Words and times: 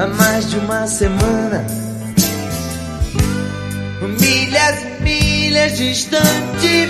há 0.00 0.06
mais 0.06 0.48
de 0.48 0.56
uma 0.56 0.86
semana. 0.86 1.66
Milhas 4.18 4.82
e 4.82 5.02
milhas 5.02 5.76
distante 5.76 6.86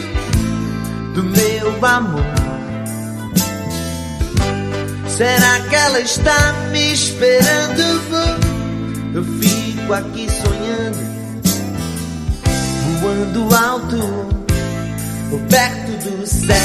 do 1.15 1.25
meu 1.25 1.85
amor. 1.85 2.25
Será 5.09 5.61
que 5.68 5.75
ela 5.75 6.01
está 6.01 6.53
me 6.71 6.93
esperando? 6.93 7.82
Eu 9.13 9.25
fico 9.40 9.93
aqui 9.93 10.29
sonhando, 10.31 10.99
voando 13.01 13.54
alto, 13.54 13.99
perto 15.49 15.90
do 16.09 16.27
céu. 16.27 16.57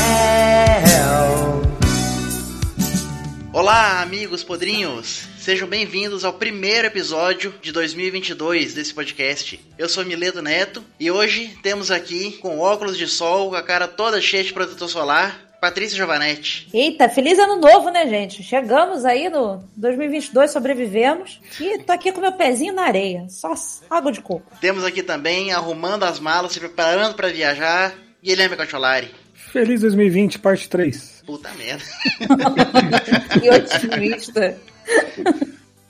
Olá, 3.51 4.03
amigos 4.03 4.43
podrinhos! 4.43 5.34
Sejam 5.45 5.67
bem-vindos 5.67 6.25
ao 6.25 6.33
primeiro 6.33 6.87
episódio 6.87 7.53
de 7.61 7.71
2022 7.71 8.73
desse 8.73 8.91
podcast. 8.91 9.63
Eu 9.77 9.87
sou 9.87 10.03
Mileto 10.03 10.41
Neto 10.41 10.83
e 10.99 11.11
hoje 11.11 11.55
temos 11.61 11.91
aqui, 11.91 12.31
com 12.41 12.57
óculos 12.57 12.97
de 12.97 13.05
sol, 13.05 13.51
com 13.51 13.55
a 13.55 13.61
cara 13.61 13.87
toda 13.87 14.19
cheia 14.19 14.43
de 14.43 14.51
protetor 14.51 14.89
solar, 14.89 15.39
Patrícia 15.61 15.95
Giovanetti. 15.95 16.67
Eita, 16.73 17.07
feliz 17.09 17.37
ano 17.37 17.57
novo, 17.57 17.91
né, 17.91 18.07
gente? 18.07 18.41
Chegamos 18.41 19.05
aí 19.05 19.29
no 19.29 19.63
2022, 19.77 20.49
sobrevivemos. 20.49 21.39
E 21.61 21.77
tô 21.77 21.93
aqui 21.93 22.11
com 22.11 22.21
meu 22.21 22.31
pezinho 22.31 22.73
na 22.73 22.85
areia, 22.85 23.27
só 23.29 23.53
água 23.87 24.11
de 24.11 24.21
coco. 24.21 24.51
Temos 24.59 24.83
aqui 24.83 25.03
também, 25.03 25.53
arrumando 25.53 26.05
as 26.05 26.19
malas, 26.19 26.53
se 26.53 26.59
preparando 26.59 27.13
para 27.13 27.27
viajar, 27.27 27.93
Guilherme 28.19 28.57
Cacholari. 28.57 29.11
Feliz 29.35 29.81
2020, 29.81 30.39
parte 30.39 30.67
3. 30.67 31.21
Puta 31.23 31.51
merda. 31.53 31.85
que 33.39 33.49
otimista. 33.51 34.57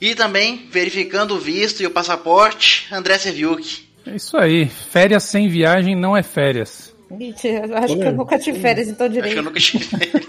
E 0.00 0.14
também, 0.14 0.68
verificando 0.70 1.34
o 1.34 1.38
visto 1.38 1.82
e 1.82 1.86
o 1.86 1.90
passaporte, 1.90 2.86
André 2.92 3.18
Serviuk. 3.18 3.86
É 4.06 4.16
isso 4.16 4.36
aí. 4.36 4.68
Férias 4.68 5.24
sem 5.24 5.48
viagem 5.48 5.96
não 5.96 6.16
é 6.16 6.22
férias. 6.22 6.94
Mentira, 7.10 7.78
acho 7.78 7.96
que 7.96 8.04
eu 8.04 8.12
nunca 8.12 8.38
tive 8.38 8.60
férias, 8.60 8.88
então 8.88 9.08
direito. 9.08 9.26
Acho 9.26 9.34
que 9.34 9.38
eu 9.38 9.44
nunca 9.44 9.60
tive 9.60 9.84
férias. 9.84 10.26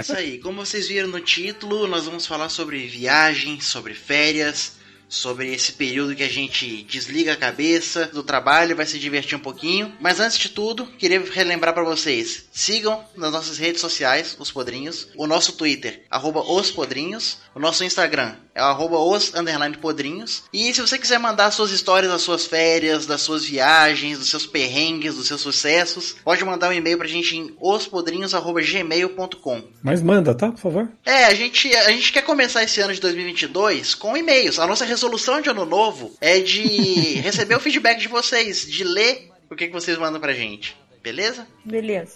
isso 0.00 0.12
aí. 0.14 0.38
Como 0.38 0.64
vocês 0.64 0.88
viram 0.88 1.08
no 1.08 1.20
título, 1.20 1.86
nós 1.86 2.06
vamos 2.06 2.26
falar 2.26 2.48
sobre 2.48 2.86
viagens, 2.86 3.66
sobre 3.66 3.92
férias 3.92 4.79
sobre 5.10 5.52
esse 5.52 5.72
período 5.72 6.14
que 6.14 6.22
a 6.22 6.28
gente 6.28 6.84
desliga 6.84 7.32
a 7.32 7.36
cabeça 7.36 8.06
do 8.06 8.22
trabalho, 8.22 8.76
vai 8.76 8.86
se 8.86 8.98
divertir 8.98 9.36
um 9.36 9.40
pouquinho. 9.40 9.92
Mas 10.00 10.20
antes 10.20 10.38
de 10.38 10.48
tudo, 10.48 10.86
queria 10.86 11.20
relembrar 11.20 11.74
para 11.74 11.82
vocês: 11.82 12.46
sigam 12.52 13.04
nas 13.16 13.32
nossas 13.32 13.58
redes 13.58 13.80
sociais, 13.80 14.36
os 14.38 14.50
Podrinhos, 14.50 15.08
o 15.16 15.26
nosso 15.26 15.54
Twitter, 15.54 16.04
arroba 16.08 16.40
os 16.40 16.70
Podrinhos, 16.70 17.38
o 17.54 17.58
nosso 17.58 17.84
Instagram 17.84 18.36
é 18.54 18.62
o 18.62 18.66
arroba 18.66 18.98
os 18.98 19.34
underline 19.34 19.76
podrinhos. 19.76 20.44
E 20.52 20.72
se 20.74 20.80
você 20.80 20.98
quiser 20.98 21.18
mandar 21.18 21.50
suas 21.50 21.70
histórias 21.70 22.10
das 22.10 22.22
suas 22.22 22.46
férias, 22.46 23.06
das 23.06 23.20
suas 23.22 23.44
viagens, 23.44 24.18
dos 24.18 24.28
seus 24.28 24.46
perrengues, 24.46 25.16
dos 25.16 25.26
seus 25.26 25.40
sucessos, 25.40 26.16
pode 26.24 26.44
mandar 26.44 26.70
um 26.70 26.72
e-mail 26.72 26.98
pra 26.98 27.08
gente 27.08 27.36
em 27.36 27.54
ospodrinhos.gmail.com. 27.60 29.62
Mas 29.82 30.02
manda, 30.02 30.34
tá? 30.34 30.50
Por 30.50 30.60
favor. 30.60 30.88
É, 31.04 31.26
a 31.26 31.34
gente, 31.34 31.74
a 31.74 31.90
gente 31.90 32.12
quer 32.12 32.22
começar 32.22 32.62
esse 32.62 32.80
ano 32.80 32.92
de 32.92 33.00
2022 33.00 33.94
com 33.94 34.16
e-mails. 34.16 34.58
A 34.58 34.66
nossa 34.66 34.84
resolução 34.84 35.40
de 35.40 35.50
ano 35.50 35.64
novo 35.64 36.12
é 36.20 36.40
de 36.40 37.20
receber 37.22 37.54
o 37.54 37.60
feedback 37.60 38.00
de 38.00 38.08
vocês, 38.08 38.68
de 38.68 38.84
ler 38.84 39.30
o 39.50 39.56
que, 39.56 39.66
que 39.66 39.72
vocês 39.72 39.98
mandam 39.98 40.20
pra 40.20 40.32
gente. 40.32 40.76
Beleza? 41.02 41.46
Beleza. 41.64 42.14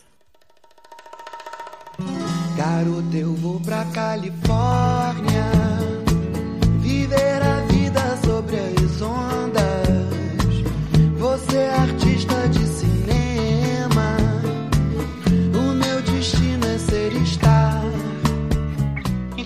Garoto, 2.57 3.17
eu 3.17 3.35
vou 3.35 3.61
pra 3.61 3.85
Califórnia 3.87 4.94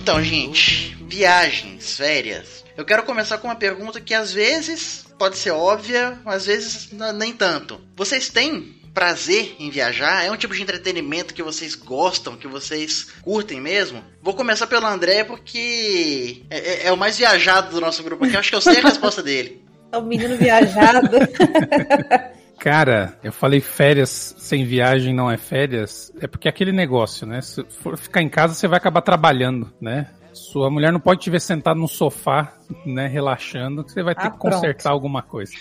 Então, 0.09 0.23
gente, 0.23 0.97
viagens, 1.07 1.95
férias. 1.95 2.65
Eu 2.75 2.83
quero 2.83 3.03
começar 3.03 3.37
com 3.37 3.47
uma 3.47 3.55
pergunta 3.55 4.01
que 4.01 4.15
às 4.15 4.33
vezes 4.33 5.05
pode 5.19 5.37
ser 5.37 5.51
óbvia, 5.51 6.19
às 6.25 6.47
vezes 6.47 6.89
nem 7.13 7.31
tanto. 7.31 7.79
Vocês 7.95 8.27
têm 8.27 8.75
prazer 8.91 9.55
em 9.59 9.69
viajar? 9.69 10.25
É 10.25 10.31
um 10.31 10.35
tipo 10.35 10.55
de 10.55 10.63
entretenimento 10.63 11.31
que 11.31 11.43
vocês 11.43 11.75
gostam, 11.75 12.35
que 12.35 12.47
vocês 12.47 13.05
curtem 13.21 13.61
mesmo? 13.61 14.03
Vou 14.19 14.33
começar 14.33 14.65
pelo 14.65 14.87
André 14.87 15.23
porque 15.23 16.41
é, 16.49 16.57
é, 16.57 16.87
é 16.87 16.91
o 16.91 16.97
mais 16.97 17.19
viajado 17.19 17.69
do 17.69 17.79
nosso 17.79 18.01
grupo 18.01 18.25
aqui. 18.25 18.33
Eu 18.33 18.39
acho 18.39 18.49
que 18.49 18.55
eu 18.55 18.61
sei 18.61 18.79
a 18.79 18.87
resposta 18.87 19.21
dele. 19.21 19.63
É 19.91 19.97
o 19.97 20.03
menino 20.03 20.37
viajado. 20.37 21.17
Cara, 22.59 23.17
eu 23.23 23.31
falei 23.31 23.61
férias 23.61 24.35
sem 24.37 24.65
viagem 24.65 25.13
não 25.13 25.31
é 25.31 25.37
férias, 25.37 26.11
é 26.21 26.27
porque 26.27 26.47
é 26.47 26.51
aquele 26.51 26.71
negócio, 26.71 27.25
né? 27.25 27.41
Se 27.41 27.63
for 27.63 27.97
ficar 27.97 28.21
em 28.21 28.29
casa, 28.29 28.53
você 28.53 28.67
vai 28.67 28.77
acabar 28.77 29.01
trabalhando, 29.01 29.71
né? 29.79 30.07
Sua 30.33 30.69
mulher 30.69 30.91
não 30.91 30.99
pode 30.99 31.21
te 31.21 31.29
ver 31.29 31.41
sentado 31.41 31.79
no 31.79 31.87
sofá, 31.87 32.53
né, 32.85 33.07
relaxando, 33.07 33.83
que 33.83 33.91
você 33.91 34.03
vai 34.03 34.13
ter 34.13 34.27
ah, 34.27 34.31
que 34.31 34.37
consertar 34.37 34.91
alguma 34.91 35.21
coisa. 35.21 35.51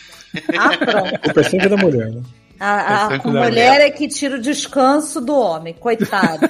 Ah, 0.57 0.77
pronto. 0.77 1.31
O 1.31 1.35
perfil 1.35 1.71
da 1.71 1.77
mulher, 1.77 2.11
né? 2.11 2.23
A, 2.61 3.07
a, 3.07 3.15
a 3.15 3.19
mulher 3.19 3.81
é 3.81 3.91
que 3.91 4.09
tira 4.09 4.37
o 4.37 4.41
descanso 4.41 5.21
do 5.21 5.37
homem, 5.37 5.75
coitado. 5.75 6.49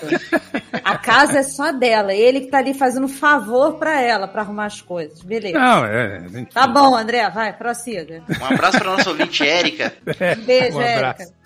a 0.83 0.97
casa 0.97 1.41
é 1.41 1.43
só 1.43 1.71
dela, 1.71 2.15
ele 2.15 2.41
que 2.41 2.47
tá 2.47 2.59
ali 2.59 2.73
fazendo 2.73 3.09
favor 3.09 3.75
para 3.75 4.01
ela 4.01 4.27
para 4.27 4.43
arrumar 4.43 4.67
as 4.67 4.81
coisas. 4.81 5.23
Beleza. 5.23 5.59
Não, 5.59 5.85
é, 5.85 6.23
Tá 6.53 6.67
bom, 6.67 6.97
André, 6.97 7.29
vai, 7.31 7.53
prossiga. 7.53 8.23
Um 8.41 8.45
abraço 8.45 8.79
para 8.79 8.97
nossa 8.97 9.11
ouvinte 9.11 9.47
Érica. 9.47 9.93
É, 10.19 10.35
um 10.39 10.45
beijo, 10.45 10.79
um 10.79 10.83
Érica. 10.83 11.38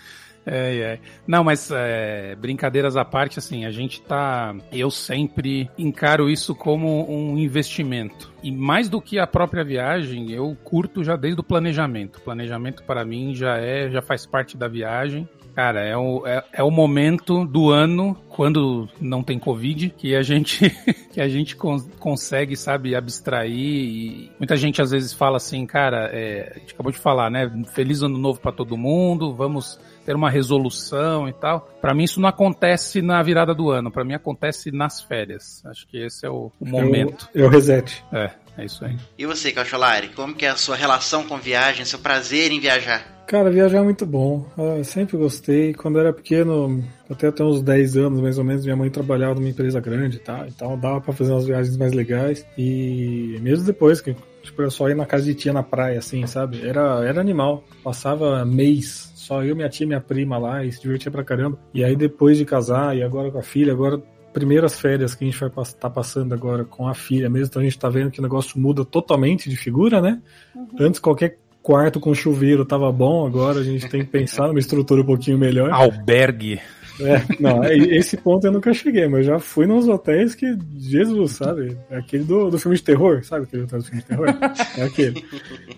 É, 0.44 0.76
é. 0.78 0.98
Não, 1.26 1.44
mas 1.44 1.70
é, 1.70 2.34
brincadeiras 2.36 2.96
à 2.96 3.04
parte, 3.04 3.38
assim, 3.38 3.64
a 3.64 3.70
gente 3.70 4.02
tá. 4.02 4.54
Eu 4.72 4.90
sempre 4.90 5.70
encaro 5.78 6.28
isso 6.28 6.54
como 6.54 7.08
um 7.10 7.38
investimento. 7.38 8.32
E 8.42 8.50
mais 8.50 8.88
do 8.88 9.00
que 9.00 9.18
a 9.18 9.26
própria 9.26 9.64
viagem, 9.64 10.30
eu 10.32 10.56
curto 10.64 11.04
já 11.04 11.16
desde 11.16 11.40
o 11.40 11.44
planejamento. 11.44 12.16
O 12.16 12.22
planejamento 12.22 12.82
para 12.82 13.04
mim 13.04 13.34
já 13.34 13.56
é, 13.56 13.88
já 13.90 14.02
faz 14.02 14.26
parte 14.26 14.56
da 14.56 14.66
viagem. 14.66 15.28
Cara, 15.54 15.82
é 15.82 15.94
o, 15.94 16.26
é, 16.26 16.42
é, 16.50 16.62
o 16.62 16.70
momento 16.70 17.44
do 17.44 17.70
ano, 17.70 18.16
quando 18.30 18.88
não 18.98 19.22
tem 19.22 19.38
Covid, 19.38 19.90
que 19.90 20.16
a 20.16 20.22
gente, 20.22 20.70
que 21.12 21.20
a 21.20 21.28
gente 21.28 21.54
con 21.54 21.78
consegue, 22.00 22.56
sabe, 22.56 22.94
abstrair. 22.94 23.52
E 23.52 24.32
muita 24.38 24.56
gente 24.56 24.80
às 24.80 24.90
vezes 24.90 25.12
fala 25.12 25.36
assim, 25.36 25.66
cara, 25.66 26.08
é, 26.10 26.52
a 26.56 26.58
gente 26.58 26.72
acabou 26.72 26.90
de 26.90 26.98
falar, 26.98 27.30
né? 27.30 27.50
Feliz 27.74 28.02
ano 28.02 28.16
novo 28.16 28.40
para 28.40 28.50
todo 28.50 28.78
mundo, 28.78 29.34
vamos 29.34 29.78
ter 30.04 30.14
uma 30.14 30.30
resolução 30.30 31.28
e 31.28 31.32
tal. 31.32 31.68
Para 31.80 31.94
mim 31.94 32.04
isso 32.04 32.20
não 32.20 32.28
acontece 32.28 33.00
na 33.02 33.22
virada 33.22 33.54
do 33.54 33.70
ano, 33.70 33.90
para 33.90 34.04
mim 34.04 34.14
acontece 34.14 34.70
nas 34.70 35.00
férias. 35.02 35.62
Acho 35.66 35.86
que 35.86 35.98
esse 35.98 36.26
é 36.26 36.30
o, 36.30 36.50
o 36.60 36.66
momento. 36.66 37.28
É 37.34 37.40
o, 37.40 37.44
é 37.44 37.46
o 37.46 37.48
reset. 37.48 38.04
É, 38.12 38.30
é 38.58 38.64
isso 38.64 38.84
aí. 38.84 38.96
E 39.18 39.26
você, 39.26 39.52
Cacholari, 39.52 40.08
como 40.08 40.34
que 40.34 40.46
é 40.46 40.50
a 40.50 40.56
sua 40.56 40.76
relação 40.76 41.24
com 41.24 41.36
viagem, 41.38 41.84
seu 41.84 41.98
prazer 41.98 42.52
em 42.52 42.60
viajar? 42.60 43.24
Cara, 43.26 43.50
viajar 43.50 43.78
é 43.78 43.82
muito 43.82 44.04
bom. 44.04 44.46
Eu 44.58 44.84
sempre 44.84 45.16
gostei. 45.16 45.72
Quando 45.72 45.96
eu 45.96 46.02
era 46.02 46.12
pequeno, 46.12 46.84
até 47.08 47.28
até 47.28 47.42
uns 47.42 47.62
10 47.62 47.96
anos 47.96 48.20
mais 48.20 48.36
ou 48.36 48.44
menos, 48.44 48.62
minha 48.62 48.76
mãe 48.76 48.90
trabalhava 48.90 49.36
numa 49.36 49.48
empresa 49.48 49.80
grande 49.80 50.16
e 50.16 50.20
tal. 50.20 50.46
Então 50.46 50.78
dava 50.78 51.00
para 51.00 51.14
fazer 51.14 51.32
umas 51.32 51.46
viagens 51.46 51.76
mais 51.76 51.92
legais. 51.92 52.44
E 52.58 53.38
mesmo 53.40 53.64
depois 53.64 54.00
que 54.00 54.14
Tipo, 54.42 54.62
eu 54.62 54.70
só 54.70 54.88
ia 54.88 54.94
na 54.94 55.06
casa 55.06 55.24
de 55.24 55.34
tia 55.34 55.52
na 55.52 55.62
praia, 55.62 55.98
assim, 55.98 56.26
sabe? 56.26 56.66
Era, 56.66 57.04
era 57.06 57.20
animal. 57.20 57.64
Passava 57.82 58.44
mês 58.44 59.11
só 59.22 59.44
eu, 59.44 59.54
minha 59.54 59.68
tia 59.68 59.84
e 59.84 59.86
minha 59.86 60.00
prima 60.00 60.36
lá 60.36 60.64
e 60.64 60.72
se 60.72 60.80
divertia 60.80 61.10
pra 61.10 61.22
caramba. 61.22 61.58
E 61.72 61.84
aí 61.84 61.94
depois 61.94 62.36
de 62.36 62.44
casar 62.44 62.96
e 62.96 63.02
agora 63.02 63.30
com 63.30 63.38
a 63.38 63.42
filha, 63.42 63.72
agora 63.72 64.02
primeiras 64.32 64.80
férias 64.80 65.14
que 65.14 65.24
a 65.24 65.30
gente 65.30 65.38
vai 65.38 65.48
estar 65.48 65.64
tá 65.78 65.90
passando 65.90 66.32
agora 66.32 66.64
com 66.64 66.88
a 66.88 66.94
filha 66.94 67.28
mesmo, 67.28 67.46
então 67.46 67.60
a 67.60 67.64
gente 67.64 67.78
tá 67.78 67.88
vendo 67.88 68.10
que 68.10 68.18
o 68.18 68.22
negócio 68.22 68.58
muda 68.58 68.84
totalmente 68.84 69.48
de 69.48 69.56
figura, 69.56 70.00
né? 70.00 70.20
Uhum. 70.54 70.68
Antes 70.80 70.98
qualquer 70.98 71.38
quarto 71.62 72.00
com 72.00 72.14
chuveiro 72.14 72.64
tava 72.64 72.90
bom, 72.90 73.26
agora 73.26 73.60
a 73.60 73.62
gente 73.62 73.88
tem 73.88 74.04
que 74.04 74.10
pensar 74.10 74.48
numa 74.48 74.58
estrutura 74.58 75.02
um 75.02 75.06
pouquinho 75.06 75.38
melhor. 75.38 75.70
Albergue. 75.70 76.60
É, 77.00 77.40
não, 77.40 77.62
é, 77.64 77.76
esse 77.76 78.16
ponto 78.16 78.46
eu 78.46 78.52
nunca 78.52 78.72
cheguei, 78.72 79.06
mas 79.08 79.20
eu 79.20 79.34
já 79.34 79.38
fui 79.38 79.66
nos 79.66 79.88
hotéis 79.88 80.34
que, 80.34 80.56
Jesus, 80.76 81.32
sabe? 81.32 81.76
É 81.90 81.96
aquele 81.96 82.24
do, 82.24 82.50
do 82.50 82.58
filme 82.58 82.76
de 82.76 82.82
terror, 82.82 83.24
sabe 83.24 83.44
aquele 83.44 83.64
hotel 83.64 83.78
do 83.78 83.84
filme 83.84 84.02
de 84.02 84.08
terror? 84.08 84.28
É 84.76 84.84
aquele. 84.84 85.22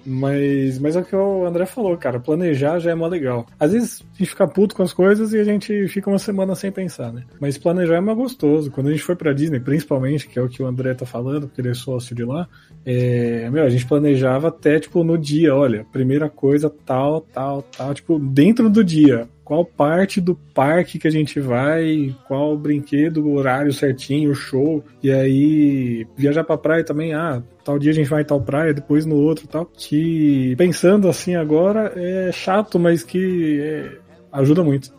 Mas, 0.05 0.79
mas 0.79 0.95
é 0.97 1.01
o 1.01 1.05
que 1.05 1.17
o 1.17 1.47
André 1.47 1.67
falou, 1.67 1.97
cara, 1.97 2.21
planejar 2.21 2.79
já 2.79 2.91
é 2.91 2.95
mó 2.95 3.07
legal. 3.07 3.47
Às 3.59 3.73
vezes 3.73 4.03
a 4.03 4.19
gente 4.19 4.31
fica 4.31 4.47
puto 4.47 4.75
com 4.75 4.83
as 4.83 4.93
coisas 4.93 5.33
e 5.33 5.39
a 5.39 5.45
gente 5.45 5.89
fica 5.89 6.09
uma 6.09 6.19
semana 6.19 6.55
sem 6.55 6.71
pensar, 6.71 7.13
né? 7.13 7.25
Mas 7.41 7.59
planejar 7.59 7.97
é 7.97 8.01
mais 8.01 8.17
gostoso. 8.17 8.71
Quando 8.71 8.89
a 8.89 8.91
gente 8.91 9.03
foi 9.03 9.17
pra 9.17 9.33
Disney, 9.33 9.61
principalmente, 9.61 10.29
que 10.29 10.39
é 10.39 10.43
o 10.43 10.49
que 10.49 10.63
o 10.63 10.67
André 10.67 10.95
tá 10.95 11.07
falando, 11.07 11.49
porque 11.49 11.61
ele 11.61 11.71
é 11.71 11.75
sócio 11.75 12.15
de 12.15 12.25
lá, 12.25 12.49
é, 12.85 13.49
meu, 13.51 13.65
a 13.65 13.71
gente 13.71 13.87
planejava 13.87 14.49
até, 14.49 14.79
tipo, 14.79 15.03
no 15.03 15.17
dia, 15.19 15.55
olha, 15.55 15.87
primeira 15.93 16.29
coisa, 16.29 16.71
tal, 16.85 17.21
tal, 17.21 17.63
tal, 17.63 17.95
tipo, 17.95 18.19
dentro 18.19 18.69
do 18.69 18.85
dia 18.85 19.29
qual 19.45 19.65
parte 19.65 20.21
do 20.21 20.35
parque 20.35 20.99
que 20.99 21.07
a 21.07 21.11
gente 21.11 21.39
vai, 21.39 22.15
qual 22.27 22.57
brinquedo, 22.57 23.31
horário 23.31 23.73
certinho, 23.73 24.35
show. 24.35 24.83
E 25.03 25.13
aí, 25.13 26.07
viajar 26.17 26.45
pra 26.45 26.57
praia 26.57 26.83
também, 26.83 27.13
ah, 27.13 27.43
tal 27.63 27.79
dia 27.79 27.91
a 27.91 27.95
gente 27.95 28.09
vai 28.09 28.23
em 28.23 28.27
tal 28.27 28.41
praia, 28.41 28.73
depois 28.73 29.05
no 29.05 29.17
outro 29.17 29.47
tal. 29.47 29.67
Que 29.67 30.55
pensando 30.57 31.09
assim 31.09 31.35
agora 31.35 31.93
é 31.95 32.33
chato, 32.33 32.79
mas 32.79 33.03
que 33.03 33.61
é, 33.61 33.99
ajuda 34.35 34.63
muito. 34.63 34.93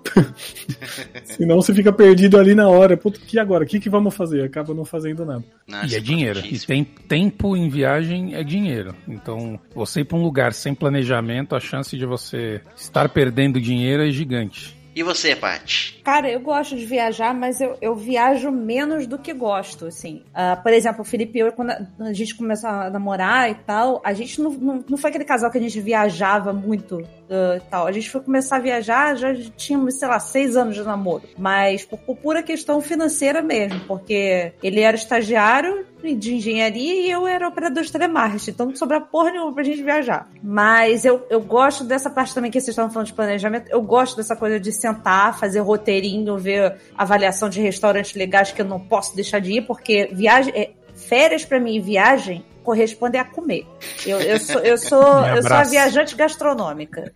Senão 1.25 1.57
você 1.57 1.73
fica 1.73 1.91
perdido 1.91 2.39
ali 2.39 2.55
na 2.55 2.67
hora. 2.67 2.95
Puta, 2.95 3.19
que 3.19 3.37
agora? 3.37 3.63
O 3.63 3.67
que, 3.67 3.79
que 3.79 3.89
vamos 3.89 4.15
fazer? 4.15 4.43
Acaba 4.43 4.73
não 4.73 4.85
fazendo 4.85 5.25
nada. 5.25 5.43
Nossa, 5.67 5.93
e 5.93 5.95
é 5.95 5.99
dinheiro. 5.99 6.39
E 6.39 6.57
tem 6.59 6.83
tempo 6.83 7.55
em 7.55 7.69
viagem 7.69 8.33
é 8.33 8.43
dinheiro. 8.43 8.95
Então, 9.07 9.59
você 9.73 10.01
ir 10.01 10.05
para 10.05 10.17
um 10.17 10.23
lugar 10.23 10.53
sem 10.53 10.73
planejamento, 10.73 11.55
a 11.55 11.59
chance 11.59 11.97
de 11.97 12.05
você 12.05 12.61
estar 12.75 13.09
perdendo 13.09 13.59
dinheiro 13.59 14.03
é 14.03 14.11
gigante. 14.11 14.75
E 14.95 15.03
você, 15.03 15.35
Paty? 15.35 15.99
Cara, 16.05 16.31
eu 16.31 16.39
gosto 16.39 16.73
de 16.73 16.85
viajar, 16.85 17.33
mas 17.33 17.59
eu, 17.59 17.77
eu 17.81 17.93
viajo 17.95 18.49
menos 18.49 19.05
do 19.05 19.17
que 19.17 19.33
gosto, 19.33 19.87
assim. 19.87 20.23
Uh, 20.29 20.61
por 20.63 20.71
exemplo, 20.71 21.01
o 21.01 21.03
Felipe 21.03 21.37
e 21.37 21.41
eu, 21.41 21.51
quando 21.51 21.71
a 21.99 22.13
gente 22.13 22.33
começou 22.33 22.69
a 22.69 22.89
namorar 22.89 23.51
e 23.51 23.55
tal, 23.55 24.01
a 24.05 24.13
gente 24.13 24.41
não, 24.41 24.51
não, 24.51 24.85
não 24.87 24.97
foi 24.97 25.09
aquele 25.09 25.25
casal 25.25 25.51
que 25.51 25.57
a 25.57 25.61
gente 25.61 25.81
viajava 25.81 26.53
muito 26.53 26.99
uh, 26.99 27.61
tal. 27.69 27.87
A 27.87 27.91
gente 27.91 28.09
foi 28.09 28.21
começar 28.21 28.55
a 28.55 28.59
viajar, 28.59 29.17
já 29.17 29.33
tínhamos, 29.57 29.99
sei 29.99 30.07
lá, 30.07 30.19
seis 30.19 30.55
anos 30.55 30.75
de 30.75 30.83
namoro. 30.83 31.23
Mas 31.37 31.83
por, 31.83 31.99
por 31.99 32.15
pura 32.15 32.41
questão 32.41 32.79
financeira 32.79 33.41
mesmo, 33.41 33.81
porque 33.81 34.53
ele 34.63 34.79
era 34.79 34.95
estagiário 34.95 35.85
de 36.03 36.35
engenharia 36.35 37.01
e 37.01 37.09
eu 37.09 37.25
era 37.25 37.47
operador 37.47 37.83
de 37.83 37.91
telemarketing, 37.91 38.51
então 38.51 38.67
não 38.67 38.75
sobra 38.75 39.01
porra 39.01 39.31
nenhuma 39.31 39.53
pra 39.53 39.63
gente 39.63 39.81
viajar. 39.81 40.29
Mas 40.43 41.03
eu, 41.03 41.25
eu 41.31 41.41
gosto 41.41 41.83
dessa 41.83 42.09
parte 42.11 42.35
também 42.35 42.51
que 42.51 42.59
vocês 42.59 42.69
estavam 42.69 42.91
falando 42.91 43.07
de 43.07 43.13
planejamento, 43.13 43.69
eu 43.71 43.81
gosto 43.81 44.15
dessa 44.17 44.35
coisa 44.35 44.59
de 44.59 44.71
sentar, 44.85 45.37
fazer 45.39 45.61
roteirinho, 45.61 46.37
ver 46.37 46.75
avaliação 46.95 47.49
de 47.49 47.59
restaurantes 47.59 48.13
legais 48.13 48.51
que 48.51 48.61
eu 48.61 48.65
não 48.65 48.79
posso 48.79 49.15
deixar 49.15 49.39
de 49.39 49.53
ir, 49.53 49.61
porque 49.65 50.09
viagem, 50.11 50.53
é, 50.55 50.71
férias 50.95 51.43
para 51.43 51.59
mim 51.59 51.75
e 51.75 51.79
viagem 51.79 52.45
corresponde 52.63 53.17
a 53.17 53.23
comer. 53.23 53.65
Eu, 54.05 54.19
eu 54.19 54.39
sou, 54.39 54.61
eu 54.61 54.77
sou, 54.77 55.03
eu 55.35 55.41
sou 55.43 55.55
a 55.55 55.63
viajante 55.63 56.15
gastronômica. 56.15 57.11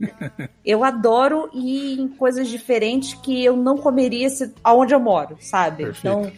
Eu 0.64 0.84
adoro 0.84 1.50
ir 1.54 2.00
em 2.00 2.08
coisas 2.08 2.48
diferentes 2.48 3.14
que 3.16 3.44
eu 3.44 3.56
não 3.56 3.78
comeria 3.78 4.30
se, 4.30 4.54
aonde 4.64 4.94
eu 4.94 5.00
moro, 5.00 5.38
sabe? 5.40 5.86
Perfeito. 5.86 6.08
Então, 6.08 6.32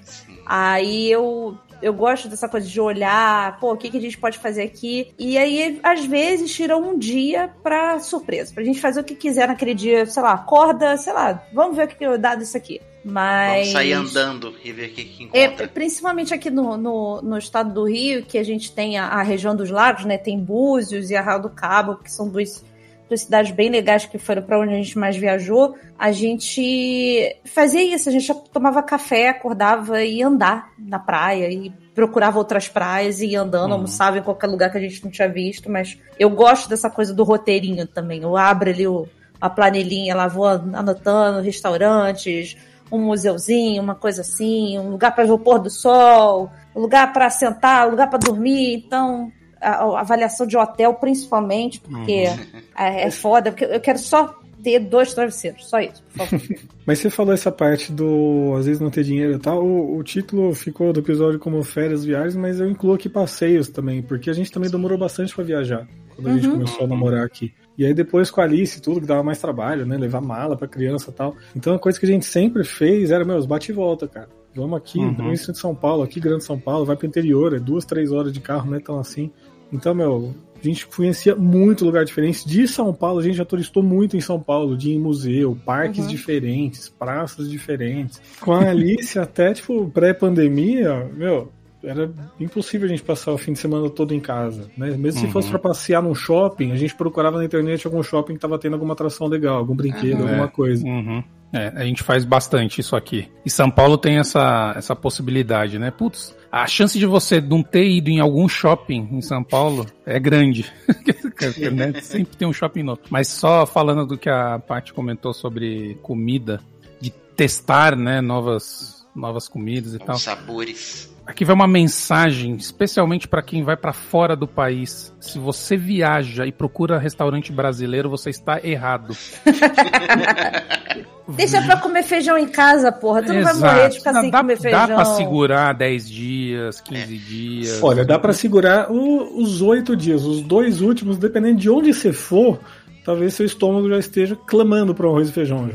aí 0.45 1.11
eu 1.11 1.57
eu 1.81 1.93
gosto 1.93 2.27
dessa 2.27 2.47
coisa 2.47 2.67
de 2.67 2.79
olhar, 2.79 3.59
pô, 3.59 3.73
o 3.73 3.77
que, 3.77 3.89
que 3.89 3.97
a 3.97 4.01
gente 4.01 4.17
pode 4.17 4.37
fazer 4.37 4.63
aqui? 4.63 5.13
E 5.17 5.37
aí, 5.37 5.79
às 5.83 6.05
vezes, 6.05 6.53
tira 6.53 6.77
um 6.77 6.97
dia 6.97 7.53
pra 7.63 7.99
surpresa, 7.99 8.53
pra 8.53 8.63
gente 8.63 8.79
fazer 8.79 9.01
o 9.01 9.03
que 9.03 9.15
quiser 9.15 9.47
naquele 9.47 9.73
dia, 9.73 10.05
sei 10.05 10.21
lá, 10.23 10.33
acorda, 10.33 10.97
sei 10.97 11.13
lá, 11.13 11.43
vamos 11.53 11.75
ver 11.75 11.85
o 11.85 11.87
que, 11.87 11.95
que 11.95 12.05
eu 12.05 12.17
dá 12.17 12.35
disso 12.35 12.57
aqui. 12.57 12.79
Mas. 13.03 13.57
Vamos 13.57 13.71
sair 13.71 13.93
andando 13.93 14.53
e 14.63 14.71
ver 14.71 14.89
o 14.89 14.93
que, 14.93 15.03
que 15.03 15.23
encontra. 15.23 15.65
É, 15.65 15.67
principalmente 15.67 16.33
aqui 16.33 16.51
no, 16.51 16.77
no, 16.77 17.21
no, 17.21 17.37
estado 17.37 17.73
do 17.73 17.85
Rio, 17.85 18.23
que 18.23 18.37
a 18.37 18.43
gente 18.43 18.71
tem 18.71 18.97
a, 18.97 19.07
a, 19.07 19.23
região 19.23 19.55
dos 19.55 19.71
lagos, 19.71 20.05
né? 20.05 20.17
Tem 20.17 20.39
Búzios 20.39 21.09
e 21.09 21.15
Arraial 21.15 21.41
do 21.41 21.49
Cabo, 21.49 21.95
que 21.95 22.11
são 22.11 22.29
duas, 22.29 22.63
duas 23.11 23.21
cidades 23.21 23.51
bem 23.51 23.69
legais 23.69 24.05
que 24.05 24.17
foram 24.17 24.41
para 24.41 24.57
onde 24.57 24.73
a 24.73 24.77
gente 24.77 24.97
mais 24.97 25.17
viajou. 25.17 25.75
A 25.99 26.13
gente 26.13 27.35
fazia 27.43 27.83
isso, 27.83 28.07
a 28.07 28.11
gente 28.11 28.33
tomava 28.53 28.81
café, 28.81 29.27
acordava 29.27 30.01
e 30.01 30.19
ia 30.19 30.27
andar 30.27 30.71
na 30.79 30.97
praia 30.97 31.51
e 31.51 31.69
procurava 31.93 32.37
outras 32.37 32.69
praias 32.69 33.19
e 33.19 33.27
ia 33.27 33.41
andando, 33.41 33.71
uhum. 33.71 33.73
almoçava 33.73 34.17
em 34.17 34.23
qualquer 34.23 34.47
lugar 34.47 34.71
que 34.71 34.77
a 34.77 34.81
gente 34.81 35.03
não 35.03 35.11
tinha 35.11 35.27
visto, 35.27 35.69
mas 35.69 35.99
eu 36.17 36.29
gosto 36.29 36.69
dessa 36.69 36.89
coisa 36.89 37.13
do 37.13 37.25
roteirinho 37.25 37.85
também. 37.85 38.21
Eu 38.21 38.37
abro 38.37 38.69
ali 38.69 38.87
o, 38.87 39.05
a 39.41 39.49
planilhinha, 39.49 40.15
lá 40.15 40.29
vou 40.29 40.45
anotando 40.45 41.41
restaurantes, 41.41 42.55
um 42.89 42.97
museuzinho, 42.97 43.83
uma 43.83 43.95
coisa 43.95 44.21
assim, 44.21 44.79
um 44.79 44.89
lugar 44.89 45.13
para 45.13 45.25
ver 45.25 45.33
o 45.33 45.39
pôr 45.39 45.59
do 45.59 45.69
sol, 45.69 46.49
um 46.73 46.79
lugar 46.79 47.11
para 47.11 47.29
sentar, 47.29 47.87
um 47.87 47.91
lugar 47.91 48.09
para 48.09 48.19
dormir. 48.19 48.73
Então, 48.75 49.29
a, 49.61 49.83
a, 49.83 49.99
avaliação 50.01 50.45
de 50.47 50.57
hotel, 50.57 50.93
principalmente, 50.95 51.79
porque 51.79 52.25
uhum. 52.27 52.61
é, 52.77 53.07
é 53.07 53.11
foda, 53.11 53.51
porque 53.51 53.65
eu 53.65 53.79
quero 53.79 53.99
só 53.99 54.39
ter 54.61 54.79
dois 54.79 55.13
travesseiros, 55.13 55.67
só 55.67 55.79
isso, 55.79 56.03
por 56.03 56.27
favor. 56.27 56.41
Mas 56.85 56.99
você 56.99 57.09
falou 57.09 57.33
essa 57.33 57.51
parte 57.51 57.91
do 57.91 58.55
às 58.57 58.65
vezes 58.65 58.81
não 58.81 58.89
ter 58.89 59.03
dinheiro 59.03 59.33
e 59.33 59.39
tal. 59.39 59.63
O, 59.63 59.97
o, 59.97 60.03
título 60.03 60.53
ficou 60.53 60.91
do 60.91 60.99
episódio 60.99 61.39
como 61.39 61.61
férias, 61.63 62.03
viagens, 62.03 62.35
mas 62.35 62.59
eu 62.59 62.69
incluo 62.69 62.95
aqui 62.95 63.07
passeios 63.07 63.69
também, 63.69 64.01
porque 64.01 64.29
a 64.29 64.33
gente 64.33 64.51
também 64.51 64.69
demorou 64.69 64.97
bastante 64.97 65.33
para 65.33 65.43
viajar 65.43 65.87
quando 66.15 66.27
a 66.29 66.33
gente 66.33 66.47
uhum. 66.47 66.53
começou 66.53 66.85
a 66.85 66.87
namorar 66.87 67.23
aqui. 67.23 67.53
E 67.77 67.85
aí 67.85 67.93
depois 67.93 68.29
com 68.29 68.41
a 68.41 68.43
Alice 68.43 68.77
e 68.77 68.81
tudo, 68.81 69.01
que 69.01 69.07
dava 69.07 69.23
mais 69.23 69.39
trabalho, 69.39 69.85
né? 69.85 69.97
Levar 69.97 70.21
mala 70.21 70.57
pra 70.57 70.67
criança 70.67 71.09
e 71.09 71.13
tal. 71.13 71.35
Então 71.55 71.73
a 71.73 71.79
coisa 71.79 71.99
que 71.99 72.05
a 72.05 72.09
gente 72.09 72.25
sempre 72.25 72.63
fez 72.63 73.11
era, 73.11 73.23
meus, 73.23 73.45
bate 73.45 73.71
e 73.71 73.75
volta, 73.75 74.07
cara. 74.07 74.29
Vamos 74.55 74.77
aqui, 74.77 74.99
uhum. 74.99 75.13
no 75.13 75.27
início 75.27 75.53
de 75.53 75.59
São 75.59 75.73
Paulo, 75.73 76.03
aqui 76.03 76.19
Grande 76.19 76.43
São 76.43 76.59
Paulo, 76.59 76.85
vai 76.85 76.97
pro 76.97 77.07
interior, 77.07 77.55
é 77.55 77.59
duas, 77.59 77.85
três 77.85 78.11
horas 78.11 78.33
de 78.33 78.41
carro, 78.41 78.69
não 78.69 78.77
é 78.77 78.81
tão 78.81 78.99
assim. 78.99 79.31
Então, 79.71 79.93
meu, 79.93 80.33
a 80.61 80.67
gente 80.67 80.85
conhecia 80.87 81.35
muito 81.35 81.83
lugar 81.83 82.05
diferente. 82.05 82.47
De 82.47 82.67
São 82.67 82.93
Paulo, 82.93 83.19
a 83.19 83.23
gente 83.23 83.35
já 83.35 83.45
turistou 83.45 83.81
muito 83.81 84.15
em 84.15 84.21
São 84.21 84.39
Paulo, 84.39 84.77
de 84.77 84.91
ir 84.91 84.95
em 84.95 84.99
museu, 84.99 85.57
parques 85.65 86.05
uhum. 86.05 86.07
diferentes, 86.07 86.87
praças 86.87 87.49
diferentes. 87.49 88.21
Com 88.39 88.53
a 88.53 88.69
Alice, 88.69 89.17
até, 89.19 89.53
tipo, 89.53 89.89
pré-pandemia, 89.89 91.09
meu, 91.15 91.51
era 91.83 92.11
impossível 92.39 92.85
a 92.85 92.89
gente 92.89 93.01
passar 93.01 93.31
o 93.31 93.37
fim 93.37 93.53
de 93.53 93.59
semana 93.59 93.89
todo 93.89 94.13
em 94.13 94.19
casa, 94.19 94.69
né? 94.77 94.91
Mesmo 94.95 95.21
uhum. 95.21 95.27
se 95.27 95.33
fosse 95.33 95.49
para 95.49 95.57
passear 95.57 96.01
num 96.01 96.13
shopping, 96.13 96.71
a 96.71 96.75
gente 96.75 96.95
procurava 96.95 97.39
na 97.39 97.45
internet 97.45 97.87
algum 97.87 98.03
shopping 98.03 98.35
que 98.35 98.39
tava 98.39 98.59
tendo 98.59 98.73
alguma 98.73 98.93
atração 98.93 99.27
legal, 99.27 99.57
algum 99.57 99.75
brinquedo, 99.75 100.19
uhum. 100.19 100.27
alguma 100.27 100.47
coisa. 100.47 100.85
Uhum. 100.85 101.23
É, 101.51 101.73
a 101.75 101.83
gente 101.83 102.03
faz 102.03 102.23
bastante 102.23 102.79
isso 102.79 102.95
aqui. 102.95 103.27
E 103.45 103.49
São 103.49 103.69
Paulo 103.69 103.97
tem 103.97 104.19
essa, 104.19 104.73
essa 104.75 104.95
possibilidade, 104.95 105.79
né? 105.79 105.91
Putz, 105.91 106.35
a 106.51 106.67
chance 106.67 106.99
de 106.99 107.05
você 107.05 107.39
não 107.39 107.63
ter 107.63 107.87
ido 107.87 108.09
em 108.09 108.19
algum 108.19 108.49
shopping 108.49 109.07
em 109.11 109.21
São 109.21 109.41
Paulo 109.41 109.85
é 110.05 110.19
grande. 110.19 110.71
né? 111.71 112.01
Sempre 112.01 112.35
tem 112.35 112.47
um 112.47 112.51
shopping 112.51 112.83
novo. 112.83 113.01
Mas 113.09 113.29
só 113.29 113.65
falando 113.65 114.05
do 114.05 114.17
que 114.17 114.29
a 114.29 114.59
Paty 114.59 114.93
comentou 114.93 115.33
sobre 115.33 115.97
comida, 116.01 116.59
de 116.99 117.09
testar, 117.09 117.95
né, 117.95 118.19
novas, 118.19 119.07
novas 119.15 119.47
comidas 119.47 119.93
e 119.93 119.97
Os 119.97 120.03
tal. 120.03 120.17
sabores. 120.17 121.09
Aqui 121.25 121.45
vai 121.45 121.55
uma 121.55 121.67
mensagem, 121.67 122.55
especialmente 122.55 123.27
para 123.27 123.41
quem 123.41 123.63
vai 123.63 123.77
para 123.77 123.93
fora 123.93 124.35
do 124.35 124.47
país. 124.47 125.13
Se 125.21 125.39
você 125.39 125.77
viaja 125.77 126.45
e 126.45 126.51
procura 126.51 126.99
restaurante 126.99 127.51
brasileiro, 127.51 128.09
você 128.09 128.29
está 128.29 128.59
errado. 128.61 129.15
Deixa 131.29 131.61
pra 131.61 131.77
comer 131.77 132.03
feijão 132.03 132.37
em 132.37 132.47
casa, 132.47 132.91
porra. 132.91 133.21
Tu 133.23 133.31
Exato. 133.31 133.55
não 133.55 133.61
vai 133.61 133.75
morrer 133.75 133.89
de 133.89 133.97
ficar 133.97 134.13
não, 134.13 134.21
sem 134.21 134.31
dá, 134.31 134.37
comer 134.39 134.59
feijão. 134.59 134.87
Dá 134.87 134.95
pra 134.95 135.05
segurar 135.05 135.73
10 135.73 136.09
dias, 136.09 136.81
15 136.81 137.01
é. 137.01 137.05
dias. 137.17 137.83
Olha, 137.83 138.03
dá 138.03 138.19
para 138.19 138.33
segurar 138.33 138.91
o, 138.91 139.41
os 139.41 139.61
8 139.61 139.95
dias. 139.95 140.23
Os 140.23 140.41
dois 140.41 140.81
últimos, 140.81 141.17
dependendo 141.17 141.59
de 141.59 141.69
onde 141.69 141.93
você 141.93 142.11
for, 142.11 142.59
talvez 143.05 143.33
seu 143.33 143.45
estômago 143.45 143.89
já 143.89 143.99
esteja 143.99 144.35
clamando 144.35 144.93
para 144.93 145.07
arroz 145.07 145.29
e 145.29 145.31
feijão. 145.31 145.67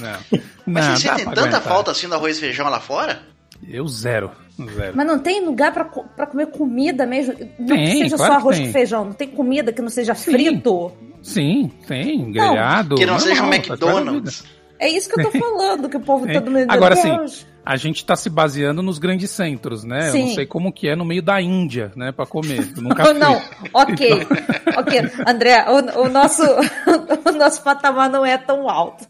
não. 0.00 0.40
Mas 0.66 0.86
não, 0.86 0.96
você 0.96 1.08
tem 1.08 1.24
tanta 1.24 1.40
aguentar. 1.40 1.62
falta 1.62 1.90
assim 1.90 2.08
do 2.08 2.14
arroz 2.14 2.36
e 2.36 2.40
feijão 2.40 2.68
lá 2.68 2.80
fora? 2.80 3.31
Eu 3.66 3.86
zero. 3.86 4.30
Zero. 4.74 4.92
Mas 4.94 5.06
não 5.06 5.18
tem 5.18 5.44
lugar 5.44 5.72
pra, 5.72 5.84
pra 5.84 6.26
comer 6.26 6.46
comida 6.46 7.06
mesmo? 7.06 7.34
Não 7.58 7.66
tem, 7.66 7.86
que 7.86 7.96
seja 7.98 8.16
claro 8.16 8.32
só 8.32 8.38
arroz 8.38 8.58
com 8.58 8.72
feijão. 8.72 9.04
Não 9.06 9.12
tem 9.12 9.28
comida 9.28 9.72
que 9.72 9.80
não 9.82 9.88
seja 9.88 10.14
Sim. 10.14 10.32
frito? 10.32 10.92
Sim, 11.22 11.70
tem. 11.86 12.32
Grelhado. 12.32 12.96
Que 12.96 13.06
não, 13.06 13.14
não 13.14 13.20
seja 13.20 13.42
um 13.42 13.52
McDonald's. 13.52 14.44
É 14.78 14.88
isso 14.88 15.08
que 15.08 15.20
eu 15.20 15.30
tô 15.30 15.38
falando, 15.38 15.88
que 15.88 15.96
o 15.96 16.00
povo 16.00 16.26
tá 16.26 16.40
do 16.40 16.50
Agora 16.68 16.96
sim, 16.96 17.16
a 17.64 17.76
gente 17.76 17.96
está 17.96 18.16
se 18.16 18.28
baseando 18.28 18.82
nos 18.82 18.98
grandes 18.98 19.30
centros, 19.30 19.84
né? 19.84 20.10
Sim. 20.10 20.20
Eu 20.20 20.26
não 20.26 20.34
sei 20.34 20.46
como 20.46 20.72
que 20.72 20.88
é 20.88 20.96
no 20.96 21.04
meio 21.04 21.22
da 21.22 21.40
Índia, 21.40 21.92
né, 21.94 22.10
para 22.12 22.26
comer. 22.26 22.68
Eu 22.76 22.82
nunca 22.82 23.04
fui. 23.06 23.14
não, 23.14 23.40
ok, 23.72 24.26
ok, 24.76 25.00
André, 25.26 25.64
o, 25.68 26.02
o, 26.02 26.08
nosso 26.08 26.42
o 27.26 27.32
nosso 27.32 27.62
patamar 27.62 28.10
não 28.10 28.26
é 28.26 28.36
tão 28.36 28.68
alto. 28.68 29.06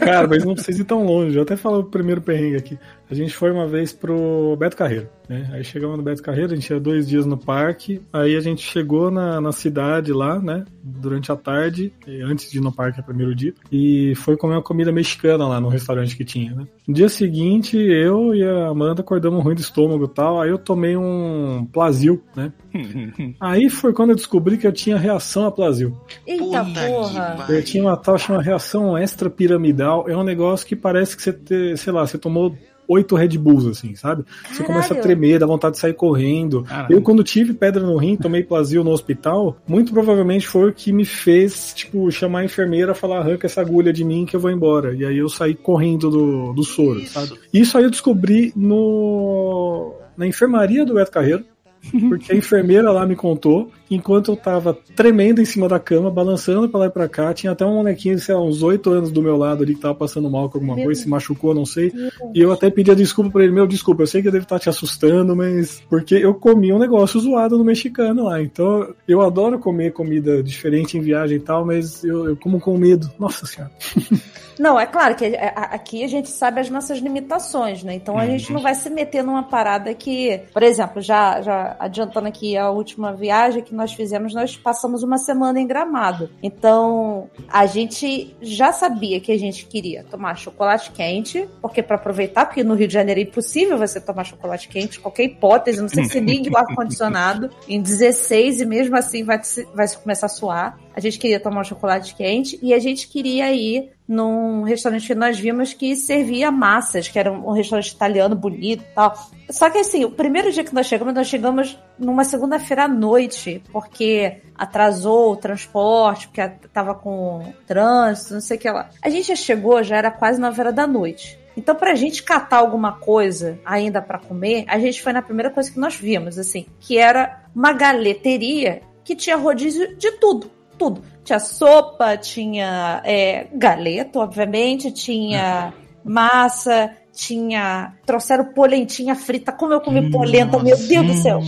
Cara, 0.00 0.26
mas 0.26 0.44
não 0.44 0.54
precisa 0.54 0.82
ir 0.82 0.84
tão 0.84 1.04
longe. 1.04 1.36
Eu 1.36 1.42
até 1.42 1.56
falo 1.56 1.80
o 1.80 1.84
primeiro 1.84 2.20
perrengue 2.20 2.56
aqui. 2.56 2.78
A 3.10 3.14
gente 3.14 3.34
foi 3.34 3.50
uma 3.50 3.66
vez 3.66 3.92
pro 3.92 4.56
Beto 4.58 4.76
Carreiro, 4.76 5.08
né? 5.28 5.48
Aí 5.52 5.62
chegamos 5.62 5.96
no 5.96 6.02
Beto 6.02 6.22
Carreiro, 6.22 6.52
a 6.52 6.54
gente 6.54 6.70
ia 6.70 6.80
dois 6.80 7.06
dias 7.06 7.26
no 7.26 7.36
parque. 7.36 8.00
Aí 8.12 8.34
a 8.36 8.40
gente 8.40 8.62
chegou 8.62 9.10
na, 9.10 9.40
na 9.40 9.52
cidade 9.52 10.12
lá, 10.12 10.40
né? 10.40 10.64
Durante 10.82 11.30
a 11.30 11.36
tarde, 11.36 11.92
antes 12.24 12.50
de 12.50 12.58
ir 12.58 12.60
no 12.60 12.72
parque, 12.72 12.98
é 12.98 13.02
o 13.02 13.06
primeiro 13.06 13.34
dia. 13.34 13.52
E 13.70 14.14
foi 14.16 14.36
comer 14.36 14.54
uma 14.54 14.62
comida 14.62 14.90
mexicana 14.90 15.46
lá 15.46 15.60
no 15.60 15.68
restaurante 15.68 16.16
que 16.16 16.24
tinha, 16.24 16.54
né? 16.54 16.66
No 16.86 16.94
dia 16.94 17.08
seguinte, 17.08 17.76
eu 17.76 18.34
e 18.34 18.42
a 18.42 18.68
Amanda 18.68 19.02
acordamos 19.02 19.44
ruim 19.44 19.54
do 19.54 19.60
estômago 19.60 20.04
e 20.04 20.14
tal. 20.14 20.40
Aí 20.40 20.48
eu 20.48 20.58
tomei 20.58 20.96
um 20.96 21.66
Plasil, 21.70 22.22
né? 22.34 22.52
aí 23.38 23.68
foi 23.68 23.92
quando 23.92 24.10
eu 24.10 24.16
descobri 24.16 24.56
que 24.56 24.66
eu 24.66 24.72
tinha 24.72 24.96
reação 24.96 25.44
a 25.46 25.52
Plasil. 25.52 25.96
Eita 26.26 26.64
porra! 26.64 27.46
Eu 27.48 27.62
tinha 27.62 27.82
uma 27.82 27.96
tal, 27.96 28.16
chama 28.18 28.42
reação 28.42 28.96
extra 28.96 29.28
piramidal. 29.28 30.08
É 30.08 30.16
um 30.16 30.24
negócio 30.24 30.66
que 30.66 30.74
parece 30.74 31.16
que 31.16 31.22
você, 31.22 31.32
te, 31.32 31.76
sei 31.76 31.92
lá, 31.92 32.06
você 32.06 32.16
tomou 32.16 32.56
oito 32.88 33.14
Red 33.14 33.36
Bulls, 33.38 33.66
assim, 33.66 33.94
sabe? 33.94 34.24
Você 34.50 34.64
começa 34.64 34.94
a 34.94 34.96
tremer, 34.96 35.38
dá 35.38 35.46
vontade 35.46 35.74
de 35.74 35.80
sair 35.80 35.92
correndo. 35.92 36.62
Caralho. 36.62 36.94
Eu, 36.94 37.02
quando 37.02 37.22
tive 37.22 37.52
pedra 37.52 37.82
no 37.82 37.96
rim, 37.96 38.16
tomei 38.16 38.42
plasio 38.42 38.82
no 38.82 38.90
hospital, 38.90 39.58
muito 39.68 39.92
provavelmente 39.92 40.48
foi 40.48 40.70
o 40.70 40.72
que 40.72 40.92
me 40.92 41.04
fez, 41.04 41.72
tipo, 41.74 42.10
chamar 42.10 42.40
a 42.40 42.44
enfermeira 42.44 42.94
falar, 42.94 43.18
arranca 43.18 43.46
essa 43.46 43.60
agulha 43.60 43.92
de 43.92 44.04
mim 44.04 44.24
que 44.24 44.34
eu 44.34 44.40
vou 44.40 44.50
embora. 44.50 44.94
E 44.94 45.04
aí 45.04 45.18
eu 45.18 45.28
saí 45.28 45.54
correndo 45.54 46.10
do, 46.10 46.52
do 46.54 46.64
soro, 46.64 47.00
Isso. 47.00 47.12
sabe? 47.12 47.38
Isso 47.52 47.76
aí 47.76 47.84
eu 47.84 47.90
descobri 47.90 48.52
no 48.56 49.94
na 50.16 50.26
enfermaria 50.26 50.84
do 50.84 50.94
Beto 50.94 51.12
Carreiro. 51.12 51.44
Porque 52.08 52.32
a 52.32 52.36
enfermeira 52.36 52.90
lá 52.90 53.06
me 53.06 53.16
contou, 53.16 53.70
enquanto 53.90 54.32
eu 54.32 54.36
tava 54.36 54.76
tremendo 54.94 55.40
em 55.40 55.44
cima 55.44 55.68
da 55.68 55.78
cama, 55.78 56.10
balançando 56.10 56.68
pra 56.68 56.80
lá 56.80 56.86
e 56.86 56.90
pra 56.90 57.08
cá, 57.08 57.32
tinha 57.32 57.52
até 57.52 57.64
um 57.64 57.74
molequinho, 57.74 58.18
sei 58.18 58.34
lá, 58.34 58.42
uns 58.42 58.62
oito 58.62 58.90
anos 58.90 59.10
do 59.10 59.22
meu 59.22 59.36
lado 59.36 59.62
ali, 59.62 59.74
que 59.74 59.80
tava 59.80 59.94
passando 59.94 60.30
mal 60.30 60.48
com 60.48 60.58
alguma 60.58 60.74
meu 60.74 60.84
coisa, 60.84 61.02
se 61.02 61.08
machucou, 61.08 61.54
não 61.54 61.64
sei. 61.64 61.92
E 62.34 62.40
eu 62.40 62.52
até 62.52 62.70
pedi 62.70 62.90
a 62.90 62.94
desculpa 62.94 63.30
pra 63.30 63.44
ele, 63.44 63.52
meu, 63.52 63.66
desculpa, 63.66 64.02
eu 64.02 64.06
sei 64.06 64.22
que 64.22 64.28
eu 64.28 64.32
devo 64.32 64.44
estar 64.44 64.58
te 64.58 64.68
assustando, 64.68 65.34
mas. 65.34 65.82
Porque 65.88 66.14
eu 66.14 66.34
comi 66.34 66.72
um 66.72 66.78
negócio 66.78 67.20
zoado 67.20 67.56
no 67.56 67.64
mexicano 67.64 68.24
lá. 68.24 68.42
Então, 68.42 68.94
eu 69.06 69.20
adoro 69.20 69.58
comer 69.58 69.92
comida 69.92 70.42
diferente 70.42 70.96
em 70.96 71.00
viagem 71.00 71.36
e 71.36 71.40
tal, 71.40 71.64
mas 71.64 72.04
eu, 72.04 72.28
eu 72.28 72.36
como 72.36 72.60
com 72.60 72.76
medo. 72.76 73.10
Nossa 73.18 73.46
senhora. 73.46 73.72
Não, 74.58 74.78
é 74.78 74.86
claro 74.86 75.14
que 75.14 75.24
aqui 75.54 76.02
a 76.02 76.08
gente 76.08 76.28
sabe 76.28 76.60
as 76.60 76.68
nossas 76.68 76.98
limitações, 76.98 77.82
né? 77.82 77.94
Então 77.94 78.18
a 78.18 78.22
uhum. 78.22 78.30
gente 78.30 78.52
não 78.52 78.60
vai 78.60 78.74
se 78.74 78.90
meter 78.90 79.22
numa 79.22 79.42
parada 79.42 79.94
que, 79.94 80.40
por 80.52 80.62
exemplo, 80.62 81.00
já, 81.00 81.40
já 81.40 81.76
adiantando 81.78 82.28
aqui 82.28 82.56
a 82.56 82.70
última 82.70 83.12
viagem 83.12 83.62
que 83.62 83.74
nós 83.74 83.92
fizemos, 83.92 84.34
nós 84.34 84.56
passamos 84.56 85.02
uma 85.02 85.18
semana 85.18 85.60
em 85.60 85.66
Gramado. 85.66 86.30
Então 86.42 87.30
a 87.48 87.66
gente 87.66 88.36
já 88.40 88.72
sabia 88.72 89.20
que 89.20 89.30
a 89.30 89.38
gente 89.38 89.66
queria 89.66 90.04
tomar 90.04 90.36
chocolate 90.36 90.90
quente, 90.90 91.48
porque 91.60 91.82
para 91.82 91.96
aproveitar, 91.96 92.46
porque 92.46 92.64
no 92.64 92.74
Rio 92.74 92.88
de 92.88 92.94
Janeiro 92.94 93.20
é 93.20 93.24
impossível 93.24 93.78
você 93.78 94.00
tomar 94.00 94.24
chocolate 94.24 94.68
quente, 94.68 94.98
qualquer 94.98 95.24
hipótese, 95.24 95.80
não 95.80 95.88
sei 95.88 96.04
se 96.04 96.18
ligue 96.20 96.50
o 96.50 96.56
ar-condicionado 96.56 97.50
em 97.68 97.80
16 97.80 98.60
e 98.60 98.66
mesmo 98.66 98.96
assim 98.96 99.22
vai, 99.22 99.40
vai 99.74 99.88
começar 99.88 100.26
a 100.26 100.30
suar. 100.30 100.78
A 100.94 101.00
gente 101.00 101.18
queria 101.18 101.38
tomar 101.38 101.60
um 101.60 101.64
chocolate 101.64 102.14
quente 102.14 102.58
e 102.60 102.74
a 102.74 102.78
gente 102.78 103.06
queria 103.06 103.52
ir 103.52 103.90
num 104.08 104.62
restaurante 104.62 105.06
que 105.06 105.14
nós 105.14 105.38
vimos 105.38 105.74
que 105.74 105.94
servia 105.94 106.50
massas, 106.50 107.08
que 107.08 107.18
era 107.18 107.30
um 107.30 107.52
restaurante 107.52 107.88
italiano 107.88 108.34
bonito 108.34 108.82
e 108.82 108.94
tal. 108.94 109.14
Só 109.50 109.68
que 109.68 109.76
assim, 109.76 110.04
o 110.06 110.10
primeiro 110.10 110.50
dia 110.50 110.64
que 110.64 110.74
nós 110.74 110.86
chegamos, 110.86 111.12
nós 111.12 111.26
chegamos 111.26 111.78
numa 111.98 112.24
segunda-feira 112.24 112.84
à 112.84 112.88
noite, 112.88 113.62
porque 113.70 114.40
atrasou 114.56 115.32
o 115.32 115.36
transporte, 115.36 116.26
porque 116.28 116.48
tava 116.72 116.94
com 116.94 117.52
trânsito, 117.66 118.34
não 118.34 118.40
sei 118.40 118.56
o 118.56 118.60
que 118.60 118.70
lá. 118.70 118.88
A 119.02 119.10
gente 119.10 119.28
já 119.28 119.36
chegou, 119.36 119.82
já 119.82 119.96
era 119.98 120.10
quase 120.10 120.40
na 120.40 120.48
vera 120.48 120.72
da 120.72 120.86
noite. 120.86 121.38
Então, 121.54 121.74
pra 121.74 121.94
gente 121.94 122.22
catar 122.22 122.58
alguma 122.58 122.92
coisa 122.92 123.58
ainda 123.64 124.00
para 124.00 124.18
comer, 124.18 124.64
a 124.68 124.78
gente 124.78 125.02
foi 125.02 125.12
na 125.12 125.20
primeira 125.20 125.50
coisa 125.50 125.70
que 125.70 125.78
nós 125.78 125.96
vimos, 125.96 126.38
assim, 126.38 126.66
que 126.80 126.96
era 126.96 127.42
uma 127.54 127.72
galeteria 127.72 128.80
que 129.04 129.16
tinha 129.16 129.36
rodízio 129.36 129.96
de 129.96 130.12
tudo 130.12 130.58
tudo. 130.78 131.02
Tinha 131.28 131.38
sopa, 131.38 132.16
tinha 132.16 133.02
é, 133.04 133.48
galeto, 133.52 134.18
obviamente, 134.18 134.90
tinha 134.90 135.74
massa, 136.02 136.90
tinha. 137.12 137.92
Trouxeram 138.06 138.46
polentinha 138.54 139.14
frita. 139.14 139.52
Como 139.52 139.74
eu 139.74 139.82
comi 139.82 140.10
polenta, 140.10 140.58
meu 140.58 140.74
Deus 140.74 141.06
do 141.06 141.12
céu! 141.12 141.42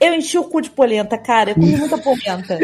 Eu 0.00 0.12
enchi 0.12 0.36
o 0.36 0.42
cu 0.42 0.60
de 0.60 0.70
polenta, 0.70 1.16
cara. 1.16 1.52
Eu 1.52 1.54
comi 1.54 1.76
muita 1.76 1.98
polenta. 1.98 2.58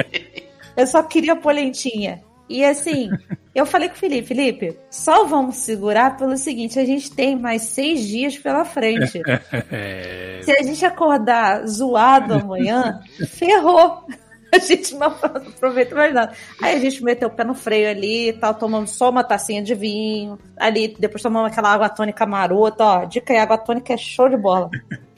eu 0.74 0.86
só 0.86 1.02
queria 1.02 1.36
polentinha. 1.36 2.22
E 2.48 2.64
assim, 2.64 3.10
eu 3.54 3.66
falei 3.66 3.90
com 3.90 3.94
o 3.94 3.98
Felipe, 3.98 4.28
Felipe, 4.28 4.78
só 4.90 5.26
vamos 5.26 5.56
segurar 5.56 6.16
pelo 6.16 6.38
seguinte: 6.38 6.78
a 6.78 6.84
gente 6.86 7.10
tem 7.10 7.36
mais 7.36 7.60
seis 7.60 8.08
dias 8.08 8.38
pela 8.38 8.64
frente. 8.64 9.20
Se 10.42 10.50
a 10.50 10.62
gente 10.62 10.82
acordar 10.86 11.66
zoado 11.66 12.32
amanhã, 12.32 13.00
ferrou. 13.28 14.06
a 14.56 14.58
gente 14.58 14.94
não 14.94 15.08
aproveita 15.08 15.94
mais 15.94 16.14
nada. 16.14 16.32
Aí 16.62 16.76
a 16.76 16.78
gente 16.78 17.02
meteu 17.02 17.28
o 17.28 17.30
pé 17.30 17.44
no 17.44 17.54
freio 17.54 17.90
ali 17.90 18.28
e 18.28 18.32
tal, 18.32 18.54
tomando 18.54 18.86
só 18.86 19.10
uma 19.10 19.24
tacinha 19.24 19.62
de 19.62 19.74
vinho. 19.74 20.38
Ali, 20.56 20.94
depois 20.98 21.22
tomamos 21.22 21.50
aquela 21.50 21.72
água 21.72 21.88
tônica 21.88 22.24
marota, 22.24 22.84
ó. 22.84 23.04
Dica 23.04 23.32
aí, 23.32 23.38
água 23.38 23.58
tônica 23.58 23.92
é 23.92 23.96
show 23.96 24.28
de 24.28 24.36
bola. 24.36 24.70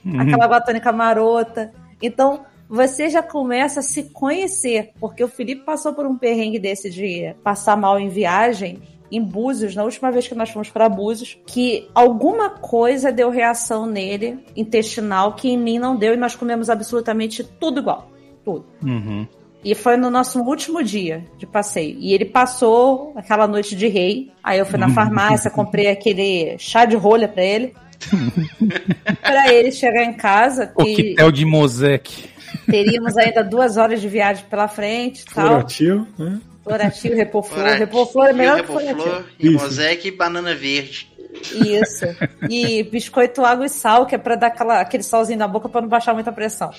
Uhum. 0.05 0.21
Aquela 0.21 0.45
água 0.45 0.61
tônica 0.61 0.91
marota. 0.93 1.73
Então, 2.01 2.45
você 2.69 3.09
já 3.09 3.23
começa 3.23 3.81
a 3.81 3.83
se 3.83 4.05
conhecer, 4.05 4.93
porque 4.99 5.23
o 5.23 5.29
Felipe 5.29 5.65
passou 5.65 5.93
por 5.93 6.07
um 6.07 6.17
perrengue 6.17 6.59
desse 6.59 6.91
de 6.91 7.35
passar 7.45 7.77
mal 7.77 7.99
em 8.01 8.09
viagem, 8.09 8.83
em 9.11 9.23
Búzios, 9.23 9.77
na 9.77 9.85
última 9.85 10.11
vez 10.11 10.27
que 10.27 10.35
nós 10.35 10.51
fomos 10.51 10.69
para 10.69 10.89
Búzios, 10.89 11.39
que 11.47 11.89
alguma 11.95 12.51
coisa 12.51 13.13
deu 13.13 13.31
reação 13.31 13.87
nele, 13.87 14.45
intestinal, 14.57 15.35
que 15.35 15.49
em 15.49 15.57
mim 15.57 15.79
não 15.79 15.95
deu, 15.95 16.15
e 16.15 16.17
nós 16.17 16.35
comemos 16.35 16.69
absolutamente 16.69 17.45
tudo 17.45 17.79
igual 17.79 18.16
tudo. 18.47 18.65
Uhum. 18.85 19.27
E 19.65 19.75
foi 19.75 19.97
no 19.97 20.09
nosso 20.09 20.41
último 20.41 20.81
dia 20.81 21.25
de 21.37 21.45
passeio. 21.45 21.97
E 21.99 22.15
ele 22.15 22.25
passou 22.25 23.13
aquela 23.17 23.49
noite 23.49 23.75
de 23.75 23.89
rei. 23.89 24.31
Aí 24.43 24.61
eu 24.61 24.65
fui 24.65 24.79
na 24.79 24.89
farmácia, 24.91 25.51
comprei 25.51 25.89
aquele 25.89 26.57
chá 26.57 26.85
de 26.85 26.95
rolha 26.95 27.27
para 27.27 27.43
ele. 27.43 27.75
para 29.21 29.53
ele 29.53 29.73
chegar 29.73 30.05
em 30.05 30.13
casa. 30.13 30.71
O 30.77 30.85
Coquetel 30.85 31.33
de 31.33 31.45
Mosec. 31.45 32.29
Teríamos 32.71 33.17
ainda 33.17 33.43
duas 33.43 33.77
horas 33.77 34.01
de 34.01 34.09
viagem 34.09 34.45
pela 34.49 34.69
frente. 34.69 35.25
Florativo, 35.29 36.07
né? 36.17 36.41
Florativo, 36.63 37.17
Repoflor. 37.17 37.67
Repoflor 37.67 38.27
é 38.27 38.33
melhor 38.33 38.61
que 38.61 38.67
Florativo. 38.67 39.25
E 39.41 39.51
Mosec 39.51 40.07
e 40.07 40.11
banana 40.13 40.55
verde. 40.55 41.11
Isso. 41.53 42.07
E 42.49 42.85
biscoito, 42.85 43.45
água 43.45 43.67
e 43.67 43.69
sal, 43.69 44.07
que 44.07 44.15
é 44.15 44.19
pra 44.19 44.37
dar 44.37 44.49
aquela, 44.49 44.81
aquele 44.81 45.03
salzinho 45.03 45.39
na 45.39 45.49
boca 45.49 45.69
pra 45.69 45.81
não 45.81 45.89
baixar 45.89 46.15
muita 46.15 46.33
pressão. 46.33 46.71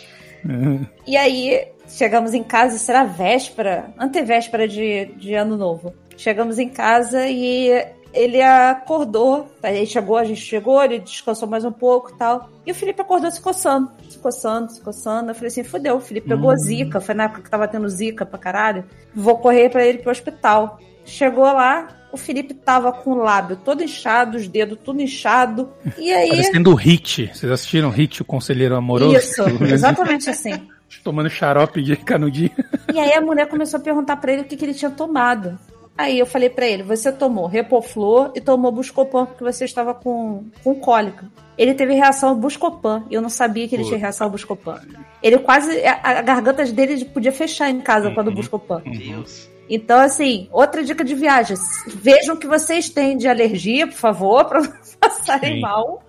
E 1.06 1.15
aí, 1.17 1.67
chegamos 1.88 2.34
em 2.34 2.44
casa, 2.44 2.91
era 2.91 3.03
véspera, 3.03 3.94
antevéspera 3.98 4.67
de, 4.67 5.06
de 5.17 5.34
ano 5.34 5.58
novo. 5.58 5.94
Chegamos 6.15 6.58
em 6.60 6.70
casa 6.70 7.27
e 7.27 7.72
ele 8.13 8.41
acordou, 8.41 9.48
aí 9.62 9.86
chegou, 9.86 10.17
a 10.17 10.24
gente 10.24 10.41
chegou, 10.41 10.84
ele 10.84 11.00
descansou 11.00 11.48
mais 11.48 11.63
um 11.63 11.72
pouco 11.72 12.12
e 12.12 12.17
tal. 12.17 12.50
E 12.65 12.72
o 12.72 12.75
Felipe 12.75 13.01
acordou 13.01 13.29
se 13.29 13.39
coçando, 13.39 13.91
se 14.10 14.17
coçando, 14.17 14.72
se 14.72 14.82
coçando. 14.82 15.32
Eu 15.32 15.36
falei 15.36 15.48
assim, 15.48 15.63
fodeu, 15.63 15.98
o 15.98 16.01
Felipe 16.01 16.27
pegou 16.27 16.50
uhum. 16.50 16.58
zika, 16.58 17.00
foi 17.00 17.13
na 17.13 17.25
época 17.25 17.44
que 17.44 17.50
tava 17.50 17.67
tendo 17.67 17.88
zika 17.88 18.25
pra 18.25 18.39
caralho. 18.39 18.86
Vou 19.13 19.38
correr 19.38 19.70
para 19.70 19.86
ele 19.86 20.00
pro 20.00 20.12
hospital. 20.12 20.79
Chegou 21.06 21.46
lá, 21.46 21.88
o 22.17 22.19
Felipe 22.19 22.53
tava 22.53 22.91
com 22.91 23.12
o 23.12 23.15
lábio 23.15 23.55
todo 23.55 23.83
inchado, 23.83 24.38
os 24.38 24.47
dedos 24.47 24.77
tudo 24.83 25.01
inchado. 25.01 25.69
E 25.97 26.12
aí. 26.12 26.29
Parecendo 26.29 26.71
o 26.71 26.75
Hit. 26.75 27.31
Vocês 27.33 27.51
assistiram 27.51 27.89
Hit, 27.89 28.21
o 28.21 28.25
Conselheiro 28.25 28.75
Amoroso? 28.75 29.15
Isso, 29.15 29.43
exatamente 29.63 30.29
assim. 30.29 30.53
Tomando 31.03 31.29
xarope 31.29 31.81
de 31.81 31.95
canudinho. 31.95 32.51
E 32.93 33.00
aí 33.00 33.13
a 33.13 33.21
mulher 33.21 33.47
começou 33.47 33.79
a 33.79 33.83
perguntar 33.83 34.17
para 34.17 34.33
ele 34.33 34.41
o 34.41 34.45
que, 34.45 34.57
que 34.57 34.65
ele 34.65 34.74
tinha 34.74 34.91
tomado. 34.91 35.57
Aí 35.97 36.19
eu 36.19 36.25
falei 36.25 36.50
para 36.50 36.65
ele: 36.65 36.83
você 36.83 37.12
tomou 37.12 37.47
Repoflor 37.47 38.31
e 38.36 38.41
tomou 38.41 38.71
Buscopan 38.71 39.25
porque 39.25 39.43
você 39.43 39.65
estava 39.65 39.93
com, 39.93 40.45
com 40.63 40.75
cólica. 40.75 41.29
Ele 41.57 41.74
teve 41.74 41.93
reação 41.93 42.29
ao 42.29 42.36
Buscopan 42.36 43.03
e 43.09 43.15
eu 43.15 43.21
não 43.21 43.29
sabia 43.29 43.67
que 43.67 43.75
ele 43.75 43.83
Pô, 43.83 43.89
tinha 43.89 44.00
reação 44.00 44.27
ao 44.27 44.31
Buscopan. 44.31 44.79
Ele 45.24 45.39
quase. 45.39 45.83
A, 45.86 46.19
a 46.19 46.21
garganta 46.21 46.63
dele 46.65 47.03
podia 47.05 47.31
fechar 47.31 47.69
em 47.69 47.81
casa 47.81 48.09
uhum, 48.09 48.13
quando 48.13 48.27
o 48.27 48.31
Buscopan. 48.31 48.81
Deus. 48.86 49.50
Então, 49.69 50.00
assim, 50.00 50.47
outra 50.51 50.83
dica 50.83 51.03
de 51.03 51.15
viagem: 51.15 51.57
vejam 51.88 52.36
o 52.36 52.39
que 52.39 52.47
vocês 52.47 52.89
têm 52.89 53.17
de 53.17 53.27
alergia, 53.27 53.88
por 53.88 53.97
favor, 53.97 54.45
para 54.50 54.62
não 54.62 54.71
passarem 55.00 55.55
Sim. 55.55 55.62
mal. 55.62 56.03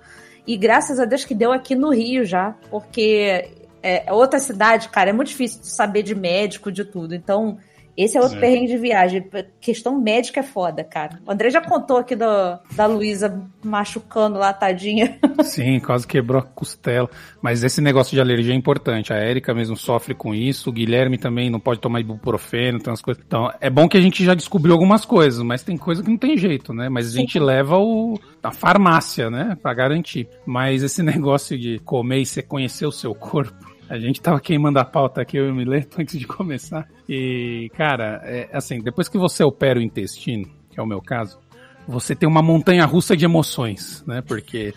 E 0.46 0.56
graças 0.56 0.98
a 0.98 1.04
Deus 1.04 1.24
que 1.24 1.34
deu 1.34 1.52
aqui 1.52 1.74
no 1.74 1.90
Rio 1.90 2.24
já, 2.24 2.54
porque 2.70 3.50
é 3.82 4.12
outra 4.12 4.38
cidade, 4.38 4.88
cara, 4.88 5.10
é 5.10 5.12
muito 5.12 5.28
difícil 5.28 5.60
saber 5.62 6.02
de 6.02 6.14
médico, 6.14 6.72
de 6.72 6.84
tudo. 6.84 7.14
Então, 7.14 7.58
esse 7.98 8.16
é 8.16 8.20
outro 8.20 8.36
é. 8.36 8.40
perrengue 8.40 8.68
de 8.68 8.78
viagem. 8.78 9.28
Questão 9.60 10.00
médica 10.00 10.38
é 10.38 10.42
foda, 10.44 10.84
cara. 10.84 11.18
O 11.26 11.32
André 11.32 11.50
já 11.50 11.60
contou 11.60 11.96
aqui 11.96 12.14
do, 12.14 12.24
da 12.70 12.86
Luísa 12.86 13.44
machucando 13.60 14.38
lá, 14.38 14.52
tadinha. 14.52 15.18
Sim, 15.42 15.80
quase 15.80 16.06
quebrou 16.06 16.40
a 16.40 16.44
costela. 16.44 17.10
Mas 17.42 17.64
esse 17.64 17.80
negócio 17.80 18.14
de 18.14 18.20
alergia 18.20 18.54
é 18.54 18.56
importante. 18.56 19.12
A 19.12 19.16
Érica 19.16 19.52
mesmo 19.52 19.76
sofre 19.76 20.14
com 20.14 20.32
isso. 20.32 20.70
O 20.70 20.72
Guilherme 20.72 21.18
também 21.18 21.50
não 21.50 21.58
pode 21.58 21.80
tomar 21.80 21.98
ibuprofeno, 21.98 22.78
tem 22.78 22.92
umas 22.92 23.02
coisas. 23.02 23.20
Então, 23.26 23.50
é 23.60 23.68
bom 23.68 23.88
que 23.88 23.96
a 23.96 24.00
gente 24.00 24.24
já 24.24 24.32
descobriu 24.32 24.74
algumas 24.74 25.04
coisas, 25.04 25.42
mas 25.42 25.64
tem 25.64 25.76
coisa 25.76 26.00
que 26.00 26.08
não 26.08 26.16
tem 26.16 26.36
jeito, 26.36 26.72
né? 26.72 26.88
Mas 26.88 27.08
a 27.08 27.16
gente 27.18 27.32
Sim. 27.32 27.44
leva 27.44 27.78
o, 27.78 28.16
a 28.40 28.52
farmácia, 28.52 29.28
né? 29.28 29.58
Pra 29.60 29.74
garantir. 29.74 30.28
Mas 30.46 30.84
esse 30.84 31.02
negócio 31.04 31.58
de 31.58 31.80
comer 31.80 32.20
e 32.20 32.26
você 32.26 32.42
conhecer 32.42 32.86
o 32.86 32.92
seu 32.92 33.12
corpo 33.12 33.67
a 33.88 33.98
gente 33.98 34.20
tava 34.20 34.40
queimando 34.40 34.78
a 34.78 34.84
pauta 34.84 35.22
aqui, 35.22 35.36
eu 35.36 35.46
e 35.46 35.50
o 35.50 35.54
Mileto, 35.54 35.98
antes 36.02 36.18
de 36.18 36.26
começar. 36.26 36.88
E, 37.08 37.70
cara, 37.76 38.20
é, 38.24 38.48
assim, 38.52 38.80
depois 38.80 39.08
que 39.08 39.18
você 39.18 39.42
opera 39.42 39.78
o 39.78 39.82
intestino, 39.82 40.48
que 40.70 40.78
é 40.78 40.82
o 40.82 40.86
meu 40.86 41.00
caso, 41.00 41.38
você 41.86 42.14
tem 42.14 42.28
uma 42.28 42.42
montanha 42.42 42.84
russa 42.84 43.16
de 43.16 43.24
emoções, 43.24 44.04
né? 44.06 44.20
Porque 44.20 44.74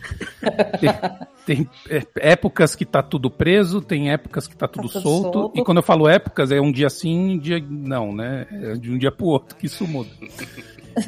tem, 1.45 1.67
tem, 1.67 1.69
épocas 2.15 2.73
que 2.73 2.85
tá 2.85 3.03
tudo 3.03 3.29
preso, 3.29 3.81
tem 3.81 4.11
épocas 4.11 4.47
que 4.47 4.55
tá 4.55 4.65
tudo, 4.65 4.87
tá 4.87 4.93
tudo 4.93 5.01
solto, 5.03 5.39
solto, 5.39 5.59
E 5.59 5.63
quando 5.63 5.79
eu 5.79 5.83
falo 5.83 6.07
épocas, 6.07 6.51
é 6.51 6.61
um 6.61 6.71
dia 6.71 6.89
sim, 6.89 7.33
um 7.33 7.37
dia 7.37 7.61
não, 7.69 8.15
né? 8.15 8.47
É 8.49 8.73
de 8.75 8.89
um 8.89 8.97
dia 8.97 9.11
pro 9.11 9.25
outro 9.25 9.57
que 9.57 9.65
isso 9.65 9.85
muda. 9.85 10.09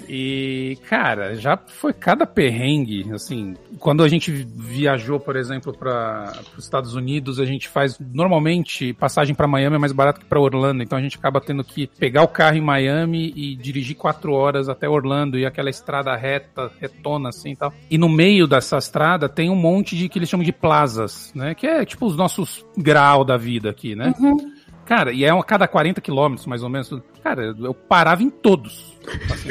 E, 0.07 0.77
cara, 0.87 1.35
já 1.35 1.57
foi 1.57 1.93
cada 1.93 2.25
perrengue, 2.25 3.11
assim, 3.13 3.55
quando 3.79 4.03
a 4.03 4.07
gente 4.07 4.31
viajou, 4.31 5.19
por 5.19 5.35
exemplo, 5.35 5.73
para 5.73 6.33
os 6.57 6.63
Estados 6.63 6.95
Unidos, 6.95 7.39
a 7.39 7.45
gente 7.45 7.67
faz 7.67 7.97
normalmente 7.99 8.93
passagem 8.93 9.35
para 9.35 9.47
Miami 9.47 9.75
é 9.75 9.79
mais 9.79 9.91
barato 9.91 10.19
que 10.19 10.25
para 10.25 10.39
Orlando, 10.39 10.83
então 10.83 10.97
a 10.97 11.01
gente 11.01 11.17
acaba 11.17 11.41
tendo 11.41 11.63
que 11.63 11.87
pegar 11.87 12.23
o 12.23 12.27
carro 12.27 12.57
em 12.57 12.61
Miami 12.61 13.33
e 13.35 13.55
dirigir 13.55 13.95
quatro 13.95 14.33
horas 14.33 14.69
até 14.69 14.87
Orlando 14.87 15.37
e 15.37 15.45
aquela 15.45 15.69
estrada 15.69 16.15
reta, 16.15 16.71
retona 16.79 17.29
assim 17.29 17.51
e 17.51 17.55
tal. 17.55 17.73
E 17.89 17.97
no 17.97 18.09
meio 18.09 18.47
dessa 18.47 18.77
estrada 18.77 19.27
tem 19.27 19.49
um 19.49 19.55
monte 19.55 19.95
de 19.95 20.09
que 20.09 20.19
eles 20.19 20.29
chamam 20.29 20.43
de 20.43 20.51
plazas, 20.51 21.31
né? 21.35 21.55
Que 21.55 21.67
é 21.67 21.85
tipo 21.85 22.05
os 22.05 22.15
nossos 22.15 22.65
grau 22.77 23.23
da 23.23 23.37
vida 23.37 23.69
aqui, 23.69 23.95
né? 23.95 24.13
Uhum. 24.19 24.53
Cara, 24.85 25.13
e 25.13 25.23
é 25.23 25.29
a 25.29 25.43
cada 25.43 25.67
40 25.67 26.01
quilômetros, 26.01 26.45
mais 26.45 26.63
ou 26.63 26.69
menos. 26.69 26.93
Cara, 27.23 27.55
eu 27.57 27.73
parava 27.73 28.21
em 28.21 28.29
todos. 28.29 28.93
Assim, 29.31 29.49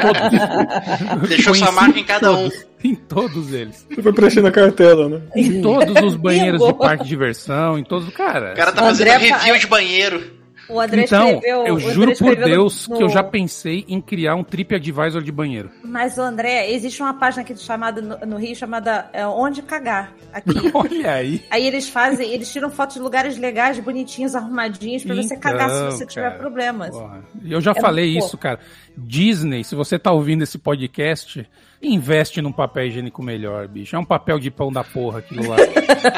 todos. 0.00 1.28
Deixou 1.28 1.54
sua 1.54 1.72
marca 1.72 1.98
em 1.98 2.04
cada 2.04 2.32
um. 2.32 2.48
Em 2.84 2.94
todos 2.94 3.52
eles. 3.52 3.86
Você 3.90 4.02
foi 4.02 4.12
preenchendo 4.12 4.46
a 4.46 4.52
cartela, 4.52 5.08
né? 5.08 5.22
Em 5.34 5.60
todos 5.60 6.00
os 6.02 6.14
banheiros 6.14 6.64
de 6.64 6.74
parque 6.74 7.02
de 7.04 7.08
diversão, 7.08 7.78
em 7.78 7.84
todos. 7.84 8.08
Cara. 8.10 8.52
O 8.52 8.56
cara 8.56 8.72
tá 8.72 8.82
fazendo 8.82 9.08
André 9.08 9.30
review 9.30 9.58
de 9.58 9.66
banheiro. 9.66 10.35
O 10.68 10.80
André 10.80 11.04
então, 11.04 11.28
escreveu. 11.30 11.66
Eu 11.66 11.78
juro 11.78 12.16
por 12.16 12.36
Deus 12.36 12.88
no... 12.88 12.96
que 12.96 13.02
eu 13.02 13.08
já 13.08 13.22
pensei 13.22 13.84
em 13.88 14.00
criar 14.00 14.34
um 14.34 14.44
TripAdvisor 14.44 15.22
de 15.22 15.30
banheiro. 15.30 15.70
Mas, 15.82 16.18
André, 16.18 16.70
existe 16.72 17.00
uma 17.02 17.14
página 17.14 17.42
aqui 17.42 17.56
chamada 17.56 18.00
no, 18.00 18.26
no 18.26 18.36
Rio 18.36 18.54
chamada 18.54 19.08
é, 19.12 19.26
Onde 19.26 19.62
Cagar. 19.62 20.12
Aqui. 20.32 20.50
Olha 20.74 21.12
aí. 21.12 21.44
Aí 21.50 21.66
eles 21.66 21.88
fazem, 21.88 22.30
eles 22.30 22.52
tiram 22.52 22.70
fotos 22.70 22.96
de 22.96 23.02
lugares 23.02 23.38
legais, 23.38 23.78
bonitinhos, 23.78 24.34
arrumadinhos, 24.34 25.04
pra 25.04 25.14
então, 25.14 25.28
você 25.28 25.36
cagar 25.36 25.70
se 25.70 25.84
você 25.84 26.06
tiver 26.06 26.30
cara, 26.30 26.38
problemas. 26.38 26.90
Porra. 26.90 27.24
Eu 27.44 27.60
já 27.60 27.72
é 27.72 27.80
falei 27.80 28.16
isso, 28.16 28.36
cara. 28.36 28.58
Disney, 28.96 29.62
se 29.62 29.74
você 29.74 29.98
tá 29.98 30.10
ouvindo 30.12 30.42
esse 30.42 30.58
podcast, 30.58 31.46
investe 31.82 32.40
num 32.40 32.52
papel 32.52 32.86
higiênico 32.86 33.22
melhor, 33.22 33.68
bicho. 33.68 33.96
É 33.96 33.98
um 33.98 34.04
papel 34.04 34.38
de 34.38 34.50
pão 34.50 34.72
da 34.72 34.82
porra 34.82 35.20
aquilo 35.20 35.48
lá. 35.48 35.56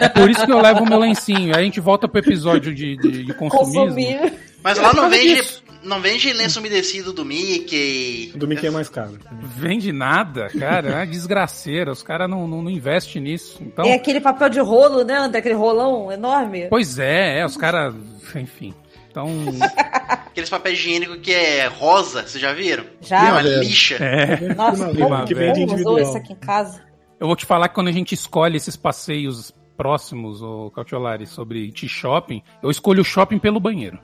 é 0.01 0.09
por 0.09 0.31
isso 0.31 0.45
que 0.45 0.53
eu 0.53 0.61
levo 0.61 0.85
o 0.85 0.89
meu 0.89 0.99
lencinho. 0.99 1.55
Aí 1.55 1.63
a 1.63 1.65
gente 1.65 1.81
volta 1.81 2.09
pro 2.09 2.21
episódio 2.21 2.75
de, 2.75 2.97
de, 2.97 3.25
de 3.25 3.35
consumismo. 3.35 3.85
Consumir. 3.85 4.33
Mas 4.63 4.79
lá 4.79 4.93
não 4.93 5.09
vende, 5.09 5.43
não 5.83 6.01
vende 6.01 6.33
lenço 6.33 6.59
umedecido 6.59 7.13
do 7.13 7.25
Mickey. 7.25 8.33
O 8.35 8.39
do 8.39 8.49
Mickey 8.49 8.67
é 8.67 8.71
mais 8.71 8.89
caro. 8.89 9.19
Vende 9.41 9.93
nada, 9.93 10.49
cara. 10.59 11.03
É 11.03 11.07
desgraceira. 11.07 11.93
Os 11.93 12.03
caras 12.03 12.29
não, 12.29 12.47
não, 12.47 12.63
não 12.63 12.71
investem 12.71 13.23
nisso. 13.23 13.59
Então... 13.61 13.85
É 13.85 13.95
aquele 13.95 14.21
papel 14.21 14.49
de 14.49 14.61
rolo, 14.61 15.05
né? 15.05 15.31
Aquele 15.33 15.55
rolão 15.55 16.11
enorme. 16.11 16.67
Pois 16.69 16.99
é, 16.99 17.41
é 17.41 17.47
os 17.47 17.57
caras. 17.57 17.95
Enfim. 18.35 18.75
Então. 19.19 19.29
Aqueles 20.29 20.51
papéis 20.51 20.79
higiênicos 20.79 21.19
que 21.19 21.33
é 21.33 21.67
rosa, 21.67 22.23
vocês 22.23 22.41
já 22.41 22.53
viram? 22.53 22.85
Já. 23.01 23.29
É 23.29 23.33
uma 23.33 23.43
lixa. 23.43 23.97
É. 23.97 24.55
Nossa, 24.55 24.95
como 24.95 25.25
que 25.25 25.35
vende 25.35 25.63
individual. 25.63 25.99
isso 25.99 26.17
aqui 26.17 26.33
em 26.33 26.37
casa? 26.37 26.81
Eu 27.19 27.27
vou 27.27 27.35
te 27.35 27.45
falar 27.45 27.69
que 27.69 27.75
quando 27.75 27.89
a 27.89 27.93
gente 27.93 28.15
escolhe 28.15 28.57
esses 28.57 28.77
passeios 28.77 29.53
próximos, 29.79 30.43
o 30.43 30.73
Cautiolari, 30.73 31.25
sobre 31.25 31.71
T-Shopping, 31.71 32.43
eu 32.61 32.69
escolho 32.69 33.03
o 33.03 33.05
shopping 33.05 33.39
pelo 33.39 33.61
banheiro. 33.61 33.97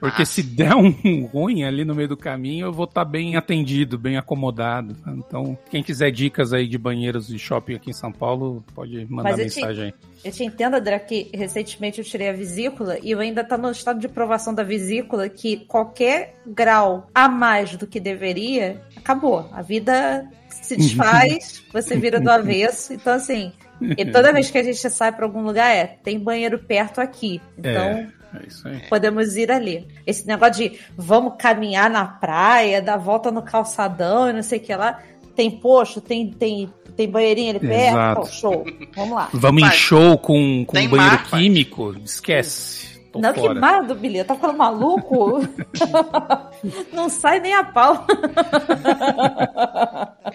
Porque 0.00 0.26
se 0.26 0.42
der 0.42 0.74
um 0.74 0.90
ruim 1.26 1.62
ali 1.62 1.84
no 1.84 1.94
meio 1.94 2.08
do 2.08 2.16
caminho, 2.16 2.66
eu 2.66 2.72
vou 2.72 2.86
estar 2.86 3.04
tá 3.04 3.10
bem 3.10 3.36
atendido, 3.36 3.96
bem 3.96 4.16
acomodado. 4.16 4.96
Então, 5.06 5.56
quem 5.70 5.80
quiser 5.80 6.10
dicas 6.10 6.52
aí 6.52 6.66
de 6.66 6.76
banheiros 6.76 7.28
de 7.28 7.38
shopping 7.38 7.76
aqui 7.76 7.90
em 7.90 7.94
São 7.94 8.10
Paulo, 8.10 8.64
pode 8.74 9.06
mandar 9.08 9.36
mensagem 9.36 9.92
te, 9.92 9.94
aí. 9.94 9.94
Eu 10.24 10.32
te 10.32 10.44
entendo, 10.44 10.74
André, 10.74 10.98
que 10.98 11.30
recentemente 11.32 12.00
eu 12.00 12.04
tirei 12.04 12.28
a 12.28 12.32
vesícula 12.32 12.98
e 13.00 13.12
eu 13.12 13.20
ainda 13.20 13.44
tá 13.44 13.56
no 13.56 13.70
estado 13.70 14.00
de 14.00 14.08
provação 14.08 14.52
da 14.52 14.64
vesícula 14.64 15.28
que 15.28 15.58
qualquer 15.66 16.34
grau 16.44 17.06
a 17.14 17.28
mais 17.28 17.76
do 17.76 17.86
que 17.86 18.00
deveria, 18.00 18.82
acabou. 18.96 19.48
A 19.52 19.62
vida 19.62 20.28
se 20.48 20.76
desfaz, 20.76 21.62
você 21.72 21.96
vira 21.96 22.20
do 22.20 22.28
avesso. 22.28 22.92
Então, 22.92 23.14
assim, 23.14 23.52
e 23.96 24.04
toda 24.06 24.32
vez 24.32 24.50
que 24.50 24.58
a 24.58 24.62
gente 24.62 24.90
sai 24.90 25.12
para 25.12 25.24
algum 25.24 25.42
lugar, 25.42 25.74
é, 25.74 25.86
tem 25.86 26.18
banheiro 26.18 26.58
perto 26.58 27.00
aqui. 27.00 27.40
Então. 27.58 27.70
É. 27.70 28.08
É 28.34 28.46
isso 28.46 28.66
aí. 28.66 28.80
Podemos 28.88 29.36
ir 29.36 29.52
ali. 29.52 29.86
Esse 30.06 30.26
negócio 30.26 30.54
de 30.54 30.78
vamos 30.96 31.34
caminhar 31.38 31.90
na 31.90 32.06
praia, 32.06 32.80
dar 32.80 32.96
volta 32.96 33.30
no 33.30 33.42
calçadão 33.42 34.30
e 34.30 34.32
não 34.32 34.42
sei 34.42 34.58
o 34.58 34.62
que 34.62 34.74
lá. 34.74 35.00
Tem 35.36 35.50
posto, 35.50 36.00
tem, 36.00 36.30
tem, 36.30 36.72
tem 36.96 37.10
banheirinho 37.10 37.50
ali 37.50 37.60
perto. 37.60 38.20
Oh, 38.22 38.26
show. 38.26 38.64
Vamos 38.96 39.14
lá. 39.14 39.28
Vamos 39.32 39.62
Mas, 39.62 39.74
em 39.74 39.76
show 39.76 40.16
com, 40.16 40.64
com 40.66 40.72
banheiro 40.72 40.96
mar, 40.96 41.28
químico? 41.28 41.94
Esquece. 42.04 42.91
Tô 43.12 43.20
não, 43.20 43.34
fora. 43.34 43.54
que 43.54 43.60
nada, 43.60 43.94
Billy. 43.94 44.24
Tá 44.24 44.34
ficando 44.34 44.56
maluco? 44.56 45.46
não 46.94 47.10
sai 47.10 47.40
nem 47.40 47.52
a 47.52 47.62
pau. 47.62 48.06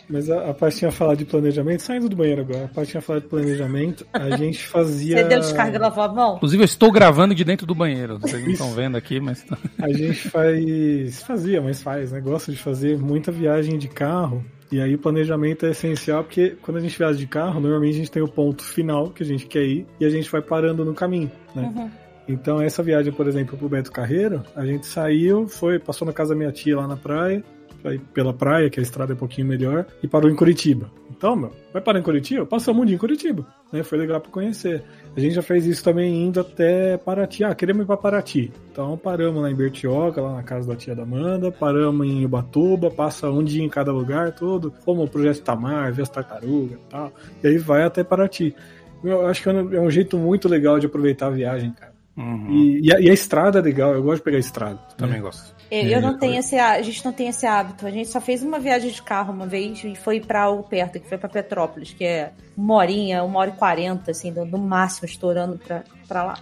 Mas 0.07 0.29
a, 0.29 0.51
a 0.51 0.53
pastinha 0.53 0.91
falar 0.91 1.15
de 1.15 1.25
planejamento, 1.25 1.81
saindo 1.81 2.07
do 2.07 2.15
banheiro 2.15 2.41
agora, 2.41 2.65
a 2.65 2.67
pastinha 2.67 3.01
falar 3.01 3.19
de 3.19 3.27
planejamento, 3.27 4.05
a 4.13 4.37
gente 4.37 4.67
fazia. 4.67 5.17
Você 5.17 5.23
deu 5.23 5.39
descarga 5.39 5.75
e 5.75 5.79
lavou 5.79 6.03
a 6.03 6.13
mão? 6.13 6.35
Inclusive, 6.35 6.61
eu 6.61 6.65
estou 6.65 6.91
gravando 6.91 7.33
de 7.33 7.43
dentro 7.43 7.65
do 7.65 7.73
banheiro. 7.73 8.19
Vocês 8.19 8.43
não 8.43 8.51
estão 8.51 8.71
vendo 8.71 8.95
aqui, 8.95 9.19
mas. 9.19 9.41
Tá. 9.43 9.57
a 9.81 9.91
gente 9.91 10.29
faz. 10.29 11.23
Fazia, 11.23 11.59
mas 11.61 11.81
faz, 11.81 12.11
né? 12.11 12.19
Gosta 12.21 12.51
de 12.51 12.59
fazer 12.59 12.99
muita 12.99 13.31
viagem 13.31 13.79
de 13.79 13.87
carro. 13.87 14.45
E 14.71 14.81
aí 14.81 14.95
o 14.95 14.99
planejamento 14.99 15.65
é 15.65 15.71
essencial 15.71 16.23
porque 16.23 16.57
quando 16.61 16.77
a 16.77 16.81
gente 16.81 16.97
viaja 16.97 17.17
de 17.17 17.25
carro, 17.25 17.59
normalmente 17.59 17.95
a 17.95 17.97
gente 17.99 18.11
tem 18.11 18.21
o 18.21 18.27
ponto 18.27 18.61
final 18.63 19.09
que 19.09 19.23
a 19.23 19.25
gente 19.25 19.45
quer 19.47 19.63
ir 19.63 19.87
e 19.99 20.05
a 20.05 20.09
gente 20.09 20.29
vai 20.29 20.41
parando 20.41 20.83
no 20.83 20.93
caminho, 20.93 21.31
né? 21.55 21.73
Uhum. 21.73 21.89
Então, 22.27 22.61
essa 22.61 22.83
viagem, 22.83 23.13
por 23.13 23.27
exemplo, 23.27 23.57
pro 23.57 23.69
Beto 23.69 23.91
Carreiro, 23.91 24.43
a 24.55 24.65
gente 24.65 24.85
saiu, 24.85 25.47
foi, 25.47 25.79
passou 25.79 26.05
na 26.05 26.13
casa 26.13 26.33
da 26.33 26.35
minha 26.35 26.51
tia 26.51 26.75
lá 26.75 26.87
na 26.87 26.97
praia, 26.97 27.43
aí 27.85 27.99
pela 28.13 28.33
praia, 28.33 28.69
que 28.69 28.79
a 28.79 28.83
estrada 28.83 29.13
é 29.13 29.15
um 29.15 29.17
pouquinho 29.17 29.47
melhor, 29.47 29.85
e 30.03 30.07
parou 30.07 30.29
em 30.29 30.35
Curitiba. 30.35 30.91
Então, 31.09 31.35
meu, 31.35 31.51
vai 31.73 31.81
parar 31.81 31.99
em 31.99 32.03
Curitiba? 32.03 32.45
Passamos 32.45 32.83
um 32.83 32.85
dia 32.85 32.95
em 32.95 32.99
Curitiba, 32.99 33.47
né? 33.71 33.81
Foi 33.81 33.97
legal 33.97 34.19
para 34.21 34.29
conhecer. 34.29 34.83
A 35.15 35.19
gente 35.19 35.33
já 35.33 35.41
fez 35.41 35.65
isso 35.65 35.83
também 35.83 36.27
indo 36.27 36.39
até 36.39 36.97
Paraty. 36.97 37.43
Ah, 37.43 37.55
queremos 37.55 37.83
ir 37.83 37.87
para 37.87 37.97
Paraty. 37.97 38.51
Então 38.71 38.95
paramos 38.97 39.41
lá 39.41 39.49
em 39.49 39.55
Bertioga, 39.55 40.21
lá 40.21 40.35
na 40.35 40.43
casa 40.43 40.67
da 40.67 40.75
tia 40.75 40.95
da 40.95 41.03
Amanda, 41.03 41.51
paramos 41.51 42.05
em 42.05 42.23
Ubatuba, 42.23 42.91
passa 42.91 43.31
um 43.31 43.43
dia 43.43 43.63
em 43.63 43.69
cada 43.69 43.91
lugar, 43.91 44.33
tudo. 44.33 44.71
Fomos 44.85 45.09
pro 45.09 45.23
Gesto 45.23 45.43
Tamar, 45.43 45.91
ver 45.91 46.03
as 46.03 46.09
tartarugas 46.09 46.77
e 46.77 46.89
tal. 46.89 47.11
E 47.43 47.47
aí 47.47 47.57
vai 47.57 47.83
até 47.83 48.03
Paraty. 48.03 48.55
Eu 49.03 49.25
acho 49.25 49.41
que 49.41 49.49
é 49.49 49.81
um 49.81 49.89
jeito 49.89 50.17
muito 50.17 50.47
legal 50.47 50.79
de 50.79 50.85
aproveitar 50.85 51.27
a 51.27 51.31
viagem, 51.31 51.71
cara. 51.71 51.96
Uhum. 52.17 52.47
E, 52.49 52.87
e, 52.87 52.93
a, 52.93 52.99
e, 52.99 53.09
a, 53.11 53.13
estrada 53.13 53.59
é 53.59 53.61
legal, 53.61 53.93
eu 53.93 54.01
gosto 54.01 54.17
de 54.17 54.23
pegar 54.23 54.37
a 54.37 54.39
estrada. 54.39 54.79
Também 54.97 55.21
gosto. 55.21 55.55
Eu, 55.69 55.83
eu 55.83 56.01
não 56.01 56.17
tenho 56.17 56.39
esse, 56.39 56.57
a 56.57 56.81
gente 56.81 57.05
não 57.05 57.13
tem 57.13 57.27
esse 57.27 57.45
hábito. 57.45 57.85
A 57.85 57.91
gente 57.91 58.09
só 58.09 58.19
fez 58.19 58.41
uma 58.41 58.57
viagem 58.57 58.89
de 58.89 59.01
carro 59.01 59.31
uma 59.31 59.45
vez 59.45 59.83
e 59.83 59.93
foi 59.95 60.19
para 60.19 60.41
algo 60.41 60.63
perto, 60.63 60.99
que 60.99 61.07
foi 61.07 61.17
para 61.19 61.29
Petrópolis, 61.29 61.93
que 61.93 62.03
é 62.03 62.31
uma 62.57 62.75
horinha, 62.75 63.23
uma 63.23 63.39
hora 63.39 63.51
e 63.51 63.53
quarenta, 63.53 64.09
assim, 64.09 64.31
no 64.31 64.57
máximo, 64.57 65.05
estourando 65.05 65.59
pra, 65.59 65.83
pra 66.07 66.23
lá. 66.23 66.39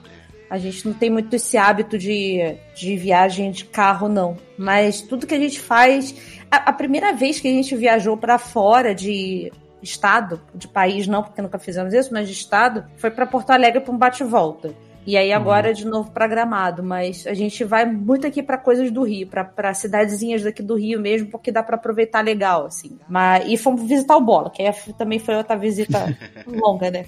A 0.50 0.58
gente 0.58 0.88
não 0.88 0.94
tem 0.94 1.10
muito 1.10 1.36
esse 1.36 1.58
hábito 1.58 1.98
de, 1.98 2.56
de 2.76 2.96
viagem 2.96 3.52
de 3.52 3.66
carro, 3.66 4.08
não. 4.08 4.38
Mas 4.58 5.02
tudo 5.02 5.28
que 5.28 5.36
a 5.36 5.40
gente 5.40 5.60
faz. 5.60 6.16
A, 6.50 6.70
a 6.70 6.74
primeira 6.74 7.12
vez 7.12 7.42
que 7.42 7.50
a 7.50 7.52
gente 7.52 7.76
viajou 7.76 8.16
para 8.16 8.38
fora 8.38 8.96
de 8.96 9.52
estado, 9.82 10.40
de 10.54 10.68
país 10.68 11.08
não, 11.08 11.22
porque 11.22 11.42
nunca 11.42 11.60
fizemos 11.60 11.94
isso, 11.94 12.14
mas 12.14 12.28
de 12.28 12.34
estado, 12.34 12.86
foi 12.96 13.12
para 13.12 13.26
Porto 13.26 13.50
Alegre 13.50 13.82
para 13.82 13.94
um 13.94 13.98
bate-volta. 13.98 14.74
E 15.06 15.16
aí 15.16 15.32
agora 15.32 15.70
uhum. 15.70 15.74
de 15.74 15.86
novo 15.86 16.12
para 16.12 16.28
Gramado, 16.28 16.84
mas 16.84 17.28
a 17.28 17.34
gente 17.34 17.64
vai 17.64 17.86
muito 17.86 18.26
aqui 18.26 18.42
para 18.42 18.58
coisas 18.58 18.90
do 18.92 19.04
Rio, 19.04 19.28
para 19.28 19.74
cidadezinhas 19.74 20.44
daqui 20.44 20.64
do 20.64 20.76
Rio 20.76 21.00
mesmo, 21.00 21.30
porque 21.30 21.52
dá 21.52 21.62
para 21.62 21.76
aproveitar 21.76 22.22
legal 22.22 22.66
assim. 22.66 22.98
Mas 23.08 23.46
e 23.48 23.58
fomos 23.58 23.88
visitar 23.88 24.18
o 24.18 24.22
Bola, 24.22 24.50
que 24.50 24.64
também 24.98 25.20
foi 25.20 25.36
outra 25.36 25.56
visita 25.56 26.18
longa, 26.48 26.90
né? 26.90 27.06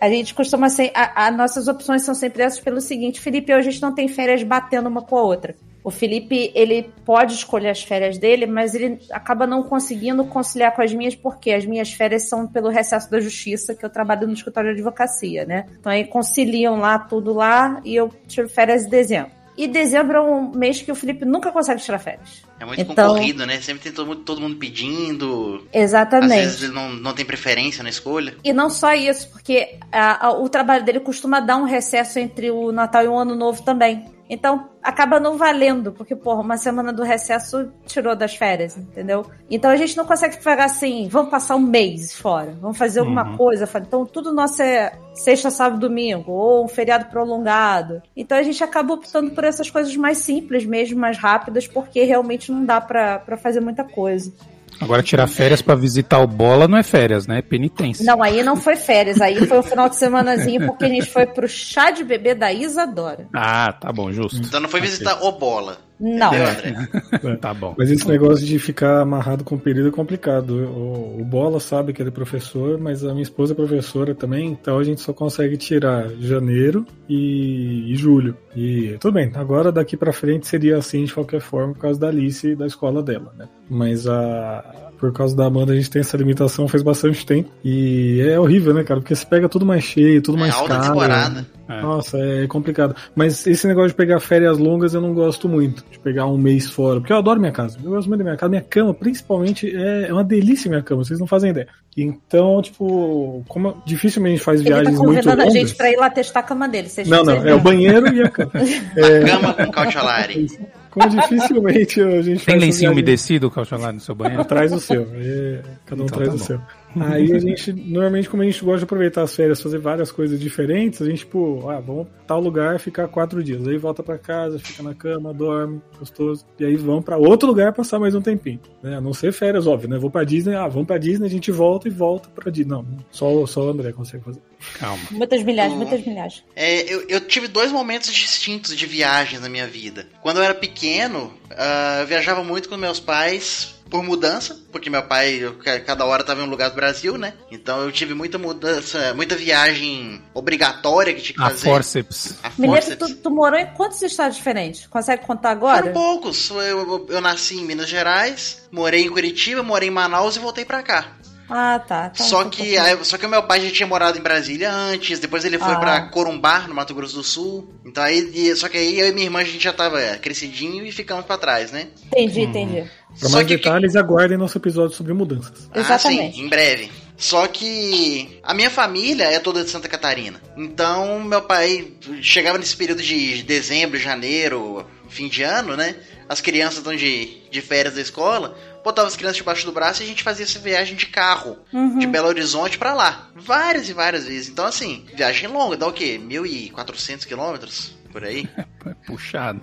A 0.00 0.08
gente 0.08 0.34
costuma 0.34 0.68
ser 0.68 0.92
as 0.94 1.36
nossas 1.36 1.68
opções 1.68 2.02
são 2.02 2.14
sempre 2.14 2.42
essas 2.42 2.60
pelo 2.60 2.80
seguinte, 2.80 3.20
Felipe, 3.20 3.52
hoje 3.52 3.68
a 3.68 3.70
gente 3.72 3.82
não 3.82 3.94
tem 3.94 4.08
férias 4.08 4.42
batendo 4.42 4.88
uma 4.88 5.02
com 5.02 5.16
a 5.16 5.22
outra. 5.22 5.54
O 5.84 5.90
Felipe, 5.90 6.52
ele 6.54 6.92
pode 7.04 7.34
escolher 7.34 7.70
as 7.70 7.82
férias 7.82 8.16
dele, 8.18 8.46
mas 8.46 8.74
ele 8.74 9.00
acaba 9.10 9.46
não 9.46 9.62
conseguindo 9.62 10.24
conciliar 10.24 10.74
com 10.74 10.82
as 10.82 10.92
minhas, 10.92 11.14
porque 11.14 11.50
as 11.50 11.64
minhas 11.66 11.92
férias 11.92 12.28
são 12.28 12.46
pelo 12.46 12.68
recesso 12.68 13.10
da 13.10 13.18
justiça, 13.20 13.74
que 13.74 13.84
eu 13.84 13.90
trabalho 13.90 14.26
no 14.26 14.32
escritório 14.32 14.70
de 14.70 14.80
advocacia, 14.80 15.44
né? 15.44 15.66
Então 15.78 15.90
aí 15.90 16.04
conciliam 16.04 16.76
lá 16.76 16.98
tudo 16.98 17.32
lá 17.32 17.80
e 17.84 17.94
eu 17.94 18.10
tiro 18.28 18.48
férias 18.48 18.86
em 18.86 18.88
dezembro. 18.88 19.32
E 19.56 19.68
dezembro 19.68 20.16
é 20.16 20.20
um 20.20 20.50
mês 20.50 20.80
que 20.80 20.90
o 20.90 20.94
Felipe 20.94 21.24
nunca 21.24 21.52
consegue 21.52 21.82
tirar 21.82 21.98
férias. 21.98 22.42
É 22.62 22.64
muito 22.64 22.80
então, 22.80 23.08
concorrido, 23.08 23.44
né? 23.44 23.60
Sempre 23.60 23.82
tem 23.82 23.92
todo 23.92 24.06
mundo, 24.06 24.20
todo 24.20 24.40
mundo 24.40 24.56
pedindo. 24.56 25.66
Exatamente. 25.72 26.32
Às 26.32 26.38
vezes 26.38 26.62
ele 26.62 26.72
não, 26.72 26.92
não 26.92 27.12
tem 27.12 27.24
preferência 27.24 27.82
na 27.82 27.90
escolha. 27.90 28.36
E 28.44 28.52
não 28.52 28.70
só 28.70 28.94
isso, 28.94 29.28
porque 29.30 29.78
a, 29.90 30.28
a, 30.28 30.32
o 30.32 30.48
trabalho 30.48 30.84
dele 30.84 31.00
costuma 31.00 31.40
dar 31.40 31.56
um 31.56 31.64
recesso 31.64 32.20
entre 32.20 32.52
o 32.52 32.70
Natal 32.70 33.04
e 33.04 33.08
o 33.08 33.18
Ano 33.18 33.34
Novo 33.34 33.62
também. 33.62 34.04
Então, 34.30 34.70
acaba 34.82 35.20
não 35.20 35.36
valendo, 35.36 35.92
porque, 35.92 36.16
porra, 36.16 36.40
uma 36.40 36.56
semana 36.56 36.92
do 36.92 37.02
recesso 37.02 37.70
tirou 37.86 38.16
das 38.16 38.34
férias, 38.34 38.76
entendeu? 38.76 39.24
Então 39.50 39.70
a 39.70 39.76
gente 39.76 39.96
não 39.96 40.04
consegue 40.04 40.42
pegar 40.42 40.64
assim, 40.64 41.08
vamos 41.08 41.30
passar 41.30 41.56
um 41.56 41.60
mês 41.60 42.16
fora, 42.16 42.56
vamos 42.60 42.76
fazer 42.76 43.00
alguma 43.00 43.30
uhum. 43.30 43.36
coisa. 43.36 43.68
Então 43.76 44.04
tudo 44.04 44.32
nosso 44.32 44.62
é 44.62 44.92
sexta, 45.14 45.50
sábado, 45.50 45.80
domingo, 45.80 46.32
ou 46.32 46.64
um 46.64 46.68
feriado 46.68 47.06
prolongado. 47.06 48.02
Então 48.16 48.36
a 48.36 48.42
gente 48.42 48.62
acaba 48.64 48.94
optando 48.94 49.30
por 49.30 49.44
essas 49.44 49.70
coisas 49.70 49.94
mais 49.96 50.18
simples 50.18 50.64
mesmo, 50.64 50.98
mais 50.98 51.18
rápidas, 51.18 51.66
porque 51.66 52.02
realmente 52.02 52.50
não 52.52 52.64
dá 52.64 52.80
pra, 52.80 53.18
pra 53.18 53.36
fazer 53.36 53.60
muita 53.60 53.84
coisa. 53.84 54.32
Agora, 54.80 55.02
tirar 55.02 55.28
férias 55.28 55.62
para 55.62 55.74
visitar 55.76 56.18
o 56.18 56.26
Bola 56.26 56.66
não 56.66 56.76
é 56.76 56.82
férias, 56.82 57.26
né? 57.26 57.38
É 57.38 57.42
penitência. 57.42 58.04
Não, 58.04 58.22
aí 58.22 58.42
não 58.42 58.56
foi 58.56 58.74
férias, 58.74 59.20
aí 59.20 59.46
foi 59.46 59.58
o 59.58 59.62
final 59.62 59.88
de 59.88 59.96
semanazinho, 59.96 60.66
porque 60.66 60.84
a 60.84 60.88
gente 60.88 61.06
foi 61.06 61.26
pro 61.26 61.48
chá 61.48 61.90
de 61.90 62.02
bebê 62.02 62.34
da 62.34 62.52
Isadora. 62.52 63.28
Ah, 63.32 63.72
tá 63.72 63.92
bom, 63.92 64.10
justo. 64.10 64.40
Então 64.44 64.60
não 64.60 64.68
foi 64.68 64.80
visitar 64.80 65.22
o 65.22 65.32
Bola. 65.32 65.78
Não. 66.02 66.34
É. 66.34 67.36
tá 67.40 67.54
bom. 67.54 67.76
Mas 67.78 67.88
esse 67.88 68.08
negócio 68.08 68.44
de 68.44 68.58
ficar 68.58 69.02
amarrado 69.02 69.44
com 69.44 69.54
o 69.54 69.60
período 69.60 69.88
é 69.88 69.92
complicado. 69.92 70.50
O, 70.50 71.20
o, 71.20 71.24
Bola 71.24 71.60
sabe 71.60 71.92
que 71.92 72.02
ele 72.02 72.08
é 72.08 72.12
professor, 72.12 72.78
mas 72.78 73.04
a 73.04 73.12
minha 73.12 73.22
esposa 73.22 73.52
é 73.52 73.56
professora 73.56 74.12
também, 74.12 74.48
então 74.50 74.78
a 74.78 74.84
gente 74.84 75.00
só 75.00 75.12
consegue 75.12 75.56
tirar 75.56 76.08
janeiro 76.18 76.84
e, 77.08 77.92
e 77.92 77.96
julho. 77.96 78.36
E 78.56 78.96
tudo 78.98 79.14
bem, 79.14 79.30
agora 79.34 79.70
daqui 79.70 79.96
para 79.96 80.12
frente 80.12 80.48
seria 80.48 80.76
assim 80.76 81.04
de 81.04 81.14
qualquer 81.14 81.40
forma 81.40 81.72
por 81.72 81.80
causa 81.80 82.00
da 82.00 82.08
Alice 82.08 82.48
e 82.48 82.56
da 82.56 82.66
escola 82.66 83.00
dela, 83.00 83.32
né? 83.38 83.48
Mas 83.70 84.08
a, 84.08 84.90
por 85.02 85.12
causa 85.12 85.34
da 85.34 85.46
Amanda, 85.46 85.72
a 85.72 85.74
gente 85.74 85.90
tem 85.90 85.98
essa 85.98 86.16
limitação 86.16 86.68
faz 86.68 86.80
bastante 86.80 87.26
tempo. 87.26 87.50
E 87.64 88.20
é 88.20 88.38
horrível, 88.38 88.72
né, 88.72 88.84
cara? 88.84 89.00
Porque 89.00 89.16
você 89.16 89.26
pega 89.26 89.48
tudo 89.48 89.66
mais 89.66 89.82
cheio, 89.82 90.22
tudo 90.22 90.38
é 90.38 90.42
mais 90.42 90.54
caro. 90.54 90.80
Temporada. 90.80 91.44
É. 91.68 91.82
Nossa, 91.82 92.16
é 92.18 92.46
complicado. 92.46 92.94
Mas 93.12 93.44
esse 93.44 93.66
negócio 93.66 93.88
de 93.88 93.96
pegar 93.96 94.20
férias 94.20 94.58
longas 94.58 94.94
eu 94.94 95.00
não 95.00 95.12
gosto 95.12 95.48
muito. 95.48 95.84
De 95.90 95.98
pegar 95.98 96.26
um 96.26 96.38
mês 96.38 96.70
fora. 96.70 97.00
Porque 97.00 97.12
eu 97.12 97.16
adoro 97.16 97.40
minha 97.40 97.50
casa. 97.50 97.80
Eu 97.82 97.90
gosto 97.90 98.06
muito 98.06 98.18
da 98.18 98.24
minha 98.26 98.36
casa. 98.36 98.50
Minha 98.50 98.62
cama, 98.62 98.94
principalmente, 98.94 99.74
é 99.74 100.12
uma 100.12 100.22
delícia 100.22 100.68
minha 100.68 100.82
cama. 100.84 101.04
Vocês 101.04 101.18
não 101.18 101.26
fazem 101.26 101.50
ideia. 101.50 101.66
Então, 101.96 102.62
tipo, 102.62 103.44
como 103.48 103.82
dificilmente 103.84 104.40
faz 104.40 104.60
Ele 104.60 104.68
viagens 104.68 104.96
tá 104.96 105.02
muito 105.02 105.28
longas... 105.28 105.46
a 105.48 105.50
gente 105.50 105.74
pra 105.74 105.90
ir 105.90 105.96
lá 105.96 106.10
testar 106.10 106.40
a 106.40 106.44
cama 106.44 106.68
dele. 106.68 106.88
não, 107.08 107.24
não. 107.24 107.44
É 107.44 107.52
o 107.52 107.60
banheiro 107.60 108.06
e 108.14 108.22
a 108.22 108.28
cama. 108.28 108.52
é... 108.96 109.24
A 109.24 109.26
cama 109.26 109.54
com 109.54 109.72
cautelare. 109.72 110.46
Como 110.92 111.08
dificilmente 111.08 112.02
a 112.02 112.20
gente 112.20 112.44
Tem 112.44 112.58
lencinho 112.58 112.92
umedecido, 112.92 113.50
Cauchalado, 113.50 113.94
no 113.94 114.00
seu 114.00 114.14
banheiro? 114.14 114.42
Atrás 114.42 114.70
do 114.70 114.78
seu. 114.78 115.04
Aí, 115.10 115.62
cada 115.86 116.02
um 116.02 116.04
então, 116.04 116.18
traz 116.18 116.28
tá 116.28 116.34
o 116.34 116.38
seu. 116.38 116.60
Aí 117.00 117.32
a 117.32 117.38
gente, 117.38 117.72
normalmente, 117.72 118.28
como 118.28 118.42
a 118.42 118.46
gente 118.46 118.62
gosta 118.64 118.78
de 118.78 118.84
aproveitar 118.84 119.22
as 119.22 119.34
férias, 119.34 119.60
fazer 119.60 119.78
várias 119.78 120.12
coisas 120.12 120.38
diferentes, 120.38 121.00
a 121.00 121.06
gente, 121.06 121.20
tipo, 121.20 121.68
ah, 121.68 121.80
vamos 121.80 122.06
tal 122.26 122.40
lugar 122.40 122.78
ficar 122.78 123.08
quatro 123.08 123.42
dias. 123.42 123.66
Aí 123.66 123.76
volta 123.78 124.02
para 124.02 124.18
casa, 124.18 124.58
fica 124.58 124.82
na 124.82 124.94
cama, 124.94 125.32
dorme, 125.32 125.80
gostoso. 125.98 126.44
E 126.58 126.64
aí 126.64 126.76
vamos 126.76 127.04
para 127.04 127.16
outro 127.16 127.48
lugar 127.48 127.72
passar 127.72 127.98
mais 127.98 128.14
um 128.14 128.20
tempinho. 128.20 128.60
Né? 128.82 128.96
A 128.96 129.00
não 129.00 129.14
ser 129.14 129.32
férias, 129.32 129.66
óbvio, 129.66 129.88
né? 129.88 129.98
Vou 129.98 130.10
pra 130.10 130.24
Disney, 130.24 130.54
ah, 130.54 130.68
vamos 130.68 130.86
pra 130.86 130.98
Disney, 130.98 131.26
a 131.26 131.30
gente 131.30 131.50
volta 131.50 131.88
e 131.88 131.90
volta 131.90 132.28
pra 132.28 132.50
Disney. 132.50 132.72
Não, 132.72 132.86
só, 133.10 133.46
só 133.46 133.66
o 133.66 133.70
André 133.70 133.92
consegue 133.92 134.24
fazer. 134.24 134.40
Calma. 134.78 135.02
Muitas 135.10 135.42
milhares, 135.42 135.74
muitas 135.74 136.04
milhares. 136.06 136.44
É, 136.54 136.92
eu, 136.92 137.04
eu 137.08 137.20
tive 137.20 137.48
dois 137.48 137.72
momentos 137.72 138.12
distintos 138.12 138.76
de 138.76 138.86
viagens 138.86 139.40
na 139.42 139.48
minha 139.48 139.66
vida. 139.66 140.06
Quando 140.22 140.36
eu 140.38 140.42
era 140.42 140.54
pequeno, 140.54 141.32
uh, 141.50 142.00
eu 142.00 142.06
viajava 142.06 142.44
muito 142.44 142.68
com 142.68 142.76
meus 142.76 143.00
pais 143.00 143.81
por 143.92 144.02
mudança, 144.02 144.58
porque 144.72 144.88
meu 144.88 145.02
pai, 145.02 145.34
eu, 145.34 145.54
cada 145.84 146.06
hora 146.06 146.22
estava 146.22 146.40
em 146.40 146.44
um 146.44 146.48
lugar 146.48 146.70
do 146.70 146.76
Brasil, 146.76 147.18
né? 147.18 147.34
Então 147.50 147.82
eu 147.82 147.92
tive 147.92 148.14
muita 148.14 148.38
mudança, 148.38 149.12
muita 149.12 149.36
viagem 149.36 150.22
obrigatória 150.32 151.12
que 151.12 151.20
tinha 151.20 151.36
que 151.36 151.42
a 151.42 151.50
fazer. 151.50 151.68
Forceps. 151.68 152.38
A 152.42 152.48
forceps. 152.48 152.96
tu, 152.96 153.14
tu, 153.16 153.30
morou 153.30 153.60
em 153.60 153.66
quantos 153.74 154.00
estados 154.00 154.38
diferentes? 154.38 154.86
Consegue 154.86 155.26
contar 155.26 155.50
agora? 155.50 155.82
Foram 155.82 155.92
poucos. 155.92 156.48
Eu, 156.48 156.58
eu, 156.58 157.06
eu 157.10 157.20
nasci 157.20 157.56
em 157.56 157.66
Minas 157.66 157.86
Gerais, 157.86 158.62
morei 158.72 159.04
em 159.04 159.10
Curitiba, 159.10 159.62
morei 159.62 159.90
em 159.90 159.92
Manaus 159.92 160.36
e 160.36 160.38
voltei 160.38 160.64
para 160.64 160.82
cá. 160.82 161.12
Ah, 161.54 161.78
tá. 161.78 162.10
Então, 162.14 162.26
só, 162.26 162.44
que, 162.44 162.76
aí, 162.78 163.04
só 163.04 163.18
que 163.18 163.26
o 163.26 163.28
meu 163.28 163.42
pai 163.42 163.60
já 163.60 163.70
tinha 163.70 163.86
morado 163.86 164.18
em 164.18 164.22
Brasília 164.22 164.72
antes, 164.72 165.18
depois 165.18 165.44
ele 165.44 165.58
foi 165.58 165.74
ah. 165.74 165.78
para 165.78 166.02
Corumbá, 166.08 166.66
no 166.66 166.74
Mato 166.74 166.94
Grosso 166.94 167.16
do 167.16 167.22
Sul. 167.22 167.68
Então 167.84 168.02
aí, 168.02 168.56
só 168.56 168.68
que 168.68 168.78
aí 168.78 168.98
eu 168.98 169.08
e 169.08 169.12
minha 169.12 169.26
irmã 169.26 169.40
a 169.40 169.44
gente 169.44 169.62
já 169.62 169.72
tava 169.72 170.00
é, 170.00 170.16
crescidinho 170.16 170.84
e 170.86 170.90
ficamos 170.90 171.26
para 171.26 171.36
trás, 171.36 171.70
né? 171.70 171.88
Entendi, 172.06 172.40
hum. 172.40 172.42
entendi. 172.44 172.90
Para 173.20 173.28
mais 173.28 173.46
que, 173.46 173.56
detalhes, 173.56 173.92
que... 173.92 173.98
aguardem 173.98 174.38
nosso 174.38 174.56
episódio 174.56 174.96
sobre 174.96 175.12
mudanças. 175.12 175.68
Ah, 175.72 175.80
Exatamente. 175.80 176.36
sim, 176.36 176.44
em 176.44 176.48
breve. 176.48 176.90
Só 177.16 177.46
que 177.46 178.40
a 178.42 178.54
minha 178.54 178.70
família 178.70 179.24
é 179.24 179.38
toda 179.38 179.62
de 179.62 179.70
Santa 179.70 179.88
Catarina. 179.88 180.40
Então, 180.56 181.20
meu 181.20 181.42
pai 181.42 181.92
chegava 182.20 182.58
nesse 182.58 182.76
período 182.76 183.02
de 183.02 183.42
dezembro, 183.42 183.98
janeiro, 183.98 184.84
fim 185.08 185.28
de 185.28 185.42
ano, 185.42 185.76
né? 185.76 185.94
As 186.28 186.40
crianças 186.40 186.78
estão 186.78 186.96
de, 186.96 187.42
de 187.50 187.60
férias 187.60 187.94
da 187.94 188.00
escola 188.00 188.56
botava 188.84 189.08
as 189.08 189.16
crianças 189.16 189.36
debaixo 189.36 189.64
do 189.64 189.72
braço 189.72 190.02
e 190.02 190.04
a 190.04 190.08
gente 190.08 190.22
fazia 190.22 190.44
essa 190.44 190.58
viagem 190.58 190.96
de 190.96 191.06
carro 191.06 191.58
uhum. 191.72 191.98
de 191.98 192.06
Belo 192.06 192.28
Horizonte 192.28 192.78
para 192.78 192.94
lá. 192.94 193.28
Várias 193.34 193.88
e 193.88 193.92
várias 193.92 194.26
vezes. 194.26 194.48
Então, 194.48 194.66
assim, 194.66 195.06
viagem 195.14 195.48
longa, 195.48 195.76
dá 195.76 195.86
o 195.86 195.92
quê? 195.92 196.20
1.400 196.22 197.26
quilômetros? 197.26 197.94
Por 198.10 198.24
aí? 198.24 198.48
Puxado. 199.06 199.62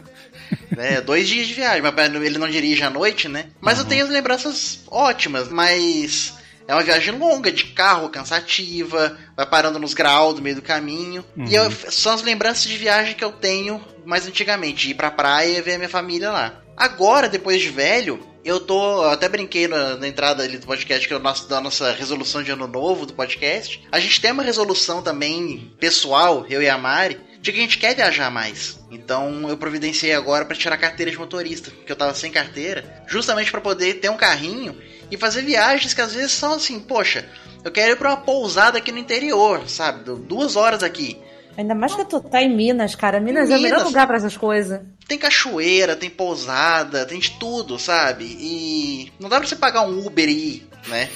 É, 0.75 0.99
dois 1.01 1.27
dias 1.27 1.47
de 1.47 1.53
viagem. 1.53 1.81
Mas 1.81 2.15
ele 2.15 2.37
não 2.37 2.49
dirige 2.49 2.83
à 2.83 2.89
noite, 2.89 3.27
né? 3.27 3.47
Mas 3.61 3.77
uhum. 3.77 3.83
eu 3.83 3.89
tenho 3.89 4.03
as 4.05 4.09
lembranças 4.09 4.79
ótimas, 4.87 5.49
mas. 5.49 6.37
É 6.67 6.73
uma 6.73 6.83
viagem 6.83 7.17
longa, 7.17 7.51
de 7.51 7.65
carro, 7.65 8.09
cansativa, 8.09 9.17
vai 9.35 9.45
parando 9.47 9.79
nos 9.79 9.95
graus 9.95 10.35
do 10.35 10.41
meio 10.41 10.55
do 10.55 10.61
caminho. 10.61 11.25
Uhum. 11.35 11.45
E 11.47 11.55
eu, 11.55 11.63
uhum. 11.63 11.71
são 11.89 12.13
as 12.13 12.21
lembranças 12.21 12.63
de 12.63 12.77
viagem 12.77 13.15
que 13.15 13.23
eu 13.23 13.31
tenho 13.31 13.83
mais 14.05 14.27
antigamente, 14.27 14.89
ir 14.89 14.93
pra 14.93 15.09
praia 15.09 15.57
e 15.57 15.61
ver 15.61 15.75
a 15.75 15.77
minha 15.77 15.89
família 15.89 16.31
lá. 16.31 16.61
Agora, 16.77 17.27
depois 17.27 17.59
de 17.59 17.69
velho, 17.69 18.19
eu 18.43 18.59
tô. 18.59 19.03
Até 19.03 19.27
brinquei 19.27 19.67
na, 19.67 19.95
na, 19.97 20.07
entrada 20.07 20.43
ali 20.43 20.57
do 20.57 20.65
podcast, 20.65 21.07
que 21.07 21.13
é 21.13 21.17
o 21.17 21.19
nosso, 21.19 21.47
da 21.47 21.59
nossa 21.61 21.91
resolução 21.91 22.41
de 22.41 22.51
ano 22.51 22.67
novo 22.67 23.05
do 23.05 23.13
podcast. 23.13 23.81
A 23.91 23.99
gente 23.99 24.21
tem 24.21 24.31
uma 24.31 24.43
resolução 24.43 25.01
também 25.01 25.71
pessoal, 25.79 26.45
eu 26.49 26.61
e 26.61 26.69
a 26.69 26.77
Mari, 26.77 27.19
de 27.41 27.51
que 27.51 27.59
a 27.59 27.61
gente 27.61 27.77
quer 27.77 27.95
viajar 27.95 28.29
mais. 28.29 28.79
Então 28.91 29.47
eu 29.49 29.57
providenciei 29.57 30.13
agora 30.13 30.45
para 30.45 30.55
tirar 30.55 30.75
a 30.75 30.79
carteira 30.79 31.11
de 31.11 31.17
motorista, 31.17 31.71
porque 31.71 31.91
eu 31.91 31.95
tava 31.95 32.13
sem 32.13 32.31
carteira, 32.31 33.03
justamente 33.07 33.51
para 33.51 33.61
poder 33.61 33.95
ter 33.95 34.09
um 34.09 34.17
carrinho 34.17 34.77
e 35.11 35.17
fazer 35.17 35.41
viagens 35.41 35.93
que 35.93 36.01
às 36.01 36.13
vezes 36.13 36.31
são 36.31 36.53
assim, 36.53 36.79
poxa, 36.79 37.27
eu 37.63 37.71
quero 37.71 37.93
ir 37.93 37.95
para 37.95 38.09
uma 38.09 38.17
pousada 38.17 38.77
aqui 38.77 38.91
no 38.91 38.97
interior, 38.97 39.67
sabe? 39.67 40.03
Duas 40.03 40.55
horas 40.55 40.83
aqui. 40.83 41.19
Ainda 41.59 41.75
mais 41.75 41.93
que 41.93 42.05
tu 42.05 42.21
tá 42.21 42.41
em 42.41 42.55
Minas, 42.55 42.95
cara. 42.95 43.19
Minas, 43.19 43.49
Minas 43.49 43.51
é 43.51 43.57
o 43.57 43.61
melhor 43.61 43.85
lugar 43.85 44.07
para 44.07 44.15
essas 44.15 44.37
coisas. 44.37 44.79
Tem 45.05 45.17
cachoeira, 45.17 45.93
tem 45.93 46.09
pousada, 46.09 47.05
tem 47.05 47.19
de 47.19 47.31
tudo, 47.31 47.77
sabe? 47.77 48.23
E 48.23 49.11
não 49.19 49.27
dá 49.27 49.39
pra 49.39 49.45
você 49.45 49.57
pagar 49.57 49.81
um 49.81 50.07
Uber 50.07 50.29
e 50.29 50.31
ir, 50.31 50.69
né? 50.87 51.09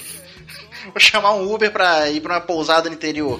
Vou 0.91 0.99
chamar 0.99 1.33
um 1.35 1.49
Uber 1.49 1.71
pra 1.71 2.09
ir 2.09 2.19
pra 2.19 2.33
uma 2.33 2.41
pousada 2.41 2.89
no 2.89 2.95
interior. 2.95 3.39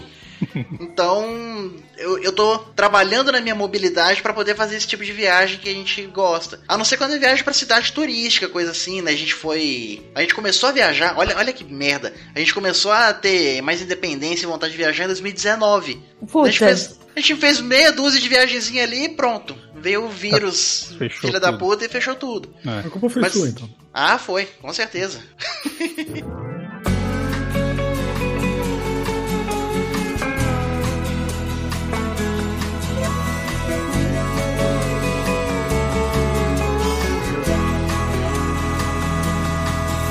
Então, 0.80 1.74
eu, 1.98 2.18
eu 2.20 2.32
tô 2.32 2.58
trabalhando 2.58 3.32
na 3.32 3.42
minha 3.42 3.56
mobilidade 3.56 4.22
para 4.22 4.34
poder 4.34 4.56
fazer 4.56 4.76
esse 4.76 4.88
tipo 4.88 5.04
de 5.04 5.12
viagem 5.12 5.60
que 5.60 5.70
a 5.70 5.74
gente 5.74 6.02
gosta. 6.08 6.60
A 6.68 6.78
não 6.78 6.86
ser 6.86 6.98
quando 6.98 7.14
é 7.14 7.20
viagem 7.20 7.44
para 7.44 7.54
cidade 7.54 7.92
turística, 7.92 8.50
coisa 8.50 8.72
assim, 8.72 9.02
né? 9.02 9.12
A 9.12 9.16
gente 9.16 9.34
foi. 9.34 10.02
A 10.14 10.22
gente 10.22 10.36
começou 10.36 10.70
a 10.70 10.72
viajar, 10.72 11.16
olha, 11.18 11.38
olha 11.38 11.54
que 11.54 11.64
merda. 11.64 12.14
A 12.36 12.40
gente 12.40 12.54
começou 12.54 12.92
a 12.92 13.14
ter 13.14 13.62
mais 13.62 13.82
independência 13.82 14.46
e 14.46 14.48
vontade 14.48 14.72
de 14.72 14.78
viajar 14.78 15.06
em 15.06 15.08
2019. 15.08 16.02
A 16.22 16.46
gente, 16.46 16.60
fez, 16.60 17.00
a 17.16 17.20
gente 17.20 17.36
fez 17.36 17.62
meia 17.62 17.92
dúzia 17.92 18.20
de 18.20 18.30
viagenzinha 18.30 18.84
ali 18.84 19.06
e 19.06 19.10
pronto. 19.10 19.56
Veio 19.76 20.06
o 20.06 20.10
vírus, 20.10 20.94
tá, 20.98 21.10
filha 21.10 21.40
da 21.40 21.52
puta, 21.54 21.86
e 21.86 21.90
fechou 21.90 22.16
tudo. 22.16 22.54
É. 22.66 22.88
A 22.88 22.90
culpa 22.90 23.10
foi 23.10 23.22
Mas, 23.22 23.34
sua, 23.34 23.50
então. 23.50 23.70
Ah, 23.94 24.18
foi, 24.18 24.46
com 24.62 24.72
certeza. 24.72 25.20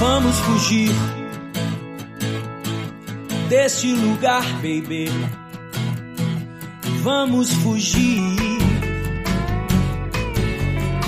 Vamos 0.05 0.37
fugir 0.41 0.91
deste 3.49 3.95
lugar, 3.95 4.43
baby. 4.55 5.09
Vamos 7.05 7.53
fugir. 7.53 8.37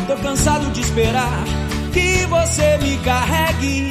Tô 0.07 0.15
cansado 0.23 0.71
de 0.71 0.81
esperar 0.81 1.43
que 1.93 2.25
você 2.27 2.79
me 2.79 2.97
carregue 2.99 3.91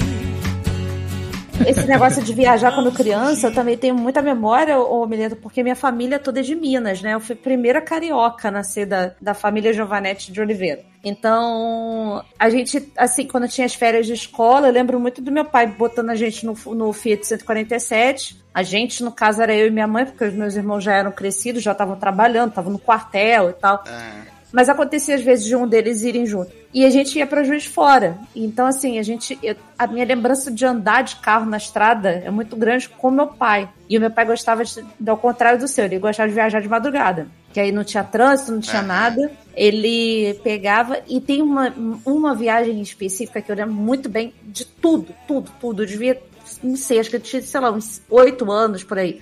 esse 1.68 1.86
negócio 1.88 2.24
de 2.24 2.34
viajar 2.34 2.74
quando 2.74 2.92
criança, 2.92 3.48
eu 3.48 3.54
também 3.54 3.78
tenho 3.78 3.96
muita 3.96 4.22
memória, 4.22 4.80
ô 4.80 5.06
Mileto, 5.06 5.36
porque 5.36 5.62
minha 5.64 5.76
família 5.76 6.20
toda 6.20 6.40
é 6.40 6.44
de 6.44 6.56
Minas, 6.56 7.02
né? 7.02 7.14
Eu 7.14 7.20
fui 7.20 7.36
a 7.36 7.38
primeira 7.38 7.82
carioca 7.82 8.48
a 8.48 8.52
nascer 8.52 8.86
da, 8.86 9.12
da 9.22 9.34
família 9.34 9.74
Giovanetti 9.74 10.32
de 10.32 10.42
Oliveira. 10.42 10.82
Então, 11.04 12.24
a 12.40 12.50
gente, 12.50 12.92
assim, 12.98 13.28
quando 13.28 13.48
tinha 13.48 13.66
as 13.66 13.76
férias 13.76 14.06
de 14.06 14.14
escola, 14.14 14.68
eu 14.68 14.74
lembro 14.74 15.00
muito 15.00 15.22
do 15.22 15.32
meu 15.32 15.46
pai 15.46 15.68
botando 15.68 16.10
a 16.10 16.16
gente 16.16 16.46
no, 16.46 16.56
no 16.74 16.94
Fiat 16.94 17.28
147. 17.28 18.42
A 18.54 18.64
gente, 18.64 19.04
no 19.04 19.12
caso, 19.12 19.42
era 19.42 19.54
eu 19.54 19.68
e 19.68 19.72
minha 19.72 19.88
mãe, 19.88 20.06
porque 20.06 20.24
os 20.24 20.34
meus 20.34 20.56
irmãos 20.56 20.84
já 20.84 20.94
eram 20.94 21.12
crescidos, 21.12 21.62
já 21.62 21.74
estavam 21.74 21.98
trabalhando, 21.98 22.50
estavam 22.50 22.72
no 22.72 22.80
quartel 22.80 23.50
e 23.50 23.54
tal. 23.54 23.84
É. 23.86 24.33
Mas 24.54 24.70
acontecia 24.70 25.16
às 25.16 25.24
vezes 25.24 25.46
de 25.46 25.56
um 25.56 25.68
deles 25.68 26.04
irem 26.04 26.28
junto. 26.28 26.52
E 26.72 26.86
a 26.86 26.90
gente 26.92 27.18
ia 27.18 27.26
para 27.26 27.44
Juiz 27.44 27.66
Fora. 27.66 28.20
Então, 28.36 28.68
assim, 28.68 29.00
a 29.00 29.04
gente. 29.04 29.38
Eu, 29.42 29.56
a 29.78 29.88
minha 29.88 30.06
lembrança 30.06 30.52
de 30.52 30.64
andar 30.64 31.04
de 31.04 31.16
carro 31.16 31.48
na 31.48 31.58
estrada 31.58 32.22
é 32.24 32.30
muito 32.30 32.56
grande 32.56 32.88
com 32.88 33.10
meu 33.10 33.26
pai. 33.26 33.68
E 33.90 33.98
o 33.98 34.00
meu 34.00 34.12
pai 34.12 34.26
gostava 34.26 34.64
de. 34.64 34.86
Ao 35.08 35.18
contrário 35.18 35.58
do 35.60 35.68
seu, 35.68 35.86
ele 35.86 35.98
gostava 35.98 36.30
de 36.30 36.36
viajar 36.36 36.62
de 36.62 36.70
madrugada. 36.70 37.28
que 37.52 37.60
aí 37.60 37.72
não 37.72 37.84
tinha 37.84 38.04
trânsito, 38.04 38.52
não 38.52 38.60
tinha 38.60 38.84
nada. 38.84 39.32
Ele 39.56 40.36
pegava 40.44 41.00
e 41.08 41.20
tem 41.20 41.42
uma, 41.42 41.74
uma 42.06 42.36
viagem 42.36 42.80
específica 42.80 43.42
que 43.42 43.52
eu 43.52 43.56
lembro 43.56 43.74
muito 43.74 44.08
bem 44.08 44.36
de 44.44 44.66
tudo, 44.66 45.16
tudo, 45.28 45.52
tudo. 45.60 45.82
Eu 45.82 45.88
devia, 45.88 46.22
não 46.62 46.76
sei, 46.76 47.00
acho 47.00 47.10
que 47.10 47.16
eu 47.16 47.22
tinha, 47.22 47.42
sei 47.42 47.60
lá, 47.60 47.72
uns 47.72 48.04
oito 48.08 48.52
anos 48.52 48.84
por 48.84 49.00
aí. 49.00 49.20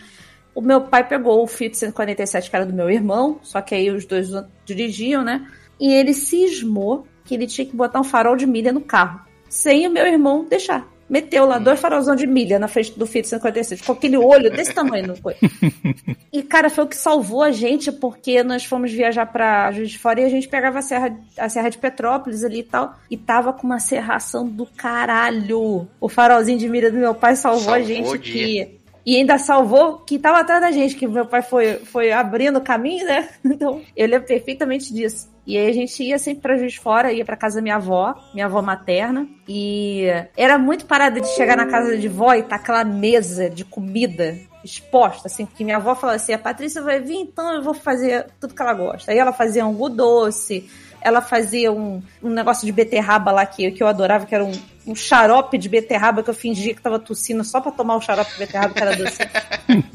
O 0.54 0.62
meu 0.62 0.82
pai 0.82 1.08
pegou 1.08 1.44
o 1.44 1.48
Fiat 1.48 1.78
147, 1.78 2.50
que 2.50 2.56
era 2.56 2.66
do 2.66 2.74
meu 2.74 2.90
irmão, 2.90 3.40
só 3.42 3.62
que 3.62 3.74
aí 3.74 3.90
os 3.90 4.06
dois 4.06 4.30
dirigiam, 4.66 5.24
né? 5.24 5.48
E 5.80 5.94
ele 5.94 6.14
cismou 6.14 7.08
que 7.24 7.34
ele 7.34 7.48
tinha 7.48 7.66
que 7.66 7.76
botar 7.76 8.00
um 8.00 8.04
farol 8.04 8.36
de 8.36 8.46
milha 8.46 8.72
no 8.72 8.82
carro, 8.82 9.22
sem 9.50 9.88
o 9.88 9.92
meu 9.92 10.06
irmão 10.06 10.46
deixar. 10.46 10.88
Meteu 11.12 11.46
lá 11.46 11.60
dois 11.60 11.78
farolzão 11.78 12.16
de 12.16 12.26
milha 12.26 12.58
na 12.58 12.70
frente 12.70 12.98
do 12.98 13.06
Fiat 13.06 13.28
146, 13.28 13.82
com 13.82 13.92
aquele 13.92 14.16
olho 14.16 14.50
desse 14.50 14.74
tamanho, 14.74 15.08
não 15.08 15.16
foi? 15.18 15.36
e, 16.32 16.42
cara, 16.42 16.70
foi 16.70 16.86
o 16.86 16.88
que 16.88 16.96
salvou 16.96 17.44
a 17.44 17.52
gente, 17.52 17.92
porque 17.92 18.42
nós 18.44 18.64
fomos 18.64 18.94
viajar 18.94 19.26
pra 19.26 19.74
Juiz 19.74 19.90
de 19.90 20.00
Fora 20.00 20.22
e 20.22 20.24
a 20.24 20.30
gente 20.30 20.48
pegava 20.48 20.80
a 20.80 20.82
Serra, 20.82 21.20
a 21.38 21.50
Serra 21.50 21.68
de 21.68 21.78
Petrópolis 21.78 22.46
ali 22.46 22.60
e 22.60 22.64
tal, 22.64 22.96
e 23.10 23.18
tava 23.18 23.52
com 23.52 23.68
uma 23.68 23.80
serração 23.80 24.48
do 24.48 24.66
caralho. 24.66 25.86
O 26.00 26.08
farolzinho 26.08 26.58
de 26.58 26.70
milha 26.70 26.90
do 26.90 26.98
meu 26.98 27.14
pai 27.14 27.36
salvou, 27.36 27.60
salvou 27.60 27.74
a 27.74 27.82
gente 27.82 28.18
que 28.20 28.81
e 29.06 29.16
ainda 29.16 29.38
salvou 29.38 29.98
que 30.00 30.16
estava 30.16 30.40
atrás 30.40 30.62
da 30.62 30.72
gente, 30.72 30.96
que 30.96 31.08
meu 31.08 31.26
pai 31.26 31.42
foi, 31.42 31.76
foi 31.78 32.12
abrindo 32.12 32.58
o 32.58 32.62
caminho, 32.62 33.06
né? 33.06 33.30
Então, 33.44 33.82
eu 33.96 34.08
lembro 34.08 34.28
perfeitamente 34.28 34.94
disso. 34.94 35.30
E 35.46 35.58
aí 35.58 35.70
a 35.70 35.74
gente 35.74 36.04
ia 36.04 36.18
sempre 36.18 36.42
pra 36.42 36.58
Juiz 36.58 36.76
Fora, 36.76 37.12
ia 37.12 37.26
pra 37.26 37.36
casa 37.36 37.56
da 37.56 37.62
minha 37.62 37.76
avó, 37.76 38.16
minha 38.34 38.46
avó 38.46 38.62
materna. 38.62 39.28
E 39.48 40.06
era 40.38 40.58
muito 40.58 40.86
parada 40.86 41.20
de 41.20 41.28
chegar 41.36 41.58
na 41.58 41.66
casa 41.66 41.98
de 41.98 42.08
vó 42.08 42.34
e 42.34 42.44
tá 42.44 42.56
aquela 42.56 42.84
mesa 42.84 43.50
de 43.50 43.66
comida 43.66 44.38
exposta, 44.64 45.28
assim, 45.28 45.46
porque 45.46 45.64
minha 45.64 45.78
avó 45.78 45.96
falava 45.96 46.18
assim, 46.18 46.34
a 46.34 46.40
Patrícia 46.40 46.82
vai 46.82 47.00
vir, 47.00 47.18
então 47.18 47.56
eu 47.56 47.64
vou 47.64 47.74
fazer 47.74 48.28
tudo 48.40 48.54
que 48.54 48.62
ela 48.62 48.74
gosta. 48.74 49.12
Aí 49.12 49.18
ela 49.18 49.34
fazia 49.34 49.66
um 49.66 49.90
doce, 49.90 50.70
ela 51.02 51.22
fazia 51.22 51.72
um, 51.72 52.02
um 52.22 52.30
negócio 52.30 52.66
de 52.66 52.72
beterraba 52.72 53.32
lá 53.32 53.46
que, 53.46 53.72
que 53.72 53.82
eu 53.82 53.88
adorava, 53.88 54.26
que 54.26 54.36
era 54.36 54.46
um, 54.46 54.52
um 54.86 54.96
xarope 54.96 55.58
de 55.58 55.70
beterraba 55.70 56.24
que 56.24 56.30
eu 56.30 56.34
fingia 56.34 56.74
que 56.74 56.82
tava 56.82 57.00
tossindo 57.00 57.44
só 57.44 57.62
para 57.62 57.72
tomar 57.72 57.96
o 57.96 58.02
xarope 58.02 58.32
de 58.32 58.40
beterraba 58.40 58.74
que 58.74 58.82
era 58.82 58.96
doce. 58.96 59.20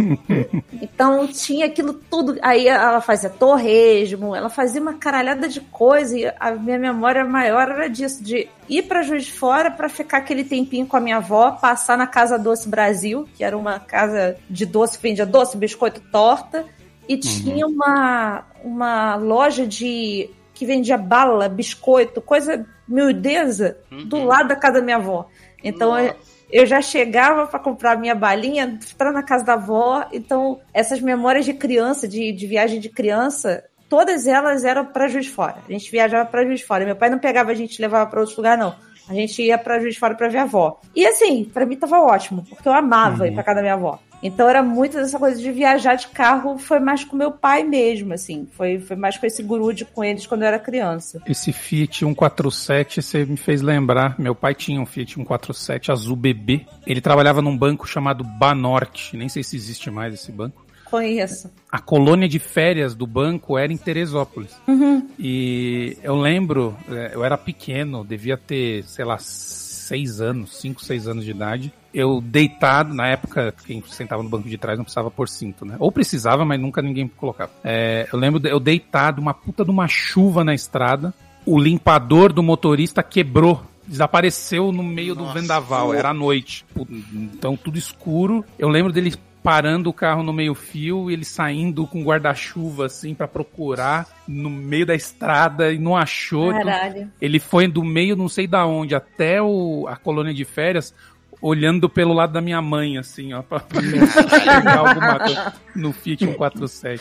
então 0.81 1.27
tinha 1.27 1.67
aquilo 1.67 1.93
tudo. 1.93 2.39
Aí 2.43 2.69
ela 2.69 3.01
fazia 3.01 3.29
torresmo, 3.29 4.35
ela 4.35 4.49
fazia 4.49 4.81
uma 4.81 4.95
caralhada 4.95 5.49
de 5.49 5.61
coisa 5.61 6.19
e 6.19 6.27
a 6.39 6.53
minha 6.53 6.79
memória 6.79 7.25
maior 7.25 7.69
era 7.69 7.89
disso, 7.89 8.23
de 8.23 8.49
ir 8.69 8.83
para 8.83 9.03
Juiz 9.03 9.25
de 9.25 9.33
Fora 9.33 9.71
para 9.71 9.89
ficar 9.89 10.19
aquele 10.19 10.45
tempinho 10.45 10.87
com 10.87 10.97
a 10.97 11.01
minha 11.01 11.17
avó, 11.17 11.53
passar 11.53 11.99
na 11.99 12.07
Casa 12.07 12.39
Doce 12.39 12.69
Brasil, 12.69 13.29
que 13.35 13.43
era 13.43 13.57
uma 13.57 13.81
casa 13.81 14.37
de 14.49 14.65
doce 14.65 14.99
vendia 15.01 15.27
doce, 15.27 15.57
biscoito, 15.57 16.01
torta. 16.13 16.65
E 17.09 17.15
uhum. 17.15 17.21
tinha 17.21 17.67
uma, 17.67 18.45
uma 18.65 19.17
loja 19.17 19.67
de 19.67 20.29
que 20.53 20.65
vendia 20.65 20.97
bala, 20.97 21.49
biscoito, 21.49 22.21
coisa 22.21 22.67
miudeza, 22.89 23.79
uhum. 23.91 24.07
do 24.07 24.25
lado 24.25 24.49
da 24.49 24.57
casa 24.57 24.81
da 24.81 24.85
minha 24.85 24.97
avó. 24.97 25.29
Então 25.63 25.99
eu, 25.99 26.15
eu, 26.51 26.67
já 26.67 26.81
chegava 26.81 27.47
para 27.47 27.59
comprar 27.59 27.99
minha 27.99 28.15
balinha, 28.15 28.65
entrar 28.65 29.13
na 29.13 29.23
casa 29.23 29.45
da 29.45 29.55
avó. 29.55 30.07
Então 30.13 30.61
essas 30.73 31.01
memórias 31.01 31.45
de 31.45 31.55
criança, 31.55 32.07
de, 32.07 32.33
de 32.33 32.47
viagem 32.47 32.81
de 32.81 32.89
criança, 32.89 33.65
todas 33.89 34.27
elas 34.27 34.65
eram 34.65 34.85
para 34.87 35.09
Juiz 35.09 35.27
Fora. 35.27 35.57
A 35.69 35.73
gente 35.73 35.91
viajava 35.91 36.29
para 36.29 36.45
Juiz 36.45 36.63
Fora. 36.63 36.85
Meu 36.85 36.97
pai 36.97 37.11
não 37.11 37.19
pegava 37.19 37.51
a 37.51 37.55
gente 37.55 37.81
levava 37.81 38.09
para 38.09 38.21
outro 38.21 38.37
lugar, 38.37 38.57
não. 38.57 38.75
A 39.09 39.15
gente 39.15 39.43
ia 39.43 39.57
para 39.57 39.79
Juiz 39.79 39.95
de 39.95 40.01
Fora 40.01 40.15
para 40.15 40.29
ver 40.29 40.39
a 40.39 40.43
avó. 40.43 40.81
E 40.95 41.07
assim, 41.07 41.45
para 41.45 41.65
mim 41.65 41.77
tava 41.77 42.01
ótimo, 42.01 42.45
porque 42.49 42.69
eu 42.69 42.73
amava 42.73 43.23
uhum. 43.23 43.31
ir 43.31 43.35
para 43.35 43.43
casa 43.43 43.57
da 43.57 43.63
minha 43.63 43.75
avó. 43.75 43.99
Então 44.23 44.49
era 44.49 44.63
muito 44.63 44.97
dessa 44.97 45.19
coisa 45.19 45.41
de 45.41 45.53
viajar 45.53 45.95
de 45.95 46.09
carro, 46.09 46.59
foi 46.59 46.81
mais 46.81 47.05
com 47.05 47.17
meu 47.17 47.31
pai 47.31 47.63
mesmo, 47.63 48.13
assim. 48.13 48.49
Foi, 48.53 48.79
foi 48.81 48.97
mais 48.97 49.17
com 49.19 49.27
esse 49.27 49.43
grude 49.43 49.85
com 49.85 50.03
eles 50.03 50.27
quando 50.27 50.43
eu 50.43 50.49
era 50.49 50.59
criança. 50.59 51.23
Esse 51.29 51.53
Fiat 51.53 51.99
147, 51.99 53.03
você 53.03 53.25
me 53.25 53.37
fez 53.37 53.63
lembrar. 53.63 54.19
Meu 54.19 54.35
pai 54.35 54.55
tinha 54.55 54.81
um 54.81 54.87
Fiat 54.87 55.15
147 55.15 55.93
azul 55.93 56.17
bebê. 56.17 56.67
Ele 56.87 57.01
trabalhava 57.01 57.43
num 57.43 57.57
banco 57.57 57.87
chamado 57.87 58.25
Banorte. 58.25 59.17
Nem 59.17 59.29
sei 59.29 59.43
se 59.43 59.55
existe 59.55 59.91
mais 59.91 60.15
esse 60.15 60.33
banco. 60.33 60.66
Conheço. 60.91 61.51
A 61.71 61.81
colônia 61.81 62.29
de 62.29 62.39
férias 62.39 62.95
do 62.95 63.07
banco 63.07 63.59
era 63.59 63.73
em 63.73 63.77
Teresópolis. 63.77 64.57
Uhum. 64.67 65.09
E 65.19 65.97
eu 66.03 66.15
lembro, 66.17 66.77
é, 66.89 67.11
eu 67.15 67.25
era 67.25 67.37
pequeno, 67.37 68.05
devia 68.05 68.37
ter, 68.37 68.85
sei 68.85 69.05
lá, 69.05 69.19
seis 69.19 70.21
anos, 70.21 70.57
cinco, 70.57 70.85
seis 70.85 71.07
anos 71.07 71.25
de 71.25 71.31
idade. 71.31 71.73
Eu 71.93 72.21
deitado, 72.21 72.95
na 72.95 73.09
época, 73.09 73.55
quem 73.67 73.83
sentava 73.89 74.23
no 74.23 74.29
banco 74.29 74.49
de 74.49 74.59
trás 74.59 74.79
não 74.79 74.85
precisava 74.85 75.11
pôr 75.11 75.29
cinto, 75.29 75.65
né? 75.65 75.77
Ou 75.79 75.91
precisava, 75.91 76.45
mas 76.45 76.61
nunca 76.61 76.83
ninguém 76.83 77.09
colocava. 77.09 77.51
É, 77.65 78.09
eu 78.13 78.19
lembro, 78.19 78.47
eu 78.47 78.61
deitado, 78.61 79.21
uma 79.21 79.35
puta 79.35 79.65
de 79.65 79.71
uma 79.71 79.89
chuva 79.89 80.45
na 80.45 80.55
estrada. 80.55 81.15
O 81.45 81.59
limpador 81.59 82.33
do 82.33 82.43
motorista 82.43 83.03
quebrou 83.03 83.63
desapareceu 83.87 84.73
no 84.73 84.83
meio 84.83 85.15
Nossa, 85.15 85.33
do 85.33 85.41
vendaval, 85.41 85.95
era 85.95 86.11
à 86.11 86.15
noite. 86.15 86.65
Então 87.13 87.57
tudo 87.57 87.79
escuro. 87.79 88.45
Eu 88.59 88.69
lembro 88.69 88.93
dele 88.93 89.15
parando 89.47 89.91
o 89.91 89.93
carro 89.93 90.25
no 90.25 90.33
meio-fio, 90.33 91.09
ele 91.09 91.25
saindo 91.25 91.87
com 91.87 92.03
guarda-chuva 92.03 92.87
assim 92.87 93.15
para 93.15 93.29
procurar 93.29 94.05
no 94.27 94.51
meio 94.51 94.85
da 94.85 94.93
estrada 94.93 95.73
e 95.73 95.79
não 95.79 95.97
achou. 95.97 96.51
Então 96.51 96.65
Caralho. 96.65 97.13
Ele 97.23 97.39
foi 97.39 97.69
do 97.69 97.85
meio, 97.85 98.17
não 98.17 98.29
sei 98.29 98.49
da 98.49 98.67
onde, 98.67 98.93
até 98.93 99.41
o, 99.41 99.87
a 99.87 99.95
colônia 99.95 100.35
de 100.35 100.45
férias, 100.45 100.93
olhando 101.41 101.89
pelo 101.89 102.13
lado 102.13 102.33
da 102.33 102.41
minha 102.41 102.61
mãe, 102.61 102.99
assim, 102.99 103.35
ó, 103.35 103.43
pra 103.47 103.61
pegar 103.61 104.79
alguma 104.79 105.19
coisa 105.21 105.55
no 105.77 105.93
Fiat 105.93 106.25
147. 106.25 107.01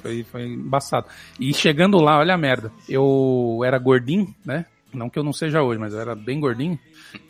Foi, 0.00 0.24
foi 0.24 0.46
embaçado. 0.46 1.08
E 1.38 1.52
chegando 1.52 1.98
lá, 1.98 2.20
olha 2.20 2.32
a 2.32 2.38
merda. 2.38 2.72
Eu 2.88 3.60
era 3.66 3.76
gordinho, 3.76 4.34
né? 4.42 4.64
Não 4.94 5.10
que 5.10 5.18
eu 5.18 5.24
não 5.24 5.32
seja 5.32 5.62
hoje, 5.62 5.78
mas 5.78 5.92
eu 5.92 6.00
era 6.00 6.14
bem 6.14 6.40
gordinho. 6.40 6.78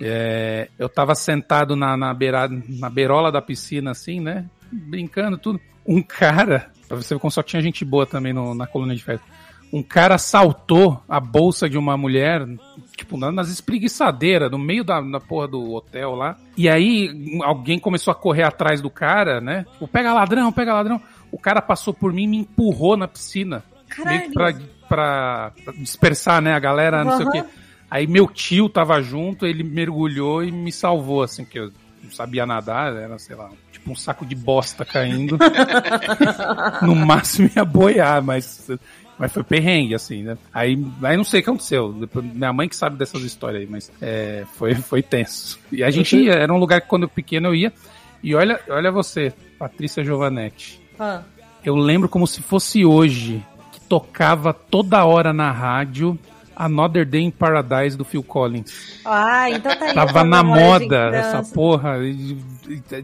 É, 0.01 0.68
eu 0.79 0.88
tava 0.88 1.14
sentado 1.14 1.77
na, 1.77 1.97
na, 1.97 2.14
beira, 2.14 2.49
na 2.49 2.90
beirola 2.90 3.31
da 3.31 3.42
piscina, 3.42 3.90
assim, 3.90 4.21
né? 4.21 4.47
Brincando, 4.71 5.38
tudo. 5.38 5.61
Um 5.87 6.03
cara, 6.03 6.71
pra 6.88 6.97
você 6.97 7.14
ver 7.14 7.21
como 7.21 7.31
só 7.31 7.42
tinha 7.42 7.62
gente 7.62 7.85
boa 7.85 8.07
também 8.07 8.33
no, 8.33 8.55
na 8.55 8.66
coluna 8.66 8.95
de 8.95 9.03
festa. 9.03 9.27
Um 9.73 9.83
cara 9.83 10.18
saltou 10.18 11.03
a 11.09 11.18
bolsa 11.18 11.68
de 11.68 11.79
uma 11.79 11.97
mulher, 11.97 12.47
tipo, 12.95 13.16
nas 13.16 13.49
espreguiçadeiras, 13.49 14.51
no 14.51 14.59
meio 14.59 14.85
da, 14.85 15.01
da 15.01 15.18
porra 15.18 15.49
do 15.49 15.73
hotel 15.73 16.14
lá. 16.14 16.37
E 16.59 16.68
aí 16.68 17.11
alguém 17.42 17.79
começou 17.79 18.12
a 18.12 18.14
correr 18.14 18.42
atrás 18.42 18.83
do 18.83 18.90
cara, 18.90 19.40
né? 19.40 19.64
Tipo, 19.73 19.88
pega 19.88 20.12
ladrão, 20.12 20.53
pega 20.53 20.75
ladrão. 20.75 21.01
O 21.31 21.38
cara 21.38 21.62
passou 21.62 21.95
por 21.95 22.12
mim 22.12 22.25
e 22.25 22.29
me 22.29 22.37
empurrou 22.38 22.99
na 22.99 23.09
piscina. 23.09 23.64
Caralho. 23.88 24.18
Meio 24.21 24.33
pra, 24.33 24.53
pra, 24.87 25.53
dispersar, 25.79 26.42
né, 26.42 26.53
a 26.53 26.59
galera, 26.59 27.03
não 27.03 27.12
uhum. 27.12 27.16
sei 27.16 27.27
o 27.27 27.31
quê. 27.31 27.45
Aí 27.93 28.07
meu 28.07 28.27
tio 28.27 28.71
tava 28.71 29.03
junto, 29.03 29.45
ele 29.45 29.63
mergulhou 29.63 30.43
e 30.43 30.51
me 30.51 30.73
salvou, 30.73 31.23
assim, 31.23 31.45
que 31.45 31.59
eu 31.59 31.71
não 32.03 32.11
sabia 32.11 32.47
nadar, 32.47 32.97
era, 32.97 33.19
sei 33.19 33.37
lá, 33.37 33.51
tipo 33.71 33.93
um 33.93 33.95
saco 33.95 34.25
de 34.25 34.35
bosta 34.35 34.83
caindo. 34.83 35.37
no 36.81 36.97
máximo 36.97 37.51
ia 37.55 37.67
boiar, 37.67 38.23
mas, 38.23 38.71
mas 39.19 39.31
foi 39.31 39.45
perrengue, 39.45 39.95
assim, 39.95 40.23
né? 40.23 40.39
Aí, 40.55 40.83
aí 41.03 41.19
não 41.19 41.23
sei 41.23 41.41
o 41.41 41.45
que 41.45 41.51
aconteceu. 41.51 41.93
Depois, 41.93 42.25
minha 42.25 42.51
mãe 42.51 42.67
que 42.67 42.77
sabe 42.77 42.97
dessas 42.97 43.23
histórias 43.25 43.61
aí, 43.61 43.69
mas 43.69 43.93
é, 44.01 44.47
foi, 44.55 44.75
foi 44.75 45.03
tenso. 45.03 45.61
E 45.71 45.85
a 45.85 45.91
gente 45.91 46.17
ia, 46.17 46.33
era 46.33 46.51
um 46.51 46.59
lugar 46.59 46.81
que 46.81 46.89
quando 46.89 47.03
eu 47.03 47.11
pequeno 47.11 47.49
eu 47.49 47.55
ia. 47.55 47.75
E 48.23 48.35
olha, 48.35 48.59
olha 48.71 48.91
você, 48.91 49.35
Patrícia 49.59 50.03
Giovanetti. 50.03 50.81
Ah. 50.99 51.21
Eu 51.63 51.77
lembro 51.77 52.09
como 52.09 52.27
se 52.27 52.41
fosse 52.41 52.87
hoje, 52.87 53.45
que 53.71 53.83
tocava 53.83 54.55
toda 54.55 55.05
hora 55.05 55.31
na 55.31 55.53
rádio 55.53 56.19
Another 56.62 57.05
Day 57.05 57.22
in 57.22 57.31
Paradise 57.33 57.96
do 57.96 58.05
Phil 58.05 58.22
Collins. 58.22 59.01
Ah, 59.05 59.51
então 59.51 59.77
tá 59.77 59.87
aí. 59.87 59.94
Tava 59.94 60.22
na 60.22 60.44
moda 60.44 61.11
essa 61.12 61.42
porra. 61.53 61.96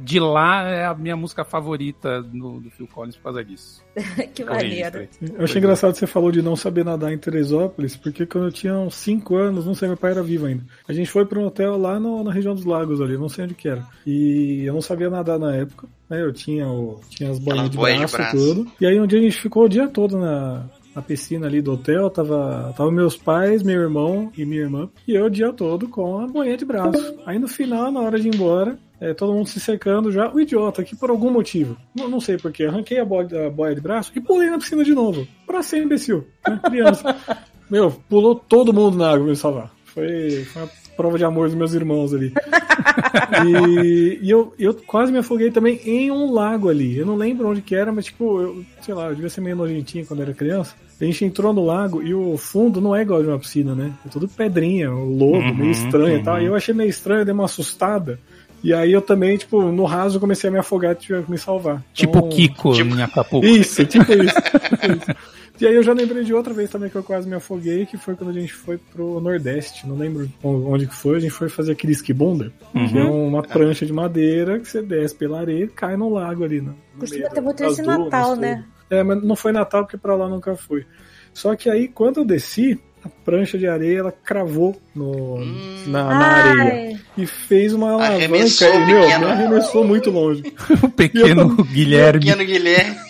De 0.01 0.21
lá 0.21 0.63
é 0.69 0.87
a 0.87 0.95
minha 0.95 1.17
música 1.17 1.45
favorita 1.45 2.23
do, 2.23 2.61
do 2.61 2.71
Phil 2.71 2.87
Collins 2.87 3.17
por 3.17 3.25
causa 3.25 3.45
disso. 3.45 3.83
que 4.33 4.45
maneiro. 4.45 5.09
Eu 5.21 5.43
achei 5.43 5.59
engraçado 5.59 5.93
que 5.93 5.99
você 5.99 6.07
falou 6.07 6.31
de 6.31 6.41
não 6.41 6.55
saber 6.55 6.85
nadar 6.85 7.13
em 7.13 7.19
Teresópolis, 7.19 7.97
porque 7.97 8.25
quando 8.25 8.45
eu 8.45 8.53
tinha 8.53 8.75
uns 8.75 8.95
5 8.95 9.35
anos, 9.35 9.67
não 9.67 9.75
sei, 9.75 9.89
meu 9.89 9.97
pai 9.97 10.13
era 10.13 10.23
vivo 10.23 10.47
ainda. 10.47 10.63
A 10.87 10.93
gente 10.93 11.11
foi 11.11 11.27
para 11.27 11.41
um 11.41 11.47
hotel 11.47 11.77
lá 11.77 11.99
no, 11.99 12.23
na 12.23 12.33
região 12.33 12.55
dos 12.55 12.65
lagos 12.65 13.01
ali, 13.01 13.19
não 13.19 13.29
sei 13.29 13.45
onde 13.45 13.55
que 13.55 13.69
era. 13.69 13.85
E 14.07 14.63
eu 14.65 14.73
não 14.73 14.81
sabia 14.81 15.11
nadar 15.11 15.37
na 15.37 15.53
época. 15.53 15.89
Né? 16.09 16.23
Eu 16.23 16.33
tinha, 16.33 16.69
o, 16.69 17.01
tinha 17.11 17.31
as 17.31 17.41
bolinhas 17.41 17.71
de 17.71 17.77
braço, 17.77 18.07
de 18.07 18.17
braço 18.17 18.37
e 18.37 18.39
tudo. 18.39 18.73
E 18.81 18.87
aí 18.87 19.01
um 19.01 19.07
dia 19.07 19.19
a 19.19 19.23
gente 19.23 19.41
ficou 19.41 19.65
o 19.65 19.69
dia 19.69 19.89
todo 19.89 20.17
na, 20.17 20.65
na 20.99 21.03
piscina 21.03 21.47
ali 21.47 21.63
do 21.63 21.73
hotel, 21.73 22.11
tava, 22.11 22.75
tava 22.77 22.91
meus 22.91 23.17
pais, 23.17 23.63
meu 23.63 23.81
irmão 23.81 24.33
e 24.37 24.45
minha 24.45 24.63
irmã, 24.63 24.91
e 25.07 25.15
eu 25.15 25.27
o 25.27 25.31
dia 25.31 25.53
todo 25.53 25.89
com 25.89 26.19
a 26.21 26.27
boinha 26.27 26.57
de 26.57 26.65
braço. 26.65 27.15
Aí 27.25 27.39
no 27.39 27.47
final, 27.47 27.93
na 27.93 28.01
hora 28.01 28.19
de 28.19 28.29
ir 28.29 28.35
embora, 28.35 28.77
é, 29.01 29.15
todo 29.15 29.33
mundo 29.33 29.49
se 29.49 29.61
secando 29.61 30.11
já, 30.11 30.29
o 30.29 30.41
idiota 30.41 30.83
aqui 30.83 30.97
por 30.97 31.09
algum 31.09 31.31
motivo. 31.31 31.77
Não, 31.95 32.09
não 32.09 32.21
sei 32.21 32.37
porquê, 32.37 32.65
arranquei 32.65 32.99
a 32.99 33.05
boia, 33.05 33.47
a 33.47 33.51
boia 33.51 33.75
de 33.77 33.81
braço 33.81 34.11
e 34.17 34.21
pulei 34.21 34.51
na 34.51 34.59
piscina 34.59 34.83
de 34.83 34.93
novo. 34.93 35.27
Pra 35.47 35.63
ser 35.63 35.83
imbecil, 35.83 36.27
né? 36.47 36.61
criança. 36.65 37.17
Meu, 37.71 37.93
pulou 38.09 38.35
todo 38.35 38.73
mundo 38.73 38.99
na 38.99 39.09
água 39.09 39.21
pra 39.21 39.31
me 39.31 39.37
salvar. 39.37 39.71
Foi, 39.85 40.45
foi 40.45 40.63
uma 40.63 40.71
prova 40.97 41.17
de 41.17 41.25
amor 41.25 41.47
dos 41.47 41.55
meus 41.55 41.75
irmãos 41.75 42.13
ali. 42.13 42.33
e, 43.47 44.19
e 44.21 44.31
eu, 44.31 44.53
eu 44.59 44.75
quase 44.75 45.13
me 45.13 45.19
afoguei 45.19 45.51
também 45.51 45.81
em 45.85 46.11
um 46.11 46.33
lago 46.33 46.69
ali. 46.69 46.99
Eu 46.99 47.07
não 47.07 47.15
lembro 47.15 47.49
onde 47.49 47.63
que 47.63 47.75
era, 47.75 47.93
mas 47.93 48.07
tipo, 48.07 48.41
eu, 48.41 48.65
sei 48.83 48.95
lá, 48.95 49.07
eu 49.07 49.15
devia 49.15 49.31
ser 49.31 49.41
meio 49.41 49.55
nojentinho 49.55 50.07
quando 50.07 50.23
era 50.23 50.35
criança. 50.35 50.75
A 51.01 51.05
gente 51.05 51.25
entrou 51.25 51.53
no 51.53 51.65
lago 51.65 52.03
e 52.03 52.13
o 52.13 52.37
fundo 52.37 52.81
não 52.81 52.95
é 52.95 53.03
igual 53.03 53.23
de 53.23 53.29
uma 53.29 53.39
piscina, 53.39 53.75
né? 53.75 53.93
É 54.05 54.09
tudo 54.09 54.27
pedrinha, 54.29 54.93
o 54.93 55.09
lodo, 55.09 55.39
uhum, 55.39 55.55
meio 55.55 55.71
estranho 55.71 56.15
uhum. 56.15 56.21
e 56.21 56.25
tal. 56.25 56.43
E 56.43 56.47
eu 56.47 56.55
achei 56.57 56.75
meio 56.75 56.91
estranho, 56.91 57.25
dei 57.25 57.33
uma 57.33 57.45
assustada. 57.45 58.19
E 58.63 58.75
aí 58.75 58.93
eu 58.93 59.01
também, 59.01 59.37
tipo, 59.37 59.63
no 59.71 59.85
raso 59.85 60.19
comecei 60.19 60.49
a 60.49 60.53
me 60.53 60.59
afogar 60.59 60.93
e 60.93 60.97
tive 60.97 61.23
que 61.23 61.31
me 61.31 61.39
salvar. 61.39 61.83
Tipo 61.95 62.19
então, 62.19 62.29
Kiko 62.29 62.73
tipo... 62.73 62.95
em 62.97 63.03
Acapulco. 63.03 63.47
Isso, 63.47 63.85
tipo 63.87 64.13
isso. 64.13 64.35
tipo 64.35 64.93
isso. 64.93 65.19
E 65.61 65.67
aí 65.67 65.75
eu 65.75 65.83
já 65.83 65.93
lembrei 65.93 66.23
de 66.23 66.33
outra 66.33 66.55
vez 66.55 66.71
também 66.71 66.89
que 66.89 66.95
eu 66.95 67.03
quase 67.03 67.29
me 67.29 67.35
afoguei, 67.35 67.85
que 67.85 67.97
foi 67.97 68.15
quando 68.15 68.31
a 68.31 68.33
gente 68.33 68.53
foi 68.53 68.79
pro 68.79 69.21
Nordeste. 69.21 69.89
Não 69.89 69.97
lembro 69.97 70.31
onde 70.43 70.87
que 70.87 70.95
foi, 70.95 71.17
a 71.17 71.21
gente 71.21 71.33
foi 71.33 71.49
fazer 71.49 71.73
aquele 71.73 71.93
esquibunda, 71.93 72.53
uhum. 72.73 72.89
que 72.89 72.99
é 72.99 73.05
uma 73.05 73.43
prancha 73.43 73.85
de 73.85 73.93
madeira 73.93 74.61
que 74.61 74.69
você 74.69 74.81
desce 74.81 75.17
pela 75.17 75.41
areia 75.41 75.65
e 75.65 75.69
cai 75.69 75.97
no 75.97 76.09
lago 76.09 76.45
ali. 76.45 76.61
No, 76.61 76.77
Costuma 76.99 77.29
ter 77.29 77.41
muito 77.41 77.65
esse 77.65 77.83
Natal, 77.83 78.37
né? 78.37 78.65
É, 78.91 79.03
mas 79.03 79.23
não 79.23 79.37
foi 79.37 79.53
Natal 79.53 79.85
porque 79.85 79.97
pra 79.97 80.17
lá 80.17 80.29
nunca 80.29 80.57
fui. 80.57 80.87
Só 81.33 81.55
que 81.55 81.69
aí 81.69 81.89
quando 81.89 82.19
eu 82.19 82.25
desci, 82.25 82.81
a 83.05 83.09
prancha 83.09 83.59
de 83.59 83.67
areia 83.67 84.01
ela 84.01 84.13
cravou 84.13 84.81
no, 84.95 85.37
hum. 85.37 85.85
na, 85.87 86.05
na 86.05 86.27
areia 86.27 87.01
e 87.17 87.27
fez 87.27 87.73
uma 87.73 87.93
alavanca 87.93 88.25
e, 88.25 88.87
meu, 88.87 89.01
me 89.01 89.13
arremessou 89.13 89.85
muito 89.85 90.11
longe. 90.11 90.43
o 90.83 90.89
pequeno 90.89 91.57
eu, 91.59 91.65
Guilherme. 91.65 92.19
O 92.19 92.35
pequeno 92.35 92.45
Guilherme 92.45 93.08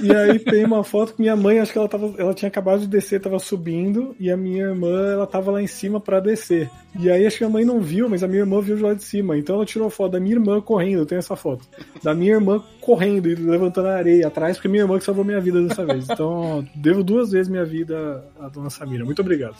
e 0.00 0.12
aí 0.12 0.38
tem 0.38 0.64
uma 0.64 0.82
foto 0.82 1.14
que 1.14 1.20
minha 1.20 1.36
mãe, 1.36 1.58
acho 1.58 1.72
que 1.72 1.78
ela, 1.78 1.88
tava, 1.88 2.14
ela 2.18 2.34
tinha 2.34 2.48
acabado 2.48 2.80
de 2.80 2.86
descer, 2.86 3.20
tava 3.20 3.38
subindo, 3.38 4.14
e 4.18 4.30
a 4.30 4.36
minha 4.36 4.64
irmã, 4.64 5.12
ela 5.12 5.26
tava 5.26 5.50
lá 5.50 5.62
em 5.62 5.66
cima 5.66 6.00
para 6.00 6.20
descer. 6.20 6.70
E 6.98 7.10
aí 7.10 7.26
acho 7.26 7.38
que 7.38 7.44
a 7.44 7.48
mãe 7.48 7.64
não 7.64 7.80
viu, 7.80 8.08
mas 8.08 8.22
a 8.22 8.28
minha 8.28 8.40
irmã 8.40 8.60
viu 8.60 8.76
de 8.76 8.82
lá 8.82 8.94
de 8.94 9.02
cima. 9.02 9.36
Então 9.36 9.56
ela 9.56 9.64
tirou 9.64 9.88
foto 9.88 10.12
da 10.12 10.20
minha 10.20 10.34
irmã 10.34 10.60
correndo, 10.60 11.00
eu 11.00 11.06
tenho 11.06 11.18
essa 11.18 11.36
foto. 11.36 11.66
Da 12.02 12.14
minha 12.14 12.32
irmã 12.32 12.62
correndo 12.80 13.28
e 13.28 13.34
levantando 13.34 13.88
a 13.88 13.96
areia 13.96 14.26
atrás, 14.26 14.56
porque 14.56 14.68
minha 14.68 14.82
irmã 14.82 14.98
que 14.98 15.04
salvou 15.04 15.24
minha 15.24 15.40
vida 15.40 15.62
dessa 15.62 15.84
vez. 15.86 16.08
Então, 16.08 16.66
devo 16.74 17.02
duas 17.02 17.30
vezes 17.30 17.48
minha 17.48 17.64
vida 17.64 18.24
à 18.38 18.48
dona 18.48 18.70
Samira. 18.70 19.04
Muito 19.04 19.22
obrigado. 19.22 19.56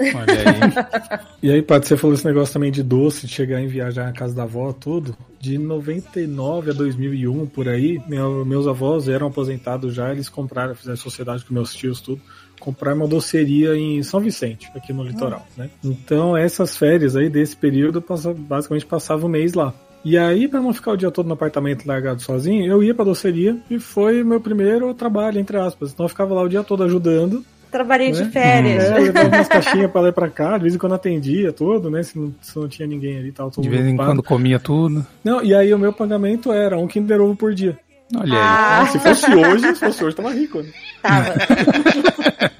Olha 0.00 0.32
aí. 0.32 1.20
e 1.42 1.52
aí, 1.52 1.62
Paty, 1.62 1.86
você 1.86 1.96
falou 1.96 2.14
esse 2.14 2.24
negócio 2.24 2.52
também 2.52 2.70
de 2.70 2.82
doce, 2.82 3.26
de 3.26 3.32
chegar 3.32 3.60
em 3.60 3.66
viajar 3.66 4.04
na 4.04 4.12
casa 4.12 4.34
da 4.34 4.44
avó, 4.44 4.72
tudo. 4.72 5.16
De 5.40 5.58
99 5.58 6.70
a 6.70 6.74
2001, 6.74 7.46
por 7.46 7.68
aí, 7.68 8.00
meu, 8.08 8.44
meus 8.44 8.66
avós 8.66 9.08
eram 9.08 9.28
aposentados 9.28 9.94
já, 9.94 10.10
eles 10.10 10.28
compraram, 10.28 10.74
fizeram 10.74 10.96
sociedade 10.96 11.44
com 11.44 11.54
meus 11.54 11.74
tios, 11.74 12.00
tudo. 12.00 12.20
Compraram 12.60 12.98
uma 12.98 13.08
doceria 13.08 13.76
em 13.76 14.02
São 14.02 14.20
Vicente, 14.20 14.68
aqui 14.74 14.92
no 14.92 15.04
litoral, 15.04 15.46
hum. 15.50 15.62
né? 15.62 15.70
Então, 15.84 16.36
essas 16.36 16.76
férias 16.76 17.14
aí 17.14 17.28
desse 17.28 17.56
período, 17.56 18.04
basicamente 18.36 18.86
passava 18.86 19.26
um 19.26 19.28
mês 19.28 19.54
lá. 19.54 19.72
E 20.04 20.16
aí, 20.16 20.48
para 20.48 20.60
não 20.60 20.72
ficar 20.72 20.92
o 20.92 20.96
dia 20.96 21.10
todo 21.10 21.26
no 21.26 21.34
apartamento 21.34 21.86
largado 21.86 22.22
sozinho, 22.22 22.66
eu 22.66 22.82
ia 22.82 22.94
pra 22.94 23.04
doceria 23.04 23.56
e 23.68 23.78
foi 23.78 24.22
meu 24.22 24.40
primeiro 24.40 24.92
trabalho, 24.94 25.38
entre 25.38 25.56
aspas. 25.56 25.92
Então 25.92 26.06
eu 26.06 26.08
ficava 26.08 26.34
lá 26.34 26.42
o 26.42 26.48
dia 26.48 26.62
todo 26.62 26.84
ajudando 26.84 27.44
Trabalhei 27.70 28.12
né? 28.12 28.22
de 28.22 28.30
férias. 28.30 28.84
É, 28.84 28.98
levava 28.98 29.28
umas 29.28 29.48
caixinhas 29.48 29.90
pra 29.90 30.00
lá 30.00 30.08
e 30.08 30.12
pra 30.12 30.28
cá, 30.28 30.56
de 30.56 30.62
vez 30.62 30.74
em 30.74 30.78
quando 30.78 30.94
atendia 30.94 31.52
tudo, 31.52 31.90
né? 31.90 32.02
Se 32.02 32.18
não, 32.18 32.34
se 32.40 32.58
não 32.58 32.68
tinha 32.68 32.88
ninguém 32.88 33.18
ali, 33.18 33.32
todo 33.32 33.60
De 33.60 33.68
vez 33.68 33.86
em 33.86 33.96
quando 33.96 34.22
comia 34.22 34.58
tudo. 34.58 35.06
Não, 35.22 35.42
e 35.42 35.54
aí 35.54 35.72
o 35.72 35.78
meu 35.78 35.92
pagamento 35.92 36.52
era 36.52 36.78
um 36.78 36.86
Kinder 36.86 37.20
Ovo 37.20 37.36
por 37.36 37.54
dia. 37.54 37.78
Olha 38.16 38.32
aí. 38.32 38.40
Ah. 38.40 38.86
se 38.86 38.98
fosse 38.98 39.34
hoje, 39.34 39.74
se 39.74 39.80
fosse 39.80 40.04
hoje, 40.04 40.16
tava 40.16 40.32
rico, 40.32 40.62
né? 40.62 40.70
Tava. 41.02 41.34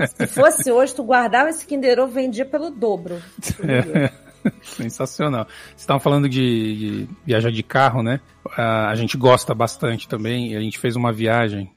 se 0.14 0.26
fosse 0.26 0.70
hoje, 0.70 0.94
tu 0.94 1.02
guardava 1.02 1.48
esse 1.48 1.64
Kinder 1.64 1.98
Ovo 1.98 2.12
vendia 2.12 2.44
pelo 2.44 2.70
dobro. 2.70 3.16
É. 3.62 4.10
Sensacional. 4.62 5.46
Vocês 5.46 5.80
estavam 5.80 6.00
falando 6.00 6.28
de, 6.28 6.76
de, 6.76 7.08
viajar 7.24 7.50
de 7.50 7.62
carro, 7.62 8.02
né? 8.02 8.20
a 8.56 8.94
gente 8.94 9.16
gosta 9.16 9.54
bastante 9.54 10.08
também. 10.08 10.56
A 10.56 10.60
gente 10.60 10.78
fez 10.78 10.96
uma 10.96 11.12
viagem 11.12 11.70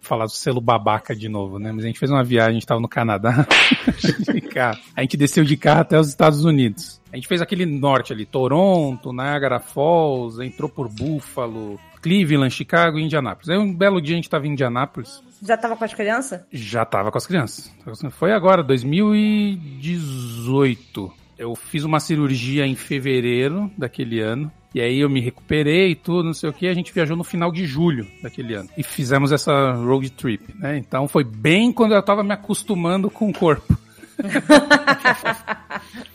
falar 0.00 0.26
do 0.26 0.32
selo 0.32 0.60
babaca 0.60 1.14
de 1.14 1.28
novo, 1.28 1.58
né? 1.58 1.72
Mas 1.72 1.84
a 1.84 1.86
gente 1.86 1.98
fez 1.98 2.10
uma 2.10 2.24
viagem, 2.24 2.50
a 2.50 2.54
gente 2.54 2.66
tava 2.66 2.80
no 2.80 2.88
Canadá. 2.88 3.46
A 4.94 5.00
gente 5.00 5.16
desceu 5.16 5.42
de 5.42 5.56
carro 5.56 5.80
até 5.80 5.98
os 5.98 6.06
Estados 6.08 6.44
Unidos. 6.44 7.00
A 7.12 7.16
gente 7.16 7.26
fez 7.26 7.42
aquele 7.42 7.66
norte 7.66 8.12
ali, 8.12 8.24
Toronto, 8.24 9.12
Niagara 9.12 9.58
Falls, 9.58 10.40
entrou 10.40 10.68
por 10.68 10.88
Buffalo, 10.88 11.80
Cleveland, 12.00 12.54
Chicago 12.54 12.96
e 12.98 13.02
Indianápolis. 13.02 13.48
Aí 13.48 13.58
um 13.58 13.74
belo 13.74 14.00
dia 14.00 14.14
a 14.14 14.16
gente 14.16 14.30
tava 14.30 14.46
em 14.46 14.52
Indianápolis. 14.52 15.20
Já 15.42 15.56
tava 15.56 15.76
com 15.76 15.84
as 15.84 15.92
crianças? 15.92 16.40
Já 16.52 16.84
tava 16.84 17.10
com 17.10 17.18
as 17.18 17.26
crianças. 17.26 17.74
Foi 18.12 18.32
agora, 18.32 18.62
2018. 18.62 21.23
Eu 21.38 21.54
fiz 21.54 21.84
uma 21.84 22.00
cirurgia 22.00 22.66
em 22.66 22.74
fevereiro 22.74 23.70
daquele 23.76 24.20
ano. 24.20 24.50
E 24.74 24.80
aí 24.80 25.00
eu 25.00 25.08
me 25.08 25.20
recuperei 25.20 25.92
e 25.92 25.94
tudo, 25.94 26.24
não 26.24 26.34
sei 26.34 26.50
o 26.50 26.52
que. 26.52 26.66
A 26.66 26.74
gente 26.74 26.92
viajou 26.92 27.16
no 27.16 27.22
final 27.22 27.52
de 27.52 27.64
julho 27.64 28.06
daquele 28.22 28.54
ano. 28.54 28.68
E 28.76 28.82
fizemos 28.82 29.30
essa 29.30 29.72
road 29.72 30.10
trip, 30.10 30.52
né? 30.58 30.76
Então 30.76 31.06
foi 31.06 31.22
bem 31.22 31.72
quando 31.72 31.94
eu 31.94 32.02
tava 32.02 32.24
me 32.24 32.32
acostumando 32.32 33.08
com 33.08 33.28
o 33.28 33.32
corpo. 33.32 33.78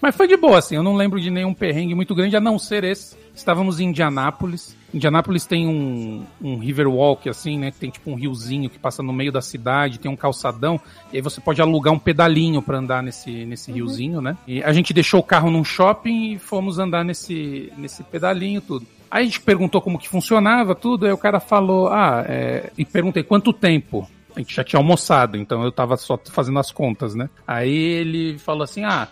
Mas 0.02 0.16
foi 0.16 0.28
de 0.28 0.38
boa, 0.38 0.60
assim. 0.60 0.76
Eu 0.76 0.84
não 0.84 0.96
lembro 0.96 1.20
de 1.20 1.30
nenhum 1.30 1.54
perrengue 1.54 1.94
muito 1.94 2.16
grande, 2.16 2.36
a 2.36 2.40
não 2.40 2.58
ser 2.58 2.84
esse. 2.84 3.18
Estávamos 3.36 3.80
em 3.80 3.86
Indianápolis. 3.86 4.76
Indianápolis 4.94 5.46
tem 5.46 5.68
um, 5.68 6.26
um 6.42 6.58
river 6.58 6.88
walk, 6.88 7.30
assim, 7.30 7.58
né? 7.58 7.72
Que 7.72 7.80
tem 7.80 7.90
tipo 7.90 8.10
um 8.12 8.16
riozinho 8.16 8.70
que 8.70 8.80
passa 8.80 9.04
no 9.04 9.14
meio 9.14 9.32
da 9.32 9.42
cidade, 9.42 10.00
tem 10.00 10.12
um 10.12 10.16
calçadão. 10.16 10.80
E 11.12 11.18
aí 11.18 11.22
você 11.22 11.40
pode 11.40 11.62
alugar 11.62 11.94
um 11.94 12.00
pedalinho 12.00 12.62
para 12.62 12.78
andar 12.78 13.04
nesse, 13.04 13.46
nesse 13.46 13.72
uhum. 13.72 13.78
riozinho, 13.78 14.22
né? 14.22 14.38
E 14.48 14.64
a 14.64 14.74
gente 14.74 14.94
deixou 14.94 15.20
o 15.20 15.24
carro 15.24 15.52
num 15.52 15.64
shopping 15.64 16.34
e 16.34 16.40
fomos 16.40 16.80
andar 16.80 17.04
nesse, 17.04 17.72
nesse 17.78 18.04
pedalinho 18.04 18.62
tudo. 18.62 18.86
Aí 19.12 19.24
a 19.24 19.26
gente 19.26 19.42
perguntou 19.42 19.82
como 19.82 19.98
que 19.98 20.08
funcionava 20.08 20.76
tudo, 20.76 21.06
aí 21.06 21.12
o 21.12 21.18
cara 21.18 21.40
falou, 21.40 21.88
ah, 21.88 22.24
é... 22.28 22.72
e 22.78 22.86
perguntei 22.86 23.24
quanto 23.24 23.52
tempo. 23.52 24.08
A 24.36 24.40
gente 24.40 24.56
já 24.56 24.64
tinha 24.64 24.80
almoçado, 24.80 25.38
então 25.38 25.64
eu 25.64 25.72
tava 25.72 25.98
só 25.98 26.18
fazendo 26.32 26.60
as 26.60 26.72
contas, 26.72 27.16
né? 27.16 27.30
Aí 27.48 27.76
ele 27.76 28.38
falou 28.38 28.64
assim, 28.64 28.84
ah, 28.84 29.08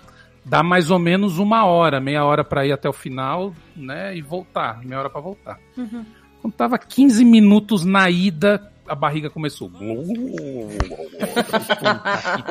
dá 0.47 0.63
mais 0.63 0.89
ou 0.89 0.97
menos 0.97 1.37
uma 1.37 1.65
hora, 1.65 1.99
meia 1.99 2.23
hora 2.23 2.43
para 2.43 2.65
ir 2.65 2.71
até 2.71 2.87
o 2.87 2.93
final, 2.93 3.53
né? 3.75 4.15
E 4.15 4.21
voltar, 4.21 4.83
meia 4.83 4.99
hora 4.99 5.09
para 5.09 5.21
voltar. 5.21 5.59
Uhum. 5.77 6.05
Quando 6.41 6.53
tava 6.53 6.77
15 6.77 7.25
minutos 7.25 7.83
na 7.83 8.09
ida, 8.09 8.71
a 8.87 8.95
barriga 8.95 9.29
começou. 9.29 9.69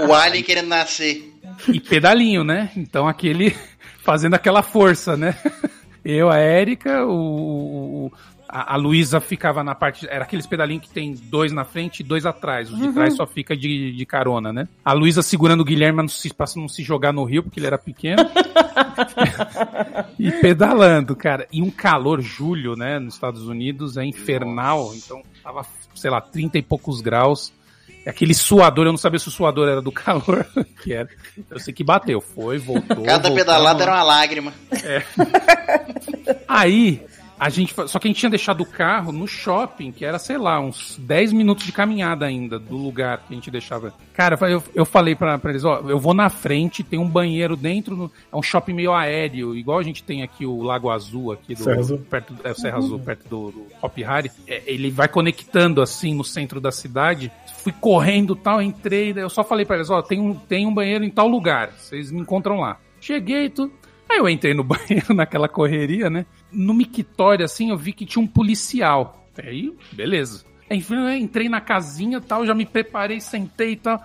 o 0.07 0.13
alien 0.15 0.45
querendo 0.45 0.69
nascer. 0.69 1.33
E 1.69 1.81
pedalinho, 1.81 2.45
né? 2.45 2.71
Então 2.77 3.09
aquele 3.09 3.57
fazendo 4.05 4.35
aquela 4.35 4.63
força, 4.63 5.17
né? 5.17 5.35
Eu, 6.05 6.31
a 6.31 6.39
Érica, 6.39 7.05
o, 7.05 8.13
a, 8.49 8.75
a 8.75 8.77
Luísa 8.77 9.21
ficava 9.21 9.63
na 9.63 9.75
parte. 9.75 10.07
Era 10.09 10.25
aqueles 10.25 10.47
pedalinhos 10.47 10.85
que 10.85 10.91
tem 10.91 11.15
dois 11.15 11.53
na 11.53 11.65
frente 11.65 12.01
e 12.01 12.03
dois 12.03 12.25
atrás. 12.25 12.71
O 12.73 12.77
de 12.77 12.85
uhum. 12.85 12.93
trás 12.93 13.15
só 13.17 13.27
fica 13.27 13.57
de, 13.57 13.93
de 13.93 14.07
carona, 14.07 14.53
né? 14.53 14.69
A 14.85 14.93
Luísa 14.93 15.23
segurando 15.23 15.61
o 15.61 15.65
Guilherme 15.65 16.03
não 16.03 16.09
se, 16.09 16.33
pra 16.33 16.47
não 16.57 16.69
se 16.69 16.83
jogar 16.83 17.13
no 17.13 17.25
rio, 17.25 17.43
porque 17.43 17.59
ele 17.59 17.67
era 17.67 17.79
pequeno. 17.79 18.23
e 20.19 20.31
pedalando, 20.31 21.15
cara. 21.17 21.47
E 21.53 21.63
um 21.63 21.71
calor, 21.71 22.21
julho, 22.21 22.77
né? 22.77 22.99
Nos 22.99 23.15
Estados 23.15 23.47
Unidos 23.49 23.97
é 23.97 24.05
infernal. 24.05 24.93
Então 24.95 25.23
tava, 25.43 25.67
sei 25.95 26.11
lá, 26.11 26.21
30 26.21 26.59
e 26.59 26.63
poucos 26.63 27.01
graus. 27.01 27.53
Aquele 28.07 28.35
suador, 28.35 28.87
eu 28.87 28.93
não 28.93 28.99
sabia 28.99 29.19
se 29.19 29.27
o 29.27 29.33
suador 29.33 29.69
era 29.69 29.83
do 29.83 29.91
calor 29.91 30.47
que 30.81 30.93
era. 30.93 31.09
Eu 31.51 31.59
sei 31.59 31.75
que 31.75 31.83
bateu, 31.83 32.21
foi, 32.21 32.57
voltou. 32.57 33.03
Cada 33.03 33.29
voltou, 33.29 33.35
pedalada 33.35 33.83
era 33.83 33.93
uma 33.93 34.03
lágrima. 34.05 34.53
É. 34.85 35.03
Aí, 36.47 37.05
a 37.39 37.49
gente, 37.51 37.75
só 37.87 37.99
que 37.99 38.09
a 38.09 38.11
gente 38.11 38.19
tinha 38.19 38.31
deixado 38.31 38.63
o 38.63 38.67
carro 38.67 39.13
no 39.13 39.27
shopping, 39.27 39.93
que 39.93 40.05
era, 40.05 40.19
sei 40.19 40.39
lá, 40.39 40.59
uns 40.59 40.97
10 40.99 41.33
minutos 41.33 41.67
de 41.67 41.73
caminhada 41.73 42.25
ainda 42.25 42.59
do 42.59 42.77
lugar 42.77 43.19
que 43.19 43.33
a 43.33 43.35
gente 43.35 43.51
deixava. 43.51 43.93
Cara, 44.15 44.39
eu, 44.49 44.63
eu 44.75 44.85
falei 44.87 45.15
pra, 45.15 45.39
pra 45.39 45.51
eles, 45.51 45.65
ó, 45.65 45.83
eu 45.87 45.99
vou 45.99 46.15
na 46.15 46.31
frente, 46.31 46.83
tem 46.83 46.99
um 46.99 47.09
banheiro 47.09 47.55
dentro, 47.55 47.95
no, 47.95 48.11
é 48.33 48.37
um 48.37 48.43
shopping 48.43 48.73
meio 48.73 48.93
aéreo, 48.93 49.55
igual 49.55 49.79
a 49.79 49.83
gente 49.83 50.03
tem 50.03 50.23
aqui 50.23 50.47
o 50.47 50.63
Lago 50.63 50.91
Azul, 50.91 51.33
aqui 51.33 51.55
do 51.55 51.63
Serra 51.63 51.81
Azul, 51.81 51.99
perto, 51.99 52.35
é, 52.43 52.55
Serra 52.55 52.79
Azul, 52.79 52.99
perto 52.99 53.29
do, 53.29 53.51
do 53.51 53.67
Hop 53.83 53.97
Harry. 53.99 54.31
É, 54.47 54.63
ele 54.67 54.91
vai 54.91 55.09
conectando 55.09 55.83
assim 55.83 56.15
no 56.15 56.25
centro 56.25 56.59
da 56.61 56.73
cidade. 56.73 57.31
Fui 57.59 57.73
correndo 57.73 58.35
tal, 58.35 58.63
entrei, 58.63 59.13
eu 59.15 59.29
só 59.29 59.45
falei 59.45 59.67
pra 59.67 59.77
eles, 59.77 59.91
ó, 59.91 60.01
tem 60.01 60.21
um, 60.21 60.35
tem 60.35 60.67
um 60.67 60.73
banheiro 60.73 61.05
em 61.05 61.11
tal 61.11 61.29
lugar, 61.29 61.73
vocês 61.73 62.11
me 62.11 62.21
encontram 62.21 62.61
lá. 62.61 62.79
Cheguei, 62.99 63.51
tudo. 63.51 63.73
Aí 64.09 64.19
eu 64.19 64.29
entrei 64.29 64.55
no 64.55 64.63
banheiro 64.65 65.13
naquela 65.15 65.49
correria, 65.49 66.09
né? 66.09 66.25
No 66.51 66.73
mictório, 66.75 67.45
assim, 67.45 67.71
eu 67.71 67.77
vi 67.77 67.93
que 67.93 68.07
tinha 68.07 68.23
um 68.23 68.27
policial. 68.27 69.27
Aí, 69.43 69.77
beleza. 69.93 70.45
Enfim, 70.71 70.97
entrei 71.17 71.49
na 71.49 71.61
casinha 71.61 72.21
tal, 72.21 72.47
já 72.47 72.55
me 72.55 72.67
preparei, 72.67 73.21
sentei 73.21 73.73
e 73.73 73.77
tal. 73.77 74.03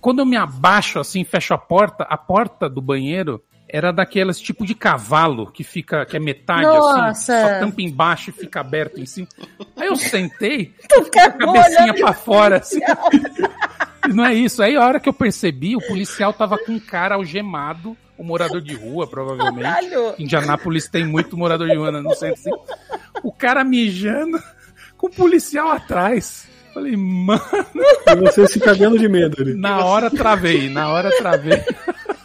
Quando 0.00 0.20
eu 0.20 0.26
me 0.26 0.36
abaixo, 0.36 1.00
assim, 1.00 1.24
fecho 1.24 1.54
a 1.54 1.58
porta, 1.58 2.04
a 2.04 2.16
porta 2.16 2.68
do 2.68 2.80
banheiro 2.80 3.42
era 3.68 3.92
daquelas 3.92 4.40
tipo 4.40 4.64
de 4.64 4.74
cavalo 4.74 5.50
que 5.50 5.62
fica, 5.62 6.06
que 6.06 6.16
é 6.16 6.20
metade 6.20 6.64
assim, 6.64 6.78
Nossa. 6.78 7.08
assim, 7.08 7.48
só 7.48 7.60
tampa 7.60 7.82
embaixo 7.82 8.30
e 8.30 8.32
fica 8.32 8.60
aberto 8.60 8.98
em 8.98 9.06
cima. 9.06 9.28
Aí 9.76 9.88
eu 9.88 9.96
sentei, 9.96 10.72
com 10.88 11.20
a 11.20 11.30
cabecinha 11.30 11.94
pra 11.94 12.12
fora, 12.14 12.56
assim. 12.58 12.80
Não 14.14 14.24
é 14.24 14.32
isso. 14.32 14.62
Aí 14.62 14.74
a 14.74 14.84
hora 14.84 14.98
que 14.98 15.08
eu 15.08 15.12
percebi, 15.12 15.76
o 15.76 15.86
policial 15.86 16.32
tava 16.32 16.56
com 16.56 16.72
um 16.72 16.80
cara 16.80 17.16
algemado, 17.16 17.94
um 18.18 18.24
morador 18.24 18.62
de 18.62 18.74
rua, 18.74 19.06
provavelmente. 19.06 19.62
Caralho. 19.62 20.14
Em 20.18 20.24
Indianápolis 20.24 20.88
tem 20.88 21.06
muito 21.06 21.36
morador 21.36 21.68
de 21.68 21.76
rua, 21.76 21.92
né? 21.92 22.00
não 22.00 22.14
sei 22.14 22.32
assim. 22.32 22.50
O 23.22 23.30
cara 23.30 23.62
mijando 23.64 24.42
com 24.96 25.08
o 25.08 25.10
policial 25.10 25.70
atrás. 25.70 26.48
Falei, 26.72 26.96
mano. 26.96 27.42
E 28.06 28.16
você 28.16 28.46
se 28.46 28.60
cagando 28.60 28.98
de 28.98 29.08
medo 29.08 29.42
ali. 29.42 29.54
Na 29.54 29.84
hora 29.84 30.10
travei, 30.10 30.70
na 30.70 30.88
hora 30.88 31.10
travei. 31.18 31.62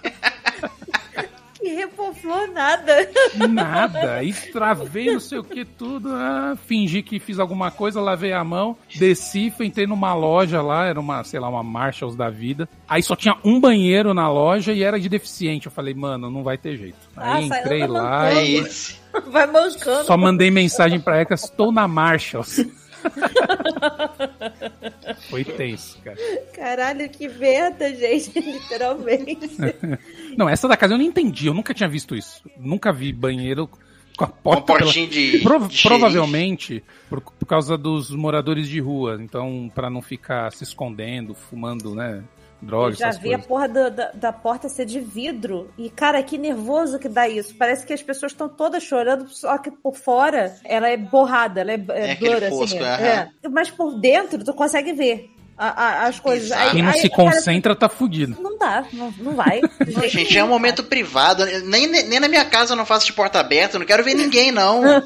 Repoflou 1.75 2.47
nada. 2.51 3.09
Nada. 3.49 4.15
Aí 4.15 4.33
travei 4.33 5.11
não 5.13 5.19
sei 5.19 5.37
o 5.39 5.43
que 5.43 5.65
tudo. 5.65 6.09
Ah, 6.11 6.55
fingi 6.65 7.01
que 7.01 7.19
fiz 7.19 7.39
alguma 7.39 7.71
coisa, 7.71 7.99
lavei 8.01 8.33
a 8.33 8.43
mão, 8.43 8.77
desci, 8.95 9.53
entrei 9.59 9.87
numa 9.87 10.13
loja 10.13 10.61
lá, 10.61 10.85
era 10.85 10.99
uma, 10.99 11.23
sei 11.23 11.39
lá, 11.39 11.49
uma 11.49 11.63
Marshalls 11.63 12.15
da 12.15 12.29
vida. 12.29 12.67
Aí 12.87 13.01
só 13.01 13.15
tinha 13.15 13.35
um 13.43 13.59
banheiro 13.59 14.13
na 14.13 14.29
loja 14.29 14.71
e 14.73 14.83
era 14.83 14.99
de 14.99 15.09
deficiente. 15.09 15.65
Eu 15.67 15.71
falei, 15.71 15.93
mano, 15.93 16.29
não 16.29 16.43
vai 16.43 16.57
ter 16.57 16.77
jeito. 16.77 16.97
Aí 17.15 17.49
Ah, 17.51 17.57
entrei 17.59 17.87
lá 17.87 18.23
mancando. 18.25 18.41
E 18.41 18.55
esse. 18.57 19.03
Vai 19.31 19.45
mancando. 19.47 20.05
só 20.05 20.17
mandei 20.17 20.49
mensagem 20.49 20.99
pra 20.99 21.17
ela 21.17 21.25
que 21.25 21.33
estou 21.33 21.71
na 21.71 21.87
Marshalls. 21.87 22.65
Foi 25.29 25.43
tenso, 25.43 25.97
cara. 26.03 26.17
Caralho, 26.53 27.09
que 27.09 27.27
merda, 27.27 27.93
gente. 27.93 28.31
Literalmente. 28.39 29.49
Não, 30.37 30.47
essa 30.49 30.67
da 30.67 30.77
casa 30.77 30.93
eu 30.93 30.97
não 30.97 31.05
entendi, 31.05 31.47
eu 31.47 31.53
nunca 31.53 31.73
tinha 31.73 31.89
visto 31.89 32.15
isso. 32.15 32.43
Nunca 32.57 32.91
vi 32.91 33.11
banheiro 33.11 33.67
com 34.17 34.25
a 34.25 34.27
Com 34.27 34.33
porta 34.41 34.65
pela... 34.73 34.79
portinho 34.79 35.07
de. 35.09 35.39
Prova- 35.39 35.67
de 35.67 35.81
provavelmente 35.81 36.83
por, 37.09 37.21
por 37.21 37.45
causa 37.45 37.77
dos 37.77 38.11
moradores 38.11 38.67
de 38.67 38.79
rua, 38.79 39.17
então 39.19 39.71
pra 39.73 39.89
não 39.89 40.01
ficar 40.01 40.51
se 40.51 40.63
escondendo, 40.63 41.33
fumando, 41.33 41.95
né, 41.95 42.23
Eu 42.63 42.67
drogas, 42.67 42.97
já 42.97 43.09
vi 43.11 43.29
a 43.29 43.37
coisas. 43.37 43.45
porra 43.45 43.67
da, 43.67 43.89
da, 43.89 44.11
da 44.13 44.33
porta 44.33 44.69
ser 44.69 44.85
de 44.85 44.99
vidro. 44.99 45.69
E, 45.77 45.89
cara, 45.89 46.23
que 46.23 46.37
nervoso 46.37 46.97
que 46.97 47.09
dá 47.09 47.27
isso. 47.27 47.53
Parece 47.55 47.85
que 47.85 47.93
as 47.93 48.01
pessoas 48.01 48.31
estão 48.31 48.47
todas 48.49 48.81
chorando, 48.83 49.27
só 49.29 49.57
que 49.57 49.69
por 49.69 49.95
fora 49.95 50.55
ela 50.65 50.87
é 50.89 50.97
borrada, 50.97 51.61
ela 51.61 51.71
é, 51.71 51.85
é, 51.89 52.07
É 52.07 52.11
aquele 52.13 52.39
blur, 52.39 52.49
fosco, 52.49 52.63
assim. 52.77 52.79
aham. 52.79 53.05
É. 53.05 53.29
Mas 53.49 53.69
por 53.69 53.99
dentro 53.99 54.43
tu 54.43 54.53
consegue 54.53 54.93
ver 54.93 55.29
a- 55.57 55.67
a- 56.03 56.07
as 56.07 56.19
coisas. 56.19 56.49
Bizarro. 56.49 56.71
Quem 56.71 56.81
não 56.81 56.89
Aí- 56.91 56.97
se 56.99 57.05
aí 57.05 57.09
concentra 57.11 57.75
tá 57.75 57.87
fudido. 57.87 58.41
Não 58.41 58.57
dá, 58.57 58.83
não, 58.93 59.13
não 59.19 59.33
vai. 59.33 59.61
Não, 59.93 60.07
gente, 60.07 60.35
é 60.37 60.43
um 60.43 60.47
momento 60.47 60.83
privado. 60.83 61.45
Nem, 61.65 61.85
nem 61.87 62.19
na 62.19 62.27
minha 62.29 62.45
casa 62.45 62.73
eu 62.73 62.77
não 62.77 62.85
faço 62.85 63.05
de 63.05 63.13
porta 63.13 63.39
aberta. 63.39 63.75
Eu 63.75 63.79
não 63.81 63.85
quero 63.85 64.03
ver 64.03 64.13
ninguém, 64.15 64.51
não. 64.51 64.81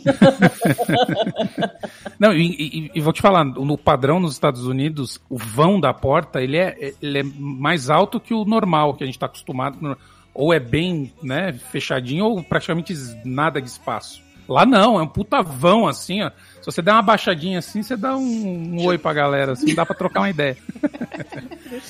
Não, 2.20 2.34
e, 2.34 2.45
e- 2.47 2.91
e 2.95 3.01
vou 3.01 3.13
te 3.13 3.22
falar, 3.22 3.43
no 3.43 3.78
padrão 3.78 4.20
nos 4.20 4.34
Estados 4.34 4.65
Unidos, 4.65 5.20
o 5.30 5.38
vão 5.38 5.80
da 5.80 5.93
porta, 5.93 6.41
ele 6.41 6.57
é, 6.57 6.93
ele 7.01 7.20
é 7.20 7.24
mais 7.24 7.89
alto 7.89 8.20
que 8.20 8.34
o 8.34 8.43
normal, 8.45 8.95
que 8.95 9.03
a 9.03 9.07
gente 9.07 9.20
tá 9.20 9.28
acostumado. 9.28 9.97
Ou 10.34 10.53
é 10.53 10.59
bem, 10.59 11.11
né, 11.24 11.53
fechadinho, 11.53 12.26
ou 12.26 12.43
praticamente 12.43 12.93
nada 13.26 13.59
de 13.61 13.68
espaço. 13.70 14.22
Lá 14.48 14.66
não, 14.66 15.00
é 15.00 15.04
um 15.04 15.08
puta 15.08 15.41
vão, 15.41 15.88
assim, 15.88 16.22
ó. 16.24 16.30
Se 16.62 16.66
você 16.66 16.82
der 16.82 16.91
uma 16.93 17.02
baixadinha 17.02 17.60
assim, 17.60 17.82
você 17.84 17.95
dá 17.95 18.16
um, 18.18 18.22
um 18.80 18.86
oi 18.86 18.98
pra 18.98 19.14
galera, 19.14 19.54
assim, 19.54 19.74
dá 19.74 19.86
pra 19.86 19.95
trocar 19.95 20.22
uma 20.22 20.30
ideia. 20.30 20.58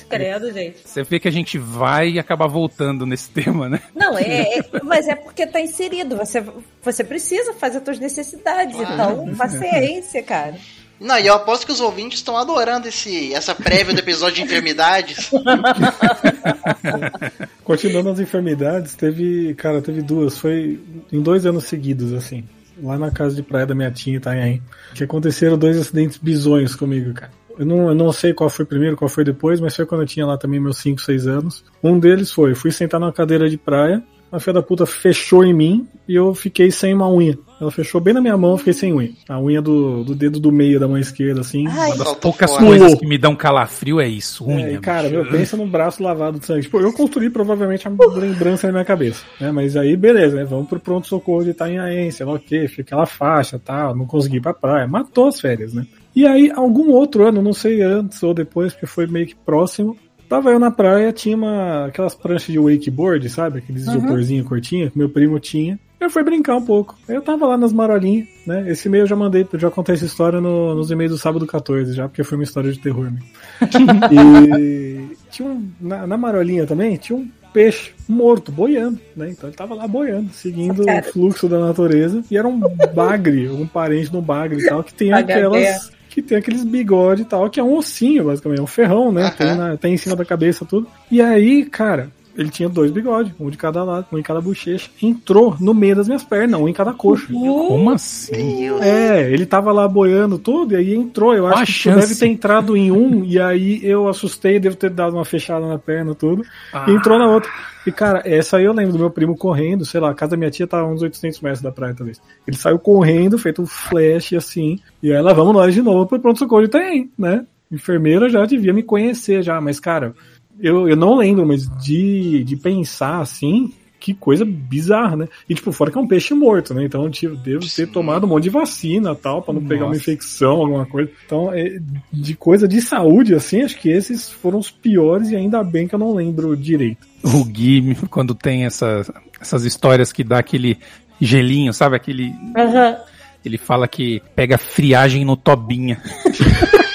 Credo, 0.08 0.52
gente. 0.52 0.80
Você 0.88 1.02
vê 1.02 1.18
que 1.20 1.28
a 1.28 1.30
gente 1.32 1.58
vai 1.58 2.10
e 2.10 2.18
acaba 2.18 2.46
voltando 2.46 3.04
nesse 3.06 3.30
tema, 3.30 3.68
né? 3.68 3.80
Não, 3.94 4.16
é, 4.16 4.58
é- 4.58 4.62
mas 4.84 5.08
é 5.08 5.14
porque 5.14 5.46
tá 5.46 5.60
inserido. 5.60 6.16
Você, 6.16 6.44
você 6.82 7.04
precisa 7.04 7.52
fazer 7.54 7.78
as 7.78 7.84
suas 7.84 7.98
necessidades. 7.98 8.76
Então, 8.78 9.34
paciência, 9.36 10.22
cara. 10.22 10.54
Não, 11.00 11.18
e 11.18 11.26
eu 11.26 11.34
aposto 11.34 11.64
que 11.64 11.72
os 11.72 11.80
ouvintes 11.80 12.18
estão 12.18 12.36
adorando 12.36 12.88
esse, 12.88 13.32
essa 13.32 13.54
prévia 13.54 13.94
do 13.94 14.00
episódio 14.00 14.36
de 14.36 14.42
enfermidades. 14.42 15.30
Continuando 17.62 18.10
as 18.10 18.18
enfermidades, 18.18 18.94
teve, 18.94 19.54
cara, 19.54 19.80
teve 19.80 20.02
duas, 20.02 20.38
foi 20.38 20.80
em 21.12 21.22
dois 21.22 21.46
anos 21.46 21.64
seguidos, 21.64 22.12
assim, 22.12 22.44
lá 22.82 22.98
na 22.98 23.10
casa 23.10 23.36
de 23.36 23.42
praia 23.42 23.66
da 23.66 23.74
minha 23.74 23.90
tia, 23.90 24.16
Itanhaém, 24.16 24.62
que 24.94 25.04
aconteceram 25.04 25.56
dois 25.56 25.78
acidentes 25.78 26.18
bizonhos 26.18 26.74
comigo, 26.74 27.14
cara. 27.14 27.30
Eu 27.58 27.66
não, 27.66 27.88
eu 27.88 27.94
não 27.94 28.12
sei 28.12 28.32
qual 28.32 28.48
foi 28.48 28.64
primeiro, 28.64 28.96
qual 28.96 29.08
foi 29.08 29.24
depois, 29.24 29.60
mas 29.60 29.74
foi 29.74 29.84
quando 29.84 30.02
eu 30.02 30.06
tinha 30.06 30.24
lá 30.24 30.38
também 30.38 30.60
meus 30.60 30.78
5, 30.78 31.00
6 31.00 31.26
anos. 31.26 31.64
Um 31.82 31.98
deles 31.98 32.30
foi, 32.30 32.54
fui 32.54 32.70
sentar 32.70 33.00
numa 33.00 33.12
cadeira 33.12 33.50
de 33.50 33.56
praia, 33.56 34.00
a 34.30 34.38
filha 34.38 34.54
da 34.54 34.62
puta 34.62 34.84
fechou 34.86 35.44
em 35.44 35.54
mim 35.54 35.86
e 36.06 36.14
eu 36.14 36.34
fiquei 36.34 36.70
sem 36.70 36.94
uma 36.94 37.10
unha. 37.10 37.38
Ela 37.60 37.70
fechou 37.72 38.00
bem 38.00 38.14
na 38.14 38.20
minha 38.20 38.36
mão, 38.36 38.52
eu 38.52 38.58
fiquei 38.58 38.72
sem 38.72 38.92
unha. 38.92 39.10
A 39.28 39.40
unha 39.40 39.60
do, 39.60 40.04
do 40.04 40.14
dedo 40.14 40.38
do 40.38 40.52
meio 40.52 40.78
da 40.78 40.86
mão 40.86 40.96
esquerda, 40.96 41.40
assim. 41.40 41.66
Ai, 41.66 41.92
Uma 41.92 42.04
das 42.04 42.14
poucas 42.14 42.50
fora. 42.50 42.64
coisas 42.64 42.94
que 42.94 43.06
me 43.06 43.18
dão 43.18 43.34
calafrio 43.34 44.00
é 44.00 44.06
isso, 44.06 44.46
unha. 44.46 44.74
É, 44.74 44.78
cara, 44.78 45.08
meu, 45.08 45.26
pensa 45.26 45.56
no 45.56 45.66
braço 45.66 46.02
lavado 46.02 46.38
de 46.38 46.46
sangue. 46.46 46.62
Tipo, 46.62 46.80
eu 46.80 46.92
construí 46.92 47.28
provavelmente 47.30 47.88
a 47.88 47.90
lembrança 47.90 48.66
na 48.68 48.74
minha 48.74 48.84
cabeça, 48.84 49.24
né? 49.40 49.50
Mas 49.50 49.76
aí, 49.76 49.96
beleza, 49.96 50.36
né? 50.36 50.44
Vamos 50.44 50.68
pro 50.68 50.78
pronto-socorro 50.78 51.42
de 51.44 51.50
Itanhaém, 51.50 52.10
sei 52.10 52.24
lá 52.24 52.34
o 52.34 52.38
quê, 52.38 52.68
fica 52.68 52.82
aquela 52.82 53.06
faixa 53.06 53.58
tal, 53.58 53.96
não 53.96 54.06
consegui 54.06 54.36
ir 54.36 54.40
pra 54.40 54.54
praia. 54.54 54.86
Matou 54.86 55.26
as 55.26 55.40
férias, 55.40 55.74
né? 55.74 55.84
E 56.14 56.26
aí, 56.26 56.50
algum 56.54 56.90
outro 56.90 57.26
ano, 57.26 57.42
não 57.42 57.52
sei 57.52 57.82
antes 57.82 58.22
ou 58.22 58.34
depois, 58.34 58.72
porque 58.72 58.86
foi 58.86 59.06
meio 59.06 59.26
que 59.26 59.34
próximo, 59.34 59.96
tava 60.28 60.50
eu 60.50 60.58
na 60.58 60.70
praia, 60.70 61.12
tinha 61.12 61.36
uma, 61.36 61.86
aquelas 61.86 62.14
pranchas 62.14 62.48
de 62.52 62.58
wakeboard, 62.58 63.28
sabe? 63.30 63.58
Aqueles 63.58 63.82
isoporzinho 63.86 64.44
curtinho 64.44 64.90
que 64.90 64.98
meu 64.98 65.08
primo 65.08 65.38
tinha. 65.40 65.78
Eu 66.00 66.08
fui 66.08 66.22
brincar 66.22 66.54
um 66.56 66.64
pouco. 66.64 66.96
Eu 67.08 67.20
tava 67.20 67.44
lá 67.44 67.56
nas 67.58 67.72
marolinhas, 67.72 68.28
né? 68.46 68.70
Esse 68.70 68.86
e-mail 68.86 69.02
eu 69.02 69.06
já 69.08 69.16
mandei, 69.16 69.44
eu 69.52 69.58
já 69.58 69.68
contei 69.68 69.96
essa 69.96 70.04
história 70.04 70.40
no- 70.40 70.74
nos 70.76 70.90
e-mails 70.92 71.10
do 71.12 71.18
sábado 71.18 71.44
14, 71.44 71.92
já, 71.92 72.08
porque 72.08 72.22
foi 72.22 72.38
uma 72.38 72.44
história 72.44 72.70
de 72.70 72.78
terror, 72.78 73.10
né? 73.10 73.18
E 74.12 75.16
tinha 75.30 75.48
um, 75.48 75.68
na, 75.80 76.06
na 76.06 76.16
marolinha 76.16 76.66
também, 76.66 76.96
tinha 76.96 77.18
um 77.18 77.28
peixe 77.52 77.92
morto, 78.08 78.52
boiando, 78.52 79.00
né? 79.16 79.30
Então 79.30 79.48
ele 79.48 79.56
tava 79.56 79.74
lá 79.74 79.88
boiando, 79.88 80.30
seguindo 80.32 80.84
Cara. 80.84 81.00
o 81.08 81.12
fluxo 81.12 81.48
da 81.48 81.58
natureza. 81.58 82.22
E 82.30 82.36
era 82.38 82.46
um 82.46 82.60
bagre, 82.94 83.48
um 83.48 83.66
parente 83.66 84.10
do 84.10 84.22
bagre 84.22 84.60
e 84.62 84.66
tal, 84.66 84.84
que 84.84 84.94
tem 84.94 85.12
aquelas. 85.14 85.90
Que 86.20 86.22
tem 86.28 86.38
aqueles 86.38 86.64
bigode 86.64 87.22
e 87.22 87.24
tal, 87.24 87.48
que 87.48 87.60
é 87.60 87.62
um 87.62 87.76
ossinho, 87.76 88.24
basicamente, 88.24 88.58
é 88.58 88.62
um 88.62 88.66
ferrão, 88.66 89.12
né? 89.12 89.30
Tem, 89.36 89.54
na- 89.54 89.76
tem 89.76 89.94
em 89.94 89.96
cima 89.96 90.16
da 90.16 90.24
cabeça 90.24 90.64
tudo. 90.64 90.88
E 91.10 91.22
aí, 91.22 91.64
cara, 91.64 92.10
ele 92.38 92.50
tinha 92.50 92.68
dois 92.68 92.92
bigodes, 92.92 93.32
um 93.40 93.50
de 93.50 93.58
cada 93.58 93.82
lado, 93.82 94.06
um 94.12 94.18
em 94.18 94.22
cada 94.22 94.40
bochecha. 94.40 94.88
Entrou 95.02 95.56
no 95.58 95.74
meio 95.74 95.96
das 95.96 96.06
minhas 96.06 96.22
pernas, 96.22 96.60
um 96.60 96.68
em 96.68 96.72
cada 96.72 96.92
coxa. 96.92 97.26
Como 97.26 97.90
assim? 97.90 98.68
É, 98.80 99.28
ele 99.32 99.44
tava 99.44 99.72
lá 99.72 99.88
boiando 99.88 100.38
tudo, 100.38 100.72
e 100.72 100.76
aí 100.76 100.94
entrou. 100.94 101.34
Eu 101.34 101.48
acho 101.48 101.62
a 101.62 101.66
que 101.66 101.72
chance? 101.72 102.00
deve 102.00 102.14
ter 102.14 102.26
entrado 102.28 102.76
em 102.76 102.92
um, 102.92 103.24
e 103.24 103.40
aí 103.40 103.80
eu 103.82 104.06
assustei, 104.06 104.60
devo 104.60 104.76
ter 104.76 104.90
dado 104.90 105.14
uma 105.14 105.24
fechada 105.24 105.66
na 105.66 105.78
perna, 105.78 106.14
tudo. 106.14 106.44
Ah. 106.72 106.86
E 106.88 106.92
entrou 106.92 107.18
na 107.18 107.26
outra. 107.26 107.50
E 107.84 107.90
cara, 107.90 108.22
essa 108.24 108.58
aí 108.58 108.64
eu 108.64 108.72
lembro 108.72 108.92
do 108.92 108.98
meu 109.00 109.10
primo 109.10 109.36
correndo, 109.36 109.84
sei 109.84 110.00
lá, 110.00 110.10
a 110.10 110.14
casa 110.14 110.30
da 110.30 110.36
minha 110.36 110.50
tia 110.50 110.66
tava 110.66 110.84
a 110.84 110.92
uns 110.92 111.02
800 111.02 111.40
metros 111.40 111.62
da 111.62 111.72
praia, 111.72 111.94
talvez. 111.94 112.20
Ele 112.46 112.56
saiu 112.56 112.78
correndo, 112.78 113.36
feito 113.36 113.62
um 113.62 113.66
flash 113.66 114.32
assim, 114.34 114.78
e 115.02 115.12
aí 115.12 115.20
lá 115.20 115.32
vamos 115.32 115.54
nós 115.54 115.74
de 115.74 115.82
novo 115.82 116.06
pro 116.06 116.20
pronto-socorro 116.20 116.62
de 116.62 116.68
tem, 116.68 117.10
né? 117.18 117.44
Enfermeira 117.70 118.28
já 118.28 118.46
devia 118.46 118.72
me 118.72 118.82
conhecer 118.82 119.42
já, 119.42 119.60
mas 119.60 119.80
cara, 119.80 120.14
eu, 120.60 120.88
eu 120.88 120.96
não 120.96 121.16
lembro, 121.16 121.46
mas 121.46 121.68
de, 121.78 122.42
de 122.44 122.56
pensar 122.56 123.20
assim, 123.20 123.72
que 124.00 124.14
coisa 124.14 124.44
bizarra, 124.44 125.16
né? 125.16 125.28
E 125.48 125.54
tipo, 125.54 125.72
fora 125.72 125.90
que 125.90 125.98
é 125.98 126.00
um 126.00 126.06
peixe 126.06 126.32
morto, 126.34 126.72
né? 126.72 126.84
Então 126.84 127.10
tipo, 127.10 127.36
devo 127.36 127.66
ter 127.66 127.88
tomado 127.88 128.24
um 128.24 128.28
monte 128.28 128.44
de 128.44 128.50
vacina 128.50 129.14
tal, 129.14 129.42
pra 129.42 129.52
não 129.52 129.64
pegar 129.64 129.84
uma 129.84 129.88
Nossa. 129.88 130.00
infecção, 130.00 130.52
alguma 130.52 130.86
coisa. 130.86 131.10
Então, 131.26 131.52
é, 131.52 131.78
de 132.12 132.34
coisa 132.34 132.68
de 132.68 132.80
saúde, 132.80 133.34
assim, 133.34 133.62
acho 133.62 133.78
que 133.78 133.88
esses 133.88 134.30
foram 134.30 134.58
os 134.58 134.70
piores 134.70 135.30
e 135.30 135.36
ainda 135.36 135.62
bem 135.62 135.88
que 135.88 135.94
eu 135.94 135.98
não 135.98 136.14
lembro 136.14 136.56
direito. 136.56 137.06
O 137.22 137.44
Gui, 137.44 137.96
quando 138.10 138.34
tem 138.34 138.64
essas, 138.64 139.10
essas 139.40 139.64
histórias 139.64 140.12
que 140.12 140.22
dá 140.22 140.38
aquele 140.38 140.78
gelinho, 141.20 141.72
sabe? 141.72 141.96
Aquele. 141.96 142.32
Aham. 142.56 142.96
Ele 143.44 143.56
fala 143.56 143.86
que 143.86 144.20
pega 144.34 144.58
friagem 144.58 145.24
no 145.24 145.36
Tobinha. 145.36 146.00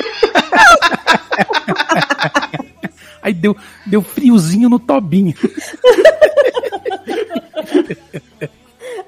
Aí 3.24 3.34
deu, 3.34 3.56
deu 3.86 4.02
friozinho 4.02 4.68
no 4.68 4.78
Tobinha. 4.78 5.34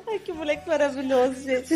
Ai, 0.08 0.20
que 0.20 0.32
moleque 0.32 0.66
maravilhoso, 0.68 1.44
gente. 1.44 1.74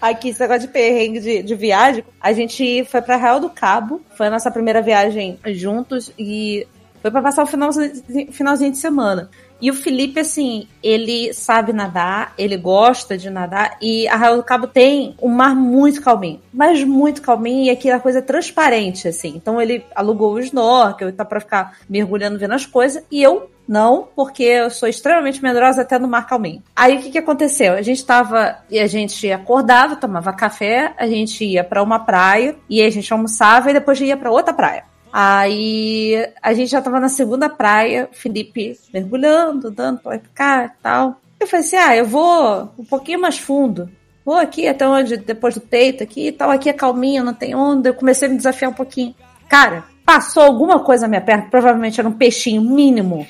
Aqui, 0.00 0.30
esse 0.30 0.40
negócio 0.40 0.62
de 0.62 0.68
perrengue 0.68 1.20
de, 1.20 1.42
de 1.42 1.54
viagem, 1.54 2.02
a 2.18 2.32
gente 2.32 2.84
foi 2.84 3.02
pra 3.02 3.16
Real 3.16 3.38
do 3.40 3.50
Cabo, 3.50 4.00
foi 4.16 4.28
a 4.28 4.30
nossa 4.30 4.50
primeira 4.50 4.80
viagem 4.80 5.38
juntos 5.48 6.10
e 6.18 6.66
foi 7.00 7.10
pra 7.10 7.22
passar 7.22 7.42
o 7.42 7.46
finalzinho, 7.46 7.92
finalzinho 8.32 8.72
de 8.72 8.78
semana. 8.78 9.30
E 9.60 9.70
o 9.70 9.74
Felipe, 9.74 10.20
assim, 10.20 10.68
ele 10.82 11.32
sabe 11.34 11.72
nadar, 11.72 12.32
ele 12.38 12.56
gosta 12.56 13.18
de 13.18 13.28
nadar, 13.28 13.76
e 13.82 14.06
a 14.06 14.16
Real 14.16 14.36
do 14.36 14.42
Cabo 14.42 14.68
tem 14.68 15.16
um 15.20 15.28
mar 15.28 15.54
muito 15.54 16.00
calminho, 16.00 16.40
mas 16.52 16.84
muito 16.84 17.20
calminho, 17.20 17.64
e 17.64 17.70
aquela 17.70 17.98
coisa 17.98 18.22
transparente, 18.22 19.08
assim. 19.08 19.32
Então 19.34 19.60
ele 19.60 19.84
alugou 19.96 20.34
o 20.34 20.38
snorkel, 20.38 21.12
tá 21.12 21.24
pra 21.24 21.40
ficar 21.40 21.76
mergulhando, 21.88 22.38
vendo 22.38 22.54
as 22.54 22.66
coisas, 22.66 23.02
e 23.10 23.20
eu 23.20 23.50
não, 23.66 24.08
porque 24.14 24.44
eu 24.44 24.70
sou 24.70 24.88
extremamente 24.88 25.42
medrosa 25.42 25.82
até 25.82 25.98
no 25.98 26.08
mar 26.08 26.26
calminho. 26.26 26.62
Aí 26.74 26.96
o 26.96 27.02
que, 27.02 27.10
que 27.10 27.18
aconteceu? 27.18 27.74
A 27.74 27.82
gente 27.82 28.04
tava, 28.04 28.58
e 28.70 28.78
a 28.78 28.86
gente 28.86 29.30
acordava, 29.30 29.96
tomava 29.96 30.32
café, 30.32 30.94
a 30.96 31.06
gente 31.06 31.44
ia 31.44 31.64
pra 31.64 31.82
uma 31.82 31.98
praia, 31.98 32.54
e 32.70 32.80
aí 32.80 32.86
a 32.86 32.90
gente 32.90 33.12
almoçava, 33.12 33.70
e 33.70 33.74
depois 33.74 34.00
ia 34.00 34.16
pra 34.16 34.30
outra 34.30 34.54
praia. 34.54 34.84
Aí 35.12 36.28
a 36.42 36.52
gente 36.52 36.70
já 36.70 36.82
tava 36.82 37.00
na 37.00 37.08
segunda 37.08 37.48
praia, 37.48 38.08
Felipe 38.12 38.78
mergulhando, 38.92 39.70
dando 39.70 40.00
pra 40.00 40.18
cá 40.34 40.66
e 40.66 40.82
tal. 40.82 41.20
Eu 41.40 41.46
falei 41.46 41.64
assim: 41.64 41.76
ah, 41.76 41.96
eu 41.96 42.06
vou 42.06 42.72
um 42.78 42.84
pouquinho 42.84 43.20
mais 43.20 43.38
fundo. 43.38 43.90
Vou 44.24 44.36
aqui 44.36 44.68
até 44.68 44.86
onde, 44.86 45.16
depois 45.16 45.54
do 45.54 45.60
peito 45.60 46.02
aqui 46.02 46.28
e 46.28 46.32
tal. 46.32 46.50
Aqui 46.50 46.68
é 46.68 46.72
calminho, 46.72 47.24
não 47.24 47.32
tem 47.32 47.54
onda. 47.54 47.88
Eu 47.88 47.94
comecei 47.94 48.28
a 48.28 48.30
me 48.30 48.36
desafiar 48.36 48.70
um 48.70 48.74
pouquinho. 48.74 49.14
Cara, 49.48 49.84
passou 50.04 50.42
alguma 50.42 50.80
coisa 50.80 51.02
na 51.02 51.08
minha 51.08 51.20
perna, 51.20 51.48
provavelmente 51.50 51.98
era 51.98 52.08
um 52.08 52.12
peixinho 52.12 52.60
mínimo. 52.60 53.26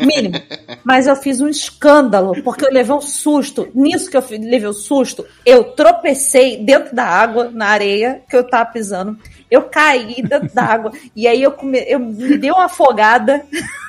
Mínimo. 0.00 0.36
Mas 0.84 1.06
eu 1.06 1.16
fiz 1.16 1.40
um 1.40 1.48
escândalo, 1.48 2.42
porque 2.42 2.64
eu 2.64 2.72
levei 2.72 2.94
um 2.94 3.00
susto. 3.00 3.68
Nisso 3.74 4.10
que 4.10 4.16
eu 4.16 4.24
levei 4.30 4.66
o 4.66 4.70
um 4.70 4.72
susto, 4.72 5.26
eu 5.44 5.64
tropecei 5.64 6.58
dentro 6.58 6.94
da 6.94 7.04
água, 7.04 7.50
na 7.52 7.66
areia, 7.66 8.22
que 8.28 8.36
eu 8.36 8.44
tava 8.44 8.70
pisando. 8.70 9.18
Eu 9.50 9.62
caí 9.62 10.22
dentro 10.22 10.54
da 10.54 10.64
água. 10.64 10.92
E 11.14 11.26
aí 11.26 11.42
eu, 11.42 11.52
come... 11.52 11.78
eu 11.86 11.98
me 11.98 12.36
dei 12.36 12.50
uma 12.50 12.66
afogada 12.66 13.44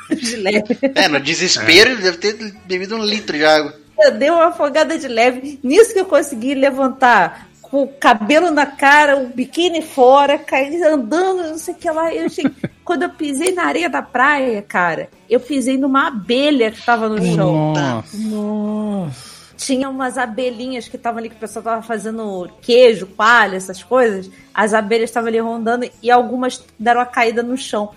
de 0.09 0.35
leve. 0.35 0.77
É, 0.95 1.07
no 1.07 1.19
desespero 1.19 1.91
ele 1.91 2.01
deve 2.01 2.17
ter 2.17 2.53
bebido 2.65 2.95
um 2.95 3.03
litro 3.03 3.35
de 3.35 3.45
água. 3.45 3.73
Eu 3.99 4.11
dei 4.11 4.29
uma 4.29 4.47
afogada 4.47 4.97
de 4.97 5.07
leve. 5.07 5.59
Nisso 5.63 5.93
que 5.93 5.99
eu 5.99 6.05
consegui 6.05 6.53
levantar 6.53 7.47
com 7.61 7.83
o 7.83 7.87
cabelo 7.87 8.49
na 8.51 8.65
cara, 8.65 9.17
o 9.17 9.27
biquíni 9.27 9.81
fora, 9.81 10.37
caí 10.37 10.81
andando, 10.83 11.43
não 11.43 11.57
sei 11.57 11.73
o 11.73 11.77
que 11.77 11.89
lá. 11.89 12.13
Eu 12.13 12.29
cheguei... 12.29 12.51
Quando 12.85 13.03
eu 13.03 13.09
pisei 13.09 13.53
na 13.53 13.65
areia 13.65 13.89
da 13.89 14.01
praia, 14.01 14.61
cara, 14.61 15.09
eu 15.29 15.41
pisei 15.41 15.77
numa 15.77 16.07
abelha 16.07 16.71
que 16.71 16.85
tava 16.85 17.09
no 17.09 17.21
chão. 17.35 17.73
Nossa. 17.73 19.26
Tinha 19.57 19.89
umas 19.89 20.17
abelhinhas 20.17 20.87
que 20.87 20.95
estavam 20.95 21.19
ali, 21.19 21.29
que 21.29 21.35
o 21.35 21.39
pessoal 21.39 21.63
tava 21.63 21.81
fazendo 21.81 22.49
queijo, 22.61 23.07
palha, 23.07 23.57
essas 23.57 23.83
coisas. 23.83 24.29
As 24.53 24.73
abelhas 24.73 25.09
estavam 25.09 25.27
ali 25.27 25.39
rondando 25.39 25.89
e 26.01 26.11
algumas 26.11 26.63
deram 26.79 27.01
a 27.01 27.05
caída 27.05 27.43
no 27.43 27.57
chão. 27.57 27.91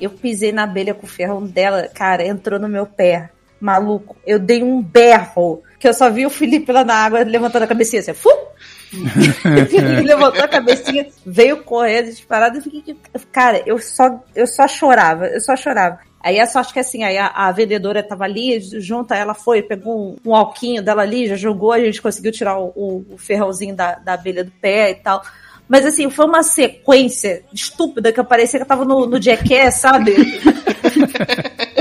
Eu 0.00 0.10
pisei 0.10 0.52
na 0.52 0.64
abelha 0.64 0.94
com 0.94 1.06
o 1.06 1.08
ferrão 1.08 1.44
dela, 1.44 1.88
cara, 1.88 2.26
entrou 2.26 2.60
no 2.60 2.68
meu 2.68 2.86
pé. 2.86 3.30
Maluco, 3.58 4.14
eu 4.26 4.38
dei 4.38 4.62
um 4.62 4.82
berro, 4.82 5.62
que 5.78 5.88
eu 5.88 5.94
só 5.94 6.10
vi 6.10 6.26
o 6.26 6.30
Felipe 6.30 6.70
lá 6.70 6.84
na 6.84 6.94
água 6.94 7.24
levantando 7.24 7.62
a 7.62 7.66
cabecinha 7.66 8.00
assim, 8.00 8.12
fu! 8.12 8.28
Ele 9.72 10.02
levantou 10.02 10.42
a 10.44 10.48
cabecinha, 10.48 11.06
veio 11.24 11.62
correndo, 11.64 12.10
disparado, 12.10 12.58
e 12.58 12.60
fiquei. 12.60 12.96
Cara, 13.32 13.62
eu 13.66 13.78
só, 13.78 14.22
eu 14.34 14.46
só 14.46 14.68
chorava, 14.68 15.26
eu 15.26 15.40
só 15.40 15.56
chorava. 15.56 15.98
Aí 16.26 16.40
a 16.40 16.46
sorte 16.48 16.72
que 16.72 16.80
assim, 16.80 17.04
aí 17.04 17.16
a, 17.16 17.28
a, 17.28 17.52
vendedora 17.52 18.02
tava 18.02 18.24
ali, 18.24 18.58
junto 18.80 19.14
ela 19.14 19.32
foi, 19.32 19.62
pegou 19.62 20.16
um, 20.24 20.30
um 20.30 20.34
alquinho 20.34 20.82
dela 20.82 21.02
ali, 21.02 21.28
já 21.28 21.36
jogou, 21.36 21.70
a 21.70 21.78
gente 21.78 22.02
conseguiu 22.02 22.32
tirar 22.32 22.58
o, 22.58 22.72
o, 22.74 23.06
o 23.12 23.16
ferrãozinho 23.16 23.76
da, 23.76 23.94
da 23.94 24.14
abelha 24.14 24.42
do 24.42 24.50
pé 24.50 24.90
e 24.90 24.94
tal. 24.96 25.22
Mas 25.68 25.86
assim, 25.86 26.10
foi 26.10 26.24
uma 26.24 26.42
sequência 26.42 27.44
estúpida 27.54 28.12
que 28.12 28.18
eu 28.18 28.24
parecia 28.24 28.58
que 28.58 28.64
eu 28.64 28.68
tava 28.68 28.84
no, 28.84 29.06
no 29.06 29.22
Jackass, 29.22 29.76
sabe? 29.76 30.16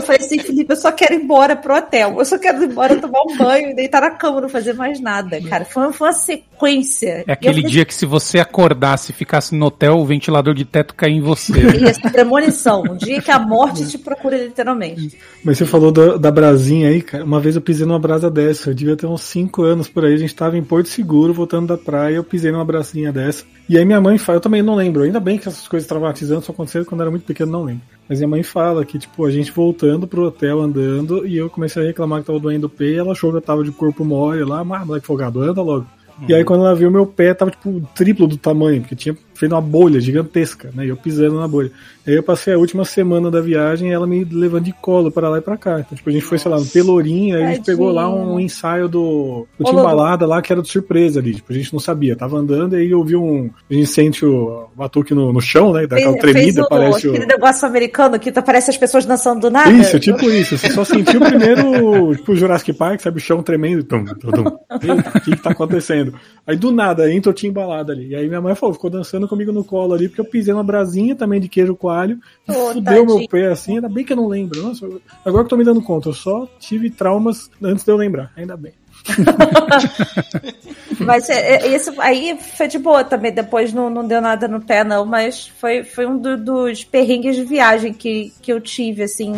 eu 0.06 0.18
falei 0.18 0.26
assim, 0.26 0.40
Felipe, 0.40 0.72
eu 0.72 0.78
só 0.78 0.92
quero 0.92 1.16
ir 1.16 1.24
embora 1.24 1.56
pro 1.56 1.76
hotel. 1.76 2.16
Eu 2.18 2.26
só 2.26 2.38
quero 2.38 2.62
ir 2.64 2.70
embora 2.70 2.96
tomar 2.96 3.22
um 3.24 3.38
banho 3.38 3.72
e 3.72 3.76
deitar 3.76 4.02
na 4.02 4.12
cama, 4.12 4.42
não 4.42 4.50
fazer 4.50 4.74
mais 4.74 5.00
nada, 5.00 5.42
cara. 5.42 5.66
Foi, 5.66 5.92
foi 5.92 6.08
uma 6.08 6.14
sequência. 6.14 7.24
É 7.28 7.34
aquele 7.34 7.56
falei, 7.56 7.72
dia 7.72 7.86
que 7.86 7.94
se 7.94 8.06
você 8.06 8.40
acordasse 8.40 9.12
e 9.12 9.16
ficasse 9.16 9.56
no 9.56 9.66
hotel, 9.66 9.98
o 9.98 10.06
ventilador 10.06 10.54
de 10.54 10.66
teto 10.66 10.94
cair 10.94 11.14
em 11.14 11.22
você. 11.22 11.54
Isso, 11.90 12.02
premonição. 12.12 12.84
Um 12.84 12.96
dia 12.96 13.22
que 13.22 13.32
a 13.32 13.40
morte 13.40 13.88
te 13.88 13.98
procura 13.98 14.38
literalmente. 14.38 15.18
Mas 15.44 15.58
você 15.58 15.66
falou 15.66 15.92
da, 15.92 16.18
da 16.18 16.32
brasinha 16.32 16.90
aí, 16.90 17.02
cara. 17.02 17.24
Uma 17.24 17.40
vez 17.40 17.56
eu 17.56 17.62
pisei 17.62 17.86
numa 17.86 18.00
brasa 18.00 18.30
dessa. 18.30 18.70
Eu 18.70 18.74
devia 18.76 18.96
ter 18.96 19.08
uns 19.08 19.22
5 19.22 19.64
anos 19.64 19.88
por 19.88 20.06
aí. 20.06 20.14
A 20.14 20.18
gente 20.18 20.36
tava 20.36 20.58
em 20.58 20.64
Porto 20.64 20.90
Seguro, 20.90 21.34
voltando 21.34 21.68
da 21.68 21.78
praia. 21.78 22.16
Eu 22.16 22.24
pisei 22.24 22.52
numa 22.52 22.66
bracinha 22.66 23.12
dessa. 23.12 23.44
E 23.68 23.78
aí 23.78 23.86
minha 23.86 24.00
mãe 24.00 24.18
fala, 24.18 24.38
eu 24.38 24.42
também 24.42 24.62
não 24.62 24.76
lembro, 24.76 25.02
ainda 25.02 25.20
bem 25.20 25.40
que 25.40 25.48
essas 25.48 25.68
coisas 25.68 25.88
traumatizantes 25.90 26.46
só 26.46 26.52
aconteceram 26.52 26.86
quando 26.86 27.02
eu 27.02 27.06
era 27.06 27.12
muito 27.12 27.26
pequeno, 27.26 27.52
não 27.52 27.64
lembro. 27.64 27.95
Mas 28.08 28.20
minha 28.20 28.28
mãe 28.28 28.44
fala 28.44 28.86
que, 28.86 29.00
tipo, 29.00 29.26
a 29.26 29.32
gente 29.32 29.52
voltando 29.52 30.08
pro 30.08 30.26
hotel 30.26 30.62
andando 30.62 31.26
e 31.26 31.38
eu 31.38 31.50
comecei 31.50 31.82
a 31.82 31.86
reclamar 31.86 32.22
que 32.22 32.28
tava 32.28 32.40
doendo 32.40 32.68
o 32.68 32.70
pé 32.70 32.86
e 32.86 32.96
ela 32.96 33.14
achou 33.14 33.32
que 33.32 33.38
eu 33.38 33.42
tava 33.42 33.64
de 33.64 33.72
corpo 33.72 34.06
mole 34.06 34.44
lá, 34.44 34.64
mas 34.64 34.86
moleque 34.86 35.08
folgado, 35.08 35.42
anda 35.42 35.62
logo. 35.62 35.88
Uhum. 36.20 36.26
E 36.30 36.36
aí 36.36 36.44
quando 36.44 36.66
ela 36.66 36.76
viu, 36.76 36.92
meu 36.92 37.08
pé 37.08 37.34
tava, 37.34 37.52
tipo, 37.52 37.82
triplo 37.96 38.28
do 38.28 38.38
tamanho, 38.38 38.82
porque 38.82 38.96
tinha 38.96 39.18
feito 39.36 39.54
uma 39.54 39.62
bolha 39.62 40.00
gigantesca, 40.00 40.72
né? 40.74 40.86
Eu 40.86 40.98
pisando 40.98 41.40
na 41.40 41.48
bolha. 41.48 41.72
Aí 42.08 42.14
eu 42.14 42.24
passei 42.24 42.54
a 42.54 42.58
última 42.58 42.86
semana 42.86 43.32
da 43.32 43.42
viagem 43.42 43.90
e 43.90 43.92
ela 43.92 44.06
me 44.06 44.24
levando 44.24 44.66
de 44.66 44.74
colo 44.74 45.12
para 45.12 45.28
lá 45.28 45.40
e 45.40 45.42
pra 45.42 45.58
cá. 45.58 45.80
Então, 45.80 45.96
tipo, 45.96 46.10
a 46.10 46.14
gente 46.14 46.24
foi, 46.24 46.38
sei 46.38 46.52
lá, 46.52 46.60
no 46.60 46.66
Pelourinho, 46.66 47.36
aí 47.36 47.44
a 47.44 47.54
gente 47.54 47.66
pegou 47.66 47.92
lá 47.92 48.08
um 48.08 48.40
ensaio 48.40 48.88
do, 48.88 49.48
do 49.58 49.66
Timbalada 49.66 50.26
lá, 50.26 50.42
que 50.42 50.54
era 50.54 50.62
de 50.62 50.70
surpresa 50.70 51.20
ali. 51.20 51.36
Tipo, 51.36 51.52
a 51.52 51.56
gente 51.56 51.74
não 51.74 51.80
sabia, 51.80 52.16
tava 52.16 52.38
andando 52.38 52.78
e 52.78 52.82
aí 52.82 52.92
eu 52.92 53.04
vi 53.04 53.16
um. 53.16 53.50
A 53.70 53.74
gente 53.74 53.88
sente 53.88 54.26
o 54.26 54.68
batuque 54.76 55.14
no, 55.14 55.34
no 55.34 55.42
chão, 55.42 55.74
né? 55.74 55.88
Daquela 55.88 56.12
fez, 56.14 56.22
tremida, 56.22 56.54
fez 56.54 56.58
o, 56.58 56.70
parece. 56.70 57.08
Aquele 57.10 57.26
o... 57.26 57.28
negócio 57.28 57.68
americano 57.68 58.20
que 58.20 58.32
parece 58.32 58.70
as 58.70 58.78
pessoas 58.78 59.06
dançando 59.06 59.42
do 59.42 59.50
nada. 59.50 59.72
Isso, 59.72 60.00
tipo 60.00 60.30
isso. 60.30 60.58
Você 60.58 60.72
só 60.72 60.86
sentiu 60.86 61.20
primeiro, 61.20 62.16
tipo, 62.16 62.34
o 62.34 62.36
Jurassic 62.36 62.72
Park, 62.74 63.02
sabe? 63.02 63.18
O 63.18 63.22
chão 63.22 63.42
tremendo. 63.42 63.84
Tum, 63.84 64.06
tum, 64.06 64.32
tum. 64.32 64.44
O 64.44 65.22
que, 65.22 65.32
que 65.32 65.42
tá 65.42 65.52
acontecendo? 65.52 66.14
Aí 66.46 66.56
do 66.56 66.72
nada 66.72 67.12
entra 67.12 67.32
o 67.32 67.34
Timbalada 67.34 67.94
ali. 67.94 68.10
E 68.10 68.16
aí 68.16 68.28
minha 68.28 68.42
mãe 68.42 68.54
falou, 68.54 68.74
ficou 68.74 68.90
dançando 68.90 69.25
comigo 69.28 69.52
no 69.52 69.64
colo 69.64 69.94
ali, 69.94 70.08
porque 70.08 70.22
eu 70.22 70.26
pisei 70.26 70.54
uma 70.54 70.64
brasinha 70.64 71.16
também 71.16 71.40
de 71.40 71.50
queijo 71.50 71.76
coalho 71.76 72.20
oh, 72.48 72.74
fudeu 72.74 73.06
meu 73.06 73.28
pé 73.28 73.48
assim, 73.48 73.76
ainda 73.76 73.90
bem 73.90 74.04
que 74.04 74.14
eu 74.14 74.18
não 74.18 74.28
lembro. 74.28 74.62
Nossa, 74.62 74.86
agora 75.26 75.44
que 75.44 75.48
eu 75.48 75.50
tô 75.50 75.58
me 75.58 75.64
dando 75.64 75.82
conta, 75.82 76.10
eu 76.10 76.14
só 76.14 76.48
tive 76.60 76.90
traumas 76.90 77.50
antes 77.62 77.84
de 77.84 77.92
eu 77.92 77.98
lembrar, 77.98 78.32
ainda 78.36 78.56
bem. 78.56 78.74
mas 81.00 81.30
é, 81.30 81.58
é, 81.58 81.76
isso 81.76 81.94
aí 82.00 82.38
foi 82.58 82.68
de 82.68 82.80
boa 82.80 83.04
também. 83.04 83.32
Depois 83.32 83.74
não, 83.74 83.90
não 83.90 84.08
deu 84.08 84.22
nada 84.22 84.48
no 84.48 84.62
pé, 84.62 84.84
não. 84.84 85.06
Mas 85.06 85.48
foi, 85.48 85.84
foi 85.84 86.06
um 86.06 86.18
do, 86.18 86.38
dos 86.38 86.84
perrengues 86.84 87.36
de 87.36 87.44
viagem 87.44 87.94
que, 87.94 88.34
que 88.42 88.52
eu 88.52 88.60
tive, 88.60 89.04
assim. 89.04 89.34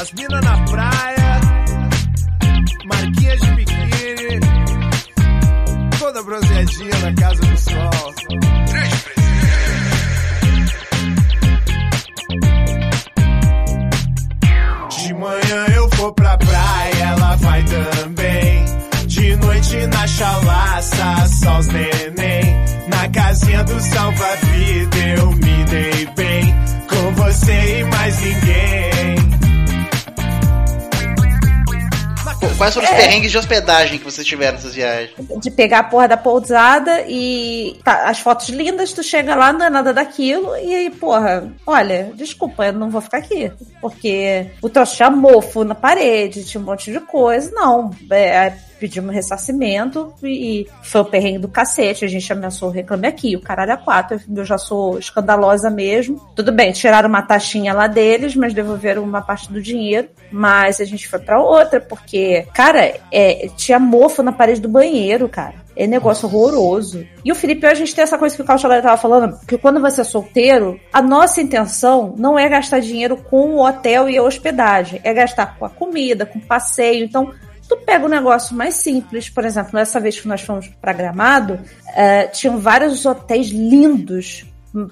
As 0.00 0.12
minas 0.12 0.44
na 0.44 0.64
praia, 0.64 1.40
marquinhas 2.86 3.43
toda 6.34 6.46
bronzeadinha 6.46 6.98
na 6.98 7.14
casa 7.14 7.42
do 7.42 7.58
sol. 7.58 8.14
manhã 15.14 15.66
eu 15.76 15.88
vou 15.90 16.12
pra 16.12 16.36
praia, 16.36 17.04
ela 17.04 17.36
vai 17.36 17.62
também. 17.62 18.64
De 19.06 19.36
noite 19.36 19.86
na 19.86 20.06
chalaça, 20.06 21.28
só 21.28 21.58
os 21.58 21.66
neném. 21.68 22.88
Na 22.88 23.08
casinha 23.08 23.64
do 23.64 23.80
salva-vida 23.80 24.96
eu 25.16 25.30
me 25.32 25.64
dei 25.64 26.06
bem. 26.16 26.54
Com 26.88 27.14
você 27.14 27.80
e 27.80 27.84
mais 27.84 28.20
ninguém. 28.20 28.93
Quais 32.56 32.72
foram 32.72 32.86
os 32.86 32.92
é. 32.92 32.96
perrengues 32.96 33.32
de 33.32 33.38
hospedagem 33.38 33.98
que 33.98 34.04
vocês 34.04 34.26
tiveram 34.26 34.52
nessas 34.52 34.74
viagens? 34.74 35.10
De 35.40 35.50
pegar 35.50 35.80
a 35.80 35.84
porra 35.84 36.06
da 36.06 36.16
pousada 36.16 37.04
e 37.08 37.76
tá, 37.82 38.08
as 38.08 38.20
fotos 38.20 38.48
lindas, 38.48 38.92
tu 38.92 39.02
chega 39.02 39.34
lá, 39.34 39.52
não 39.52 39.66
é 39.66 39.70
nada 39.70 39.92
daquilo, 39.92 40.56
e 40.56 40.74
aí, 40.74 40.90
porra, 40.90 41.52
olha, 41.66 42.12
desculpa, 42.14 42.66
eu 42.66 42.72
não 42.72 42.90
vou 42.90 43.00
ficar 43.00 43.18
aqui. 43.18 43.50
Porque 43.80 44.46
o 44.62 44.68
troço 44.68 44.94
tinha 44.94 45.10
mofo 45.10 45.64
na 45.64 45.74
parede, 45.74 46.44
tinha 46.44 46.60
um 46.60 46.64
monte 46.64 46.92
de 46.92 47.00
coisa. 47.00 47.50
Não, 47.52 47.90
é, 48.10 48.52
pedimos 48.84 49.14
ressarcimento 49.14 50.12
e 50.22 50.66
foi 50.82 51.00
o 51.00 51.04
perrengue 51.06 51.38
do 51.38 51.48
cacete. 51.48 52.04
A 52.04 52.08
gente 52.08 52.30
ameaçou 52.30 52.68
reclame 52.68 53.08
aqui, 53.08 53.34
o 53.34 53.40
caralho 53.40 53.72
a 53.72 53.78
quatro. 53.78 54.20
Eu 54.36 54.44
já 54.44 54.58
sou 54.58 54.98
escandalosa 54.98 55.70
mesmo. 55.70 56.20
Tudo 56.36 56.52
bem, 56.52 56.70
tiraram 56.70 57.08
uma 57.08 57.22
taxinha 57.22 57.72
lá 57.72 57.86
deles, 57.86 58.36
mas 58.36 58.52
devolveram 58.52 59.02
uma 59.02 59.22
parte 59.22 59.50
do 59.50 59.62
dinheiro. 59.62 60.08
Mas 60.30 60.82
a 60.82 60.84
gente 60.84 61.08
foi 61.08 61.18
para 61.18 61.40
outra, 61.40 61.80
porque, 61.80 62.46
cara, 62.52 62.94
é, 63.10 63.48
tinha 63.56 63.78
mofo 63.78 64.22
na 64.22 64.32
parede 64.32 64.60
do 64.60 64.68
banheiro, 64.68 65.30
cara. 65.30 65.64
É 65.76 65.86
negócio 65.86 66.28
horroroso. 66.28 67.04
E 67.24 67.32
o 67.32 67.34
Felipe, 67.34 67.66
a 67.66 67.74
gente 67.74 67.94
tem 67.94 68.04
essa 68.04 68.18
coisa 68.18 68.36
que 68.36 68.42
o 68.42 68.44
Carlos 68.44 68.62
Chalé 68.62 68.80
tava 68.80 68.96
falando, 68.96 69.36
que 69.46 69.58
quando 69.58 69.80
você 69.80 70.02
é 70.02 70.04
solteiro, 70.04 70.78
a 70.92 71.02
nossa 71.02 71.40
intenção 71.40 72.14
não 72.16 72.38
é 72.38 72.48
gastar 72.48 72.78
dinheiro 72.80 73.16
com 73.16 73.54
o 73.54 73.66
hotel 73.66 74.08
e 74.08 74.16
a 74.16 74.22
hospedagem, 74.22 75.00
é 75.02 75.12
gastar 75.12 75.58
com 75.58 75.64
a 75.64 75.70
comida, 75.70 76.26
com 76.26 76.38
o 76.38 76.42
passeio. 76.42 77.04
Então, 77.04 77.32
Tu 77.68 77.76
pega 77.78 78.04
um 78.04 78.08
negócio 78.08 78.54
mais 78.54 78.74
simples, 78.74 79.28
por 79.28 79.44
exemplo, 79.44 79.70
nessa 79.74 79.98
vez 79.98 80.20
que 80.20 80.28
nós 80.28 80.42
fomos 80.42 80.68
para 80.80 80.92
Gramado, 80.92 81.54
uh, 81.54 82.30
tinham 82.32 82.58
vários 82.58 83.06
hotéis 83.06 83.48
lindos, 83.48 84.44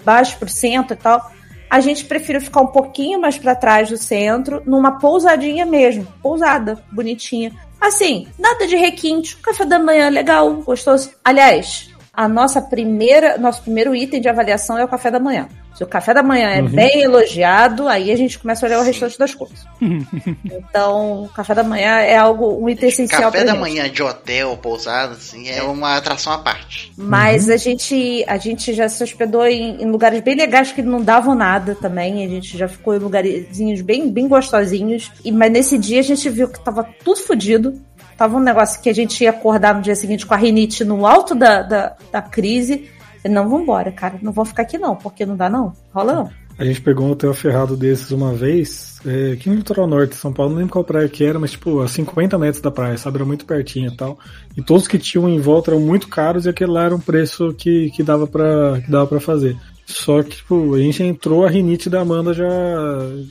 baixo 0.05 0.39
pro 0.39 0.49
centro 0.49 0.95
e 0.95 0.97
tal. 0.97 1.31
A 1.69 1.81
gente 1.81 2.05
prefere 2.05 2.41
ficar 2.41 2.61
um 2.61 2.67
pouquinho 2.67 3.21
mais 3.21 3.39
para 3.39 3.55
trás 3.55 3.89
do 3.89 3.97
centro, 3.97 4.63
numa 4.67 4.99
pousadinha 4.99 5.65
mesmo, 5.65 6.07
pousada, 6.23 6.83
bonitinha. 6.91 7.53
Assim, 7.81 8.29
nada 8.39 8.67
de 8.67 8.77
requinte, 8.77 9.37
café 9.39 9.65
da 9.65 9.79
manhã 9.79 10.09
legal, 10.09 10.53
gostoso. 10.55 11.11
Aliás, 11.25 11.91
a 12.13 12.29
nossa 12.29 12.61
primeira, 12.61 13.39
nosso 13.39 13.63
primeiro 13.63 13.95
item 13.97 14.21
de 14.21 14.29
avaliação 14.29 14.79
é 14.79 14.85
o 14.85 14.89
café 14.89 15.11
da 15.11 15.19
manhã. 15.19 15.49
Se 15.75 15.83
o 15.83 15.87
café 15.87 16.13
da 16.13 16.23
manhã 16.23 16.51
é 16.51 16.61
Uhum. 16.61 16.69
bem 16.69 17.01
elogiado, 17.03 17.89
aí 17.89 18.13
a 18.13 18.17
gente 18.17 18.39
começa 18.39 18.65
a 18.65 18.69
olhar 18.69 18.81
o 18.81 18.83
restante 18.85 19.19
das 19.19 19.35
coisas. 19.35 19.65
então, 20.45 21.23
o 21.25 21.29
café 21.29 21.55
da 21.55 21.63
manhã 21.65 21.99
é 21.99 22.17
algo, 22.17 22.59
um 22.63 22.69
item 22.69 22.89
essencial 22.89 23.23
Café 23.23 23.39
pra 23.39 23.47
da 23.47 23.53
gente. 23.53 23.61
manhã 23.61 23.91
de 23.91 24.03
hotel, 24.03 24.57
pousada, 24.57 25.15
assim, 25.15 25.49
é 25.49 25.63
uma 25.63 25.97
atração 25.97 26.33
à 26.33 26.39
parte. 26.39 26.93
Mas 26.97 27.47
Uhum. 27.49 27.55
a 27.55 27.57
gente 27.57 28.25
a 28.27 28.37
gente 28.37 28.73
já 28.73 28.89
se 28.89 29.03
hospedou 29.03 29.47
em, 29.47 29.83
em 29.83 29.91
lugares 29.91 30.21
bem 30.21 30.35
legais 30.35 30.73
que 30.73 30.83
não 30.83 31.01
davam 31.01 31.35
nada 31.35 31.75
também. 31.75 32.25
A 32.25 32.29
gente 32.29 32.57
já 32.57 32.69
ficou 32.69 32.95
em 32.95 32.99
lugarzinhos 32.99 33.81
bem, 33.81 34.11
bem 34.11 34.29
gostosinhos. 34.29 35.11
E, 35.25 35.33
mas 35.33 35.51
nesse 35.53 35.79
dia 35.79 36.01
a 36.01 36.05
gente 36.05 36.29
viu 36.29 36.49
que 36.49 36.61
tava 36.61 36.87
tudo 37.05 37.21
fodido. 37.21 37.81
Tava 38.17 38.37
um 38.37 38.41
negócio 38.41 38.81
que 38.81 38.89
a 38.91 38.95
gente 38.95 39.25
ia 39.25 39.31
acordar 39.31 39.75
no 39.75 39.81
dia 39.83 39.97
seguinte 39.97 40.27
com 40.27 40.35
a 40.35 40.37
rinite 40.37 40.85
no 40.85 41.07
alto 41.07 41.35
da, 41.35 41.63
da, 41.63 41.97
da 42.13 42.23
crise. 42.23 42.89
Não, 43.29 43.49
vambora, 43.49 43.93
cara. 43.93 44.19
Não 44.23 44.33
vou 44.33 44.45
ficar 44.45 44.63
aqui 44.63 44.79
não, 44.79 44.97
porque 44.97 45.25
não 45.25 45.37
dá 45.37 45.49
não. 45.49 45.73
Rola 45.93 46.15
não. 46.15 46.31
A 46.59 46.65
gente 46.65 46.83
pegou 46.83 47.07
um 47.07 47.13
hotel 47.13 47.33
ferrado 47.33 47.77
desses 47.77 48.11
uma 48.11 48.35
vez, 48.35 49.01
é, 49.07 49.33
aqui 49.33 49.49
no 49.49 49.57
litoral 49.57 49.87
norte 49.87 50.11
de 50.11 50.17
São 50.17 50.33
Paulo, 50.33 50.53
não 50.53 50.59
lembro 50.59 50.75
qual 50.75 50.85
praia 50.85 51.09
que 51.09 51.25
era, 51.25 51.39
mas 51.39 51.53
tipo, 51.53 51.81
a 51.81 51.89
50 51.89 52.39
metros 52.39 52.63
da 52.63 52.71
praia, 52.71 52.97
sabe? 52.99 53.17
Era 53.17 53.25
muito 53.25 53.47
pertinho 53.47 53.91
e 53.91 53.97
tal. 53.97 54.19
E 54.57 54.63
todos 54.63 54.87
que 54.87 54.99
tinham 54.99 55.29
em 55.29 55.41
volta 55.41 55.71
eram 55.71 55.81
muito 55.81 56.09
caros 56.09 56.45
e 56.45 56.51
aquele 56.51 56.71
lá 56.71 56.85
era 56.85 56.95
um 56.95 57.01
preço 57.01 57.55
que, 57.55 57.91
que, 57.91 58.03
dava, 58.03 58.27
pra, 58.27 58.81
que 58.81 58.91
dava 58.91 59.07
pra 59.07 59.19
fazer. 59.19 59.57
Só 59.93 60.23
que, 60.23 60.37
tipo, 60.37 60.75
a 60.75 60.79
gente 60.79 61.03
entrou, 61.03 61.45
a 61.45 61.51
rinite 61.51 61.91
da 61.91 62.01
Amanda 62.01 62.33
já. 62.33 62.49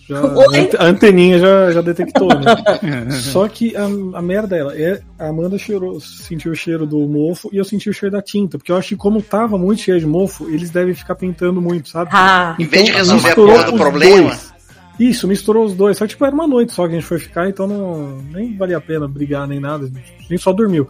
já 0.08 0.20
a 0.80 0.86
anteninha 0.86 1.40
já, 1.40 1.72
já 1.72 1.82
detectou, 1.82 2.28
né? 2.30 3.10
Só 3.12 3.48
que 3.48 3.76
a, 3.76 3.86
a 3.86 4.22
merda 4.22 4.48
dela 4.56 4.76
é. 4.78 5.02
A 5.18 5.28
Amanda 5.30 5.58
cheirou, 5.58 6.00
sentiu 6.00 6.52
o 6.52 6.56
cheiro 6.56 6.86
do 6.86 7.00
mofo 7.00 7.50
e 7.52 7.58
eu 7.58 7.64
senti 7.66 7.90
o 7.90 7.94
cheiro 7.94 8.16
da 8.16 8.22
tinta. 8.22 8.58
Porque 8.58 8.72
eu 8.72 8.78
acho 8.78 8.90
que, 8.90 8.96
como 8.96 9.22
tava 9.22 9.58
muito 9.58 9.82
cheio 9.82 10.00
de 10.00 10.06
mofo, 10.06 10.48
eles 10.50 10.70
devem 10.70 10.94
ficar 10.94 11.16
pintando 11.16 11.62
muito, 11.62 11.90
sabe? 11.90 12.10
Ah, 12.14 12.56
Em 12.60 12.66
vez 12.66 12.86
de 12.86 12.92
Então, 12.92 13.00
resolver 13.00 13.32
a 13.32 13.36
porra 13.36 13.64
do 13.66 13.74
os 13.74 13.80
problema. 13.80 14.22
dois. 14.30 14.52
Isso, 15.00 15.28
misturou 15.28 15.66
os 15.66 15.74
dois. 15.74 15.98
Só 15.98 16.06
que 16.06 16.12
tipo, 16.12 16.24
era 16.26 16.34
uma 16.36 16.48
noite 16.48 16.74
só 16.74 16.86
que 16.86 16.92
a 16.92 16.96
gente 16.96 17.08
foi 17.08 17.18
ficar, 17.18 17.50
então 17.50 17.66
não, 17.66 18.18
nem 18.32 18.56
valia 18.56 18.78
a 18.78 18.82
pena 18.82 19.08
brigar 19.08 19.48
nem 19.48 19.60
nada. 19.60 19.86
A 19.86 20.22
gente 20.22 20.42
só 20.44 20.54
dormiu. 20.54 20.88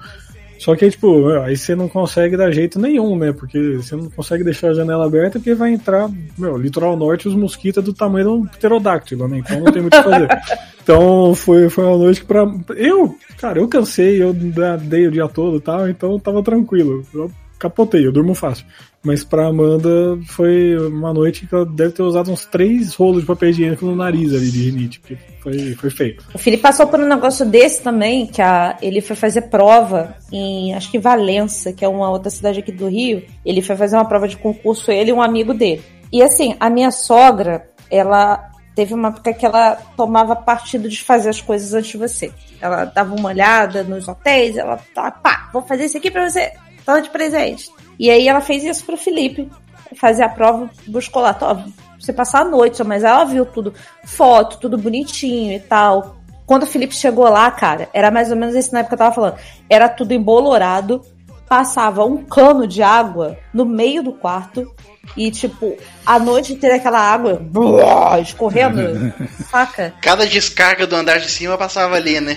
Só 0.61 0.75
que 0.75 0.85
aí, 0.85 0.91
tipo, 0.91 1.27
aí 1.39 1.57
você 1.57 1.73
não 1.73 1.89
consegue 1.89 2.37
dar 2.37 2.51
jeito 2.51 2.79
nenhum, 2.79 3.17
né? 3.17 3.33
Porque 3.33 3.77
você 3.77 3.95
não 3.95 4.11
consegue 4.11 4.43
deixar 4.43 4.69
a 4.69 4.73
janela 4.75 5.07
aberta 5.07 5.39
porque 5.39 5.55
vai 5.55 5.73
entrar, 5.73 6.07
meu, 6.37 6.55
litoral 6.55 6.95
norte, 6.95 7.27
os 7.27 7.33
mosquitos 7.33 7.81
é 7.81 7.83
do 7.83 7.91
tamanho 7.91 8.25
de 8.25 8.31
um 8.31 8.45
pterodáctilo, 8.45 9.27
né? 9.27 9.39
Então 9.39 9.59
não 9.59 9.71
tem 9.71 9.81
muito 9.81 9.97
o 9.97 9.97
que 9.97 10.09
fazer. 10.09 10.27
Então 10.83 11.35
foi, 11.35 11.69
foi 11.69 11.85
uma 11.85 11.95
noite 11.95 12.21
que 12.21 12.25
pra. 12.25 12.43
Eu, 12.75 13.15
cara, 13.37 13.59
eu 13.59 13.67
cansei, 13.67 14.19
eu 14.21 14.33
dei 14.33 15.07
o 15.07 15.11
dia 15.11 15.27
todo 15.27 15.57
e 15.57 15.61
tal, 15.61 15.87
então 15.87 16.19
tava 16.19 16.41
tranquilo. 16.41 17.05
Eu 17.13 17.31
capotei, 17.59 18.05
eu 18.05 18.11
durmo 18.11 18.33
fácil. 18.33 18.65
Mas 19.03 19.23
pra 19.23 19.47
Amanda 19.47 20.19
foi 20.27 20.77
uma 20.77 21.11
noite 21.11 21.47
que 21.47 21.55
ela 21.55 21.65
deve 21.65 21.91
ter 21.91 22.03
usado 22.03 22.31
uns 22.31 22.45
três 22.45 22.93
rolos 22.93 23.21
de 23.21 23.27
papel 23.27 23.49
higiênico 23.49 23.83
no 23.83 23.95
nariz 23.95 24.31
ali 24.31 24.51
de 24.51 24.69
rinite, 24.69 24.99
porque 24.99 25.17
foi, 25.41 25.73
foi 25.73 25.89
feio. 25.89 26.17
O 26.33 26.37
Felipe 26.37 26.61
passou 26.61 26.85
por 26.85 26.99
um 26.99 27.07
negócio 27.07 27.43
desse 27.43 27.81
também, 27.81 28.27
que 28.27 28.41
a, 28.41 28.77
ele 28.79 29.01
foi 29.01 29.15
fazer 29.15 29.43
prova 29.43 30.15
em, 30.31 30.75
acho 30.75 30.91
que 30.91 30.99
Valença, 30.99 31.73
que 31.73 31.83
é 31.83 31.87
uma 31.87 32.11
outra 32.11 32.29
cidade 32.29 32.59
aqui 32.59 32.71
do 32.71 32.87
Rio. 32.87 33.23
Ele 33.43 33.61
foi 33.63 33.75
fazer 33.75 33.95
uma 33.95 34.05
prova 34.05 34.27
de 34.27 34.37
concurso, 34.37 34.91
ele 34.91 35.09
e 35.09 35.13
um 35.13 35.21
amigo 35.21 35.53
dele. 35.53 35.81
E 36.11 36.21
assim, 36.21 36.55
a 36.59 36.69
minha 36.69 36.91
sogra, 36.91 37.67
ela 37.89 38.51
teve 38.75 38.93
uma 38.93 39.09
época 39.09 39.33
que 39.33 39.45
ela 39.45 39.75
tomava 39.97 40.35
partido 40.35 40.87
de 40.87 41.03
fazer 41.03 41.29
as 41.29 41.41
coisas 41.41 41.73
antes 41.73 41.91
de 41.91 41.97
você. 41.97 42.31
Ela 42.61 42.85
dava 42.85 43.15
uma 43.15 43.29
olhada 43.29 43.83
nos 43.83 44.07
hotéis, 44.07 44.57
ela 44.57 44.77
tá, 44.93 45.09
pá, 45.09 45.49
vou 45.51 45.63
fazer 45.63 45.85
isso 45.85 45.97
aqui 45.97 46.11
pra 46.11 46.29
você, 46.29 46.51
toma 46.85 47.01
de 47.01 47.09
presente. 47.09 47.69
E 48.01 48.09
aí 48.09 48.27
ela 48.27 48.41
fez 48.41 48.63
isso 48.63 48.83
pro 48.83 48.97
Felipe, 48.97 49.47
fazer 49.95 50.23
a 50.23 50.29
prova, 50.29 50.67
buscou 50.87 51.21
lá, 51.21 51.37
ó, 51.39 51.57
você 51.99 52.11
passar 52.11 52.41
a 52.41 52.45
noite, 52.45 52.77
só, 52.77 52.83
mas 52.83 53.03
ela 53.03 53.23
viu 53.25 53.45
tudo, 53.45 53.75
foto, 54.03 54.57
tudo 54.57 54.75
bonitinho 54.75 55.53
e 55.53 55.59
tal. 55.59 56.17
Quando 56.47 56.63
o 56.63 56.65
Felipe 56.65 56.95
chegou 56.95 57.29
lá, 57.29 57.51
cara, 57.51 57.89
era 57.93 58.09
mais 58.09 58.31
ou 58.31 58.35
menos 58.35 58.55
isso 58.55 58.73
na 58.73 58.79
época 58.79 58.95
que 58.95 59.03
eu 59.03 59.05
tava 59.05 59.13
falando. 59.13 59.35
Era 59.69 59.87
tudo 59.87 60.13
embolorado, 60.13 61.05
passava 61.47 62.03
um 62.03 62.23
cano 62.23 62.65
de 62.65 62.81
água 62.81 63.37
no 63.53 63.65
meio 63.65 64.01
do 64.01 64.13
quarto 64.13 64.73
e, 65.15 65.29
tipo, 65.29 65.77
a 66.03 66.17
noite 66.17 66.53
inteira 66.53 66.77
aquela 66.77 66.99
água 66.99 67.39
blá, 67.39 68.17
escorrendo, 68.19 69.13
saca? 69.47 69.93
Cada 70.01 70.25
descarga 70.25 70.87
do 70.87 70.95
andar 70.95 71.19
de 71.19 71.29
cima 71.29 71.55
passava 71.55 71.97
ali, 71.97 72.19
né? 72.19 72.35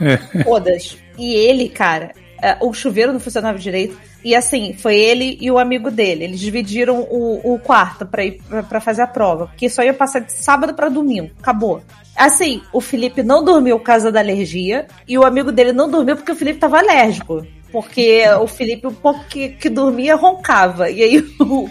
Todas. 0.42 0.96
E 1.18 1.34
ele, 1.34 1.68
cara, 1.68 2.12
o 2.60 2.72
chuveiro 2.72 3.12
não 3.12 3.20
funcionava 3.20 3.58
direito. 3.58 3.96
E 4.24 4.34
assim, 4.34 4.72
foi 4.74 4.96
ele 4.96 5.38
e 5.40 5.50
o 5.50 5.58
amigo 5.58 5.90
dele. 5.90 6.24
Eles 6.24 6.40
dividiram 6.40 7.00
o, 7.00 7.54
o 7.54 7.58
quarto 7.58 8.04
pra 8.04 8.24
ir 8.24 8.40
pra, 8.68 8.80
fazer 8.80 9.02
a 9.02 9.06
prova. 9.06 9.46
Porque 9.46 9.68
só 9.68 9.82
ia 9.82 9.94
passar 9.94 10.20
de 10.20 10.32
sábado 10.32 10.74
pra 10.74 10.88
domingo. 10.88 11.30
Acabou. 11.40 11.82
Assim, 12.16 12.62
o 12.72 12.80
Felipe 12.80 13.22
não 13.22 13.44
dormiu 13.44 13.78
por 13.78 13.84
causa 13.84 14.10
da 14.10 14.20
alergia. 14.20 14.86
E 15.06 15.16
o 15.16 15.24
amigo 15.24 15.52
dele 15.52 15.72
não 15.72 15.90
dormiu 15.90 16.16
porque 16.16 16.32
o 16.32 16.36
Felipe 16.36 16.58
tava 16.58 16.78
alérgico. 16.78 17.46
Porque 17.70 18.22
o 18.40 18.46
Felipe, 18.46 18.86
um 18.86 18.94
pouco 18.94 19.24
que, 19.24 19.50
que 19.50 19.70
dormia, 19.70 20.14
roncava. 20.14 20.90
E 20.90 21.02
aí 21.02 21.18
o, 21.40 21.64
o 21.64 21.68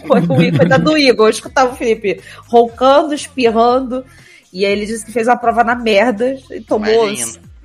coitado 0.58 0.84
do 0.84 0.98
Igor, 0.98 1.28
eu 1.28 1.32
escutava 1.32 1.74
o 1.74 1.76
Felipe 1.76 2.20
roncando, 2.48 3.14
espirrando. 3.14 4.04
E 4.52 4.66
aí 4.66 4.72
ele 4.72 4.86
disse 4.86 5.06
que 5.06 5.12
fez 5.12 5.28
a 5.28 5.36
prova 5.36 5.64
na 5.64 5.76
merda 5.76 6.36
e 6.50 6.62
tomou. 6.62 7.08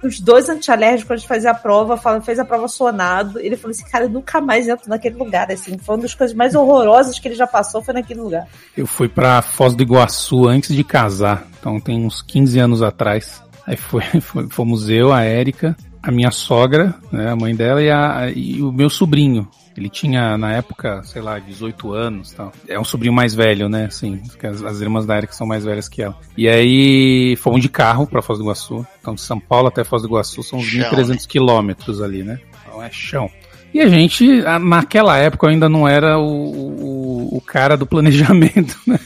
Os 0.02 0.20
dois 0.20 0.48
antialérgicos 0.48 1.10
antes 1.10 1.22
de 1.22 1.28
fazer 1.28 1.48
a 1.48 1.54
prova, 1.54 1.96
fala- 1.96 2.20
fez 2.20 2.38
a 2.38 2.44
prova 2.44 2.68
sonado. 2.68 3.38
Ele 3.40 3.56
falou 3.56 3.70
assim, 3.72 3.84
cara, 3.90 4.04
eu 4.04 4.10
nunca 4.10 4.40
mais 4.40 4.68
entro 4.68 4.88
naquele 4.88 5.16
lugar, 5.16 5.50
assim. 5.50 5.76
Foi 5.78 5.94
uma 5.96 6.02
das 6.02 6.14
coisas 6.14 6.36
mais 6.36 6.54
horrorosas 6.54 7.18
que 7.18 7.26
ele 7.28 7.34
já 7.34 7.46
passou, 7.46 7.82
foi 7.82 7.94
naquele 7.94 8.20
lugar. 8.20 8.46
Eu 8.76 8.86
fui 8.86 9.08
pra 9.08 9.40
Foz 9.42 9.74
do 9.74 9.82
Iguaçu 9.82 10.46
antes 10.46 10.74
de 10.74 10.84
casar, 10.84 11.46
então 11.58 11.80
tem 11.80 12.04
uns 12.04 12.20
15 12.22 12.58
anos 12.58 12.82
atrás. 12.82 13.42
Aí 13.66 13.76
foi, 13.76 14.02
foi- 14.20 14.48
fomos 14.50 14.88
eu, 14.90 15.12
a 15.12 15.22
Érica, 15.22 15.76
a 16.02 16.10
minha 16.12 16.30
sogra, 16.30 16.94
né, 17.10 17.30
a 17.30 17.34
mãe 17.36 17.54
dela, 17.56 17.82
e, 17.82 17.90
a- 17.90 18.30
e 18.34 18.62
o 18.62 18.70
meu 18.70 18.88
sobrinho. 18.90 19.48
Ele 19.76 19.90
tinha, 19.90 20.38
na 20.38 20.52
época, 20.52 21.02
sei 21.04 21.20
lá, 21.20 21.38
18 21.38 21.92
anos 21.92 22.32
tal. 22.32 22.52
É 22.66 22.80
um 22.80 22.84
sobrinho 22.84 23.12
mais 23.12 23.34
velho, 23.34 23.68
né? 23.68 23.84
Assim, 23.84 24.16
porque 24.28 24.46
as, 24.46 24.62
as 24.62 24.80
irmãs 24.80 25.04
da 25.04 25.16
Erika 25.16 25.34
são 25.34 25.46
mais 25.46 25.64
velhas 25.64 25.88
que 25.88 26.02
ela. 26.02 26.18
E 26.36 26.48
aí 26.48 27.36
fomos 27.36 27.60
de 27.60 27.68
carro 27.68 28.06
pra 28.06 28.22
Foz 28.22 28.38
do 28.38 28.44
Iguaçu. 28.44 28.86
Então, 29.00 29.14
de 29.14 29.20
São 29.20 29.38
Paulo 29.38 29.68
até 29.68 29.84
Foz 29.84 30.02
do 30.02 30.08
Iguaçu 30.08 30.42
são 30.42 30.58
uns 30.58 30.66
Chão, 30.66 30.90
1.300 30.90 31.26
quilômetros 31.26 32.00
ali, 32.00 32.22
né? 32.22 32.40
Então 32.62 32.82
é 32.82 32.90
chão. 32.90 33.30
E 33.74 33.80
a 33.80 33.88
gente, 33.88 34.42
naquela 34.60 35.18
época, 35.18 35.46
eu 35.46 35.50
ainda 35.50 35.68
não 35.68 35.86
era 35.86 36.18
o, 36.18 36.24
o, 36.24 37.36
o 37.36 37.40
cara 37.42 37.76
do 37.76 37.86
planejamento, 37.86 38.78
né? 38.86 38.98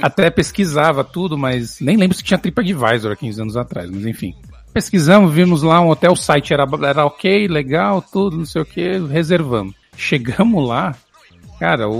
Até 0.00 0.30
pesquisava 0.30 1.04
tudo, 1.04 1.36
mas 1.36 1.80
nem 1.80 1.96
lembro 1.96 2.16
se 2.16 2.22
tinha 2.22 2.38
TripAdvisor 2.38 3.12
há 3.12 3.16
15 3.16 3.42
anos 3.42 3.56
atrás, 3.56 3.90
mas 3.90 4.06
enfim. 4.06 4.34
Pesquisamos, 4.72 5.32
vimos 5.32 5.62
lá 5.62 5.80
um 5.80 5.88
hotel, 5.88 6.12
o 6.12 6.16
site 6.16 6.52
era, 6.52 6.66
era 6.86 7.04
ok, 7.04 7.48
legal, 7.48 8.02
tudo, 8.02 8.36
não 8.36 8.44
sei 8.44 8.62
o 8.62 8.66
que, 8.66 8.98
reservamos. 8.98 9.74
Chegamos 9.96 10.66
lá, 10.68 10.94
cara, 11.58 11.88
o- 11.88 11.94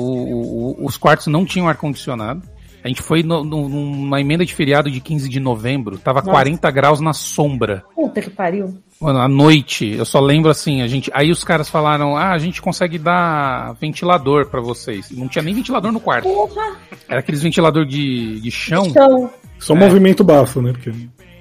o- 0.82 0.86
os 0.86 0.96
quartos 0.96 1.26
não 1.28 1.44
tinham 1.44 1.68
ar-condicionado. 1.68 2.42
A 2.84 2.88
gente 2.88 3.02
foi 3.02 3.24
no- 3.24 3.42
no- 3.42 3.68
numa 3.68 4.20
emenda 4.20 4.46
de 4.46 4.54
feriado 4.54 4.88
de 4.88 5.00
15 5.00 5.28
de 5.28 5.40
novembro, 5.40 5.98
tava 5.98 6.20
Nossa. 6.20 6.30
40 6.30 6.70
graus 6.70 7.00
na 7.00 7.12
sombra. 7.12 7.82
Puta 7.96 8.20
que 8.22 8.30
pariu. 8.30 8.78
Mano, 9.00 9.18
à 9.18 9.26
noite, 9.28 9.86
eu 9.92 10.04
só 10.04 10.20
lembro 10.20 10.50
assim, 10.50 10.82
a 10.82 10.86
gente. 10.86 11.10
Aí 11.12 11.32
os 11.32 11.42
caras 11.42 11.68
falaram, 11.68 12.16
ah, 12.16 12.30
a 12.30 12.38
gente 12.38 12.62
consegue 12.62 12.96
dar 12.96 13.72
ventilador 13.80 14.46
pra 14.48 14.60
vocês. 14.60 15.10
Não 15.10 15.26
tinha 15.26 15.42
nem 15.42 15.52
ventilador 15.52 15.90
no 15.90 15.98
quarto. 15.98 16.28
Porra! 16.28 16.76
Era 17.08 17.18
aqueles 17.20 17.42
ventilador 17.42 17.84
de, 17.84 18.40
de 18.40 18.50
chão. 18.52 18.86
Então, 18.86 19.30
Só 19.58 19.74
movimento 19.74 20.22
bafo, 20.22 20.62
né? 20.62 20.72
Porque 20.72 20.92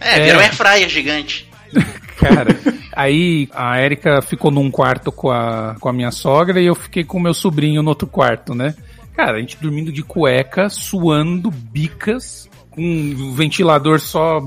É, 0.01 0.19
É. 0.19 0.23
virou 0.25 0.39
um 0.39 0.43
airfryer 0.43 0.89
gigante. 0.89 1.47
Cara, 2.17 2.57
aí 2.93 3.49
a 3.53 3.77
Érica 3.77 4.21
ficou 4.21 4.51
num 4.51 4.71
quarto 4.71 5.11
com 5.11 5.29
a, 5.29 5.75
com 5.79 5.89
a 5.89 5.93
minha 5.93 6.11
sogra 6.11 6.61
e 6.61 6.65
eu 6.65 6.75
fiquei 6.75 7.03
com 7.03 7.17
o 7.17 7.21
meu 7.21 7.33
sobrinho 7.33 7.83
no 7.83 7.89
outro 7.89 8.07
quarto, 8.07 8.55
né? 8.55 8.75
Cara, 9.15 9.37
a 9.37 9.39
gente 9.39 9.57
dormindo 9.61 9.91
de 9.91 10.03
cueca, 10.03 10.69
suando, 10.69 11.49
bicas, 11.49 12.49
com 12.69 12.81
o 12.81 13.33
ventilador 13.33 13.99
só 13.99 14.41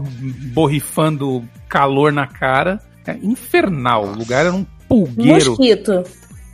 borrifando 0.52 1.42
calor 1.68 2.12
na 2.12 2.26
cara. 2.26 2.80
É 3.06 3.16
infernal. 3.22 4.04
O 4.04 4.18
lugar 4.18 4.44
era 4.44 4.54
um 4.54 4.66
pulgueiro. 4.86 5.52
mosquito. 5.52 6.04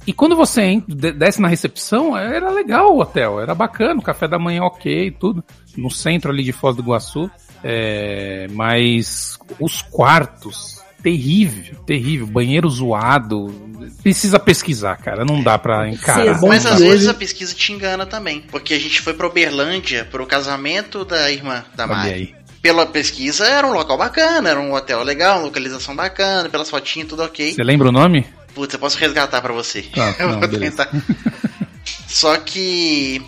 E 0.07 0.12
quando 0.12 0.37
você 0.37 0.83
desce 0.87 1.41
na 1.41 1.49
recepção, 1.49 2.16
era 2.16 2.51
legal 2.51 2.95
o 2.95 3.01
hotel, 3.01 3.41
era 3.41 3.55
bacana, 3.55 3.99
o 3.99 4.03
café 4.03 4.29
da 4.29 4.39
manhã 4.39 4.62
ok, 4.62 5.11
tudo. 5.18 5.43
No 5.77 5.91
centro 5.91 6.31
ali 6.31 6.45
de 6.45 6.53
Foz 6.53 6.77
do 6.77 6.83
Iguaçu. 6.83 7.31
É, 7.67 8.47
mas 8.51 9.39
os 9.59 9.81
quartos, 9.81 10.83
terrível, 11.03 11.77
terrível. 11.87 12.27
Banheiro 12.27 12.69
zoado. 12.69 13.73
Precisa 14.03 14.39
pesquisar, 14.39 14.97
cara. 14.97 15.25
Não 15.25 15.43
dá 15.43 15.59
pra 15.59 15.89
encarar. 15.89 16.25
Precisa. 16.25 16.47
Mas 16.47 16.67
às 16.67 16.81
vezes 16.81 17.09
a 17.09 17.15
pesquisa 17.15 17.55
te 17.55 17.73
engana 17.73 18.05
também. 18.05 18.43
Porque 18.43 18.75
a 18.75 18.79
gente 18.79 19.01
foi 19.01 19.15
pra 19.15 19.27
Uberlândia 19.27 20.05
pro 20.05 20.27
casamento 20.27 21.05
da 21.05 21.31
irmã 21.31 21.65
da 21.75 21.85
Olha 21.85 21.95
Mari. 21.95 22.11
aí. 22.12 22.35
Pela 22.61 22.87
pesquisa 22.87 23.47
era 23.47 23.67
um 23.67 23.73
local 23.73 23.97
bacana, 23.97 24.49
era 24.49 24.61
um 24.61 24.73
hotel 24.73 25.03
legal, 25.03 25.39
uma 25.39 25.47
localização 25.47 25.95
bacana, 25.95 26.49
pelas 26.49 26.71
fotinhas, 26.71 27.09
tudo 27.09 27.23
ok. 27.23 27.53
Você 27.53 27.62
lembra 27.62 27.89
o 27.89 27.93
nome? 27.93 28.27
Putz, 28.55 28.73
eu 28.73 28.81
posso 28.81 28.97
resgatar 28.99 29.43
pra 29.43 29.53
você. 29.53 29.83
Tá, 29.83 30.15
eu 30.21 30.29
não, 30.29 30.41
vou 30.41 30.49
beleza. 30.49 30.87
tentar. 30.87 31.05
Só 32.09 32.37
que 32.39 33.21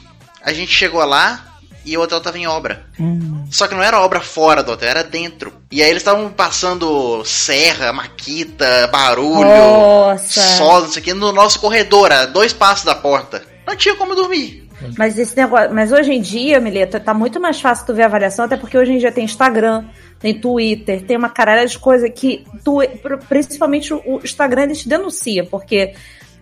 a 0.42 0.52
gente 0.52 0.72
chegou 0.72 1.04
lá 1.04 1.55
e 1.86 1.96
o 1.96 2.00
hotel 2.00 2.20
tava 2.20 2.36
em 2.36 2.46
obra. 2.46 2.84
Hum. 2.98 3.46
Só 3.50 3.68
que 3.68 3.74
não 3.74 3.82
era 3.82 4.00
obra 4.00 4.20
fora 4.20 4.62
do 4.62 4.72
hotel, 4.72 4.88
era 4.88 5.04
dentro. 5.04 5.52
E 5.70 5.82
aí 5.82 5.88
eles 5.88 6.02
estavam 6.02 6.28
passando 6.30 7.24
serra, 7.24 7.92
maquita, 7.92 8.88
barulho, 8.88 9.48
Nossa. 9.48 10.40
sol, 10.56 10.82
não 10.82 10.88
sei 10.88 11.00
o 11.00 11.04
que, 11.04 11.14
no 11.14 11.32
nosso 11.32 11.60
corredor, 11.60 12.10
a 12.10 12.26
dois 12.26 12.52
passos 12.52 12.84
da 12.84 12.94
porta. 12.94 13.42
Não 13.66 13.76
tinha 13.76 13.94
como 13.94 14.14
dormir. 14.14 14.66
Mas 14.98 15.18
esse 15.18 15.36
negócio, 15.36 15.72
mas 15.72 15.90
hoje 15.90 16.12
em 16.12 16.20
dia, 16.20 16.60
Mileta, 16.60 17.00
tá 17.00 17.14
muito 17.14 17.40
mais 17.40 17.60
fácil 17.60 17.86
tu 17.86 17.94
ver 17.94 18.02
a 18.02 18.06
avaliação, 18.06 18.44
até 18.44 18.56
porque 18.56 18.76
hoje 18.76 18.92
em 18.92 18.98
dia 18.98 19.10
tem 19.10 19.24
Instagram, 19.24 19.84
tem 20.18 20.38
Twitter, 20.38 21.02
tem 21.02 21.16
uma 21.16 21.30
caralho 21.30 21.66
de 21.66 21.78
coisa 21.78 22.10
que 22.10 22.44
tu, 22.62 22.80
principalmente 23.28 23.94
o 23.94 24.20
Instagram 24.22 24.64
ele 24.64 24.74
te 24.74 24.88
denuncia, 24.88 25.44
porque 25.44 25.94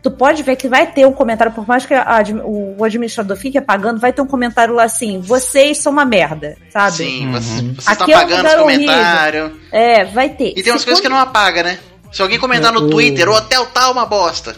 tu 0.04 0.10
pode 0.10 0.42
ver 0.42 0.54
que 0.56 0.68
vai 0.68 0.86
ter 0.86 1.06
um 1.06 1.12
comentário, 1.12 1.50
por 1.50 1.66
mais 1.66 1.86
que 1.86 1.94
a, 1.94 2.22
o 2.44 2.84
administrador 2.84 3.38
fique 3.38 3.56
apagando, 3.56 3.98
vai 3.98 4.12
ter 4.12 4.20
um 4.20 4.26
comentário 4.26 4.74
lá 4.74 4.84
assim, 4.84 5.18
vocês 5.18 5.78
são 5.78 5.90
uma 5.90 6.04
merda, 6.04 6.58
sabe? 6.68 6.98
Sim, 6.98 7.26
uhum. 7.26 7.32
vocês 7.32 7.88
estão 7.88 8.06
apagando 8.06 8.46
é 8.46 8.50
um 8.50 8.66
os 8.66 8.72
comentários. 8.72 9.52
É, 9.72 10.04
vai 10.04 10.28
ter. 10.28 10.52
E 10.54 10.62
tem 10.62 10.70
umas 10.70 10.84
coisas 10.84 11.00
que 11.00 11.08
não 11.08 11.16
apaga, 11.16 11.62
né? 11.62 11.78
Se 12.12 12.20
alguém 12.20 12.38
comentar 12.38 12.70
no 12.70 12.90
Twitter, 12.90 13.28
o 13.30 13.32
hotel 13.32 13.64
tá 13.66 13.90
uma 13.90 14.04
bosta. 14.04 14.54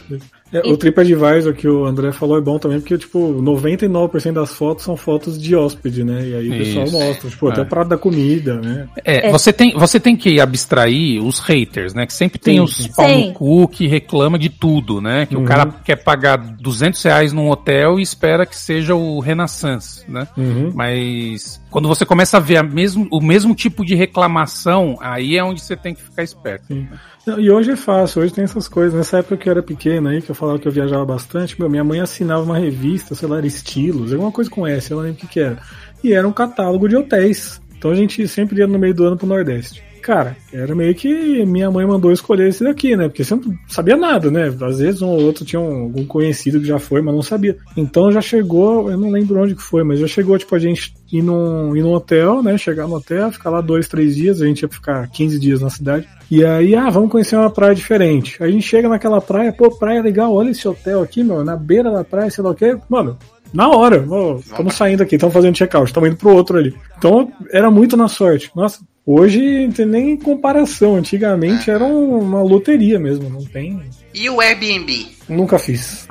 É, 0.53 0.61
o 0.61 0.77
TripAdvisor 0.77 1.55
que 1.55 1.67
o 1.67 1.85
André 1.85 2.13
falou 2.13 2.39
é 2.39 2.41
bom 2.41 2.59
também, 2.59 2.79
porque, 2.79 2.97
tipo, 2.97 3.19
99% 3.19 4.33
das 4.33 4.53
fotos 4.53 4.85
são 4.85 4.97
fotos 4.97 5.41
de 5.41 5.57
hóspede, 5.57 6.05
né? 6.05 6.27
E 6.27 6.35
aí 6.35 6.49
o 6.49 6.59
pessoal 6.59 6.91
mostra, 6.91 7.29
tipo, 7.29 7.49
é. 7.49 7.53
até 7.53 7.63
o 7.63 7.67
prato 7.67 7.89
da 7.89 7.99
comida, 7.99 8.61
né? 8.61 8.89
É, 9.05 9.29
é, 9.29 9.33
Você, 9.33 9.53
tem, 9.53 9.73
você 9.73 9.99
tem 9.99 10.17
que 10.17 10.41
abstrair 10.41 11.23
os 11.23 11.41
haters, 11.41 11.95
né? 11.95 12.07
Que 12.07 12.13
sempre 12.13 12.39
tem 12.39 12.57
sim, 12.57 12.61
os 12.61 12.77
sim. 12.77 12.93
pau 12.95 13.09
no 13.09 13.33
cu 13.33 13.69
que 13.69 13.89
reclama 13.89 14.39
de 14.39 14.49
tudo, 14.49 15.01
né? 15.01 15.27
Que 15.27 15.37
uhum. 15.37 15.43
o 15.43 15.47
cara 15.47 15.67
quer 15.85 15.97
pagar 15.97 16.37
200 16.37 17.03
reais 17.03 17.33
num 17.33 17.51
hotel 17.51 17.99
e 17.99 18.03
espera 18.03 18.47
que 18.47 18.57
seja 18.57 18.95
o 18.95 19.19
Renaissance, 19.19 20.09
né? 20.09 20.29
Uhum. 20.37 20.71
Mas 20.73 21.61
quando 21.77 21.89
você 21.89 22.07
começa 22.07 22.39
a 22.39 22.41
ver 22.41 22.57
a 22.57 22.63
mesmo, 22.63 23.07
o 23.11 23.21
mesmo 23.21 23.55
tipo 23.55 23.85
de 23.85 23.95
reclamação, 23.95 24.97
aí 24.99 25.37
é 25.37 25.45
onde 25.45 25.61
você 25.61 25.77
tem 25.77 25.95
que 25.95 26.01
ficar 26.01 26.23
esperto. 26.23 26.69
Sim. 26.69 26.89
E 27.37 27.51
hoje 27.51 27.73
é 27.73 27.77
fácil, 27.77 28.23
hoje 28.23 28.33
tem 28.33 28.45
essas 28.45 28.67
coisas. 28.67 28.95
Nessa 28.95 29.19
época 29.19 29.37
que 29.37 29.47
eu 29.47 29.51
era 29.51 29.63
pequena 29.63 30.09
aí, 30.09 30.23
que 30.23 30.31
eu 30.31 30.35
falava 30.35 30.59
que 30.59 30.67
eu 30.67 30.73
viajava 30.73 31.05
bastante, 31.05 31.61
meu, 31.61 31.69
minha 31.69 31.85
mãe 31.85 32.01
assinava 32.01 32.43
uma 32.43 32.57
revista, 32.57 33.15
sei 33.15 33.29
lá, 33.29 33.37
era 33.37 33.47
Estilos, 33.47 34.11
alguma 34.11 34.33
coisa 34.33 34.49
com 34.49 34.67
S, 34.67 34.91
eu 34.91 34.97
não 34.97 35.05
lembro 35.05 35.19
o 35.19 35.21
que, 35.21 35.35
que 35.35 35.41
era. 35.41 35.59
E 36.03 36.15
era 36.15 36.27
um 36.27 36.33
catálogo 36.33 36.89
de 36.89 36.97
hotéis. 36.97 37.61
Então 37.77 37.91
a 37.91 37.95
gente 37.95 38.27
sempre 38.27 38.61
ia 38.61 38.67
no 38.67 38.79
meio 38.79 38.95
do 38.95 39.05
ano 39.05 39.19
pro 39.19 39.27
Nordeste 39.27 39.86
cara, 40.07 40.37
era 40.53 40.73
meio 40.73 40.95
que 40.95 41.45
minha 41.45 41.69
mãe 41.69 41.85
mandou 41.85 42.13
escolher 42.13 42.49
esse 42.49 42.63
daqui, 42.63 42.95
né? 42.95 43.09
Porque 43.09 43.25
você 43.25 43.35
não 43.35 43.43
sabia 43.67 43.97
nada, 43.97 44.31
né? 44.31 44.55
Às 44.63 44.79
vezes 44.79 45.03
um 45.03 45.09
ou 45.09 45.21
outro 45.21 45.45
tinha 45.45 45.59
um, 45.59 45.83
algum 45.83 46.07
conhecido 46.07 46.61
que 46.61 46.67
já 46.67 46.79
foi, 46.79 47.03
mas 47.03 47.13
não 47.13 47.23
sabia. 47.23 47.57
Então 47.77 48.13
já 48.13 48.21
chegou, 48.21 48.89
eu 48.89 48.97
não 48.97 49.11
lembro 49.11 49.43
onde 49.43 49.57
que 49.57 49.63
foi, 49.63 49.83
mas 49.83 49.99
já 49.99 50.07
chegou, 50.07 50.39
tipo, 50.39 50.55
a 50.55 50.61
gente 50.61 50.95
ir 51.13 51.23
num, 51.23 51.75
ir 51.75 51.83
num 51.83 51.93
hotel, 51.93 52.41
né? 52.41 52.57
Chegar 52.57 52.87
no 52.87 52.95
hotel, 52.95 53.33
ficar 53.33 53.51
lá 53.51 53.61
dois, 53.61 53.89
três 53.89 54.15
dias, 54.15 54.41
a 54.41 54.47
gente 54.47 54.63
ia 54.63 54.69
ficar 54.69 55.09
15 55.09 55.41
dias 55.41 55.61
na 55.61 55.71
cidade. 55.71 56.07
E 56.31 56.45
aí, 56.45 56.77
ah, 56.77 56.89
vamos 56.89 57.11
conhecer 57.11 57.35
uma 57.35 57.51
praia 57.51 57.75
diferente. 57.75 58.41
Aí 58.41 58.49
a 58.49 58.53
gente 58.53 58.65
chega 58.65 58.89
naquela 58.89 59.21
praia, 59.21 59.53
pô, 59.53 59.77
praia 59.77 60.01
legal, 60.01 60.33
olha 60.33 60.51
esse 60.51 60.69
hotel 60.69 61.03
aqui, 61.03 61.25
meu, 61.25 61.45
na 61.45 61.57
beira 61.57 61.91
da 61.91 62.05
praia, 62.05 62.31
sei 62.31 62.45
lá 62.45 62.51
o 62.51 62.55
quê. 62.55 62.79
Mano, 62.89 63.19
na 63.53 63.69
hora, 63.69 64.07
estamos 64.39 64.75
saindo 64.75 65.03
aqui, 65.03 65.17
estamos 65.17 65.33
fazendo 65.33 65.57
check-out, 65.57 65.89
estamos 65.89 66.11
indo 66.11 66.17
pro 66.17 66.33
outro 66.33 66.59
ali. 66.59 66.73
Então 66.97 67.33
era 67.51 67.73
muito 67.73 67.97
na 67.97 68.07
sorte. 68.07 68.53
Nossa, 68.55 68.79
Hoje 69.07 69.67
não 69.67 69.73
tem 69.73 69.87
nem 69.87 70.17
comparação. 70.17 70.97
Antigamente 70.97 71.71
era 71.71 71.85
uma 71.85 72.43
loteria 72.43 72.99
mesmo, 72.99 73.31
não 73.31 73.45
tem. 73.45 73.81
E 74.13 74.29
o 74.29 74.41
Airbnb? 74.41 75.07
Nunca 75.29 75.61
fiz. 75.61 76.05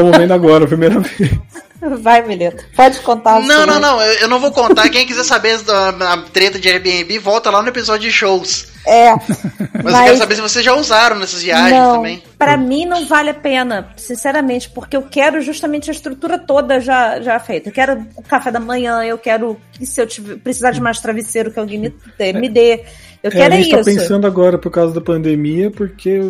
Estamos 0.00 0.16
vendo 0.16 0.32
agora, 0.32 0.64
a 0.64 0.68
primeira 0.68 0.98
vez. 0.98 1.30
Vai, 2.00 2.22
Mileta. 2.22 2.64
Pode 2.76 3.00
contar. 3.00 3.40
Não, 3.40 3.66
não, 3.66 3.80
não. 3.80 4.00
Eu, 4.02 4.12
eu, 4.20 4.28
não 4.28 4.38
vou 4.38 4.50
contar. 4.50 4.88
Quem 4.90 5.06
quiser 5.06 5.24
saber 5.24 5.58
da 5.62 6.18
treta 6.32 6.58
de 6.58 6.68
Airbnb, 6.68 7.18
volta 7.18 7.50
lá 7.50 7.62
no 7.62 7.68
episódio 7.68 8.08
de 8.08 8.12
shows. 8.14 8.68
É. 8.86 9.12
Mas, 9.82 9.84
mas, 9.84 9.94
eu 9.94 10.04
quero 10.04 10.16
saber 10.18 10.34
se 10.34 10.40
vocês 10.42 10.64
já 10.64 10.74
usaram 10.74 11.18
nessas 11.18 11.42
viagens 11.42 11.72
não, 11.72 11.96
também. 11.96 12.22
Para 12.38 12.56
mim 12.56 12.84
não 12.84 13.06
vale 13.06 13.30
a 13.30 13.34
pena, 13.34 13.92
sinceramente, 13.96 14.68
porque 14.70 14.96
eu 14.96 15.02
quero 15.02 15.40
justamente 15.40 15.90
a 15.90 15.92
estrutura 15.92 16.38
toda 16.38 16.80
já, 16.80 17.20
já 17.20 17.38
feita. 17.38 17.70
Eu 17.70 17.72
quero 17.72 18.06
o 18.16 18.22
café 18.22 18.50
da 18.50 18.60
manhã, 18.60 19.02
eu 19.02 19.16
quero 19.16 19.58
que 19.72 19.86
se 19.86 20.00
eu 20.00 20.06
tiver, 20.06 20.36
precisar 20.36 20.72
de 20.72 20.80
mais 20.80 21.00
travesseiro 21.00 21.50
que 21.50 21.58
alguém 21.58 21.78
me, 21.78 21.94
me 22.34 22.48
dê. 22.48 22.84
Eu 23.22 23.30
quero 23.30 23.52
é, 23.52 23.58
a 23.58 23.60
gente 23.60 23.70
tá 23.70 23.82
pensando 23.82 24.26
agora 24.26 24.56
por 24.56 24.70
causa 24.70 24.94
da 24.94 25.00
pandemia, 25.00 25.70
porque 25.70 26.20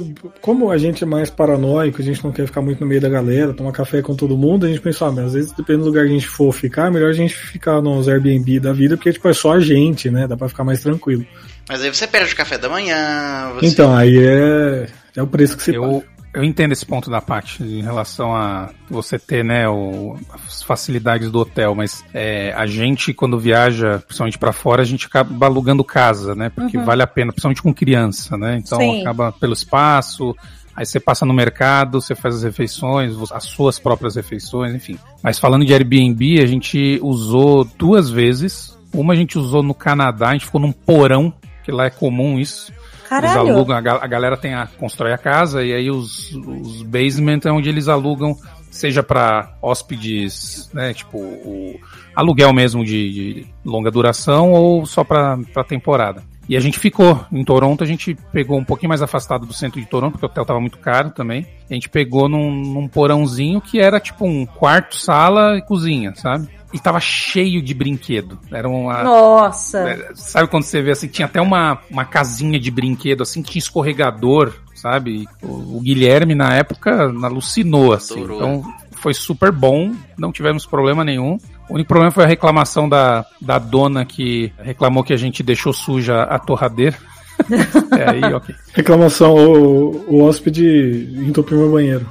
como 0.40 0.70
a 0.70 0.78
gente 0.78 1.04
é 1.04 1.06
mais 1.06 1.30
paranoico, 1.30 2.02
a 2.02 2.04
gente 2.04 2.22
não 2.24 2.32
quer 2.32 2.46
ficar 2.46 2.60
muito 2.60 2.80
no 2.80 2.86
meio 2.86 3.00
da 3.00 3.08
galera, 3.08 3.54
tomar 3.54 3.70
café 3.70 4.02
com 4.02 4.14
todo 4.16 4.36
mundo, 4.36 4.66
a 4.66 4.68
gente 4.68 4.80
pensou, 4.80 5.06
ah, 5.06 5.12
mas 5.12 5.26
às 5.26 5.32
vezes 5.34 5.52
depende 5.52 5.80
do 5.80 5.86
lugar 5.86 6.04
que 6.04 6.10
a 6.10 6.14
gente 6.14 6.26
for 6.26 6.52
ficar, 6.52 6.88
é 6.88 6.90
melhor 6.90 7.10
a 7.10 7.14
gente 7.14 7.34
ficar 7.34 7.80
nos 7.80 8.08
Airbnb 8.08 8.58
da 8.58 8.72
vida, 8.72 8.96
porque 8.96 9.12
tipo, 9.12 9.28
é 9.28 9.32
só 9.32 9.52
a 9.52 9.60
gente, 9.60 10.10
né? 10.10 10.26
Dá 10.26 10.36
pra 10.36 10.48
ficar 10.48 10.64
mais 10.64 10.82
tranquilo. 10.82 11.24
Mas 11.68 11.82
aí 11.82 11.94
você 11.94 12.08
perde 12.08 12.32
o 12.32 12.36
café 12.36 12.58
da 12.58 12.68
manhã. 12.68 13.52
Você... 13.54 13.66
Então, 13.66 13.94
aí 13.96 14.18
é, 14.18 14.88
é 15.14 15.22
o 15.22 15.26
preço 15.28 15.56
que 15.56 15.62
você 15.62 15.76
eu, 15.76 15.82
paga. 15.82 16.06
Eu 16.32 16.44
entendo 16.44 16.72
esse 16.72 16.86
ponto 16.86 17.10
da 17.10 17.20
parte 17.20 17.62
em 17.62 17.82
relação 17.82 18.34
a 18.34 18.70
você 18.88 19.18
ter, 19.18 19.44
né, 19.44 19.68
o, 19.68 20.16
as 20.32 20.62
facilidades 20.62 21.30
do 21.30 21.40
hotel, 21.40 21.74
mas 21.74 22.04
é, 22.14 22.52
a 22.52 22.66
gente, 22.66 23.12
quando 23.12 23.38
viaja, 23.38 23.98
principalmente 24.06 24.38
para 24.38 24.52
fora, 24.52 24.82
a 24.82 24.84
gente 24.84 25.06
acaba 25.06 25.46
alugando 25.46 25.82
casa, 25.82 26.34
né, 26.34 26.48
porque 26.48 26.78
uhum. 26.78 26.84
vale 26.84 27.02
a 27.02 27.06
pena, 27.06 27.32
principalmente 27.32 27.62
com 27.62 27.74
criança, 27.74 28.38
né, 28.38 28.58
então 28.58 28.78
Sim. 28.78 29.00
acaba 29.00 29.32
pelo 29.32 29.52
espaço, 29.52 30.36
Aí 30.80 30.86
você 30.86 30.98
passa 30.98 31.26
no 31.26 31.34
mercado, 31.34 32.00
você 32.00 32.14
faz 32.14 32.36
as 32.36 32.42
refeições, 32.42 33.14
as 33.32 33.44
suas 33.44 33.78
próprias 33.78 34.16
refeições, 34.16 34.74
enfim. 34.74 34.98
Mas 35.22 35.38
falando 35.38 35.62
de 35.62 35.74
Airbnb, 35.74 36.40
a 36.40 36.46
gente 36.46 36.98
usou 37.02 37.64
duas 37.76 38.08
vezes. 38.08 38.74
Uma 38.90 39.12
a 39.12 39.16
gente 39.16 39.38
usou 39.38 39.62
no 39.62 39.74
Canadá, 39.74 40.28
a 40.28 40.32
gente 40.32 40.46
ficou 40.46 40.60
num 40.60 40.72
porão 40.72 41.34
que 41.62 41.70
lá 41.70 41.84
é 41.84 41.90
comum 41.90 42.38
isso. 42.38 42.72
Caralho. 43.10 43.40
Eles 43.40 43.50
alugam, 43.56 43.76
a, 43.76 44.06
galera 44.06 44.36
tem 44.36 44.54
a, 44.54 44.68
constrói 44.68 45.12
a 45.12 45.18
casa 45.18 45.64
e 45.64 45.74
aí 45.74 45.90
os, 45.90 46.32
os 46.32 46.82
basement 46.82 47.40
é 47.44 47.50
onde 47.50 47.68
eles 47.68 47.88
alugam, 47.88 48.36
seja 48.70 49.02
para 49.02 49.52
hóspedes, 49.60 50.70
né, 50.72 50.94
tipo 50.94 51.18
o 51.18 51.74
aluguel 52.14 52.52
mesmo 52.52 52.84
de, 52.84 53.12
de 53.12 53.46
longa 53.64 53.90
duração 53.90 54.52
ou 54.52 54.86
só 54.86 55.02
para 55.02 55.38
temporada. 55.66 56.22
E 56.48 56.56
a 56.56 56.60
gente 56.60 56.78
ficou 56.78 57.24
em 57.32 57.44
Toronto, 57.44 57.82
a 57.82 57.86
gente 57.86 58.16
pegou 58.32 58.56
um 58.56 58.64
pouquinho 58.64 58.90
mais 58.90 59.02
afastado 59.02 59.44
do 59.44 59.52
centro 59.52 59.80
de 59.80 59.86
Toronto, 59.88 60.12
porque 60.12 60.26
o 60.26 60.28
hotel 60.28 60.44
tava 60.44 60.60
muito 60.60 60.78
caro 60.78 61.10
também. 61.10 61.48
A 61.68 61.74
gente 61.74 61.88
pegou 61.88 62.28
num, 62.28 62.50
num 62.50 62.86
porãozinho 62.86 63.60
que 63.60 63.80
era 63.80 63.98
tipo 63.98 64.24
um 64.24 64.46
quarto, 64.46 64.96
sala 64.96 65.58
e 65.58 65.62
cozinha, 65.62 66.14
sabe? 66.14 66.48
E 66.72 66.78
tava 66.78 67.00
cheio 67.00 67.62
de 67.62 67.74
brinquedo. 67.74 68.38
Era 68.50 68.68
uma. 68.68 69.02
Nossa! 69.02 69.78
É, 69.78 70.10
sabe 70.14 70.48
quando 70.48 70.64
você 70.64 70.80
vê 70.80 70.92
assim, 70.92 71.08
tinha 71.08 71.26
até 71.26 71.40
uma, 71.40 71.78
uma 71.90 72.04
casinha 72.04 72.58
de 72.58 72.70
brinquedo, 72.70 73.22
assim, 73.22 73.42
que 73.42 73.52
tinha 73.52 73.60
escorregador, 73.60 74.52
sabe? 74.74 75.26
O, 75.42 75.78
o 75.78 75.80
Guilherme, 75.80 76.34
na 76.34 76.54
época, 76.54 77.10
alucinou, 77.22 77.92
assim. 77.92 78.24
Adorou. 78.24 78.36
Então 78.36 78.74
foi 78.92 79.14
super 79.14 79.50
bom, 79.50 79.92
não 80.16 80.30
tivemos 80.30 80.66
problema 80.66 81.04
nenhum. 81.04 81.38
O 81.68 81.74
único 81.74 81.88
problema 81.88 82.10
foi 82.10 82.24
a 82.24 82.28
reclamação 82.28 82.88
da, 82.88 83.24
da 83.40 83.58
dona 83.58 84.04
que 84.04 84.52
reclamou 84.58 85.02
que 85.02 85.12
a 85.12 85.16
gente 85.16 85.42
deixou 85.42 85.72
suja 85.72 86.22
a 86.22 86.38
torradeira. 86.38 86.96
é 87.96 88.10
aí, 88.10 88.34
ok. 88.34 88.54
Reclamação, 88.74 89.34
o, 89.34 90.04
o 90.08 90.22
hóspede 90.24 91.08
entupiu 91.26 91.58
meu 91.58 91.72
banheiro. 91.72 92.06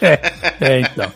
é, 0.00 0.32
é, 0.60 0.80
então. 0.80 1.12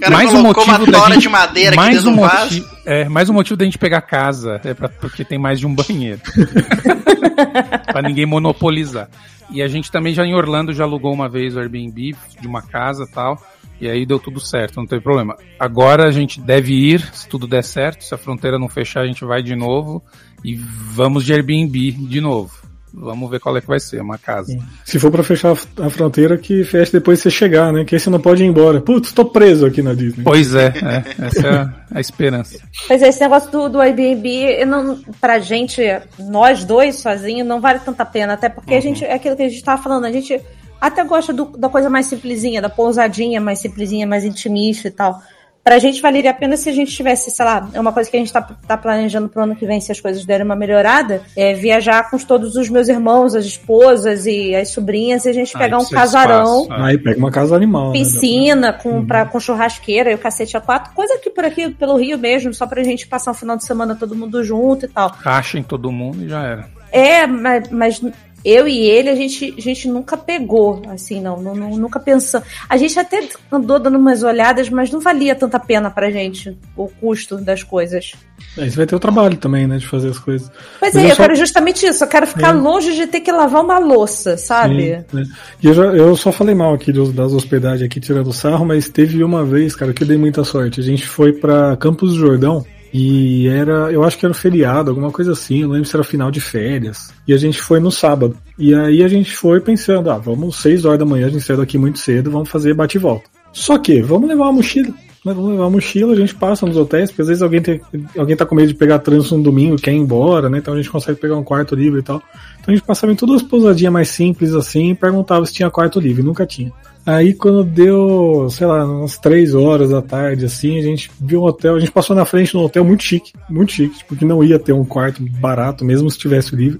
Cara 0.00 0.16
mais 0.16 0.32
um 0.32 0.42
motivo 0.42 0.64
uma 0.64 0.78
tora 0.92 1.14
gente, 1.14 1.22
de 1.22 1.28
madeira 1.28 1.76
mais 1.76 2.04
um 2.04 2.12
motivo, 2.12 2.68
é, 2.84 3.08
mais 3.08 3.28
um 3.28 3.32
motivo 3.32 3.56
da 3.56 3.64
gente 3.64 3.78
pegar 3.78 4.00
casa, 4.02 4.60
é 4.64 4.74
pra, 4.74 4.88
porque 4.88 5.24
tem 5.24 5.38
mais 5.38 5.58
de 5.58 5.66
um 5.66 5.74
banheiro. 5.74 6.20
pra 7.86 8.02
ninguém 8.02 8.26
monopolizar. 8.26 9.08
E 9.50 9.62
a 9.62 9.68
gente 9.68 9.90
também 9.90 10.14
já 10.14 10.24
em 10.24 10.34
Orlando 10.34 10.72
já 10.72 10.84
alugou 10.84 11.12
uma 11.12 11.28
vez 11.28 11.56
o 11.56 11.60
Airbnb 11.60 12.14
de 12.40 12.46
uma 12.46 12.62
casa 12.62 13.06
tal. 13.12 13.40
E 13.80 13.88
aí 13.88 14.04
deu 14.04 14.18
tudo 14.18 14.38
certo, 14.38 14.76
não 14.76 14.86
teve 14.86 15.02
problema. 15.02 15.36
Agora 15.58 16.06
a 16.06 16.10
gente 16.10 16.38
deve 16.38 16.74
ir, 16.74 17.00
se 17.14 17.26
tudo 17.26 17.46
der 17.46 17.64
certo, 17.64 18.04
se 18.04 18.14
a 18.14 18.18
fronteira 18.18 18.58
não 18.58 18.68
fechar, 18.68 19.00
a 19.00 19.06
gente 19.06 19.24
vai 19.24 19.42
de 19.42 19.56
novo 19.56 20.02
e 20.44 20.54
vamos 20.54 21.24
de 21.24 21.32
Airbnb 21.32 21.92
de 21.92 22.20
novo. 22.20 22.52
Vamos 22.92 23.30
ver 23.30 23.40
qual 23.40 23.56
é 23.56 23.60
que 23.60 23.66
vai 23.66 23.78
ser, 23.78 24.00
uma 24.00 24.18
casa. 24.18 24.56
Se 24.84 24.98
for 24.98 25.10
para 25.10 25.22
fechar 25.22 25.52
a 25.52 25.90
fronteira, 25.90 26.36
que 26.36 26.64
feche 26.64 26.92
depois 26.92 27.18
de 27.18 27.22
você 27.22 27.30
chegar, 27.30 27.72
né? 27.72 27.84
Que 27.84 27.94
aí 27.94 28.00
você 28.00 28.10
não 28.10 28.20
pode 28.20 28.42
ir 28.42 28.46
embora. 28.46 28.80
Putz, 28.80 29.12
tô 29.12 29.24
preso 29.24 29.66
aqui 29.66 29.80
na 29.82 29.94
Disney. 29.94 30.24
Pois 30.24 30.54
é, 30.54 30.66
é 30.66 31.26
essa 31.26 31.46
é 31.46 31.50
a, 31.50 31.74
a, 31.94 32.00
esperança. 32.00 32.58
Pois 32.88 33.00
é, 33.02 33.08
esse 33.08 33.20
negócio 33.20 33.50
do, 33.50 33.68
do 33.68 33.80
Airbnb, 33.80 34.64
não, 34.64 35.00
pra 35.20 35.38
gente, 35.38 35.80
nós 36.18 36.64
dois 36.64 36.96
sozinhos, 36.96 37.46
não 37.46 37.60
vale 37.60 37.78
tanta 37.80 38.04
pena. 38.04 38.34
Até 38.34 38.48
porque 38.48 38.72
uhum. 38.72 38.78
a 38.78 38.82
gente, 38.82 39.04
é 39.04 39.14
aquilo 39.14 39.36
que 39.36 39.42
a 39.42 39.48
gente 39.48 39.62
tava 39.62 39.82
falando, 39.82 40.04
a 40.04 40.12
gente 40.12 40.40
até 40.80 41.04
gosta 41.04 41.32
do, 41.32 41.44
da 41.56 41.68
coisa 41.68 41.90
mais 41.90 42.06
simplesinha, 42.06 42.62
da 42.62 42.68
pousadinha 42.68 43.40
mais 43.40 43.58
simplesinha, 43.60 44.06
mais 44.06 44.24
intimista 44.24 44.88
e 44.88 44.90
tal. 44.90 45.20
Pra 45.62 45.78
gente 45.78 46.00
valeria 46.00 46.30
a 46.30 46.34
pena 46.34 46.56
se 46.56 46.68
a 46.68 46.72
gente 46.72 46.90
tivesse, 46.94 47.30
sei 47.30 47.44
lá, 47.44 47.68
é 47.72 47.80
uma 47.80 47.92
coisa 47.92 48.10
que 48.10 48.16
a 48.16 48.20
gente 48.20 48.32
tá, 48.32 48.40
tá 48.42 48.76
planejando 48.76 49.28
pro 49.28 49.42
ano 49.42 49.54
que 49.54 49.66
vem, 49.66 49.80
se 49.80 49.92
as 49.92 50.00
coisas 50.00 50.24
derem 50.24 50.44
uma 50.44 50.56
melhorada, 50.56 51.22
é 51.36 51.52
viajar 51.54 52.10
com 52.10 52.16
todos 52.18 52.56
os 52.56 52.68
meus 52.70 52.88
irmãos, 52.88 53.34
as 53.34 53.44
esposas 53.44 54.26
e 54.26 54.54
as 54.54 54.70
sobrinhas, 54.70 55.24
e 55.26 55.28
a 55.28 55.32
gente 55.32 55.54
Ah, 55.54 55.58
pegar 55.58 55.78
um 55.78 55.82
é 55.82 55.88
casarão. 55.90 56.62
espaço, 56.62 56.82
Aí 56.82 56.98
pega 56.98 57.18
uma 57.18 57.30
casa 57.30 57.54
animal. 57.54 57.88
né? 57.88 57.92
Piscina 57.92 58.72
com, 58.72 59.04
pra, 59.06 59.26
com 59.26 59.38
churrasqueira 59.38 60.10
e 60.10 60.14
o 60.14 60.18
cacete 60.18 60.56
a 60.56 60.60
quatro, 60.60 60.92
coisa 60.94 61.18
que 61.18 61.30
por 61.30 61.44
aqui, 61.44 61.70
pelo 61.70 61.96
Rio 61.96 62.18
mesmo, 62.18 62.52
só 62.54 62.66
pra 62.66 62.82
gente 62.82 63.06
passar 63.06 63.30
um 63.30 63.34
final 63.34 63.56
de 63.56 63.64
semana 63.64 63.94
todo 63.94 64.14
mundo 64.14 64.42
junto 64.42 64.86
e 64.86 64.88
tal. 64.88 65.10
Caixa 65.10 65.58
em 65.58 65.62
todo 65.62 65.92
mundo 65.92 66.24
e 66.24 66.28
já 66.28 66.42
era. 66.42 66.80
É, 66.92 67.24
mas, 67.26 67.68
mas 67.70 68.02
eu 68.44 68.66
e 68.66 68.78
ele, 68.88 69.08
a 69.10 69.14
gente, 69.14 69.54
a 69.56 69.60
gente 69.60 69.88
nunca 69.88 70.16
pegou, 70.16 70.82
assim, 70.88 71.20
não, 71.20 71.40
não, 71.42 71.54
nunca 71.54 72.00
pensou. 72.00 72.42
A 72.68 72.76
gente 72.76 72.98
até 72.98 73.28
andou 73.52 73.78
dando 73.78 73.98
umas 73.98 74.22
olhadas, 74.22 74.68
mas 74.70 74.90
não 74.90 75.00
valia 75.00 75.34
tanta 75.34 75.58
pena 75.58 75.90
pra 75.90 76.10
gente 76.10 76.56
o 76.76 76.88
custo 76.88 77.36
das 77.36 77.62
coisas. 77.62 78.12
Aí 78.56 78.70
você 78.70 78.76
vai 78.76 78.86
ter 78.86 78.96
o 78.96 79.00
trabalho 79.00 79.36
também, 79.36 79.66
né? 79.66 79.76
De 79.76 79.86
fazer 79.86 80.08
as 80.08 80.18
coisas. 80.18 80.50
Pois 80.80 80.94
Mas 80.94 81.02
é, 81.02 81.06
eu 81.06 81.10
eu 81.10 81.16
só- 81.16 81.22
quero 81.22 81.34
justamente 81.36 81.86
isso, 81.86 82.02
eu 82.04 82.08
quero 82.08 82.26
ficar 82.26 82.48
É. 82.48 82.52
longe 82.58 82.94
de 82.94 83.06
ter 83.06 83.20
que 83.20 83.30
lavar 83.30 83.62
uma 83.62 83.78
louça, 83.78 84.36
sabe? 84.36 84.96
Sim, 84.96 85.04
né? 85.12 85.24
E 85.62 85.66
eu, 85.66 85.74
já- 85.74 85.84
eu 85.94 86.16
só 86.16 86.32
falei 86.32 86.54
mal 86.54 86.72
aqui 86.74 86.92
das 86.92 87.32
hospedagens 87.32 87.82
aqui, 87.82 88.00
tirando 88.00 88.32
sarro, 88.32 88.64
mas 88.64 88.88
teve 88.88 89.22
uma 89.22 89.44
vez, 89.44 89.76
cara, 89.76 89.92
que 89.92 90.02
eu 90.02 90.06
dei 90.08 90.16
muita 90.16 90.42
sorte. 90.44 90.80
A 90.80 90.82
gente 90.82 91.06
foi 91.06 91.32
pra 91.32 91.76
Campos 91.76 92.14
do 92.14 92.18
Jordão 92.18 92.64
e 92.92 93.46
era, 93.48 93.92
eu 93.92 94.02
acho 94.02 94.18
que 94.18 94.26
era 94.26 94.32
um 94.32 94.34
feriado, 94.34 94.90
alguma 94.90 95.10
coisa 95.10 95.32
assim, 95.32 95.60
eu 95.60 95.68
não 95.68 95.74
lembro 95.74 95.88
se 95.88 95.94
era 95.94 96.02
final 96.02 96.30
de 96.30 96.40
férias. 96.40 97.12
E 97.26 97.32
a 97.32 97.36
gente 97.36 97.60
foi 97.60 97.78
no 97.78 97.90
sábado. 97.90 98.36
E 98.58 98.74
aí 98.74 99.02
a 99.02 99.08
gente 99.08 99.34
foi 99.34 99.60
pensando, 99.60 100.10
ah, 100.10 100.18
vamos 100.18 100.56
seis 100.56 100.84
horas 100.84 100.98
da 100.98 101.06
manhã, 101.06 101.26
a 101.26 101.30
gente 101.30 101.44
saiu 101.44 101.58
daqui 101.58 101.78
muito 101.78 101.98
cedo, 101.98 102.30
vamos 102.30 102.48
fazer 102.48 102.74
bate 102.74 102.96
e 102.96 103.00
volta. 103.00 103.24
Só 103.52 103.78
que, 103.78 104.02
vamos 104.02 104.28
levar 104.28 104.44
uma 104.44 104.54
mochila. 104.54 104.88
né? 104.88 104.94
Vamos 105.32 105.50
levar 105.50 105.64
uma 105.64 105.70
mochila, 105.70 106.12
a 106.12 106.16
gente 106.16 106.34
passa 106.34 106.66
nos 106.66 106.76
hotéis, 106.76 107.10
porque 107.10 107.22
às 107.22 107.28
vezes 107.28 107.42
alguém, 107.42 107.62
tem, 107.62 107.80
alguém 108.16 108.36
tá 108.36 108.44
com 108.44 108.54
medo 108.54 108.68
de 108.68 108.74
pegar 108.74 108.98
trânsito 108.98 109.36
no 109.36 109.42
domingo, 109.42 109.76
quer 109.76 109.92
ir 109.92 109.96
embora, 109.96 110.48
né? 110.48 110.58
Então 110.58 110.74
a 110.74 110.76
gente 110.76 110.90
consegue 110.90 111.18
pegar 111.20 111.36
um 111.36 111.44
quarto 111.44 111.74
livre 111.74 112.00
e 112.00 112.02
tal. 112.02 112.22
Então 112.60 112.72
a 112.72 112.76
gente 112.76 112.84
passava 112.84 113.12
em 113.12 113.16
todas 113.16 113.36
as 113.36 113.42
pousadinhas 113.42 113.92
mais 113.92 114.08
simples 114.08 114.54
assim 114.54 114.90
e 114.90 114.94
perguntava 114.94 115.46
se 115.46 115.52
tinha 115.52 115.70
quarto 115.70 116.00
livre. 116.00 116.22
Nunca 116.22 116.46
tinha. 116.46 116.72
Aí 117.10 117.34
quando 117.34 117.64
deu, 117.64 118.46
sei 118.50 118.68
lá, 118.68 118.84
umas 118.84 119.18
três 119.18 119.52
horas 119.52 119.90
da 119.90 120.00
tarde, 120.00 120.44
assim, 120.44 120.78
a 120.78 120.82
gente 120.82 121.10
viu 121.20 121.40
um 121.40 121.44
hotel, 121.44 121.74
a 121.74 121.80
gente 121.80 121.90
passou 121.90 122.14
na 122.14 122.24
frente 122.24 122.52
de 122.52 122.56
um 122.56 122.60
hotel 122.60 122.84
muito 122.84 123.02
chique, 123.02 123.32
muito 123.48 123.72
chique, 123.72 124.04
porque 124.06 124.24
não 124.24 124.44
ia 124.44 124.60
ter 124.60 124.72
um 124.72 124.84
quarto 124.84 125.20
barato, 125.22 125.84
mesmo 125.84 126.08
se 126.08 126.16
tivesse 126.16 126.54
livre. 126.54 126.78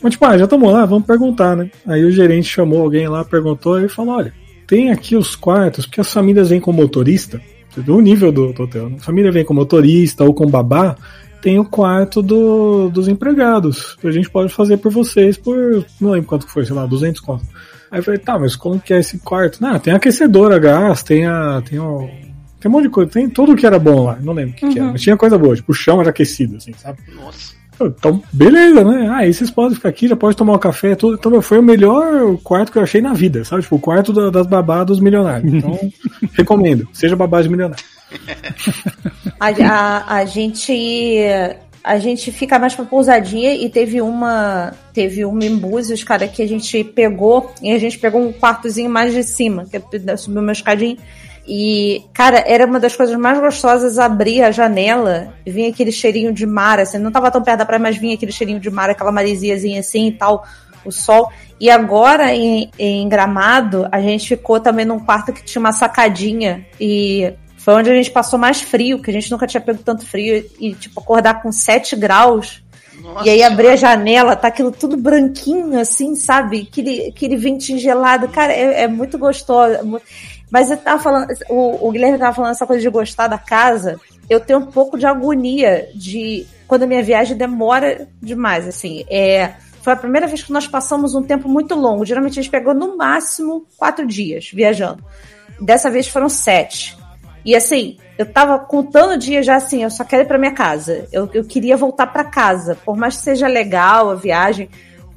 Mas 0.00 0.12
tipo, 0.12 0.24
ah, 0.26 0.38
já 0.38 0.44
estamos 0.44 0.72
lá, 0.72 0.86
vamos 0.86 1.06
perguntar, 1.06 1.56
né? 1.56 1.70
Aí 1.86 2.04
o 2.04 2.12
gerente 2.12 2.48
chamou 2.48 2.82
alguém 2.82 3.08
lá, 3.08 3.24
perguntou, 3.24 3.80
e 3.80 3.88
falou, 3.88 4.14
olha, 4.14 4.32
tem 4.64 4.92
aqui 4.92 5.16
os 5.16 5.34
quartos, 5.34 5.86
porque 5.86 6.00
as 6.00 6.12
famílias 6.12 6.50
vêm 6.50 6.60
com 6.60 6.72
motorista, 6.72 7.40
você 7.68 7.80
viu 7.80 7.96
o 7.96 8.00
nível 8.00 8.30
do, 8.30 8.52
do 8.52 8.62
hotel, 8.62 8.90
né? 8.90 8.96
A 9.00 9.02
família 9.02 9.32
vem 9.32 9.44
com 9.44 9.54
motorista 9.54 10.22
ou 10.22 10.32
com 10.32 10.46
babá, 10.46 10.94
tem 11.42 11.58
o 11.58 11.64
quarto 11.64 12.22
do, 12.22 12.88
dos 12.90 13.08
empregados, 13.08 13.96
que 14.00 14.06
a 14.06 14.12
gente 14.12 14.30
pode 14.30 14.52
fazer 14.52 14.76
por 14.76 14.92
vocês 14.92 15.36
por, 15.36 15.84
não 16.00 16.12
lembro 16.12 16.28
quanto 16.28 16.46
foi, 16.46 16.64
sei 16.64 16.76
lá, 16.76 16.86
200 16.86 17.20
conto. 17.20 17.44
Aí 17.90 17.98
eu 18.00 18.02
falei, 18.02 18.18
tá, 18.20 18.38
mas 18.38 18.56
como 18.56 18.80
que 18.80 18.92
é 18.92 18.98
esse 18.98 19.18
quarto? 19.18 19.60
Não, 19.62 19.78
tem 19.78 19.94
aquecedor 19.94 20.52
a 20.52 20.58
gás, 20.58 21.02
tem 21.02 21.26
a, 21.26 21.62
tem 21.68 21.78
o, 21.78 22.08
tem 22.60 22.68
um 22.68 22.72
monte 22.72 22.84
de 22.84 22.88
coisa, 22.90 23.10
tem 23.10 23.28
tudo 23.28 23.54
que 23.56 23.66
era 23.66 23.78
bom 23.78 24.04
lá, 24.06 24.18
não 24.20 24.32
lembro 24.32 24.52
o 24.52 24.56
que, 24.56 24.68
que 24.68 24.78
era, 24.78 24.90
mas 24.92 25.02
tinha 25.02 25.16
coisa 25.16 25.38
boa, 25.38 25.54
tipo, 25.54 25.70
o 25.72 25.74
chão 25.74 26.00
era 26.00 26.10
aquecido, 26.10 26.56
assim, 26.56 26.72
sabe? 26.76 26.98
Nossa. 27.14 27.54
Então, 27.80 28.22
beleza, 28.32 28.84
né? 28.84 29.08
Ah, 29.08 29.16
aí 29.16 29.34
vocês 29.34 29.50
podem 29.50 29.74
ficar 29.74 29.88
aqui, 29.88 30.06
já 30.06 30.14
pode 30.14 30.36
tomar 30.36 30.52
um 30.54 30.58
café, 30.58 30.94
tudo. 30.94 31.16
Então, 31.16 31.42
foi 31.42 31.58
o 31.58 31.62
melhor 31.62 32.36
quarto 32.36 32.70
que 32.70 32.78
eu 32.78 32.82
achei 32.84 33.00
na 33.02 33.12
vida, 33.12 33.44
sabe? 33.44 33.62
Tipo, 33.62 33.74
o 33.74 33.80
quarto 33.80 34.12
da- 34.12 34.30
das 34.30 34.46
babás 34.46 34.86
dos 34.86 35.00
milionários. 35.00 35.52
Então, 35.52 35.76
recomendo. 36.34 36.86
Seja 36.92 37.16
babá 37.16 37.42
de 37.42 37.48
milionário. 37.48 37.82
A, 39.40 39.48
a, 39.48 40.14
a 40.18 40.24
gente. 40.24 40.72
A 41.84 41.98
gente 41.98 42.32
fica 42.32 42.58
mais 42.58 42.74
pra 42.74 42.86
pousadinha 42.86 43.52
e 43.54 43.68
teve 43.68 44.00
uma. 44.00 44.72
Teve 44.94 45.22
uma 45.26 45.44
em 45.44 45.54
Búzios, 45.54 46.02
cara, 46.02 46.26
que 46.26 46.42
a 46.42 46.48
gente 46.48 46.82
pegou. 46.82 47.52
E 47.62 47.70
a 47.72 47.78
gente 47.78 47.98
pegou 47.98 48.22
um 48.22 48.32
quartozinho 48.32 48.88
mais 48.88 49.12
de 49.12 49.22
cima, 49.22 49.66
que 49.70 49.76
é- 49.76 50.16
subiu 50.16 50.40
uma 50.40 50.52
escadinha. 50.52 50.96
E, 51.46 52.02
cara, 52.14 52.42
era 52.46 52.64
uma 52.64 52.80
das 52.80 52.96
coisas 52.96 53.14
mais 53.16 53.38
gostosas 53.38 53.98
abrir 53.98 54.42
a 54.42 54.50
janela 54.50 55.34
e 55.44 55.50
vinha 55.50 55.68
aquele 55.68 55.92
cheirinho 55.92 56.32
de 56.32 56.46
mar, 56.46 56.80
assim, 56.80 56.96
não 56.96 57.12
tava 57.12 57.30
tão 57.30 57.42
perto 57.42 57.58
da 57.58 57.66
praia, 57.66 57.82
mas 57.82 57.98
vinha 57.98 58.14
aquele 58.14 58.32
cheirinho 58.32 58.58
de 58.58 58.70
mar, 58.70 58.88
aquela 58.88 59.12
maresiazinha 59.12 59.80
assim 59.80 60.08
e 60.08 60.12
tal, 60.12 60.46
o 60.86 60.90
sol. 60.90 61.30
E 61.60 61.68
agora 61.68 62.34
em, 62.34 62.70
em 62.78 63.06
Gramado, 63.08 63.86
a 63.92 64.00
gente 64.00 64.26
ficou 64.26 64.58
também 64.58 64.86
num 64.86 64.98
quarto 64.98 65.34
que 65.34 65.44
tinha 65.44 65.60
uma 65.60 65.72
sacadinha 65.72 66.66
e 66.80 67.30
foi 67.64 67.72
onde 67.72 67.90
a 67.90 67.94
gente 67.94 68.10
passou 68.10 68.38
mais 68.38 68.60
frio, 68.60 69.00
que 69.00 69.10
a 69.10 69.12
gente 69.14 69.30
nunca 69.30 69.46
tinha 69.46 69.58
pego 69.58 69.82
tanto 69.82 70.04
frio 70.04 70.44
e, 70.60 70.74
tipo, 70.74 71.00
acordar 71.00 71.40
com 71.40 71.50
7 71.50 71.96
graus. 71.96 72.62
Nossa 73.00 73.26
E 73.26 73.30
aí 73.30 73.42
abrir 73.42 73.68
a 73.68 73.76
janela, 73.76 74.36
tá 74.36 74.48
aquilo 74.48 74.70
tudo 74.70 74.98
branquinho, 74.98 75.80
assim, 75.80 76.14
sabe? 76.14 76.68
Aquele, 76.70 77.08
aquele 77.08 77.38
ventinho 77.38 77.78
gelado. 77.78 78.28
Cara, 78.28 78.52
é, 78.52 78.82
é 78.82 78.86
muito 78.86 79.16
gostoso. 79.16 79.72
é 79.76 80.00
Mas 80.50 80.70
eu 80.70 80.76
tava 80.76 81.02
falando, 81.02 81.26
o, 81.48 81.88
o 81.88 81.90
Guilherme 81.90 82.18
tava 82.18 82.36
falando 82.36 82.50
essa 82.50 82.66
coisa 82.66 82.82
de 82.82 82.88
gostar 82.90 83.28
da 83.28 83.38
casa. 83.38 83.98
Eu 84.28 84.40
tenho 84.40 84.58
um 84.58 84.66
pouco 84.66 84.98
de 84.98 85.06
agonia 85.06 85.88
de 85.94 86.46
quando 86.68 86.82
a 86.82 86.86
minha 86.86 87.02
viagem 87.02 87.34
demora 87.34 88.06
demais, 88.20 88.68
assim. 88.68 89.06
É, 89.08 89.54
foi 89.80 89.94
a 89.94 89.96
primeira 89.96 90.26
vez 90.26 90.42
que 90.42 90.52
nós 90.52 90.66
passamos 90.66 91.14
um 91.14 91.22
tempo 91.22 91.48
muito 91.48 91.74
longo. 91.74 92.04
Geralmente 92.04 92.38
a 92.38 92.42
gente 92.42 92.50
pegou 92.50 92.74
no 92.74 92.94
máximo 92.94 93.66
quatro 93.78 94.06
dias 94.06 94.50
viajando. 94.52 95.02
Dessa 95.58 95.90
vez 95.90 96.06
foram 96.06 96.28
sete. 96.28 97.02
E 97.44 97.54
assim, 97.54 97.98
eu 98.16 98.24
tava 98.24 98.58
contando 98.58 99.18
dias 99.18 99.44
já 99.44 99.56
assim, 99.56 99.82
eu 99.82 99.90
só 99.90 100.04
quero 100.04 100.22
ir 100.22 100.26
pra 100.26 100.38
minha 100.38 100.54
casa. 100.54 101.06
Eu, 101.12 101.28
eu 101.34 101.44
queria 101.44 101.76
voltar 101.76 102.06
pra 102.06 102.24
casa, 102.24 102.76
por 102.84 102.96
mais 102.96 103.16
que 103.16 103.22
seja 103.22 103.46
legal 103.46 104.10
a 104.10 104.14
viagem, 104.14 104.68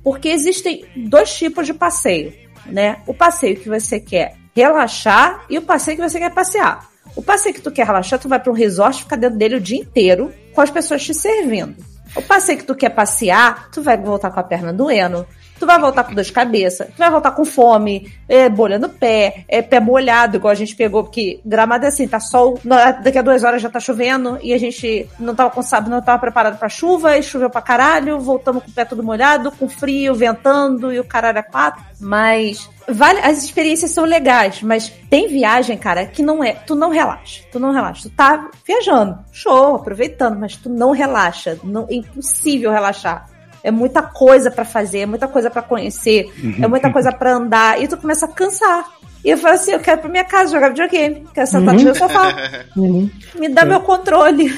porque 0.03 0.30
existem 0.30 0.86
dois 0.95 1.34
tipos 1.36 1.65
de 1.65 1.73
passeio, 1.73 2.34
né? 2.65 2.97
O 3.07 3.13
passeio 3.13 3.57
que 3.57 3.69
você 3.69 3.99
quer 3.99 4.36
relaxar 4.53 5.45
e 5.49 5.57
o 5.57 5.61
passeio 5.61 5.97
que 5.97 6.09
você 6.09 6.19
quer 6.19 6.34
passear. 6.34 6.89
O 7.15 7.21
passeio 7.21 7.55
que 7.55 7.61
tu 7.61 7.71
quer 7.71 7.86
relaxar, 7.86 8.19
tu 8.19 8.28
vai 8.28 8.39
para 8.39 8.51
um 8.51 8.55
resort, 8.55 9.03
ficar 9.03 9.15
dentro 9.15 9.38
dele 9.38 9.55
o 9.55 9.61
dia 9.61 9.80
inteiro, 9.80 10.32
com 10.53 10.61
as 10.61 10.69
pessoas 10.69 11.03
te 11.03 11.13
servindo. 11.13 11.75
O 12.15 12.21
passeio 12.21 12.57
que 12.57 12.63
tu 12.63 12.75
quer 12.75 12.89
passear, 12.89 13.69
tu 13.71 13.82
vai 13.82 13.97
voltar 13.97 14.32
com 14.32 14.39
a 14.39 14.43
perna 14.43 14.73
doendo, 14.73 15.25
tu 15.59 15.65
vai 15.65 15.79
voltar 15.79 16.03
com 16.03 16.13
dor 16.13 16.23
de 16.23 16.31
cabeça, 16.31 16.85
tu 16.85 16.97
vai 16.97 17.09
voltar 17.09 17.31
com 17.31 17.45
fome, 17.45 18.11
é, 18.27 18.49
bolha 18.49 18.79
no 18.79 18.89
pé, 18.89 19.45
é 19.47 19.61
pé 19.61 19.79
molhado, 19.79 20.37
igual 20.37 20.51
a 20.51 20.55
gente 20.55 20.75
pegou, 20.75 21.03
porque 21.03 21.39
gramado 21.45 21.85
é 21.85 21.87
assim, 21.87 22.07
tá 22.07 22.19
sol, 22.19 22.59
daqui 23.03 23.17
a 23.17 23.21
duas 23.21 23.43
horas 23.43 23.61
já 23.61 23.69
tá 23.69 23.79
chovendo, 23.79 24.37
e 24.41 24.53
a 24.53 24.57
gente 24.57 25.09
não 25.19 25.35
tava 25.35 25.49
com 25.49 25.61
sabe, 25.61 25.89
não 25.89 26.01
tava 26.01 26.19
preparado 26.19 26.57
pra 26.57 26.69
chuva, 26.69 27.17
e 27.17 27.23
choveu 27.23 27.49
pra 27.49 27.61
caralho, 27.61 28.19
voltamos 28.19 28.63
com 28.63 28.69
o 28.69 28.73
pé 28.73 28.85
todo 28.85 29.03
molhado, 29.03 29.51
com 29.51 29.67
frio, 29.67 30.13
ventando, 30.15 30.91
e 30.91 30.99
o 30.99 31.03
caralho 31.03 31.39
é 31.39 31.43
quatro, 31.43 31.83
mas 31.99 32.69
vale, 32.87 33.19
as 33.19 33.43
experiências 33.43 33.91
são 33.91 34.05
legais, 34.05 34.61
mas 34.61 34.89
tem 35.09 35.27
viagem, 35.27 35.77
cara, 35.77 36.05
que 36.05 36.23
não 36.23 36.43
é, 36.43 36.53
tu 36.53 36.75
não 36.75 36.89
relaxa, 36.89 37.43
tu 37.51 37.59
não 37.59 37.71
relaxa, 37.71 38.03
tu 38.03 38.15
tá 38.15 38.49
viajando, 38.65 39.17
show, 39.31 39.75
aproveitando, 39.75 40.39
mas 40.39 40.55
tu 40.55 40.69
não 40.69 40.91
relaxa, 40.91 41.57
não, 41.63 41.87
é 41.89 41.95
impossível 41.95 42.71
relaxar. 42.71 43.36
É 43.68 43.72
muita 43.72 44.01
coisa 44.01 44.49
pra 44.49 44.63
fazer, 44.63 44.99
é 44.99 45.05
muita 45.05 45.28
coisa 45.28 45.49
pra 45.49 45.61
conhecer, 45.61 46.32
é 46.61 46.68
muita 46.68 46.89
coisa 46.91 47.11
pra 47.11 47.34
andar, 47.36 47.82
e 47.82 47.88
tu 47.88 47.97
começa 47.97 48.26
a 48.26 48.30
cansar. 48.30 48.86
E 49.26 49.30
eu 49.32 49.38
falo 49.38 49.55
assim, 49.55 49.72
eu 49.72 49.80
quero 49.80 49.99
ir 49.99 50.01
pra 50.01 50.09
minha 50.09 50.24
casa 50.24 50.53
jogar 50.53 50.70
videogame, 50.70 51.26
quero 51.34 51.47
sentar 51.47 51.74
no 51.74 51.84
meu 51.84 51.93
sofá, 51.95 52.34
Uhum. 52.78 53.09
me 53.38 53.49
dá 53.49 53.63
É. 53.63 53.65
meu 53.65 53.82
controle. 53.82 54.53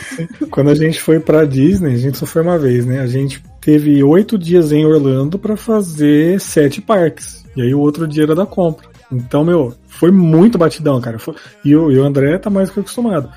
Quando 0.52 0.70
a 0.70 0.76
gente 0.76 1.02
foi 1.02 1.20
pra 1.20 1.44
Disney, 1.46 1.94
a 1.94 1.98
gente 1.98 2.18
só 2.20 2.26
foi 2.28 2.42
uma 2.44 2.58
vez, 2.60 2.86
né? 2.86 3.00
A 3.00 3.08
gente 3.08 3.42
teve 3.60 4.04
oito 4.04 4.38
dias 4.38 4.72
em 4.72 4.86
Orlando 4.86 5.40
pra 5.40 5.58
fazer 5.58 6.40
sete 6.40 6.82
parques. 6.82 7.44
E 7.56 7.62
aí 7.64 7.74
o 7.74 7.80
outro 7.80 8.08
dia 8.08 8.24
era 8.26 8.36
da 8.36 8.46
compra. 8.46 8.88
Então, 9.12 9.44
meu, 9.44 9.74
foi 9.88 10.12
muito 10.12 10.58
batidão, 10.58 11.02
cara. 11.02 11.18
Foi- 11.18 11.34
E, 11.66 11.70
e 11.72 11.76
o 11.76 12.04
André 12.04 12.38
tá 12.38 12.50
mais 12.52 12.70
que 12.70 12.80
acostumado. 12.80 13.28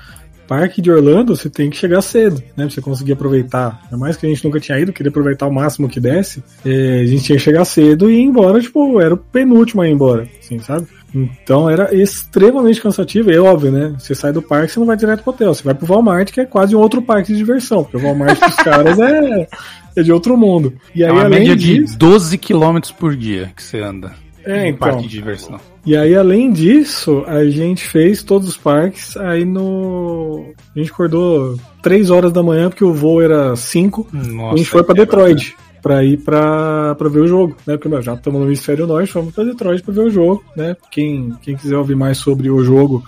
Parque 0.47 0.81
de 0.81 0.91
Orlando, 0.91 1.35
você 1.35 1.49
tem 1.49 1.69
que 1.69 1.77
chegar 1.77 2.01
cedo, 2.01 2.37
né? 2.55 2.65
Pra 2.65 2.69
você 2.69 2.81
conseguir 2.81 3.13
aproveitar. 3.13 3.79
Ainda 3.85 3.97
mais 3.97 4.17
que 4.17 4.25
a 4.25 4.29
gente 4.29 4.43
nunca 4.43 4.59
tinha 4.59 4.79
ido, 4.79 4.93
queria 4.93 5.09
aproveitar 5.09 5.47
o 5.47 5.53
máximo 5.53 5.87
que 5.89 5.99
desse. 5.99 6.43
É, 6.65 7.01
a 7.01 7.05
gente 7.05 7.23
tinha 7.23 7.37
que 7.37 7.43
chegar 7.43 7.65
cedo 7.65 8.09
e 8.09 8.15
ir 8.15 8.21
embora, 8.23 8.59
tipo, 8.59 8.99
era 9.01 9.13
o 9.13 9.17
penúltimo 9.17 9.81
a 9.81 9.87
ir 9.87 9.91
embora, 9.93 10.27
assim, 10.39 10.59
sabe? 10.59 10.87
Então 11.15 11.69
era 11.69 11.93
extremamente 11.95 12.81
cansativo. 12.81 13.31
É 13.31 13.37
óbvio, 13.37 13.71
né? 13.71 13.93
Você 13.99 14.15
sai 14.15 14.33
do 14.33 14.41
parque, 14.41 14.73
você 14.73 14.79
não 14.79 14.87
vai 14.87 14.97
direto 14.97 15.21
pro 15.23 15.31
hotel. 15.31 15.53
Você 15.53 15.63
vai 15.63 15.75
pro 15.75 15.85
Walmart, 15.85 16.31
que 16.31 16.41
é 16.41 16.45
quase 16.45 16.75
um 16.75 16.79
outro 16.79 17.01
parque 17.01 17.31
de 17.31 17.37
diversão. 17.37 17.83
Porque 17.83 17.97
o 17.97 18.01
Walmart 18.01 18.39
dos 18.39 18.55
caras 18.63 18.99
é, 18.99 19.47
é 19.95 20.01
de 20.01 20.11
outro 20.11 20.35
mundo. 20.35 20.73
E 20.95 21.03
É 21.03 21.05
aí, 21.05 21.11
uma 21.11 21.25
além 21.25 21.39
média 21.39 21.55
de 21.55 21.79
disso, 21.81 21.97
12 21.97 22.37
km 22.39 22.79
por 22.97 23.15
dia 23.15 23.51
que 23.55 23.61
você 23.61 23.79
anda. 23.79 24.22
É, 24.45 24.65
em 24.65 24.69
então. 24.69 24.87
parque 24.87 25.03
de 25.03 25.09
diversão. 25.09 25.59
E 25.85 25.97
aí, 25.97 26.15
além 26.15 26.51
disso, 26.51 27.23
a 27.27 27.43
gente 27.45 27.85
fez 27.85 28.23
todos 28.23 28.47
os 28.47 28.57
parques. 28.57 29.17
Aí 29.17 29.43
no. 29.43 30.45
A 30.75 30.79
gente 30.79 30.91
acordou 30.91 31.57
3 31.81 32.09
horas 32.09 32.31
da 32.31 32.41
manhã, 32.41 32.69
porque 32.69 32.85
o 32.85 32.93
voo 32.93 33.21
era 33.21 33.55
5. 33.55 34.07
Nossa, 34.11 34.53
a 34.53 34.57
gente 34.57 34.69
foi 34.69 34.83
pra 34.83 34.95
é 34.95 34.97
Detroit. 34.99 35.55
Pra 35.81 36.01
ir 36.01 36.17
pra, 36.17 36.95
pra 36.95 37.09
ver 37.09 37.19
o 37.19 37.27
jogo, 37.27 37.57
né? 37.67 37.75
Porque 37.75 37.89
meu, 37.89 38.01
já 38.01 38.13
estamos 38.13 38.39
no 38.39 38.47
hemisfério 38.47 38.87
norte, 38.87 39.11
fomos 39.11 39.33
pra 39.33 39.43
Detroit 39.43 39.83
pra 39.83 39.93
ver 39.93 40.01
o 40.01 40.09
jogo, 40.09 40.41
né? 40.55 40.77
Quem, 40.89 41.33
quem 41.41 41.57
quiser 41.57 41.75
ouvir 41.75 41.95
mais 41.95 42.17
sobre 42.17 42.49
o 42.49 42.63
jogo, 42.63 43.03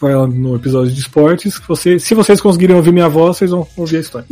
vai 0.00 0.14
lá 0.14 0.28
no 0.28 0.54
episódio 0.54 0.92
de 0.92 1.00
esportes. 1.00 1.58
Que 1.58 1.66
você, 1.66 1.98
se 1.98 2.14
vocês 2.14 2.40
conseguirem 2.40 2.76
ouvir 2.76 2.92
minha 2.92 3.08
voz, 3.08 3.36
vocês 3.36 3.50
vão 3.50 3.66
ouvir 3.76 3.96
a 3.96 4.00
história. 4.00 4.28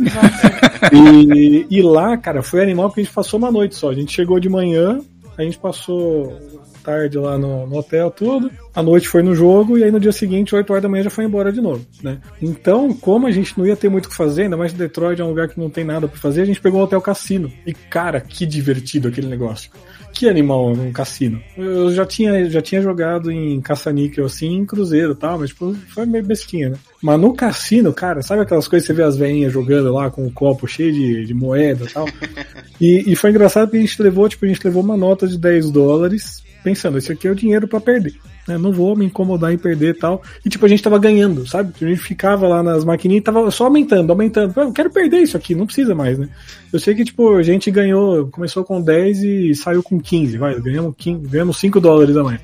e, 0.93 1.67
e 1.69 1.81
lá, 1.81 2.15
cara, 2.15 2.41
foi 2.41 2.63
animal 2.63 2.87
porque 2.87 3.01
a 3.01 3.03
gente 3.03 3.13
passou 3.13 3.37
uma 3.37 3.51
noite 3.51 3.75
só. 3.75 3.89
A 3.89 3.93
gente 3.93 4.13
chegou 4.13 4.39
de 4.39 4.47
manhã, 4.47 5.01
a 5.39 5.43
gente 5.43 5.57
passou 5.57 6.37
tarde 6.83 7.17
lá 7.17 7.37
no, 7.37 7.65
no, 7.65 7.77
hotel, 7.77 8.11
tudo. 8.11 8.51
A 8.75 8.83
noite 8.83 9.07
foi 9.07 9.23
no 9.23 9.33
jogo 9.33 9.77
e 9.77 9.83
aí 9.85 9.91
no 9.91 9.99
dia 9.99 10.11
seguinte, 10.11 10.53
8 10.53 10.69
horas 10.69 10.83
da 10.83 10.89
manhã, 10.89 11.03
já 11.03 11.09
foi 11.09 11.23
embora 11.23 11.49
de 11.51 11.61
novo, 11.61 11.85
né? 12.03 12.19
Então, 12.41 12.93
como 12.93 13.25
a 13.25 13.31
gente 13.31 13.57
não 13.57 13.65
ia 13.65 13.75
ter 13.75 13.87
muito 13.89 14.07
o 14.07 14.09
que 14.09 14.15
fazer, 14.17 14.43
ainda 14.43 14.57
mais 14.57 14.73
Detroit 14.73 15.21
é 15.21 15.23
um 15.23 15.29
lugar 15.29 15.47
que 15.47 15.57
não 15.57 15.69
tem 15.69 15.85
nada 15.85 16.09
para 16.09 16.19
fazer, 16.19 16.41
a 16.41 16.45
gente 16.45 16.59
pegou 16.59 16.81
um 16.81 16.83
hotel 16.83 16.99
cassino. 16.99 17.49
E 17.65 17.73
cara, 17.73 18.19
que 18.19 18.45
divertido 18.45 19.07
aquele 19.07 19.27
negócio. 19.27 19.71
Que 20.11 20.27
animal 20.27 20.73
um 20.73 20.91
cassino. 20.91 21.41
Eu 21.55 21.93
já 21.93 22.05
tinha, 22.05 22.49
já 22.49 22.61
tinha 22.61 22.81
jogado 22.81 23.31
em 23.31 23.61
caça-níquel 23.61 24.25
assim, 24.25 24.57
em 24.57 24.65
cruzeiro 24.65 25.13
e 25.13 25.15
tal, 25.15 25.39
mas 25.39 25.51
tipo, 25.51 25.73
foi 25.87 26.05
meio 26.05 26.25
bestinha, 26.25 26.71
né? 26.71 26.77
Mas 27.01 27.19
no 27.19 27.33
cassino, 27.33 27.93
cara, 27.93 28.21
sabe 28.21 28.41
aquelas 28.41 28.67
coisas 28.67 28.85
que 28.85 28.93
você 28.93 28.97
vê 28.97 29.03
as 29.03 29.17
veinhas 29.17 29.53
jogando 29.53 29.93
lá 29.93 30.09
com 30.09 30.23
o 30.23 30.27
um 30.27 30.31
copo 30.31 30.67
cheio 30.67 30.91
de, 30.91 31.25
de 31.25 31.33
moeda 31.33 31.85
e 31.85 31.87
tal? 31.87 32.05
e, 32.79 33.11
e 33.11 33.15
foi 33.15 33.29
engraçado 33.29 33.67
porque 33.67 33.77
a 33.77 33.81
gente 33.81 34.01
levou, 34.01 34.27
tipo, 34.27 34.45
a 34.45 34.47
gente 34.47 34.63
levou 34.63 34.83
uma 34.83 34.97
nota 34.97 35.27
de 35.27 35.37
10 35.37 35.71
dólares 35.71 36.43
pensando, 36.63 36.97
esse 36.97 37.11
aqui 37.11 37.27
é 37.27 37.31
o 37.31 37.35
dinheiro 37.35 37.67
para 37.67 37.79
perder. 37.79 38.13
Né? 38.47 38.57
Não 38.57 38.71
vou 38.71 38.95
me 38.95 39.05
incomodar 39.05 39.53
em 39.53 39.57
perder 39.57 39.95
e 39.95 39.99
tal. 39.99 40.21
E 40.43 40.49
tipo, 40.49 40.65
a 40.65 40.69
gente 40.69 40.81
tava 40.81 40.97
ganhando, 40.97 41.47
sabe? 41.47 41.71
A 41.81 41.85
gente 41.85 42.01
ficava 42.01 42.47
lá 42.47 42.63
nas 42.63 42.83
maquininhas 42.83 43.21
e 43.21 43.23
tava 43.23 43.49
só 43.51 43.65
aumentando, 43.65 44.09
aumentando. 44.11 44.59
Eu 44.59 44.73
quero 44.73 44.89
perder 44.89 45.19
isso 45.19 45.37
aqui, 45.37 45.53
não 45.53 45.65
precisa 45.65 45.93
mais, 45.93 46.17
né? 46.17 46.27
Eu 46.73 46.79
sei 46.79 46.95
que, 46.95 47.05
tipo, 47.05 47.35
a 47.35 47.43
gente 47.43 47.69
ganhou, 47.69 48.27
começou 48.27 48.63
com 48.63 48.81
10 48.81 49.23
e 49.23 49.55
saiu 49.55 49.83
com 49.83 49.99
15, 49.99 50.37
vai, 50.37 50.59
ganhamos, 50.59 50.93
15, 50.97 51.27
ganhamos 51.27 51.57
5 51.57 51.79
dólares 51.79 52.17
a 52.17 52.23
mais. 52.23 52.41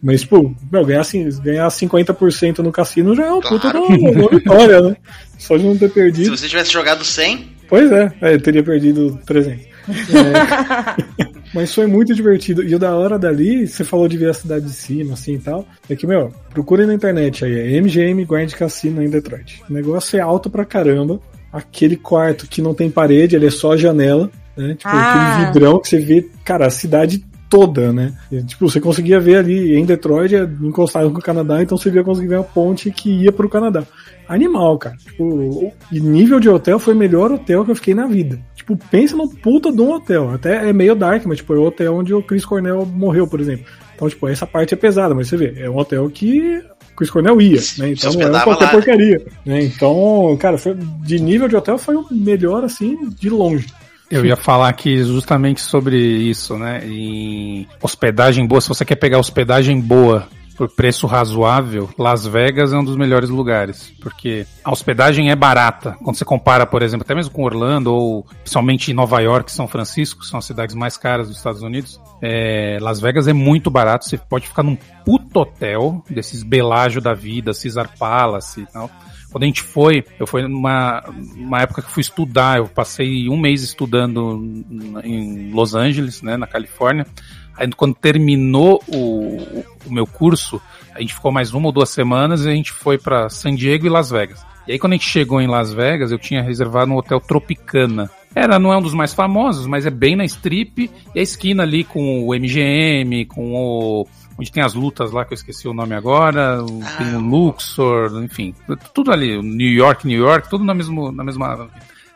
Mas, 0.00 0.24
pô, 0.24 0.52
meu, 0.70 0.84
ganhar, 0.84 1.04
ganhar 1.42 1.68
50% 1.68 2.58
no 2.58 2.70
cassino 2.70 3.14
já 3.14 3.26
é 3.26 3.32
uma 3.32 3.42
puta 3.42 3.70
claro. 3.70 3.84
uma, 3.86 4.30
vitória, 4.30 4.80
né? 4.80 4.96
Só 5.38 5.56
de 5.56 5.64
não 5.64 5.76
ter 5.76 5.90
perdido. 5.90 6.24
Se 6.24 6.42
você 6.42 6.48
tivesse 6.48 6.72
jogado 6.72 7.04
100? 7.04 7.58
Pois 7.68 7.90
é, 7.90 8.12
é 8.22 8.34
eu 8.34 8.40
teria 8.40 8.62
perdido 8.62 9.18
300. 9.26 9.66
É... 11.18 11.37
Mas 11.54 11.74
foi 11.74 11.86
muito 11.86 12.14
divertido. 12.14 12.62
E 12.62 12.74
o 12.74 12.78
da 12.78 12.94
hora 12.96 13.18
dali, 13.18 13.66
você 13.66 13.84
falou 13.84 14.08
de 14.08 14.16
ver 14.16 14.30
a 14.30 14.34
cidade 14.34 14.66
de 14.66 14.72
cima, 14.72 15.14
assim 15.14 15.34
e 15.34 15.38
tal. 15.38 15.66
É 15.88 15.96
que, 15.96 16.06
meu, 16.06 16.32
procurem 16.50 16.86
na 16.86 16.94
internet 16.94 17.44
aí, 17.44 17.74
é 17.74 17.80
MGM 17.80 18.24
Grand 18.24 18.48
Casino 18.48 19.02
em 19.02 19.08
Detroit. 19.08 19.62
O 19.68 19.72
negócio 19.72 20.18
é 20.18 20.20
alto 20.20 20.50
pra 20.50 20.64
caramba. 20.64 21.20
Aquele 21.52 21.96
quarto 21.96 22.46
que 22.46 22.60
não 22.60 22.74
tem 22.74 22.90
parede, 22.90 23.34
ele 23.34 23.46
é 23.46 23.50
só 23.50 23.76
janela. 23.76 24.30
Né? 24.56 24.74
Tipo, 24.74 24.88
ah. 24.88 25.32
aquele 25.32 25.46
vidrão 25.46 25.80
que 25.80 25.88
você 25.88 25.98
vê, 25.98 26.28
cara, 26.44 26.66
a 26.66 26.70
cidade 26.70 27.24
toda, 27.48 27.92
né? 27.92 28.12
E, 28.30 28.42
tipo, 28.42 28.68
você 28.68 28.80
conseguia 28.80 29.18
ver 29.18 29.36
ali 29.36 29.76
em 29.76 29.84
Detroit, 29.84 30.34
é 30.34 30.42
encostado 30.62 31.10
com 31.10 31.18
o 31.18 31.22
Canadá, 31.22 31.62
então 31.62 31.76
você 31.76 31.90
via 31.90 32.04
conseguir 32.04 32.28
ver 32.28 32.38
a 32.38 32.42
ponte 32.42 32.90
que 32.90 33.10
ia 33.10 33.32
pro 33.32 33.48
Canadá. 33.48 33.84
Animal, 34.28 34.78
cara. 34.78 34.96
Tipo, 34.96 35.72
e 35.90 36.00
nível 36.00 36.38
de 36.38 36.48
hotel 36.48 36.78
foi 36.78 36.94
o 36.94 36.96
melhor 36.96 37.32
hotel 37.32 37.64
que 37.64 37.70
eu 37.70 37.76
fiquei 37.76 37.94
na 37.94 38.06
vida. 38.06 38.38
Tipo, 38.54 38.76
pensa 38.90 39.16
no 39.16 39.28
puta 39.28 39.72
de 39.72 39.80
um 39.80 39.92
hotel. 39.92 40.30
Até 40.30 40.68
é 40.68 40.72
meio 40.72 40.94
dark, 40.94 41.24
mas 41.24 41.38
tipo, 41.38 41.54
é 41.54 41.58
o 41.58 41.62
hotel 41.62 41.94
onde 41.94 42.12
o 42.12 42.22
Chris 42.22 42.44
Cornell 42.44 42.84
morreu, 42.84 43.26
por 43.26 43.40
exemplo. 43.40 43.64
Então, 43.94 44.08
tipo, 44.08 44.28
essa 44.28 44.46
parte 44.46 44.74
é 44.74 44.76
pesada, 44.76 45.14
mas 45.14 45.28
você 45.28 45.36
vê, 45.36 45.54
é 45.56 45.68
um 45.68 45.76
hotel 45.76 46.08
que 46.10 46.62
Chris 46.96 47.10
Cornell 47.10 47.40
ia, 47.40 47.60
né? 47.78 47.90
Então 47.90 48.12
não 48.12 48.20
era 48.20 48.40
qualquer 48.42 48.64
lá, 48.66 48.70
porcaria. 48.70 49.26
Né? 49.46 49.64
Então, 49.64 50.36
cara, 50.38 50.58
foi, 50.58 50.76
de 51.02 51.18
nível 51.18 51.48
de 51.48 51.56
hotel 51.56 51.78
foi 51.78 51.96
o 51.96 52.06
melhor, 52.10 52.62
assim, 52.62 53.08
de 53.18 53.30
longe. 53.30 53.66
Eu 54.10 54.24
ia 54.24 54.36
falar 54.36 54.68
aqui 54.68 55.02
justamente 55.04 55.60
sobre 55.60 55.98
isso, 55.98 56.56
né? 56.56 56.86
Em 56.86 57.68
hospedagem 57.82 58.46
boa, 58.46 58.60
se 58.60 58.68
você 58.68 58.84
quer 58.84 58.96
pegar 58.96 59.18
hospedagem 59.18 59.80
boa 59.80 60.26
por 60.58 60.68
preço 60.68 61.06
razoável, 61.06 61.88
Las 61.96 62.26
Vegas 62.26 62.72
é 62.72 62.76
um 62.76 62.82
dos 62.82 62.96
melhores 62.96 63.30
lugares, 63.30 63.92
porque 64.00 64.44
a 64.64 64.72
hospedagem 64.72 65.30
é 65.30 65.36
barata. 65.36 65.96
Quando 66.02 66.16
você 66.16 66.24
compara, 66.24 66.66
por 66.66 66.82
exemplo, 66.82 67.04
até 67.04 67.14
mesmo 67.14 67.32
com 67.32 67.44
Orlando 67.44 67.94
ou 67.94 68.26
principalmente 68.42 68.92
Nova 68.92 69.20
York, 69.20 69.52
São 69.52 69.68
Francisco, 69.68 70.20
que 70.20 70.26
são 70.26 70.38
as 70.38 70.44
cidades 70.44 70.74
mais 70.74 70.96
caras 70.96 71.28
dos 71.28 71.36
Estados 71.36 71.62
Unidos, 71.62 72.00
é, 72.20 72.76
Las 72.80 72.98
Vegas 72.98 73.28
é 73.28 73.32
muito 73.32 73.70
barato. 73.70 74.06
Você 74.06 74.18
pode 74.18 74.48
ficar 74.48 74.64
num 74.64 74.76
puto 75.04 75.38
hotel 75.38 76.02
desses 76.10 76.42
Belágio 76.42 77.00
da 77.00 77.14
vida, 77.14 77.52
Caesar 77.52 77.88
Palace 77.96 78.62
e 78.62 78.66
tal. 78.66 78.90
Quando 79.30 79.44
a 79.44 79.46
gente 79.46 79.62
foi, 79.62 80.04
eu 80.18 80.26
fui 80.26 80.42
numa 80.42 81.04
uma 81.36 81.60
época 81.60 81.82
que 81.82 81.90
fui 81.90 82.00
estudar, 82.00 82.58
eu 82.58 82.66
passei 82.66 83.28
um 83.28 83.36
mês 83.36 83.62
estudando 83.62 84.64
em 85.04 85.50
Los 85.52 85.74
Angeles, 85.74 86.22
né, 86.22 86.36
na 86.36 86.46
Califórnia. 86.46 87.06
Aí 87.56 87.68
quando 87.72 87.94
terminou 87.94 88.82
o, 88.86 89.64
o 89.86 89.92
meu 89.92 90.06
curso, 90.06 90.60
a 90.94 91.00
gente 91.00 91.12
ficou 91.12 91.30
mais 91.30 91.52
uma 91.52 91.66
ou 91.66 91.72
duas 91.72 91.90
semanas 91.90 92.44
e 92.44 92.48
a 92.48 92.54
gente 92.54 92.72
foi 92.72 92.96
para 92.96 93.28
San 93.28 93.54
Diego 93.54 93.84
e 93.84 93.90
Las 93.90 94.10
Vegas. 94.10 94.44
E 94.66 94.72
aí 94.72 94.78
quando 94.78 94.92
a 94.92 94.96
gente 94.96 95.08
chegou 95.08 95.40
em 95.40 95.46
Las 95.46 95.72
Vegas, 95.72 96.10
eu 96.10 96.18
tinha 96.18 96.42
reservado 96.42 96.90
um 96.90 96.96
hotel 96.96 97.20
Tropicana. 97.20 98.10
Era, 98.34 98.58
não 98.58 98.72
é 98.72 98.76
um 98.76 98.82
dos 98.82 98.94
mais 98.94 99.12
famosos, 99.12 99.66
mas 99.66 99.84
é 99.84 99.90
bem 99.90 100.14
na 100.14 100.24
strip 100.24 100.90
e 101.14 101.18
a 101.18 101.22
esquina 101.22 101.64
ali 101.64 101.82
com 101.84 102.26
o 102.26 102.34
MGM, 102.34 103.26
com 103.26 103.54
o 103.54 104.06
onde 104.38 104.52
tem 104.52 104.62
as 104.62 104.74
lutas 104.74 105.10
lá 105.10 105.24
que 105.24 105.32
eu 105.32 105.36
esqueci 105.36 105.66
o 105.66 105.74
nome 105.74 105.94
agora, 105.94 106.58
tem 106.96 107.14
o 107.14 107.20
Luxor, 107.20 108.22
enfim, 108.22 108.54
tudo 108.94 109.10
ali, 109.10 109.42
New 109.42 109.72
York, 109.72 110.06
New 110.06 110.18
York, 110.18 110.48
tudo 110.48 110.64
na 110.64 110.74
mesma 110.74 111.10
na 111.10 111.24
mesma 111.24 111.68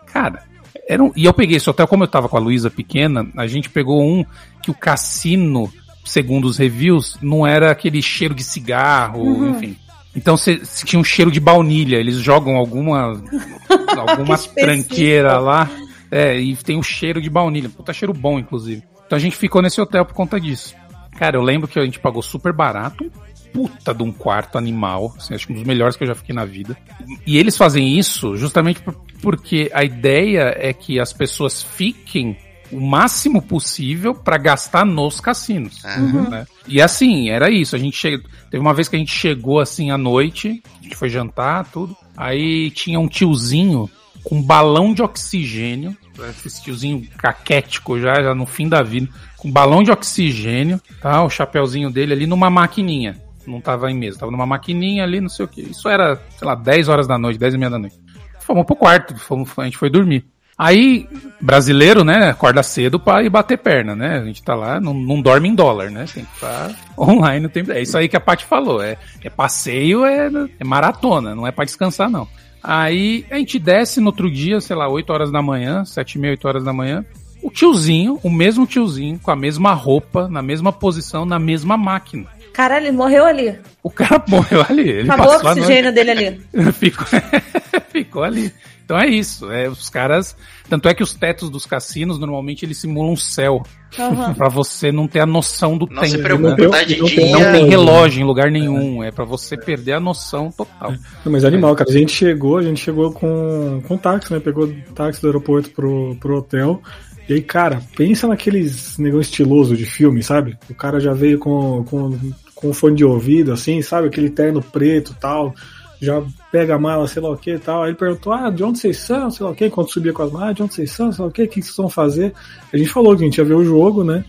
Cara, 0.06 0.44
era 0.88 1.02
um, 1.02 1.10
e 1.16 1.24
eu 1.24 1.34
peguei 1.34 1.56
esse 1.56 1.68
hotel, 1.68 1.88
como 1.88 2.04
eu 2.04 2.08
tava 2.08 2.28
com 2.28 2.36
a 2.36 2.40
Luísa 2.40 2.70
pequena, 2.70 3.26
a 3.36 3.46
gente 3.46 3.68
pegou 3.68 4.02
um 4.02 4.24
que 4.62 4.70
o 4.70 4.74
cassino, 4.74 5.72
segundo 6.04 6.44
os 6.44 6.58
reviews, 6.58 7.18
não 7.20 7.46
era 7.46 7.70
aquele 7.70 8.00
cheiro 8.00 8.34
de 8.34 8.44
cigarro, 8.44 9.22
uhum. 9.22 9.50
enfim. 9.50 9.76
Então 10.14 10.36
se, 10.36 10.60
tinha 10.84 11.00
um 11.00 11.04
cheiro 11.04 11.30
de 11.30 11.40
baunilha, 11.40 11.96
eles 11.96 12.16
jogam 12.16 12.56
alguma 12.56 13.20
alguma 13.96 14.38
tranqueira 14.38 15.38
lá, 15.38 15.68
é, 16.10 16.38
e 16.38 16.54
tem 16.56 16.76
um 16.76 16.82
cheiro 16.82 17.20
de 17.20 17.30
baunilha, 17.30 17.68
puta 17.68 17.92
cheiro 17.92 18.12
bom 18.12 18.38
inclusive. 18.38 18.84
Então 19.06 19.16
a 19.16 19.20
gente 19.20 19.36
ficou 19.36 19.60
nesse 19.60 19.80
hotel 19.80 20.04
por 20.04 20.14
conta 20.14 20.40
disso. 20.40 20.74
Cara, 21.22 21.36
eu 21.36 21.42
lembro 21.42 21.68
que 21.68 21.78
a 21.78 21.84
gente 21.84 22.00
pagou 22.00 22.20
super 22.20 22.52
barato, 22.52 23.08
puta 23.52 23.94
de 23.94 24.02
um 24.02 24.10
quarto 24.10 24.58
animal, 24.58 25.14
assim, 25.16 25.32
acho 25.32 25.46
que 25.46 25.52
um 25.52 25.54
dos 25.54 25.64
melhores 25.64 25.94
que 25.94 26.02
eu 26.02 26.08
já 26.08 26.16
fiquei 26.16 26.34
na 26.34 26.44
vida. 26.44 26.76
E 27.24 27.38
eles 27.38 27.56
fazem 27.56 27.96
isso 27.96 28.36
justamente 28.36 28.82
porque 29.20 29.70
a 29.72 29.84
ideia 29.84 30.52
é 30.58 30.72
que 30.72 30.98
as 30.98 31.12
pessoas 31.12 31.62
fiquem 31.62 32.36
o 32.72 32.80
máximo 32.80 33.40
possível 33.40 34.16
para 34.16 34.36
gastar 34.36 34.84
nos 34.84 35.20
cassinos. 35.20 35.80
Uhum. 35.84 36.28
Né? 36.28 36.44
E 36.66 36.82
assim, 36.82 37.30
era 37.30 37.48
isso. 37.48 37.76
A 37.76 37.78
gente 37.78 37.96
chega... 37.96 38.20
Teve 38.50 38.60
uma 38.60 38.74
vez 38.74 38.88
que 38.88 38.96
a 38.96 38.98
gente 38.98 39.14
chegou 39.14 39.60
assim 39.60 39.92
à 39.92 39.96
noite, 39.96 40.60
a 40.80 40.82
gente 40.82 40.96
foi 40.96 41.08
jantar, 41.08 41.70
tudo. 41.70 41.96
Aí 42.16 42.68
tinha 42.72 42.98
um 42.98 43.06
tiozinho 43.06 43.88
com 44.24 44.38
um 44.38 44.42
balão 44.42 44.92
de 44.92 45.02
oxigênio, 45.02 45.96
esse 46.44 46.62
tiozinho 46.64 47.06
caquético 47.16 47.98
já, 48.00 48.22
já 48.22 48.34
no 48.34 48.46
fim 48.46 48.68
da 48.68 48.82
vida, 48.82 49.08
com 49.42 49.50
balão 49.50 49.82
de 49.82 49.90
oxigênio, 49.90 50.80
tá? 51.00 51.24
O 51.24 51.28
chapéuzinho 51.28 51.90
dele 51.90 52.12
ali 52.12 52.26
numa 52.28 52.48
maquininha 52.48 53.20
não 53.44 53.60
tava 53.60 53.90
em 53.90 53.98
mesa, 53.98 54.20
tava 54.20 54.30
numa 54.30 54.46
maquininha 54.46 55.02
ali, 55.02 55.20
não 55.20 55.28
sei 55.28 55.44
o 55.44 55.48
que. 55.48 55.62
Isso 55.62 55.88
era, 55.88 56.16
sei 56.38 56.46
lá, 56.46 56.54
10 56.54 56.88
horas 56.88 57.08
da 57.08 57.18
noite, 57.18 57.40
10 57.40 57.54
e 57.54 57.58
meia 57.58 57.70
da 57.70 57.78
noite. 57.78 57.96
Fomos 58.38 58.64
pro 58.64 58.76
quarto, 58.76 59.16
fomos, 59.16 59.50
a 59.58 59.64
gente 59.64 59.76
foi 59.76 59.90
dormir. 59.90 60.24
Aí, 60.56 61.08
brasileiro, 61.40 62.04
né, 62.04 62.30
acorda 62.30 62.62
cedo 62.62 63.00
pra 63.00 63.24
ir 63.24 63.30
bater 63.30 63.58
perna, 63.58 63.96
né? 63.96 64.18
A 64.18 64.24
gente 64.24 64.44
tá 64.44 64.54
lá, 64.54 64.78
não, 64.80 64.94
não 64.94 65.20
dorme 65.20 65.48
em 65.48 65.56
dólar, 65.56 65.90
né? 65.90 66.04
Tem 66.14 66.24
que 66.24 66.34
estar 66.34 66.68
tá 66.68 66.74
online 66.96 67.40
no 67.40 67.48
tempo. 67.48 67.72
É 67.72 67.82
isso 67.82 67.98
aí 67.98 68.08
que 68.08 68.16
a 68.16 68.20
Paty 68.20 68.44
falou. 68.44 68.80
É, 68.80 68.96
é 69.24 69.30
passeio, 69.30 70.04
é, 70.04 70.30
é 70.60 70.64
maratona, 70.64 71.34
não 71.34 71.46
é 71.46 71.50
para 71.50 71.64
descansar, 71.64 72.08
não. 72.08 72.28
Aí 72.62 73.26
a 73.28 73.38
gente 73.38 73.58
desce 73.58 73.98
no 73.98 74.06
outro 74.06 74.30
dia, 74.30 74.60
sei 74.60 74.76
lá, 74.76 74.88
8 74.88 75.12
horas 75.12 75.32
da 75.32 75.42
manhã, 75.42 75.84
7 75.84 76.14
e 76.14 76.18
meia, 76.20 76.32
8 76.32 76.46
horas 76.46 76.64
da 76.64 76.72
manhã. 76.72 77.04
O 77.42 77.50
tiozinho, 77.50 78.20
o 78.22 78.30
mesmo 78.30 78.66
tiozinho, 78.66 79.18
com 79.18 79.30
a 79.30 79.36
mesma 79.36 79.72
roupa, 79.72 80.28
na 80.28 80.40
mesma 80.40 80.72
posição, 80.72 81.26
na 81.26 81.38
mesma 81.38 81.76
máquina. 81.76 82.28
Caralho, 82.52 82.86
ele 82.86 82.96
morreu 82.96 83.24
ali. 83.24 83.58
O 83.82 83.90
cara 83.90 84.22
morreu 84.28 84.64
ali. 84.68 84.88
Ele 84.88 85.10
Acabou 85.10 85.32
o 85.32 85.36
oxigênio 85.36 85.92
dele 85.92 86.10
ali. 86.10 86.40
ficou, 86.72 87.06
ficou 87.90 88.22
ali. 88.22 88.52
Então 88.84 88.98
é 88.98 89.08
isso. 89.08 89.50
É, 89.50 89.68
os 89.68 89.88
caras. 89.88 90.36
Tanto 90.68 90.88
é 90.88 90.94
que 90.94 91.02
os 91.02 91.14
tetos 91.14 91.48
dos 91.50 91.64
cassinos 91.66 92.18
normalmente 92.18 92.64
eles 92.64 92.78
simulam 92.78 93.16
céu. 93.16 93.62
Uhum. 93.98 94.32
pra 94.32 94.48
você 94.48 94.90
não 94.90 95.06
ter 95.06 95.20
a 95.20 95.26
noção 95.26 95.76
do 95.76 95.86
não 95.86 96.00
tempo. 96.00 96.16
Se 96.16 96.18
preocupe, 96.22 96.62
né? 96.62 96.68
tá 96.68 96.82
de 96.82 96.98
não, 96.98 97.06
dia. 97.06 97.30
não 97.30 97.52
tem 97.52 97.68
relógio 97.68 98.22
em 98.22 98.24
lugar 98.24 98.50
nenhum. 98.50 99.04
É 99.04 99.10
para 99.10 99.24
você 99.24 99.54
perder 99.54 99.92
a 99.92 100.00
noção 100.00 100.50
total. 100.50 100.92
Não, 101.24 101.32
mas 101.32 101.44
é 101.44 101.48
animal, 101.48 101.74
cara. 101.74 101.90
A 101.90 101.92
gente 101.92 102.10
chegou, 102.10 102.56
a 102.56 102.62
gente 102.62 102.80
chegou 102.80 103.12
com, 103.12 103.82
com 103.86 103.98
táxi, 103.98 104.32
né? 104.32 104.40
Pegou 104.40 104.72
táxi 104.94 105.20
do 105.20 105.26
aeroporto 105.26 105.70
pro, 105.70 106.16
pro 106.18 106.38
hotel. 106.38 106.80
E 107.28 107.34
aí, 107.34 107.42
cara, 107.42 107.80
pensa 107.96 108.26
naqueles 108.26 108.98
negócio 108.98 109.30
estiloso 109.30 109.76
de 109.76 109.86
filme, 109.86 110.22
sabe? 110.22 110.58
O 110.68 110.74
cara 110.74 110.98
já 111.00 111.12
veio 111.12 111.38
com, 111.38 111.84
com, 111.84 112.18
com 112.54 112.72
fone 112.72 112.96
de 112.96 113.04
ouvido, 113.04 113.52
assim, 113.52 113.80
sabe? 113.80 114.08
Aquele 114.08 114.30
terno 114.30 114.62
preto 114.62 115.16
tal. 115.20 115.54
Já 116.00 116.20
pega 116.50 116.74
a 116.74 116.78
mala, 116.78 117.06
sei 117.06 117.22
lá 117.22 117.30
o 117.30 117.36
que 117.36 117.58
tal. 117.58 117.84
Aí 117.84 117.90
ele 117.90 117.96
perguntou, 117.96 118.32
ah, 118.32 118.50
de 118.50 118.64
onde 118.64 118.80
vocês 118.80 118.98
são, 118.98 119.30
sei 119.30 119.46
lá 119.46 119.52
o 119.52 119.54
que, 119.54 119.70
quando 119.70 119.90
subia 119.90 120.12
com 120.12 120.22
as 120.22 120.32
malas, 120.32 120.56
de 120.56 120.62
onde 120.62 120.74
vocês 120.74 120.90
são, 120.90 121.12
sei 121.12 121.22
lá 121.22 121.28
o 121.28 121.32
que, 121.32 121.44
o 121.44 121.48
que 121.48 121.62
vocês 121.62 121.76
vão 121.76 121.88
fazer? 121.88 122.34
A 122.72 122.76
gente 122.76 122.90
falou 122.90 123.16
que 123.16 123.22
a 123.22 123.24
gente 123.24 123.38
ia 123.38 123.44
ver 123.44 123.54
o 123.54 123.64
jogo, 123.64 124.02
né? 124.02 124.24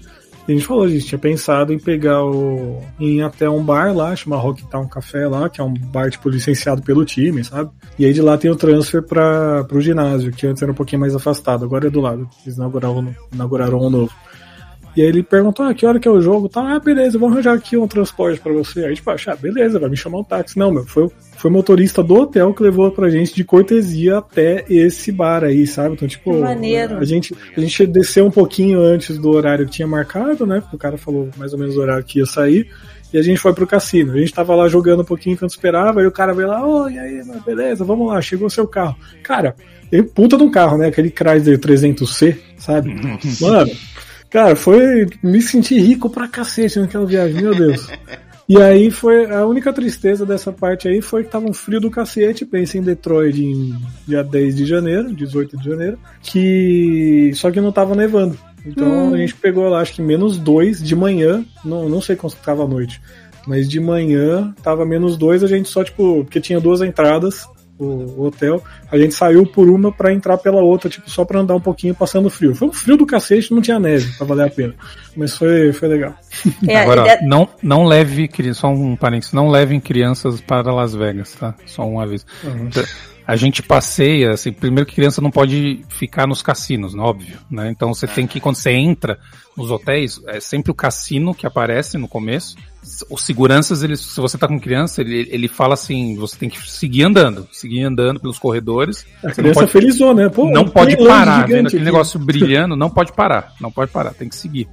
A 0.47 0.51
gente 0.51 0.65
falou, 0.65 0.83
a 0.83 0.89
gente 0.89 1.05
tinha 1.05 1.19
pensado 1.19 1.71
em 1.71 1.79
pegar 1.79 2.23
o. 2.23 2.81
em 2.99 3.21
até 3.21 3.49
um 3.49 3.63
bar 3.63 3.95
lá, 3.95 4.13
chama 4.15 4.35
Rock 4.35 4.67
Town 4.69 4.87
Café 4.87 5.25
lá, 5.27 5.49
que 5.49 5.61
é 5.61 5.63
um 5.63 5.73
bar, 5.73 6.09
tipo, 6.09 6.27
licenciado 6.27 6.81
pelo 6.81 7.05
time, 7.05 7.43
sabe? 7.43 7.71
E 7.97 8.05
aí 8.05 8.11
de 8.11 8.21
lá 8.21 8.37
tem 8.37 8.51
o 8.51 8.55
transfer 8.55 9.01
para 9.01 9.63
pro 9.63 9.79
ginásio, 9.79 10.33
que 10.33 10.45
antes 10.45 10.61
era 10.61 10.71
um 10.71 10.75
pouquinho 10.75 10.99
mais 10.99 11.15
afastado, 11.15 11.63
agora 11.63 11.87
é 11.87 11.89
do 11.89 12.01
lado. 12.01 12.27
Eles 12.43 12.57
inauguraram, 12.57 13.15
inauguraram 13.31 13.79
um 13.79 13.89
novo. 13.89 14.11
E 14.95 15.01
aí 15.01 15.07
ele 15.07 15.23
perguntou, 15.23 15.65
ah, 15.65 15.73
que 15.73 15.85
hora 15.85 15.99
que 15.99 16.07
é 16.07 16.11
o 16.11 16.21
jogo? 16.21 16.47
Tá, 16.47 16.75
ah, 16.75 16.79
beleza, 16.79 17.17
vou 17.17 17.29
arranjar 17.29 17.55
aqui 17.55 17.75
um 17.75 17.87
transporte 17.87 18.39
para 18.39 18.53
você. 18.53 18.85
Aí, 18.85 18.95
tipo, 18.95 19.09
ah, 19.09 19.35
beleza, 19.35 19.79
vai 19.79 19.89
me 19.89 19.97
chamar 19.97 20.19
um 20.19 20.23
táxi. 20.23 20.57
Não, 20.57 20.71
meu, 20.71 20.85
foi, 20.85 21.09
foi 21.35 21.49
o 21.49 21.53
motorista 21.53 22.03
do 22.03 22.13
hotel 22.13 22.53
que 22.53 22.61
levou 22.61 22.91
pra 22.91 23.09
gente 23.09 23.33
de 23.33 23.43
cortesia 23.43 24.19
até 24.19 24.63
esse 24.69 25.11
bar 25.11 25.43
aí, 25.43 25.65
sabe? 25.65 25.95
Então, 25.95 26.07
tipo, 26.07 26.39
maneiro. 26.39 26.97
a 26.97 27.05
gente, 27.05 27.35
a 27.55 27.59
gente 27.59 27.87
desceu 27.87 28.25
um 28.25 28.31
pouquinho 28.31 28.79
antes 28.81 29.17
do 29.17 29.31
horário 29.31 29.65
que 29.65 29.71
tinha 29.71 29.87
marcado, 29.87 30.45
né? 30.45 30.61
Porque 30.61 30.75
o 30.75 30.79
cara 30.79 30.97
falou 30.97 31.29
mais 31.37 31.53
ou 31.53 31.59
menos 31.59 31.75
o 31.75 31.81
horário 31.81 32.03
que 32.03 32.19
ia 32.19 32.25
sair. 32.25 32.69
E 33.11 33.17
a 33.17 33.21
gente 33.21 33.39
foi 33.39 33.53
pro 33.53 33.67
cassino. 33.67 34.13
A 34.13 34.17
gente 34.17 34.33
tava 34.33 34.55
lá 34.55 34.67
jogando 34.67 35.01
um 35.01 35.05
pouquinho 35.05 35.35
enquanto 35.35 35.51
esperava, 35.51 36.01
e 36.01 36.07
o 36.07 36.11
cara 36.11 36.33
veio 36.33 36.47
lá, 36.47 36.65
oi, 36.65 36.97
aí, 36.97 37.21
beleza, 37.45 37.85
vamos 37.85 38.07
lá, 38.07 38.19
chegou 38.21 38.47
o 38.47 38.51
seu 38.51 38.67
carro. 38.67 38.95
Cara, 39.21 39.55
ele 39.91 40.03
puta 40.03 40.35
de 40.35 40.43
um 40.43 40.49
carro, 40.49 40.77
né? 40.77 40.87
Aquele 40.87 41.11
Chrysler 41.11 41.59
300C, 41.59 42.35
sabe? 42.57 42.95
Mano, 43.39 43.71
Cara, 44.34 44.55
foi. 44.55 45.07
Me 45.21 45.39
senti 45.43 45.79
rico 45.79 46.09
pra 46.09 46.27
cacete 46.27 46.79
naquela 46.79 47.05
viagem, 47.05 47.39
meu 47.39 47.53
Deus. 47.53 47.88
E 48.49 48.57
aí 48.59 48.89
foi. 48.89 49.31
A 49.31 49.45
única 49.45 49.71
tristeza 49.71 50.25
dessa 50.25 50.51
parte 50.51 50.88
aí 50.88 51.01
foi 51.01 51.23
que 51.23 51.29
tava 51.29 51.47
um 51.47 51.53
frio 51.53 51.79
do 51.79 51.91
cacete. 51.91 52.43
Pensei 52.43 52.81
em 52.81 52.84
Detroit 52.84 53.39
em 53.39 53.79
dia 54.07 54.23
10 54.23 54.55
de 54.55 54.65
janeiro, 54.65 55.13
18 55.13 55.55
de 55.55 55.69
janeiro. 55.69 55.99
Que. 56.23 57.31
Só 57.36 57.51
que 57.51 57.61
não 57.61 57.71
tava 57.71 57.93
nevando. 57.93 58.36
Então 58.65 59.11
hum. 59.11 59.13
a 59.13 59.17
gente 59.17 59.36
pegou 59.36 59.69
lá, 59.69 59.81
acho 59.81 59.93
que 59.93 60.01
menos 60.01 60.36
2 60.36 60.81
de 60.81 60.95
manhã. 60.95 61.45
Não, 61.63 61.88
não 61.88 62.01
sei 62.01 62.15
quanto 62.15 62.36
tava 62.38 62.63
a 62.63 62.67
noite. 62.67 62.99
Mas 63.45 63.69
de 63.69 63.79
manhã 63.79 64.53
tava 64.63 64.84
menos 64.84 65.15
2, 65.15 65.43
a 65.43 65.47
gente 65.47 65.69
só, 65.69 65.84
tipo, 65.84 66.23
porque 66.23 66.41
tinha 66.41 66.59
duas 66.59 66.81
entradas 66.81 67.47
o, 67.78 68.26
hotel, 68.26 68.63
a 68.91 68.97
gente 68.97 69.13
saiu 69.13 69.45
por 69.45 69.69
uma 69.69 69.91
para 69.91 70.13
entrar 70.13 70.38
pela 70.38 70.61
outra, 70.61 70.89
tipo, 70.89 71.09
só 71.09 71.26
para 71.26 71.39
andar 71.39 71.55
um 71.55 71.61
pouquinho 71.61 71.95
passando 71.95 72.30
frio. 72.30 72.55
Foi 72.55 72.67
um 72.67 72.74
frio 72.74 72.97
do 72.97 73.05
cacete, 73.05 73.53
não 73.53 73.61
tinha 73.61 73.80
neve, 73.80 74.11
pra 74.17 74.26
valer 74.26 74.47
a 74.47 74.49
pena. 74.49 74.76
Mas 75.15 75.38
foi, 75.38 75.74
foi 75.74 75.88
legal. 75.88 76.13
É, 76.67 76.78
Agora, 76.78 77.07
é... 77.07 77.21
não, 77.21 77.47
não 77.61 77.86
leve, 77.86 78.30
só 78.53 78.69
um 78.69 78.95
parênteses, 78.95 79.34
não 79.34 79.49
levem 79.49 79.80
crianças 79.80 80.39
para 80.39 80.74
Las 80.74 80.93
Vegas, 80.93 81.34
tá? 81.34 81.53
Só 81.65 81.84
um 81.84 81.99
aviso. 81.99 82.26
Uhum. 82.43 82.69
A 83.26 83.36
gente 83.36 83.61
passeia, 83.61 84.32
assim, 84.32 84.51
primeiro 84.51 84.88
que 84.88 84.95
criança 84.95 85.21
não 85.21 85.32
pode 85.32 85.84
ficar 85.89 86.28
nos 86.28 86.41
cassinos, 86.41 86.93
né, 86.93 87.01
óbvio, 87.01 87.38
né? 87.49 87.69
Então 87.69 87.93
você 87.93 88.05
tem 88.05 88.28
que, 88.28 88.39
quando 88.39 88.55
você 88.55 88.71
entra 88.71 89.17
nos 89.57 89.71
hotéis, 89.71 90.21
é 90.28 90.39
sempre 90.39 90.71
o 90.71 90.76
cassino 90.76 91.34
que 91.34 91.47
aparece 91.47 91.97
no 91.97 92.07
começo, 92.07 92.57
os 93.09 93.21
seguranças, 93.21 93.84
eles, 93.84 93.99
se 93.99 94.19
você 94.19 94.38
tá 94.38 94.47
com 94.47 94.59
criança, 94.59 95.01
ele, 95.01 95.27
ele 95.31 95.47
fala 95.47 95.73
assim, 95.73 96.15
você 96.15 96.38
tem 96.38 96.49
que 96.49 96.59
seguir 96.69 97.03
andando, 97.03 97.47
seguir 97.51 97.84
andando 97.84 98.19
pelos 98.19 98.38
corredores. 98.38 99.05
A 99.23 99.29
você 99.29 99.41
criança 99.41 99.59
pode, 99.61 99.71
felizou, 99.71 100.13
né? 100.13 100.29
Pô, 100.29 100.49
não 100.49 100.65
pode 100.65 100.97
parar, 100.97 101.47
vendo 101.47 101.67
aquele 101.67 101.81
aqui. 101.81 101.86
negócio 101.86 102.19
brilhando, 102.19 102.75
não 102.75 102.89
pode 102.89 103.13
parar, 103.13 103.53
não 103.59 103.71
pode 103.71 103.91
parar, 103.91 104.13
tem 104.13 104.29
que 104.29 104.36
seguir. 104.36 104.67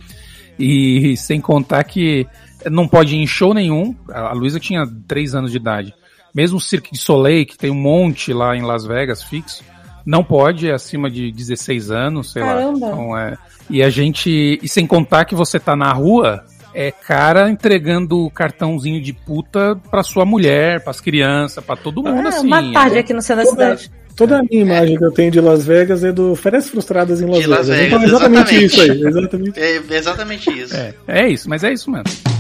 E 0.59 1.17
sem 1.17 1.41
contar 1.41 1.85
que 1.85 2.27
não 2.71 2.87
pode 2.87 3.15
ir 3.15 3.19
em 3.19 3.27
show 3.27 3.55
nenhum, 3.55 3.95
a 4.09 4.33
Luísa 4.33 4.61
tinha 4.61 4.87
3 5.07 5.35
anos 5.35 5.51
de 5.51 5.57
idade. 5.57 5.95
Mesmo 6.35 6.59
o 6.59 6.61
Cirque 6.61 6.93
de 6.93 6.99
Soleil, 6.99 7.47
que 7.47 7.57
tem 7.57 7.71
um 7.71 7.81
monte 7.81 8.33
lá 8.33 8.57
em 8.57 8.63
Las 8.63 8.85
Vegas 8.85 9.23
fixo, 9.23 9.65
não 10.05 10.23
pode, 10.23 10.69
é 10.69 10.73
acima 10.73 11.11
de 11.11 11.31
16 11.33 11.91
anos, 11.91 12.33
sei 12.33 12.43
Caramba. 12.43 12.87
lá. 12.87 12.93
Então, 12.93 13.19
é, 13.19 13.39
e 13.69 13.83
a 13.83 13.91
gente. 13.91 14.59
E 14.63 14.69
sem 14.69 14.87
contar 14.87 15.25
que 15.25 15.35
você 15.35 15.59
tá 15.59 15.77
na 15.77 15.93
rua, 15.93 16.45
é 16.75 16.91
cara 16.91 17.51
entregando 17.51 18.31
cartãozinho 18.31 19.01
de 19.01 19.13
puta 19.13 19.77
pra 19.91 20.03
sua 20.03 20.25
mulher, 20.25 20.83
pras 20.83 21.01
crianças, 21.01 21.65
pra 21.65 21.77
todo 21.77 22.03
mundo, 22.03 22.27
ah, 22.27 22.29
assim. 22.29 22.47
Uma 22.47 22.73
tarde 22.73 22.97
é. 22.97 23.01
aqui 23.01 23.13
no 23.13 23.23
centro 23.23 23.45
da 23.45 23.51
cidade. 23.51 23.91
Toda 24.17 24.39
a 24.39 24.43
minha 24.43 24.63
imagem 24.63 24.99
que 24.99 25.05
eu 25.05 25.13
tenho 25.13 25.31
de 25.31 25.41
Las 25.41 25.65
Vegas 25.65 26.05
é 26.05 26.13
do 26.13 26.37
Férias 26.37 26.69
Frustradas 26.69 27.23
em 27.23 27.27
Las, 27.27 27.47
Las 27.47 27.69
Vegas. 27.69 27.69
Vegas. 27.69 27.87
Então, 27.87 28.03
exatamente, 28.05 28.55
exatamente, 28.55 28.65
isso 28.67 28.81
aí. 28.83 29.03
Exatamente. 29.07 29.61
É 29.61 29.97
exatamente 29.97 30.51
isso. 30.51 30.77
É, 30.77 30.95
é 31.09 31.29
isso, 31.29 31.49
mas 31.49 31.65
é 31.65 31.73
isso 31.73 31.91
mesmo. 31.91 32.40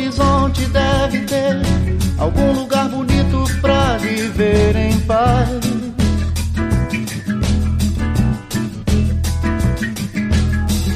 Horizonte 0.00 0.64
deve 0.66 1.20
ter 1.26 1.56
algum 2.18 2.52
lugar 2.52 2.88
bonito 2.88 3.44
pra 3.60 3.98
viver 3.98 4.74
em 4.74 4.98
paz. 5.00 5.60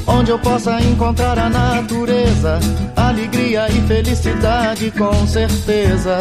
Onde 0.06 0.30
eu 0.30 0.38
possa 0.38 0.80
encontrar 0.80 1.38
a 1.38 1.50
natureza, 1.50 2.58
alegria 2.96 3.66
e 3.68 3.86
felicidade 3.86 4.90
com 4.92 5.26
certeza. 5.26 6.18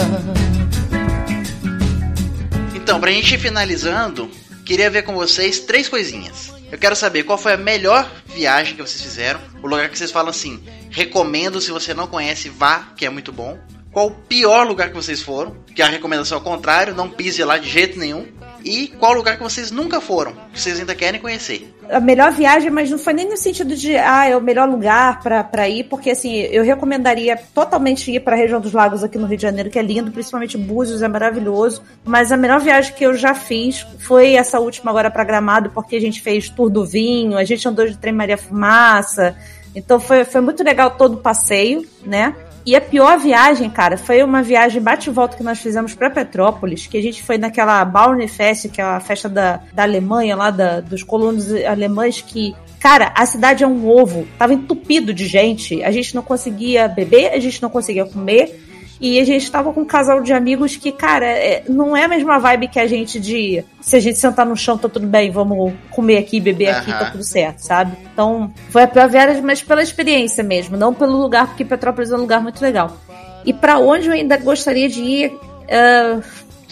Então, 2.75 2.99
pra 2.99 3.11
gente 3.11 3.36
ir 3.36 3.39
finalizando, 3.39 4.29
queria 4.65 4.89
ver 4.89 5.03
com 5.03 5.13
vocês 5.13 5.59
três 5.59 5.88
coisinhas. 5.88 6.51
Eu 6.69 6.77
quero 6.77 6.95
saber 6.95 7.23
qual 7.23 7.38
foi 7.38 7.53
a 7.53 7.57
melhor 7.57 8.09
viagem 8.25 8.75
que 8.75 8.81
vocês 8.81 9.01
fizeram, 9.01 9.39
o 9.61 9.67
lugar 9.67 9.88
que 9.89 9.97
vocês 9.97 10.11
falam 10.11 10.31
assim, 10.31 10.61
recomendo 10.94 11.60
se 11.60 11.72
você 11.72 11.94
não 11.94 12.06
conhece, 12.06 12.50
vá, 12.50 12.91
que 12.96 13.06
é 13.06 13.10
muito 13.10 13.34
bom. 13.34 13.58
Qual 13.91 14.08
o 14.08 14.12
pior 14.12 14.66
lugar 14.66 14.89
que 14.89 14.96
vocês 14.96 15.22
foram, 15.22 15.56
que 15.76 15.82
a 15.82 15.88
recomendação 15.88 16.38
é 16.38 16.41
o 16.41 16.44
contrário, 16.44 16.96
não 16.96 17.10
pise 17.10 17.44
lá 17.44 17.58
de 17.58 17.70
jeito 17.70 18.00
nenhum. 18.00 18.26
E 18.64 18.88
qual 18.88 19.14
lugar 19.14 19.36
que 19.36 19.44
vocês 19.44 19.72
nunca 19.72 20.00
foram, 20.00 20.34
que 20.54 20.60
vocês 20.60 20.80
ainda 20.80 20.96
querem 20.96 21.20
conhecer. 21.20 21.76
A 21.89 22.00
melhor 22.00 22.32
viagem, 22.32 22.72
mas 22.72 22.89
não 22.89 22.98
foi 22.98 23.12
nem 23.12 23.30
no 23.30 23.36
sentido 23.36 23.76
de, 23.76 23.98
ah, 23.98 24.26
é 24.26 24.38
o 24.38 24.41
melhor 24.41 24.70
lugar 24.70 25.22
para 25.22 25.68
ir, 25.68 25.84
porque 25.86 26.12
assim, 26.12 26.34
eu 26.34 26.64
recomendaria 26.64 27.36
totalmente 27.54 28.10
ir 28.10 28.22
para 28.22 28.36
a 28.36 28.39
região 28.39 28.62
dos 28.62 28.72
lagos 28.72 29.04
aqui 29.04 29.18
no 29.18 29.28
Rio 29.28 29.36
de 29.36 29.44
Janeiro, 29.44 29.70
que 29.70 29.78
é 29.78 29.82
lindo, 29.82 30.12
principalmente 30.12 30.58
Búzios, 30.58 31.02
é 31.02 31.08
maravilhoso. 31.08 31.84
Mas 32.06 32.32
a 32.32 32.38
melhor 32.38 32.62
viagem 32.62 32.94
que 32.94 33.06
eu 33.06 33.16
já 33.16 33.36
fiz 33.36 33.86
foi 34.00 34.36
essa 34.36 34.60
última 34.60 34.91
agora 34.91 35.12
para 35.12 35.26
Gramado, 35.26 35.72
porque 35.72 35.98
a 35.98 36.02
gente 36.02 36.22
fez 36.22 36.48
tour 36.48 36.70
do 36.70 36.86
vinho, 36.86 37.38
a 37.38 37.44
gente 37.44 37.68
andou 37.68 37.86
de 37.86 37.98
trem 37.98 38.14
Maria 38.14 38.38
Fumaça. 38.38 39.36
Então 39.76 39.99
foi, 39.99 40.24
foi 40.24 40.41
muito 40.41 40.63
legal 40.63 40.91
todo 40.91 41.15
o 41.15 41.17
passeio, 41.17 41.86
né? 42.05 42.36
E 42.65 42.76
a 42.76 42.82
pior 42.82 43.19
viagem, 43.19 43.69
cara, 43.69 43.97
foi 43.97 44.24
uma 44.24 44.41
viagem 44.41 44.82
bate-volta 44.82 45.36
que 45.36 45.43
nós 45.43 45.59
fizemos 45.59 45.93
para 45.93 46.09
Petrópolis, 46.09 46.88
que 46.88 46.97
a 46.97 47.01
gente 47.01 47.21
foi 47.21 47.38
naquela 47.38 47.84
Baunefest, 47.84 48.69
que 48.69 48.80
é 48.80 48.84
a 48.84 48.99
festa 49.01 49.28
da, 49.28 49.59
da 49.74 49.84
Alemanha, 49.84 50.36
lá 50.36 50.49
da, 50.49 50.80
dos 50.80 51.03
colonos 51.03 51.51
alemães, 51.65 52.21
que 52.21 52.55
Cara, 52.84 53.13
a 53.15 53.26
cidade 53.26 53.63
é 53.63 53.67
um 53.67 53.88
ovo. 53.88 54.28
Tava 54.38 54.53
entupido 54.53 55.13
de 55.13 55.26
gente. 55.26 55.82
A 55.86 55.89
gente 55.89 56.13
não 56.13 56.21
conseguia 56.21 56.86
beber, 56.86 57.32
a 57.32 57.39
gente 57.39 57.61
não 57.61 57.69
conseguia 57.69 58.03
comer. 58.03 58.61
E 59.00 59.20
a 59.20 59.26
gente 59.26 59.50
tava 59.52 59.74
com 59.74 59.82
um 59.82 59.86
casal 59.86 60.22
de 60.22 60.32
amigos 60.32 60.76
que, 60.76 60.91
cara, 60.91 61.26
é, 61.26 61.64
não 61.68 61.96
é 61.96 62.06
a 62.06 62.08
mesma 62.08 62.39
vibe 62.39 62.68
que 62.68 62.80
a 62.80 62.88
gente 62.88 63.20
de 63.20 63.64
se 63.82 63.96
a 63.96 64.00
gente 64.00 64.18
sentar 64.18 64.46
no 64.46 64.56
chão, 64.56 64.78
tá 64.78 64.88
tudo 64.88 65.06
bem, 65.06 65.30
vamos 65.30 65.74
comer 65.89 66.18
aqui, 66.18 66.39
beber 66.39 66.70
aqui, 66.70 66.91
tá 66.91 67.12
tudo 67.12 67.24
certo, 67.24 67.60
sabe? 67.60 67.98
Então, 68.14 68.54
foi 68.70 68.84
a 68.84 68.88
pior 68.88 69.10
viagem, 69.10 69.41
mas 69.41 69.62
pela 69.62 69.84
experiência 69.84 70.44
mesmo, 70.44 70.78
não 70.78 70.94
pelo 70.94 71.18
lugar, 71.18 71.48
porque 71.48 71.66
Petrópolis 71.66 72.12
é 72.12 72.16
um 72.16 72.22
lugar 72.22 72.41
muito 72.41 72.62
legal. 72.62 72.98
E 73.46 73.52
para 73.52 73.78
onde 73.78 74.08
eu 74.08 74.14
ainda 74.14 74.38
gostaria 74.38 74.88
de 74.88 75.02
ir? 75.02 75.32
Uh, 75.32 76.24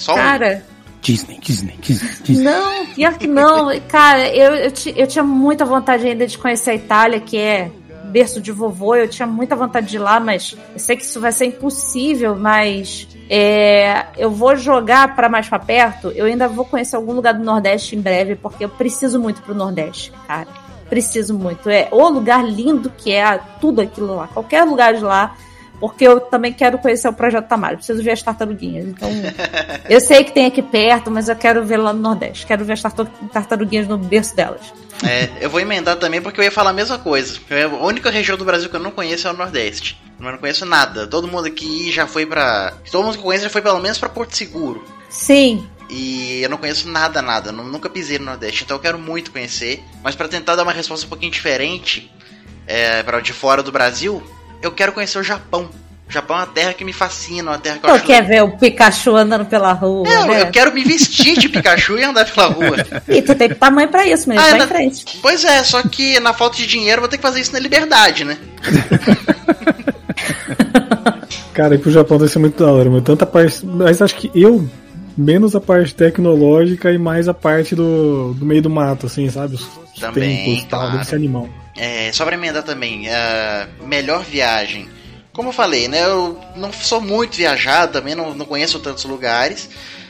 cara. 0.05 0.63
Disney, 1.01 1.39
Disney, 1.41 1.75
Disney, 1.81 2.11
Disney. 2.23 2.43
Não, 2.43 2.85
pior 2.85 3.17
que 3.17 3.27
não. 3.27 3.79
Cara, 3.87 4.29
eu, 4.29 4.55
eu, 4.55 4.71
eu 4.95 5.07
tinha 5.07 5.23
muita 5.23 5.65
vontade 5.65 6.07
ainda 6.07 6.27
de 6.27 6.37
conhecer 6.37 6.71
a 6.71 6.75
Itália, 6.75 7.19
que 7.19 7.37
é 7.37 7.71
berço 8.11 8.41
de 8.41 8.51
vovô, 8.51 8.95
eu 8.95 9.07
tinha 9.07 9.25
muita 9.25 9.55
vontade 9.55 9.87
de 9.87 9.95
ir 9.95 9.99
lá, 9.99 10.19
mas 10.19 10.55
eu 10.73 10.79
sei 10.79 10.95
que 10.95 11.03
isso 11.03 11.19
vai 11.19 11.31
ser 11.31 11.45
impossível, 11.45 12.35
mas 12.35 13.07
é, 13.29 14.05
eu 14.17 14.29
vou 14.29 14.55
jogar 14.55 15.15
para 15.15 15.29
mais 15.29 15.47
para 15.47 15.59
perto, 15.59 16.09
eu 16.09 16.25
ainda 16.25 16.47
vou 16.47 16.65
conhecer 16.65 16.95
algum 16.95 17.13
lugar 17.13 17.33
do 17.33 17.43
Nordeste 17.43 17.95
em 17.95 18.01
breve, 18.01 18.35
porque 18.35 18.65
eu 18.65 18.69
preciso 18.69 19.19
muito 19.19 19.41
pro 19.41 19.55
Nordeste, 19.55 20.11
cara. 20.27 20.47
Preciso 20.89 21.33
muito. 21.33 21.69
É 21.69 21.87
o 21.89 22.09
lugar 22.09 22.43
lindo 22.43 22.91
que 22.97 23.13
é 23.13 23.39
tudo 23.61 23.79
aquilo 23.79 24.13
lá. 24.13 24.27
Qualquer 24.27 24.65
lugar 24.65 24.93
de 24.93 25.01
lá 25.01 25.37
porque 25.81 26.07
eu 26.07 26.19
também 26.21 26.53
quero 26.53 26.77
conhecer 26.77 27.07
o 27.07 27.13
Projeto 27.13 27.47
Tamar. 27.47 27.75
Preciso 27.75 28.03
ver 28.03 28.11
as 28.11 28.21
tartaruguinhas. 28.21 28.85
Então, 28.85 29.09
eu 29.89 29.99
sei 29.99 30.23
que 30.23 30.31
tem 30.31 30.45
aqui 30.45 30.61
perto, 30.61 31.09
mas 31.09 31.27
eu 31.27 31.35
quero 31.35 31.65
ver 31.65 31.77
lá 31.77 31.91
no 31.91 31.99
Nordeste. 31.99 32.45
Quero 32.45 32.63
ver 32.63 32.73
as 32.73 32.81
tartaruguinhas 33.33 33.87
no 33.87 33.97
berço 33.97 34.35
delas. 34.35 34.61
É, 35.03 35.27
eu 35.41 35.49
vou 35.49 35.59
emendar 35.59 35.95
também 35.95 36.21
porque 36.21 36.39
eu 36.39 36.43
ia 36.43 36.51
falar 36.51 36.69
a 36.69 36.73
mesma 36.73 36.99
coisa. 36.99 37.39
A 37.49 37.83
única 37.83 38.11
região 38.11 38.37
do 38.37 38.45
Brasil 38.45 38.69
que 38.69 38.75
eu 38.75 38.79
não 38.79 38.91
conheço 38.91 39.27
é 39.27 39.31
o 39.31 39.33
Nordeste. 39.35 39.99
Eu 40.19 40.31
não 40.31 40.37
conheço 40.37 40.67
nada. 40.67 41.07
Todo 41.07 41.27
mundo 41.27 41.47
aqui 41.47 41.91
já 41.91 42.05
foi 42.05 42.27
pra. 42.27 42.73
Todo 42.91 43.03
mundo 43.03 43.17
que 43.17 43.23
conhece 43.23 43.45
já 43.45 43.49
foi 43.49 43.63
pelo 43.63 43.79
menos 43.79 43.97
pra 43.97 44.07
Porto 44.07 44.37
Seguro. 44.37 44.85
Sim. 45.09 45.67
E 45.89 46.43
eu 46.43 46.49
não 46.49 46.57
conheço 46.57 46.87
nada, 46.87 47.23
nada. 47.23 47.51
nunca 47.51 47.89
pisei 47.89 48.19
no 48.19 48.25
Nordeste, 48.25 48.63
então 48.63 48.77
eu 48.77 48.81
quero 48.81 48.99
muito 48.99 49.31
conhecer. 49.31 49.83
Mas 50.03 50.13
para 50.13 50.27
tentar 50.27 50.55
dar 50.55 50.61
uma 50.61 50.71
resposta 50.71 51.07
um 51.07 51.09
pouquinho 51.09 51.31
diferente, 51.31 52.13
é, 52.67 53.01
para 53.01 53.19
de 53.19 53.33
fora 53.33 53.63
do 53.63 53.71
Brasil, 53.71 54.21
eu 54.61 54.71
quero 54.71 54.91
conhecer 54.91 55.17
o 55.17 55.23
Japão. 55.23 55.69
O 56.07 56.13
Japão 56.13 56.35
é 56.35 56.39
uma 56.41 56.47
terra 56.47 56.73
que 56.73 56.83
me 56.83 56.91
fascina, 56.91 57.51
uma 57.51 57.57
terra 57.57 57.77
que 57.77 57.85
eu, 57.85 57.89
eu 57.89 57.95
acho... 57.95 58.03
quer 58.05 58.21
ver 58.21 58.43
o 58.43 58.57
Pikachu 58.57 59.15
andando 59.15 59.45
pela 59.45 59.71
rua, 59.71 60.05
é, 60.05 60.25
né? 60.25 60.41
eu 60.41 60.51
quero 60.51 60.73
me 60.73 60.83
vestir 60.83 61.39
de 61.39 61.47
Pikachu 61.47 61.97
e 61.97 62.03
andar 62.03 62.25
pela 62.25 62.47
rua. 62.47 62.75
E 63.07 63.21
tu 63.21 63.33
tem 63.33 63.47
tamanho 63.49 63.87
pra 63.87 64.05
isso, 64.05 64.27
mesmo, 64.27 64.43
ah, 64.43 64.49
vai 64.49 64.59
na... 64.59 64.65
em 64.65 64.67
frente. 64.67 65.19
Pois 65.21 65.45
é, 65.45 65.63
só 65.63 65.81
que 65.83 66.19
na 66.19 66.33
falta 66.33 66.57
de 66.57 66.67
dinheiro 66.67 66.97
eu 66.97 67.01
vou 67.01 67.09
ter 67.09 67.15
que 67.15 67.23
fazer 67.23 67.39
isso 67.39 67.53
na 67.53 67.59
liberdade, 67.59 68.25
né? 68.25 68.37
Cara, 71.53 71.75
e 71.75 71.77
pro 71.77 71.91
Japão 71.91 72.17
deve 72.17 72.31
ser 72.31 72.39
muito 72.39 72.61
da 72.61 72.71
hora, 72.71 72.89
mas 72.89 73.03
tanta 73.03 73.25
parte. 73.25 73.65
Mas 73.65 74.01
acho 74.01 74.15
que 74.15 74.31
eu, 74.33 74.67
menos 75.17 75.55
a 75.55 75.61
parte 75.61 75.93
tecnológica 75.93 76.91
e 76.91 76.97
mais 76.97 77.27
a 77.27 77.33
parte 77.33 77.75
do, 77.75 78.33
do 78.33 78.45
meio 78.45 78.61
do 78.61 78.69
mato, 78.69 79.05
assim, 79.05 79.29
sabe? 79.29 79.55
Os 79.55 79.67
também, 79.99 80.43
tempos, 80.43 80.65
claro. 80.69 80.85
tal, 80.85 80.91
deve 80.97 81.05
ser 81.05 81.15
animal. 81.15 81.47
É, 81.75 82.11
só 82.11 82.25
pra 82.25 82.35
emendar 82.35 82.63
também, 82.63 83.07
uh, 83.07 83.85
melhor 83.87 84.23
viagem. 84.23 84.89
Como 85.33 85.49
eu 85.49 85.53
falei, 85.53 85.87
né? 85.87 86.03
Eu 86.03 86.39
não 86.55 86.71
sou 86.73 86.99
muito 86.99 87.37
viajado, 87.37 87.93
também 87.93 88.15
não, 88.15 88.33
não 88.33 88.45
conheço 88.45 88.79
tantos 88.79 89.05
lugares. 89.05 89.69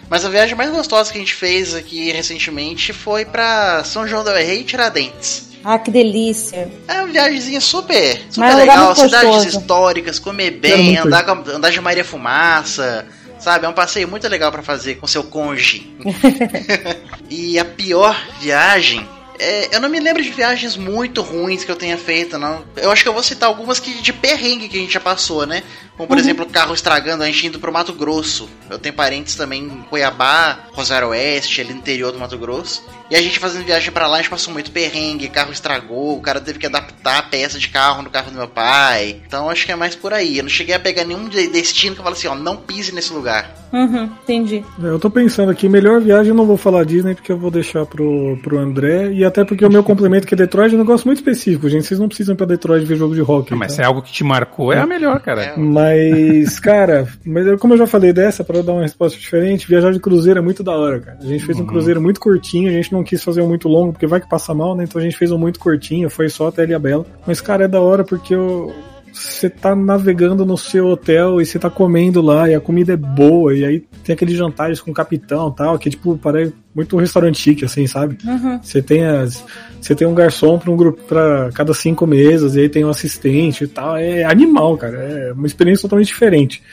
Mas 0.09 0.25
a 0.25 0.29
viagem 0.29 0.55
mais 0.55 0.69
gostosa 0.71 1.11
que 1.11 1.17
a 1.17 1.21
gente 1.21 1.33
fez 1.33 1.73
aqui 1.73 2.11
recentemente 2.11 2.91
foi 2.91 3.23
para 3.23 3.83
São 3.83 4.07
João 4.07 4.23
del 4.23 4.35
Rei 4.35 4.59
e 4.59 4.63
Tiradentes. 4.63 5.49
Ah, 5.63 5.77
que 5.77 5.91
delícia. 5.91 6.69
É 6.87 6.95
uma 6.95 7.07
viagemzinha 7.07 7.61
super, 7.61 8.19
super 8.29 8.49
é 8.49 8.55
legal. 8.55 8.95
Cidades 8.95 9.53
históricas, 9.53 10.17
comer 10.17 10.51
bem, 10.51 10.97
andar, 10.97 11.23
com, 11.23 11.49
andar 11.49 11.69
de 11.69 11.79
Maria 11.79 12.03
Fumaça. 12.03 13.05
Sabe, 13.39 13.65
é 13.65 13.69
um 13.69 13.73
passeio 13.73 14.07
muito 14.07 14.27
legal 14.27 14.51
para 14.51 14.61
fazer 14.61 14.95
com 14.95 15.07
seu 15.07 15.23
conge. 15.23 15.95
e 17.29 17.57
a 17.57 17.65
pior 17.65 18.19
viagem 18.39 19.07
é, 19.41 19.75
eu 19.75 19.81
não 19.81 19.89
me 19.89 19.99
lembro 19.99 20.21
de 20.21 20.29
viagens 20.29 20.77
muito 20.77 21.23
ruins 21.23 21.63
que 21.63 21.71
eu 21.71 21.75
tenha 21.75 21.97
feito, 21.97 22.37
não. 22.37 22.63
Eu 22.77 22.91
acho 22.91 23.01
que 23.01 23.09
eu 23.09 23.13
vou 23.13 23.23
citar 23.23 23.49
algumas 23.49 23.79
que 23.79 23.99
de 23.99 24.13
perrengue 24.13 24.69
que 24.69 24.77
a 24.77 24.79
gente 24.79 24.93
já 24.93 24.99
passou, 24.99 25.47
né? 25.47 25.63
Como, 25.97 26.07
por 26.07 26.15
uhum. 26.15 26.23
exemplo, 26.23 26.45
o 26.45 26.49
carro 26.49 26.73
estragando, 26.73 27.23
a 27.23 27.25
gente 27.25 27.47
indo 27.47 27.59
pro 27.59 27.71
Mato 27.71 27.91
Grosso. 27.93 28.47
Eu 28.69 28.77
tenho 28.77 28.93
parentes 28.93 29.35
também 29.35 29.63
em 29.63 29.81
Cuiabá, 29.89 30.59
Rosário 30.73 31.09
Oeste, 31.09 31.61
ali 31.61 31.73
no 31.73 31.79
interior 31.79 32.11
do 32.11 32.19
Mato 32.19 32.37
Grosso. 32.37 32.83
E 33.09 33.15
a 33.15 33.21
gente 33.21 33.39
fazendo 33.39 33.65
viagem 33.65 33.91
para 33.91 34.07
lá, 34.07 34.15
a 34.15 34.17
gente 34.21 34.29
passou 34.29 34.53
muito 34.53 34.71
perrengue, 34.71 35.27
carro 35.27 35.51
estragou, 35.51 36.17
o 36.17 36.21
cara 36.21 36.39
teve 36.39 36.59
que 36.59 36.65
adaptar 36.65 37.17
a 37.17 37.23
peça 37.23 37.59
de 37.59 37.67
carro 37.67 38.01
no 38.01 38.09
carro 38.09 38.31
do 38.31 38.37
meu 38.37 38.47
pai. 38.47 39.21
Então 39.27 39.49
acho 39.49 39.65
que 39.65 39.71
é 39.71 39.75
mais 39.75 39.95
por 39.95 40.13
aí. 40.13 40.37
Eu 40.37 40.43
não 40.43 40.49
cheguei 40.49 40.73
a 40.73 40.79
pegar 40.79 41.03
nenhum 41.03 41.27
destino 41.27 41.93
que 41.93 41.99
eu 41.99 42.03
falo 42.03 42.15
assim, 42.15 42.27
ó, 42.27 42.35
não 42.35 42.55
pise 42.55 42.95
nesse 42.95 43.11
lugar. 43.11 43.53
Uhum, 43.73 44.09
entendi. 44.23 44.63
É, 44.81 44.87
eu 44.87 44.99
tô 44.99 45.09
pensando 45.09 45.51
aqui, 45.51 45.67
melhor 45.67 45.99
viagem 45.99 46.29
eu 46.29 46.35
não 46.35 46.45
vou 46.45 46.57
falar 46.57 46.85
Disney 46.85 47.13
porque 47.13 47.31
eu 47.31 47.37
vou 47.37 47.51
deixar 47.51 47.85
pro, 47.85 48.37
pro 48.41 48.57
André. 48.57 49.11
E 49.11 49.25
até 49.31 49.43
porque 49.43 49.65
o 49.65 49.69
meu 49.69 49.83
complemento 49.83 50.25
que 50.25 50.33
é 50.33 50.37
Detroit 50.37 50.73
é 50.73 50.75
um 50.75 50.79
negócio 50.81 51.05
muito 51.05 51.17
específico, 51.17 51.67
gente. 51.67 51.85
Vocês 51.85 51.99
não 51.99 52.07
precisam 52.07 52.33
ir 52.33 52.37
pra 52.37 52.45
Detroit 52.45 52.85
ver 52.85 52.95
jogo 52.95 53.13
de 53.13 53.21
rock. 53.21 53.53
mas 53.53 53.69
tá? 53.69 53.75
se 53.75 53.81
é 53.81 53.85
algo 53.85 54.01
que 54.01 54.11
te 54.11 54.23
marcou, 54.23 54.71
é 54.71 54.79
a 54.79 54.85
melhor, 54.85 55.19
cara. 55.19 55.43
É. 55.43 55.57
Mas, 55.57 56.59
cara, 56.59 57.07
mas 57.25 57.59
como 57.59 57.73
eu 57.73 57.77
já 57.77 57.87
falei 57.87 58.13
dessa, 58.13 58.43
para 58.43 58.61
dar 58.61 58.73
uma 58.73 58.83
resposta 58.83 59.19
diferente, 59.19 59.67
viajar 59.67 59.91
de 59.91 59.99
cruzeiro 59.99 60.39
é 60.39 60.41
muito 60.41 60.63
da 60.63 60.71
hora, 60.71 60.99
cara. 60.99 61.17
A 61.21 61.25
gente 61.25 61.45
fez 61.45 61.57
uhum. 61.57 61.63
um 61.63 61.67
cruzeiro 61.67 62.01
muito 62.01 62.19
curtinho, 62.19 62.69
a 62.69 62.73
gente 62.73 62.93
não 62.93 63.03
quis 63.03 63.23
fazer 63.23 63.41
um 63.41 63.47
muito 63.47 63.67
longo 63.67 63.81
longo, 63.81 63.93
porque 63.93 64.07
vai 64.07 64.21
que 64.21 64.29
passa 64.29 64.53
mal, 64.53 64.75
né? 64.75 64.83
Então 64.83 64.99
a 64.99 65.03
gente 65.03 65.17
fez 65.17 65.31
um 65.31 65.37
muito 65.37 65.59
curtinho, 65.59 66.09
foi 66.09 66.29
só 66.29 66.47
até 66.47 66.63
Ilha 66.63 66.79
Bela. 66.79 67.05
Mas, 67.25 67.41
cara, 67.41 67.65
é 67.65 67.67
da 67.67 67.81
hora 67.81 68.03
porque 68.03 68.33
eu, 68.33 68.73
você 69.11 69.49
tá 69.49 69.75
navegando 69.75 70.45
no 70.45 70.57
seu 70.57 70.87
hotel 70.87 71.41
e 71.41 71.45
você 71.45 71.59
tá 71.59 71.69
comendo 71.69 72.21
lá 72.21 72.49
e 72.49 72.55
a 72.55 72.59
comida 72.59 72.93
é 72.93 72.97
boa, 72.97 73.53
e 73.53 73.65
aí 73.65 73.79
tem 74.03 74.13
aqueles 74.13 74.35
jantares 74.35 74.79
com 74.79 74.91
o 74.91 74.93
capitão 74.93 75.49
e 75.49 75.55
tal, 75.55 75.77
que 75.77 75.89
tipo, 75.89 76.17
parece 76.17 76.53
muito 76.73 76.95
um 76.95 76.99
restaurante 76.99 77.39
chique, 77.39 77.65
assim, 77.65 77.85
sabe? 77.85 78.17
Uhum. 78.25 78.59
Você 78.61 78.81
tem 78.81 79.05
as. 79.05 79.43
Você 79.79 79.93
tem 79.93 80.07
um 80.07 80.13
garçom 80.13 80.57
para 80.57 80.71
um 80.71 80.77
grupo 80.77 81.03
para 81.03 81.49
cada 81.53 81.73
cinco 81.73 82.07
mesas, 82.07 82.55
e 82.55 82.61
aí 82.61 82.69
tem 82.69 82.85
um 82.85 82.89
assistente 82.89 83.65
e 83.65 83.67
tal. 83.67 83.97
É 83.97 84.23
animal, 84.23 84.77
cara. 84.77 84.97
É 84.97 85.33
uma 85.33 85.47
experiência 85.47 85.83
totalmente 85.83 86.07
diferente. 86.07 86.63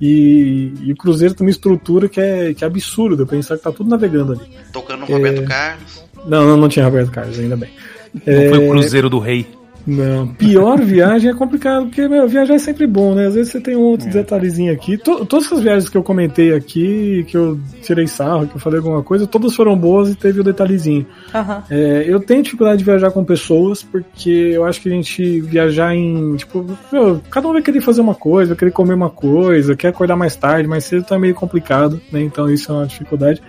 E, 0.00 0.72
e, 0.82 0.92
o 0.92 0.96
Cruzeiro 0.96 1.34
tem 1.34 1.44
uma 1.44 1.50
estrutura 1.50 2.08
que 2.08 2.20
é, 2.20 2.54
que 2.54 2.62
é 2.62 2.66
absurda, 2.66 3.26
pensar 3.26 3.56
que 3.56 3.64
tá 3.64 3.72
tudo 3.72 3.90
navegando 3.90 4.32
ali. 4.32 4.42
Tocando 4.72 5.00
no 5.00 5.06
Roberto 5.06 5.42
é... 5.42 5.46
Carlos. 5.46 6.04
Não, 6.26 6.46
não, 6.46 6.56
não 6.56 6.68
tinha 6.68 6.84
Roberto 6.84 7.10
Carlos, 7.10 7.38
ainda 7.38 7.56
bem. 7.56 7.70
Não 8.14 8.32
é... 8.32 8.48
foi 8.48 8.66
o 8.66 8.70
Cruzeiro 8.70 9.10
do 9.10 9.18
Rei. 9.18 9.57
Não, 9.90 10.26
pior 10.26 10.78
viagem 10.82 11.30
é 11.30 11.34
complicado, 11.34 11.86
porque 11.86 12.06
meu, 12.06 12.28
viajar 12.28 12.52
é 12.52 12.58
sempre 12.58 12.86
bom, 12.86 13.14
né? 13.14 13.26
Às 13.26 13.34
vezes 13.34 13.52
você 13.52 13.58
tem 13.58 13.74
um 13.74 13.80
outro 13.80 14.06
é. 14.06 14.10
detalhezinho 14.10 14.70
aqui. 14.70 14.98
T 14.98 15.24
todas 15.24 15.50
as 15.50 15.62
viagens 15.62 15.88
que 15.88 15.96
eu 15.96 16.02
comentei 16.02 16.52
aqui, 16.52 17.24
que 17.26 17.34
eu 17.34 17.58
tirei 17.80 18.06
sarro, 18.06 18.46
que 18.46 18.56
eu 18.56 18.60
falei 18.60 18.80
alguma 18.80 19.02
coisa, 19.02 19.26
todas 19.26 19.56
foram 19.56 19.74
boas 19.78 20.10
e 20.10 20.14
teve 20.14 20.40
o 20.40 20.42
um 20.42 20.44
detalhezinho. 20.44 21.06
Uhum. 21.34 21.62
É, 21.70 22.04
eu 22.06 22.20
tenho 22.20 22.42
dificuldade 22.42 22.80
de 22.80 22.84
viajar 22.84 23.10
com 23.10 23.24
pessoas, 23.24 23.82
porque 23.82 24.28
eu 24.28 24.66
acho 24.66 24.78
que 24.82 24.90
a 24.90 24.92
gente 24.92 25.40
viajar 25.40 25.94
em. 25.94 26.36
Tipo, 26.36 26.66
meu, 26.92 27.22
cada 27.30 27.48
um 27.48 27.54
vai 27.54 27.62
querer 27.62 27.80
fazer 27.80 28.02
uma 28.02 28.14
coisa, 28.14 28.50
vai 28.50 28.58
querer 28.58 28.72
comer 28.72 28.92
uma 28.92 29.10
coisa, 29.10 29.74
quer 29.74 29.88
acordar 29.88 30.16
mais 30.16 30.36
tarde, 30.36 30.68
mais 30.68 30.84
cedo 30.84 31.04
tá 31.04 31.18
meio 31.18 31.34
complicado, 31.34 31.98
né? 32.12 32.20
Então 32.20 32.50
isso 32.50 32.70
é 32.70 32.74
uma 32.74 32.86
dificuldade. 32.86 33.40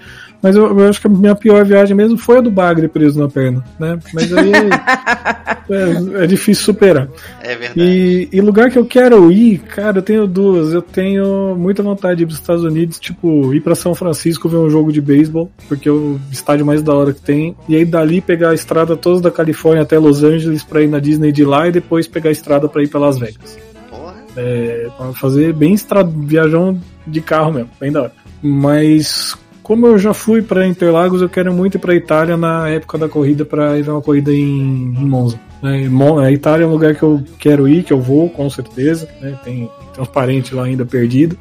Mas 0.42 0.56
eu, 0.56 0.80
eu, 0.80 0.90
acho 0.90 1.02
que 1.02 1.08
a 1.08 1.10
minha 1.10 1.36
pior 1.36 1.66
viagem 1.66 1.96
mesmo 1.96 2.18
foi 2.18 2.38
a 2.38 2.42
do 2.42 2.50
Bagre 2.50 2.88
preso 2.88 3.20
na 3.20 3.28
perna, 3.28 3.64
né? 3.78 4.00
Mas 4.14 4.32
aí 4.32 4.52
é, 5.70 6.24
é, 6.24 6.28
difícil 6.28 6.64
superar. 6.64 7.10
É 7.42 7.56
verdade. 7.56 7.82
E, 7.82 8.30
e, 8.32 8.42
lugar 8.42 8.72
que 8.72 8.80
eu 8.80 8.86
quero 8.86 9.30
ir, 9.32 9.60
cara, 9.60 9.98
eu 9.98 10.02
tenho 10.02 10.26
duas. 10.26 10.74
Eu 10.74 10.82
tenho 10.82 11.56
muita 11.58 11.84
vontade 11.84 12.18
de 12.18 12.24
ir 12.24 12.26
para 12.26 12.34
os 12.34 12.40
Estados 12.40 12.64
Unidos, 12.64 13.00
tipo, 13.00 13.54
ir 13.54 13.60
para 13.60 13.76
São 13.76 13.94
Francisco 13.94 14.48
ver 14.48 14.58
um 14.58 14.70
jogo 14.70 14.94
de 14.94 15.02
beisebol, 15.02 15.52
porque 15.68 15.90
é 15.90 15.92
o 15.92 16.18
estádio 16.32 16.66
mais 16.66 16.82
da 16.82 16.94
hora 16.94 17.14
que 17.14 17.22
tem. 17.22 17.56
E 17.68 17.76
aí 17.76 17.84
dali 17.84 18.22
pegar 18.22 18.52
a 18.52 18.56
estrada 18.56 18.96
toda 18.96 19.22
da 19.22 19.32
Califórnia 19.32 19.84
até 19.84 20.00
Los 20.00 20.24
Angeles 20.24 20.64
para 20.64 20.82
ir 20.82 20.88
na 20.88 21.00
Disney 21.00 21.34
de 21.34 21.44
lá 21.44 21.68
e 21.68 21.72
depois 21.72 22.08
pegar 22.08 22.30
a 22.30 22.34
estrada 22.34 22.70
para 22.70 22.82
ir 22.82 22.88
para 22.88 23.02
Las 23.02 23.20
Vegas. 23.20 23.60
Porra. 23.90 24.16
É, 24.38 24.88
pra 24.96 25.12
fazer 25.14 25.54
bem 25.54 25.74
estrada, 25.74 26.10
viajão 26.16 26.80
de 27.06 27.20
carro 27.20 27.52
mesmo, 27.52 27.70
bem 27.80 27.92
da 27.92 28.04
hora. 28.04 28.14
Mas 28.42 29.38
como 29.70 29.86
eu 29.86 30.00
já 30.00 30.16
fui 30.16 30.42
para 30.42 30.66
Interlagos, 30.66 31.22
eu 31.22 31.30
quero 31.30 31.54
muito 31.54 31.76
ir 31.76 31.80
para 31.80 31.94
Itália 31.94 32.36
na 32.36 32.68
época 32.68 32.98
da 32.98 33.08
corrida 33.08 33.46
para 33.46 33.78
ir 33.78 33.88
uma 33.88 34.02
corrida 34.02 34.34
em, 34.34 34.96
em 34.98 35.06
Monza. 35.06 35.40
Né? 35.62 35.88
A 36.26 36.32
Itália 36.32 36.64
é 36.64 36.68
um 36.68 36.72
lugar 36.72 36.96
que 36.96 37.04
eu 37.04 37.24
quero 37.38 37.68
ir, 37.68 37.84
que 37.84 37.94
eu 37.94 38.02
vou, 38.02 38.32
com 38.32 38.50
certeza. 38.50 39.08
Né? 39.22 39.38
Tem, 39.44 39.70
tem 39.94 40.02
uns 40.02 40.08
parentes 40.08 40.54
lá 40.54 40.64
ainda 40.64 40.88
perdidos. 40.88 41.38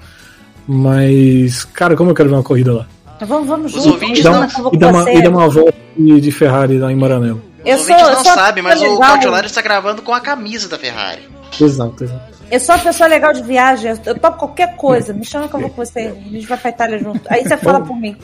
Mas, 0.67 1.65
cara, 1.65 1.97
como 1.97 2.11
eu 2.11 2.15
quero 2.15 2.29
ver 2.29 2.35
uma 2.35 2.43
corrida 2.43 2.75
lá? 2.75 2.87
Vamos, 3.27 3.49
vamos 3.49 3.73
juntos. 3.73 3.87
Os 3.87 3.93
ouvintes 3.95 4.23
não, 4.23 4.47
e, 4.75 4.77
dá 4.77 4.89
uma, 4.89 5.11
e 5.11 5.23
dá 5.23 5.31
uma 5.31 5.49
volta 5.49 5.75
de 5.97 6.31
Ferrari 6.31 6.77
lá 6.77 6.93
em 6.93 6.97
Maranello. 6.97 7.43
Os 7.65 7.67
eu 7.67 7.79
ouvintes 7.79 8.05
sou, 8.05 8.15
não 8.15 8.25
sabem, 8.25 8.63
mas 8.63 8.83
o 8.83 8.97
Claudio 8.99 9.35
está 9.47 9.63
gravando 9.63 10.03
com 10.03 10.13
a 10.13 10.21
camisa 10.21 10.69
da 10.69 10.77
Ferrari. 10.77 11.23
Exato, 11.59 12.05
exato. 12.05 12.38
Eu 12.51 12.61
sou 12.61 12.75
uma 12.75 12.83
pessoa 12.83 13.09
legal 13.09 13.33
de 13.33 13.43
viagem, 13.43 13.95
eu 14.07 14.19
topo 14.19 14.39
qualquer 14.39 14.75
coisa. 14.77 15.13
Me 15.13 15.25
chama 15.25 15.49
que 15.49 15.55
eu 15.55 15.61
vou 15.61 15.71
com 15.71 15.85
você. 15.85 16.15
A 16.15 16.29
gente 16.29 16.47
vai 16.47 16.59
pra 16.59 16.71
Itália 16.71 16.99
junto. 16.99 17.21
Aí 17.29 17.43
você 17.43 17.57
fala 17.57 17.81
por 17.81 17.97
mim. 17.97 18.17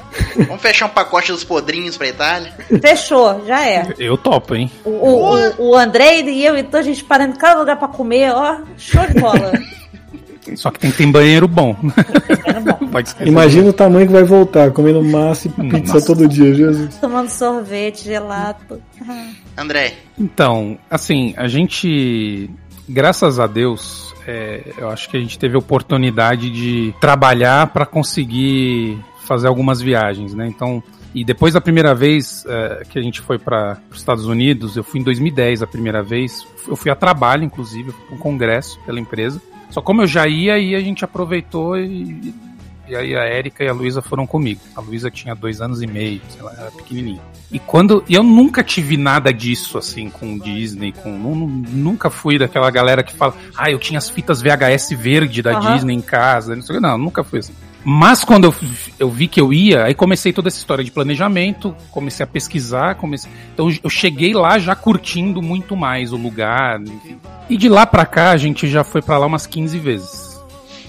Vamos 0.47 0.63
fechar 0.63 0.87
um 0.87 0.91
pacote 0.91 1.33
dos 1.33 1.45
podrinhos 1.45 1.97
pra 1.97 2.09
Itália? 2.09 2.53
Fechou, 2.81 3.45
já 3.47 3.67
é. 3.67 3.87
Eu 3.99 4.17
topo, 4.17 4.55
hein? 4.55 4.71
O, 4.85 4.91
o, 4.91 5.35
o, 5.35 5.71
o 5.71 5.77
Andrei 5.77 6.23
e 6.23 6.45
eu, 6.45 6.57
então 6.57 6.81
a 6.81 6.83
gente 6.83 7.05
parando 7.05 7.35
em 7.35 7.39
cada 7.39 7.61
lugar 7.61 7.79
pra 7.79 7.89
comer, 7.89 8.33
ó. 8.33 8.61
Show 8.77 9.07
de 9.07 9.21
bola. 9.21 9.53
Só 10.57 10.71
que 10.71 10.79
tem 10.79 10.91
que 10.91 10.99
ter 10.99 11.07
banheiro 11.07 11.49
bom. 11.49 11.75
Imagina 13.25 13.71
o 13.71 13.73
tamanho 13.73 14.07
que 14.07 14.13
vai 14.13 14.25
voltar, 14.25 14.71
comendo 14.73 15.03
massa 15.03 15.49
e 15.49 15.51
pizza 15.51 15.95
Nossa. 15.95 16.07
todo 16.07 16.29
dia, 16.29 16.53
Jesus. 16.55 16.97
Tomando 16.97 17.31
sorvete, 17.31 18.05
gelato. 18.05 18.81
André. 19.57 19.95
Então, 20.19 20.79
assim, 20.91 21.33
a 21.37 21.49
gente, 21.49 22.51
graças 22.89 23.41
a 23.41 23.47
Deus, 23.47 24.14
é, 24.27 24.75
eu 24.79 24.89
acho 24.91 25.09
que 25.09 25.17
a 25.17 25.21
gente 25.21 25.39
teve 25.39 25.57
a 25.57 25.59
oportunidade 25.59 26.51
de 26.51 26.95
trabalhar 27.01 27.69
para 27.69 27.87
conseguir 27.87 28.99
fazer 29.25 29.49
algumas 29.49 29.81
viagens, 29.81 30.35
né? 30.35 30.47
Então, 30.47 30.83
e 31.15 31.25
depois 31.25 31.55
da 31.55 31.61
primeira 31.61 31.95
vez 31.95 32.45
é, 32.47 32.83
que 32.89 32.99
a 32.99 33.03
gente 33.03 33.21
foi 33.21 33.39
para 33.39 33.79
os 33.91 33.99
Estados 33.99 34.27
Unidos, 34.27 34.77
eu 34.77 34.85
fui 34.85 35.01
em 35.01 35.05
2010 35.05 35.63
a 35.63 35.67
primeira 35.67 36.03
vez, 36.03 36.47
eu 36.67 36.77
fui 36.77 36.91
a 36.91 36.97
trabalho, 36.97 37.45
inclusive, 37.45 37.93
para 37.93 38.15
um 38.15 38.19
congresso 38.19 38.81
pela 38.81 38.99
empresa. 38.99 39.41
Só 39.71 39.81
como 39.81 40.03
eu 40.03 40.07
já 40.07 40.27
ia, 40.27 40.55
aí 40.55 40.75
a 40.75 40.81
gente 40.81 41.05
aproveitou 41.05 41.77
e 41.79 42.35
e 42.87 42.95
aí 42.95 43.17
a 43.17 43.27
Erika 43.27 43.65
e 43.65 43.69
a 43.69 43.73
Luísa 43.73 44.03
foram 44.03 44.27
comigo. 44.27 44.61
A 44.77 44.81
Luísa 44.81 45.11
tinha 45.11 45.35
dois 45.35 45.61
anos 45.61 45.83
e 45.83 45.87
meio, 45.87 46.21
sei 46.29 46.43
lá, 46.43 46.53
era 46.53 46.71
pequenininha. 46.71 47.21
E 47.51 47.59
quando. 47.59 48.05
E 48.09 48.15
eu 48.15 48.23
nunca 48.23 48.63
tive 48.63 48.97
nada 48.97 49.33
disso, 49.33 49.79
assim, 49.79 50.11
com 50.11 50.39
Disney, 50.39 50.93
com. 50.93 51.11
Nunca 51.11 52.11
fui 52.11 52.39
daquela 52.39 52.71
galera 52.71 53.03
que 53.03 53.15
fala, 53.15 53.35
ah, 53.57 53.71
eu 53.71 53.79
tinha 53.79 53.99
as 53.99 54.11
fitas 54.11 54.43
VHS 54.43 54.91
verde 54.99 55.41
da 55.41 55.59
uhum. 55.59 55.73
Disney 55.73 55.95
em 55.95 56.01
casa. 56.01 56.55
Não, 56.55 56.63
sei, 56.63 56.79
não, 56.79 56.99
nunca 56.99 57.25
fui 57.25 57.39
assim. 57.39 57.55
Mas 57.87 58.25
quando 58.25 58.45
eu, 58.45 58.55
eu 58.99 59.11
vi 59.11 59.29
que 59.29 59.39
eu 59.39 59.53
ia, 59.53 59.85
aí 59.85 59.95
comecei 59.95 60.33
toda 60.33 60.49
essa 60.49 60.57
história 60.57 60.83
de 60.83 60.91
planejamento, 60.91 61.77
comecei 61.91 62.25
a 62.25 62.27
pesquisar, 62.27 62.95
comecei. 62.95 63.31
Então 63.53 63.69
eu 63.83 63.91
cheguei 63.91 64.33
lá 64.33 64.59
já 64.59 64.75
curtindo 64.75 65.43
muito 65.43 65.77
mais 65.77 66.13
o 66.13 66.17
lugar. 66.17 66.81
Enfim. 66.81 67.19
E 67.49 67.59
de 67.59 67.69
lá 67.69 67.85
pra 67.87 68.07
cá 68.07 68.31
a 68.31 68.37
gente 68.39 68.69
já 68.69 68.83
foi 68.83 69.03
para 69.03 69.19
lá 69.19 69.27
umas 69.27 69.47
15 69.47 69.79
vezes 69.79 70.24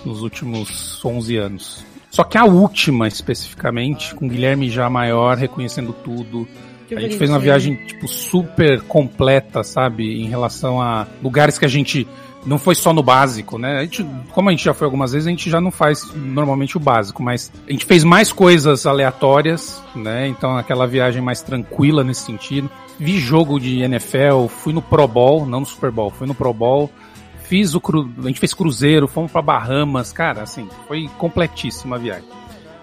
nos 0.05 0.21
últimos 0.21 1.03
11 1.03 1.37
anos. 1.37 1.85
Só 2.09 2.23
que 2.23 2.37
a 2.37 2.45
última, 2.45 3.07
especificamente, 3.07 4.15
com 4.15 4.27
Guilherme 4.27 4.69
já 4.69 4.89
maior, 4.89 5.35
reconhecendo 5.35 5.91
tudo, 5.91 6.47
a 6.95 6.99
gente 6.99 7.17
fez 7.17 7.29
uma 7.29 7.39
viagem, 7.39 7.75
tipo, 7.75 8.07
super 8.07 8.81
completa, 8.83 9.63
sabe? 9.63 10.21
Em 10.21 10.29
relação 10.29 10.81
a 10.81 11.07
lugares 11.21 11.57
que 11.57 11.65
a 11.65 11.69
gente 11.69 12.07
não 12.45 12.59
foi 12.59 12.75
só 12.75 12.93
no 12.93 13.01
básico, 13.01 13.57
né? 13.57 13.79
A 13.79 13.81
gente, 13.81 14.05
como 14.31 14.49
a 14.49 14.51
gente 14.51 14.63
já 14.63 14.73
foi 14.73 14.85
algumas 14.85 15.11
vezes, 15.11 15.27
a 15.27 15.31
gente 15.31 15.49
já 15.49 15.59
não 15.59 15.71
faz 15.71 16.13
normalmente 16.15 16.77
o 16.77 16.79
básico, 16.79 17.23
mas 17.23 17.51
a 17.67 17.71
gente 17.71 17.85
fez 17.85 18.03
mais 18.03 18.31
coisas 18.31 18.85
aleatórias, 18.85 19.81
né? 19.95 20.27
Então 20.27 20.55
aquela 20.55 20.85
viagem 20.85 21.21
mais 21.21 21.41
tranquila 21.41 22.03
nesse 22.03 22.21
sentido. 22.21 22.69
Vi 22.99 23.17
jogo 23.19 23.59
de 23.59 23.81
NFL, 23.81 24.45
fui 24.47 24.71
no 24.71 24.81
Pro 24.81 25.07
Bowl, 25.07 25.45
não 25.45 25.61
no 25.61 25.65
Super 25.65 25.91
Bowl, 25.91 26.11
fui 26.11 26.27
no 26.27 26.35
Pro 26.35 26.53
Bowl. 26.53 26.91
Fiz 27.47 27.75
o 27.75 27.81
cru... 27.81 28.09
a 28.17 28.27
gente 28.27 28.39
fez 28.39 28.53
cruzeiro, 28.53 29.07
fomos 29.07 29.31
para 29.31 29.41
Bahamas, 29.41 30.11
cara, 30.11 30.43
assim, 30.43 30.67
foi 30.87 31.09
completíssima 31.17 31.95
a 31.95 31.99
viagem. 31.99 32.27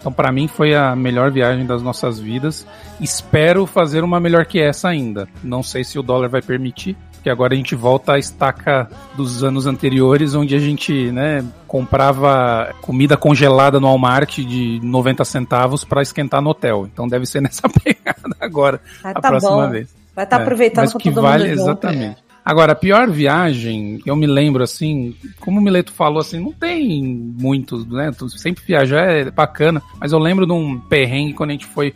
Então, 0.02 0.12
para 0.12 0.32
mim, 0.32 0.48
foi 0.48 0.74
a 0.74 0.96
melhor 0.96 1.30
viagem 1.30 1.64
das 1.64 1.80
nossas 1.80 2.18
vidas. 2.18 2.66
Espero 3.00 3.66
fazer 3.66 4.02
uma 4.02 4.18
melhor 4.18 4.44
que 4.46 4.60
essa 4.60 4.88
ainda. 4.88 5.28
Não 5.44 5.62
sei 5.62 5.84
se 5.84 5.96
o 5.96 6.02
dólar 6.02 6.28
vai 6.28 6.42
permitir, 6.42 6.96
porque 7.12 7.30
agora 7.30 7.54
a 7.54 7.56
gente 7.56 7.76
volta 7.76 8.14
à 8.14 8.18
estaca 8.18 8.90
dos 9.16 9.44
anos 9.44 9.64
anteriores, 9.64 10.34
onde 10.34 10.56
a 10.56 10.58
gente 10.58 11.12
né, 11.12 11.44
comprava 11.68 12.74
comida 12.82 13.16
congelada 13.16 13.78
no 13.78 13.86
Walmart 13.86 14.40
de 14.40 14.80
90 14.82 15.24
centavos 15.24 15.84
para 15.84 16.02
esquentar 16.02 16.42
no 16.42 16.50
hotel. 16.50 16.88
Então 16.92 17.06
deve 17.06 17.24
ser 17.24 17.38
nessa 17.42 17.68
pegada 17.68 18.36
agora, 18.40 18.80
ah, 19.04 19.10
a 19.10 19.20
tá 19.20 19.28
próxima 19.28 19.66
bom. 19.66 19.70
vez. 19.70 19.94
Vai 20.16 20.24
estar 20.24 20.36
tá 20.36 20.42
é, 20.42 20.44
aproveitando 20.44 20.92
mas 20.92 20.94
que 21.00 21.10
vale 21.10 21.48
junto. 21.50 21.62
exatamente. 21.62 22.31
Agora, 22.44 22.72
a 22.72 22.76
pior 22.76 23.08
viagem, 23.08 24.00
eu 24.04 24.16
me 24.16 24.26
lembro 24.26 24.64
assim, 24.64 25.14
como 25.38 25.60
o 25.60 25.62
Mileto 25.62 25.92
falou 25.92 26.18
assim, 26.18 26.40
não 26.40 26.52
tem 26.52 27.04
muitos, 27.04 27.86
né? 27.86 28.10
Sempre 28.36 28.64
viajar 28.64 29.10
é 29.10 29.30
bacana, 29.30 29.80
mas 30.00 30.12
eu 30.12 30.18
lembro 30.18 30.44
de 30.44 30.52
um 30.52 30.78
perrengue 30.78 31.34
quando 31.34 31.50
a 31.50 31.52
gente 31.52 31.66
foi 31.66 31.94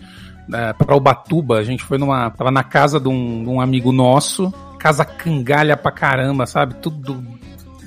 é, 0.53 0.73
para 0.73 0.97
Ubatuba, 0.97 1.59
a 1.59 1.65
gente 1.65 1.83
foi 1.83 1.99
numa. 1.99 2.31
tava 2.31 2.53
na 2.53 2.63
casa 2.63 3.01
de 3.01 3.09
um, 3.09 3.43
de 3.43 3.51
um 3.51 3.61
amigo 3.61 3.91
nosso, 3.91 4.53
casa 4.79 5.05
cangalha 5.05 5.77
pra 5.77 5.91
caramba, 5.91 6.47
sabe? 6.47 6.75
Tudo 6.75 7.23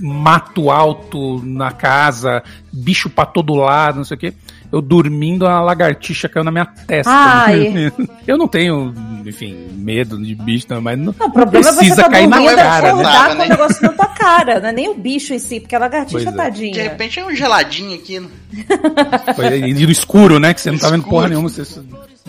mato 0.01 0.69
alto 0.69 1.41
na 1.45 1.71
casa, 1.71 2.43
bicho 2.71 3.09
pra 3.09 3.25
todo 3.25 3.53
lado, 3.53 3.97
não 3.97 4.03
sei 4.03 4.15
o 4.15 4.19
quê. 4.19 4.33
Eu 4.71 4.81
dormindo, 4.81 5.47
a 5.47 5.61
lagartixa 5.61 6.29
caiu 6.29 6.43
na 6.43 6.51
minha 6.51 6.65
testa. 6.65 7.11
Ai. 7.11 7.91
Eu 8.27 8.37
não 8.37 8.47
tenho, 8.47 8.93
enfim, 9.25 9.55
medo 9.73 10.21
de 10.21 10.35
bicho, 10.35 10.67
não, 10.69 10.79
mas 10.79 10.97
não, 10.97 11.15
não, 11.17 11.27
o 11.27 11.31
problema 11.31 11.73
precisa 11.73 12.01
é 12.01 12.03
você 12.03 12.09
cair 12.09 12.27
na 12.27 12.55
cara, 12.55 12.95
né? 12.95 13.27
Com 13.27 13.33
o 13.33 13.47
negócio 13.49 13.81
na 13.81 13.89
tua 13.89 14.07
cara, 14.07 14.59
não 14.59 14.69
é 14.69 14.71
nem 14.71 14.89
o 14.89 14.93
bicho 14.93 15.33
em 15.33 15.39
si, 15.39 15.59
porque 15.59 15.75
a 15.75 15.79
lagartixa, 15.79 16.29
é. 16.29 16.31
tadinha. 16.31 16.73
De 16.73 16.81
repente 16.81 17.19
é 17.19 17.25
um 17.25 17.35
geladinho 17.35 17.95
aqui. 17.95 18.19
No... 18.19 18.29
Foi, 19.35 19.59
e 19.59 19.73
no 19.73 19.91
escuro, 19.91 20.39
né? 20.39 20.53
Que 20.53 20.61
você 20.61 20.71
não 20.71 20.77
tá 20.77 20.89
vendo 20.91 21.03
porra 21.05 21.29
nenhuma. 21.29 21.49
Você 21.49 21.81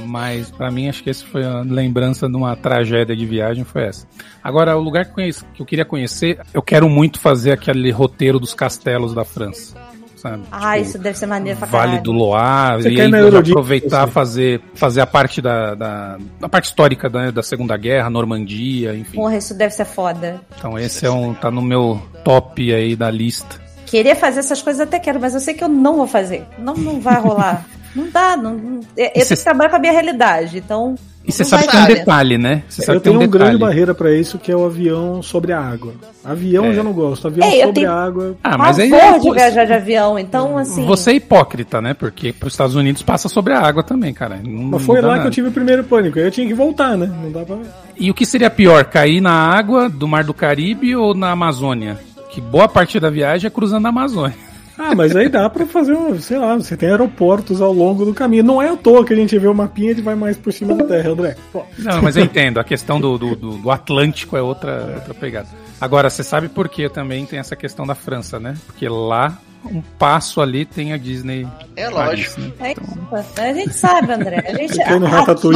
mas 0.06 0.50
para 0.50 0.70
mim 0.70 0.88
acho 0.88 1.02
que 1.02 1.10
essa 1.10 1.24
foi 1.26 1.44
a 1.44 1.60
lembrança 1.60 2.28
de 2.28 2.36
uma 2.36 2.56
tragédia 2.56 3.14
de 3.14 3.26
viagem 3.26 3.64
foi 3.64 3.84
essa. 3.84 4.06
Agora 4.42 4.76
o 4.76 4.80
lugar 4.80 5.04
que 5.04 5.32
eu 5.58 5.66
queria 5.66 5.84
conhecer, 5.84 6.40
eu 6.54 6.62
quero 6.62 6.88
muito 6.88 7.18
fazer 7.18 7.52
aquele 7.52 7.90
roteiro 7.90 8.38
dos 8.38 8.54
castelos 8.54 9.14
da 9.14 9.24
França. 9.24 9.76
Sabe? 10.20 10.42
Ah, 10.52 10.76
tipo, 10.76 10.88
isso 10.88 10.98
deve 10.98 11.18
ser 11.18 11.26
maneiro 11.26 11.58
pra 11.58 11.66
Vale 11.66 11.98
do 12.00 12.12
Loire, 12.12 12.82
Você 12.82 12.90
e 12.90 13.00
aí 13.00 13.36
aproveitar 13.36 14.06
fazer 14.06 14.60
fazer 14.74 15.00
a 15.00 15.06
parte 15.06 15.40
da, 15.40 15.74
da, 15.74 16.18
da 16.38 16.48
parte 16.48 16.66
histórica 16.66 17.08
da, 17.08 17.30
da 17.30 17.42
Segunda 17.42 17.74
Guerra, 17.76 18.10
Normandia, 18.10 18.94
enfim. 18.94 19.16
Porra, 19.16 19.38
isso 19.38 19.54
deve 19.54 19.72
ser 19.72 19.86
foda. 19.86 20.40
Então 20.58 20.78
esse 20.78 21.06
é 21.06 21.10
um 21.10 21.32
tá 21.32 21.50
no 21.50 21.62
meu 21.62 22.00
top 22.22 22.72
aí 22.72 22.94
da 22.94 23.10
lista. 23.10 23.58
Querer 23.86 24.14
fazer 24.14 24.40
essas 24.40 24.60
coisas 24.60 24.82
até 24.82 24.98
quero, 24.98 25.18
mas 25.18 25.32
eu 25.32 25.40
sei 25.40 25.54
que 25.54 25.64
eu 25.64 25.68
não 25.68 25.96
vou 25.96 26.06
fazer. 26.06 26.44
Não, 26.58 26.74
não 26.74 27.00
vai 27.00 27.18
rolar. 27.18 27.64
não 27.94 28.08
dá, 28.10 28.36
não, 28.36 28.54
não- 28.54 28.80
eu, 28.96 29.04
eu 29.06 29.12
tenho 29.12 29.24
cê- 29.26 29.36
que 29.36 29.44
trabalhar 29.44 29.70
com 29.70 29.76
a 29.76 29.78
minha 29.78 29.92
realidade, 29.92 30.58
então... 30.58 30.94
E 31.22 31.30
você 31.32 31.44
sabe 31.44 31.64
que 31.66 31.70
tem 31.72 31.80
um 31.82 31.86
detalhe, 31.86 32.38
né? 32.38 32.62
Você 32.66 32.80
sabe 32.82 32.96
Eu 32.96 33.00
que 33.00 33.04
tenho 33.04 33.16
um 33.16 33.22
uma 33.22 33.26
grande 33.28 33.58
barreira 33.58 33.94
pra 33.94 34.10
isso, 34.10 34.38
que 34.38 34.50
é 34.50 34.56
o 34.56 34.64
avião 34.64 35.22
sobre 35.22 35.52
a 35.52 35.60
água. 35.60 35.92
Avião 36.24 36.64
É. 36.64 36.68
eu 36.70 36.74
já 36.74 36.82
não 36.82 36.94
gosto. 36.94 37.28
Avião 37.28 37.46
É, 37.46 37.56
eu 37.56 37.66
sobre 37.66 37.72
tenho- 37.74 37.90
a 37.92 38.04
água. 38.04 38.36
Ah, 38.42 38.56
mas 38.56 38.78
aí 38.78 38.90
é 38.92 39.18
de 39.18 39.30
viajar 39.30 39.64
de 39.66 39.72
avião, 39.74 40.18
então 40.18 40.56
assim... 40.56 40.84
Você 40.86 41.10
é 41.10 41.14
hipócrita, 41.16 41.80
né? 41.82 41.92
Porque 41.92 42.32
pros 42.32 42.54
Estados 42.54 42.74
Unidos 42.74 43.02
passa 43.02 43.28
sobre 43.28 43.52
a 43.52 43.60
água 43.60 43.82
também, 43.82 44.14
cara. 44.14 44.40
Não, 44.42 44.62
Mas 44.70 44.82
foi 44.82 45.00
lá 45.02 45.10
que 45.12 45.16
nada. 45.18 45.28
eu 45.28 45.30
tive 45.30 45.48
o 45.48 45.52
primeiro 45.52 45.84
pânico. 45.84 46.18
Aí 46.18 46.24
eu 46.24 46.30
tinha 46.30 46.46
que 46.48 46.54
voltar, 46.54 46.96
né? 46.96 47.06
Não 47.22 47.30
dá 47.30 47.44
pra. 47.44 47.58
E 47.98 48.10
o 48.10 48.14
que 48.14 48.24
seria 48.24 48.48
pior, 48.50 48.84
cair 48.86 49.20
na 49.20 49.30
água 49.32 49.90
do 49.90 50.08
Mar 50.08 50.24
do 50.24 50.32
Caribe 50.32 50.96
ou 50.96 51.14
na 51.14 51.30
Amazônia? 51.32 51.98
Que 52.30 52.40
boa 52.40 52.66
parte 52.66 52.98
da 52.98 53.10
viagem 53.10 53.46
é 53.46 53.50
cruzando 53.50 53.84
a 53.86 53.90
Amazônia. 53.90 54.34
Ah, 54.82 54.94
mas 54.94 55.14
aí 55.14 55.28
dá 55.28 55.48
pra 55.50 55.66
fazer, 55.66 55.92
um, 55.92 56.18
sei 56.18 56.38
lá, 56.38 56.56
você 56.56 56.74
tem 56.74 56.88
aeroportos 56.88 57.60
ao 57.60 57.70
longo 57.70 58.04
do 58.06 58.14
caminho. 58.14 58.42
Não 58.42 58.62
é 58.62 58.70
à 58.70 58.76
toa 58.76 59.04
que 59.04 59.12
a 59.12 59.16
gente 59.16 59.38
vê 59.38 59.46
o 59.46 59.54
mapinha 59.54 59.90
e 59.90 60.00
vai 60.00 60.14
mais 60.14 60.38
por 60.38 60.50
cima 60.54 60.74
da 60.74 60.84
terra, 60.84 61.10
André. 61.10 61.36
Pô. 61.52 61.64
Não, 61.78 62.00
mas 62.00 62.16
eu 62.16 62.24
entendo. 62.24 62.58
A 62.58 62.64
questão 62.64 62.98
do, 62.98 63.18
do, 63.18 63.36
do- 63.36 63.70
Atlântico 63.70 64.38
é 64.38 64.42
outra, 64.42 64.94
outra 64.96 65.12
pegada. 65.12 65.48
Agora, 65.78 66.08
você 66.08 66.22
sabe 66.22 66.48
por 66.48 66.66
que 66.68 66.88
também 66.88 67.26
tem 67.26 67.38
essa 67.38 67.54
questão 67.54 67.86
da 67.86 67.94
França, 67.94 68.40
né? 68.40 68.54
Porque 68.66 68.88
lá, 68.88 69.38
um 69.66 69.82
passo 69.98 70.40
ali 70.40 70.64
tem 70.64 70.94
a 70.94 70.96
Disney. 70.96 71.46
É 71.76 71.90
Paris, 71.90 72.34
lógico. 72.36 72.40
né? 72.40 72.52
É 72.60 72.72
isso. 72.72 73.40
A 73.40 73.52
gente 73.52 73.74
sabe, 73.74 74.12
André. 74.12 74.44
A 74.48 74.54
gente, 74.54 74.80
aqui-. 74.80 74.92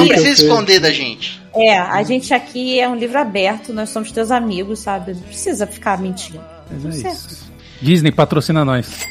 Não 0.03 0.09
precisa 0.09 0.43
esconder 0.45 0.81
da 0.81 0.91
gente. 0.93 1.43
É, 1.55 1.79
a 1.79 2.03
gente 2.03 2.35
aqui 2.35 2.79
é 2.79 2.87
um 2.87 2.95
livro 2.95 3.19
aberto, 3.19 3.73
nós 3.73 3.89
somos 3.89 4.13
teus 4.13 4.31
amigos, 4.31 4.81
sabe? 4.81 5.15
Não 5.15 5.23
precisa 5.23 5.67
ficar 5.67 5.99
mentindo. 5.99 6.41
Mas 6.71 7.05
é 7.05 7.09
isso. 7.11 7.54
Disney 7.85 8.11
patrocina 8.11 8.65
nós. 8.65 9.07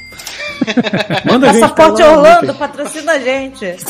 Manda 1.26 1.52
gente 1.52 1.62
Passaporte 1.62 2.02
lá, 2.02 2.12
Orlando, 2.12 2.54
patrocina 2.56 3.14
a 3.14 3.20
gente. 3.20 3.66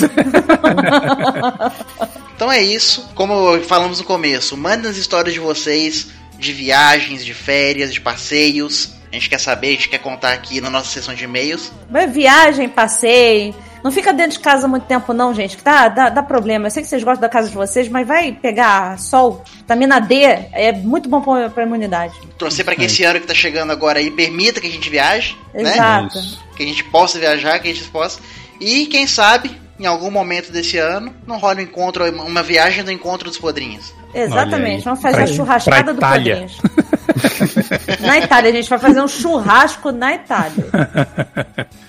Então 2.35 2.51
é 2.51 2.61
isso. 2.61 3.09
Como 3.15 3.61
falamos 3.61 3.99
no 3.99 4.05
começo, 4.05 4.57
mandem 4.57 4.89
as 4.89 4.97
histórias 4.97 5.33
de 5.33 5.39
vocês 5.39 6.07
de 6.37 6.51
viagens, 6.51 7.23
de 7.23 7.33
férias, 7.33 7.93
de 7.93 8.01
passeios. 8.01 8.95
A 9.09 9.15
gente 9.15 9.29
quer 9.29 9.39
saber, 9.39 9.67
a 9.67 9.71
gente 9.71 9.87
quer 9.87 9.99
contar 9.99 10.33
aqui 10.33 10.59
na 10.59 10.69
nossa 10.69 10.89
sessão 10.89 11.13
de 11.13 11.23
e-mails. 11.23 11.71
Vai 11.89 12.07
viagem, 12.07 12.67
passeio. 12.67 13.55
Não 13.83 13.91
fica 13.91 14.13
dentro 14.13 14.37
de 14.37 14.39
casa 14.39 14.67
muito 14.67 14.85
tempo, 14.85 15.13
não, 15.13 15.33
gente, 15.33 15.57
que 15.57 15.63
dá, 15.63 15.89
dá, 15.89 16.09
dá 16.09 16.23
problema. 16.23 16.67
Eu 16.67 16.71
sei 16.71 16.81
que 16.81 16.89
vocês 16.89 17.03
gostam 17.03 17.21
da 17.21 17.29
casa 17.29 17.49
de 17.49 17.55
vocês, 17.55 17.89
mas 17.89 18.07
vai 18.07 18.31
pegar 18.31 18.97
sol, 18.97 19.43
vitamina 19.57 19.99
D, 19.99 20.15
é 20.23 20.71
muito 20.71 21.09
bom 21.09 21.21
pra, 21.21 21.49
pra 21.49 21.63
imunidade. 21.63 22.13
Torcer 22.37 22.63
para 22.63 22.75
que 22.75 22.85
esse 22.85 23.03
ano 23.03 23.19
que 23.19 23.27
tá 23.27 23.33
chegando 23.33 23.71
agora 23.71 23.99
aí 23.99 24.09
permita 24.09 24.61
que 24.61 24.67
a 24.67 24.71
gente 24.71 24.89
viaje, 24.89 25.37
né? 25.53 25.73
Exato. 25.73 26.17
Isso. 26.17 26.43
Que 26.55 26.63
a 26.63 26.65
gente 26.65 26.83
possa 26.85 27.19
viajar, 27.19 27.59
que 27.59 27.69
a 27.69 27.73
gente 27.73 27.89
possa. 27.89 28.19
E 28.59 28.85
quem 28.85 29.05
sabe, 29.05 29.51
em 29.83 29.85
algum 29.85 30.09
momento 30.09 30.49
desse 30.49 30.77
ano, 30.77 31.13
não 31.27 31.37
rola 31.37 31.57
um 31.57 31.59
encontro, 31.61 32.09
uma 32.09 32.41
viagem 32.41 32.85
do 32.85 32.91
encontro 32.91 33.27
dos 33.29 33.37
podrinhos. 33.37 33.93
Exatamente. 34.13 34.85
Vamos 34.85 35.01
fazer 35.01 35.15
Pra- 35.15 35.23
a 35.25 35.27
churrascada 35.27 35.93
do 35.93 35.97
Itália. 35.99 36.35
Podrinhos. 36.35 37.99
na 37.99 38.17
Itália, 38.19 38.49
a 38.49 38.53
gente 38.53 38.69
vai 38.69 38.79
fazer 38.79 39.01
um 39.01 39.07
churrasco 39.09 39.91
na 39.91 40.15
Itália. 40.15 40.65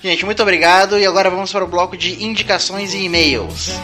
Gente, 0.03 0.25
muito 0.25 0.41
obrigado. 0.41 0.99
E 0.99 1.05
agora 1.05 1.29
vamos 1.29 1.53
para 1.53 1.63
o 1.63 1.67
bloco 1.67 1.95
de 1.95 2.21
indicações 2.21 2.93
e 2.93 3.05
e-mails. 3.05 3.79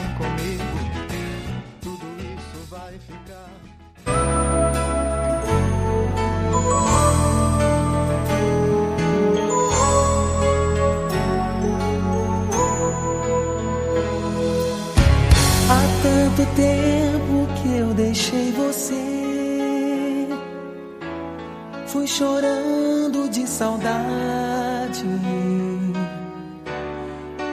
Fui 22.01 22.07
chorando 22.07 23.29
de 23.29 23.47
saudade. 23.47 25.05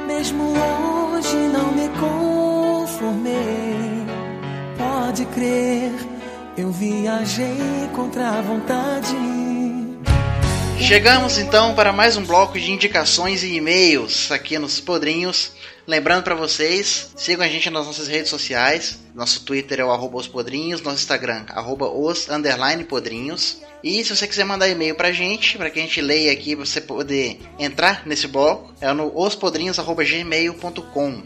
Mesmo 0.06 0.54
hoje 0.54 1.36
não 1.52 1.70
me 1.72 1.86
conformei. 2.00 3.36
Pode 4.78 5.26
crer, 5.26 5.92
eu 6.56 6.70
viajei 6.70 7.90
contra 7.94 8.38
a 8.38 8.40
vontade. 8.40 9.14
Chegamos 10.80 11.36
então 11.36 11.74
para 11.74 11.92
mais 11.92 12.16
um 12.16 12.24
bloco 12.24 12.58
de 12.58 12.72
indicações 12.72 13.42
e 13.42 13.56
e-mails 13.56 14.32
aqui 14.32 14.58
nos 14.58 14.80
Podrinhos. 14.80 15.52
Lembrando 15.88 16.22
para 16.22 16.34
vocês, 16.34 17.12
sigam 17.16 17.46
a 17.46 17.48
gente 17.48 17.70
nas 17.70 17.86
nossas 17.86 18.08
redes 18.08 18.28
sociais. 18.28 18.98
Nosso 19.14 19.42
Twitter 19.42 19.80
é 19.80 19.84
o 19.84 19.90
arroba 19.90 20.18
os 20.18 20.28
podrinhos, 20.28 20.82
nosso 20.82 20.98
Instagram, 20.98 21.46
arroba 21.48 21.88
os 21.88 22.28
underline 22.28 22.84
podrinhos. 22.84 23.62
E 23.82 24.04
se 24.04 24.14
você 24.14 24.28
quiser 24.28 24.44
mandar 24.44 24.68
e-mail 24.68 24.94
pra 24.94 25.12
gente, 25.12 25.56
para 25.56 25.70
que 25.70 25.78
a 25.78 25.82
gente 25.82 26.02
leia 26.02 26.30
aqui, 26.30 26.54
você 26.54 26.78
poder 26.78 27.40
entrar 27.58 28.06
nesse 28.06 28.28
bloco, 28.28 28.70
é 28.82 28.92
no 28.92 29.18
ospodrinhos.gmail.com. 29.18 31.22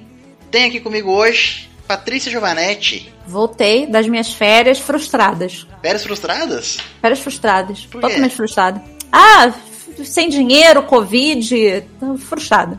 Tem 0.49 0.67
aqui 0.67 0.79
comigo 0.79 1.11
hoje 1.11 1.69
Patrícia 1.89 2.31
Giovanetti. 2.31 3.13
Voltei 3.27 3.85
das 3.85 4.07
minhas 4.07 4.33
férias 4.33 4.79
frustradas. 4.79 5.67
Férias 5.83 6.05
frustradas? 6.05 6.79
Férias 7.01 7.19
frustradas. 7.19 7.85
Totalmente 7.87 8.37
frustrada. 8.37 8.81
Ah, 9.11 9.53
sem 10.05 10.29
dinheiro, 10.29 10.83
Covid. 10.83 11.85
tô 11.99 12.17
Frustrada. 12.17 12.79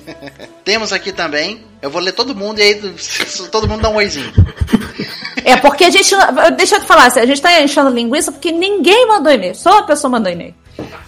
Temos 0.64 0.92
aqui 0.92 1.12
também, 1.12 1.62
eu 1.80 1.90
vou 1.90 2.00
ler 2.00 2.12
todo 2.12 2.34
mundo 2.34 2.58
e 2.58 2.62
aí 2.62 2.74
todo 3.50 3.68
mundo 3.68 3.82
dá 3.82 3.90
um 3.90 3.96
oizinho. 3.96 4.32
É 5.44 5.56
porque 5.56 5.84
a 5.84 5.90
gente. 5.90 6.14
Deixa 6.56 6.76
eu 6.76 6.80
te 6.80 6.86
falar, 6.86 7.06
a 7.06 7.26
gente 7.26 7.40
tá 7.40 7.60
enchendo 7.60 7.90
linguiça 7.90 8.32
porque 8.32 8.50
ninguém 8.50 9.06
mandou 9.06 9.30
e-mail. 9.32 9.54
Só 9.54 9.72
uma 9.72 9.86
pessoa 9.86 10.10
mandou 10.10 10.32
e-mail. 10.32 10.54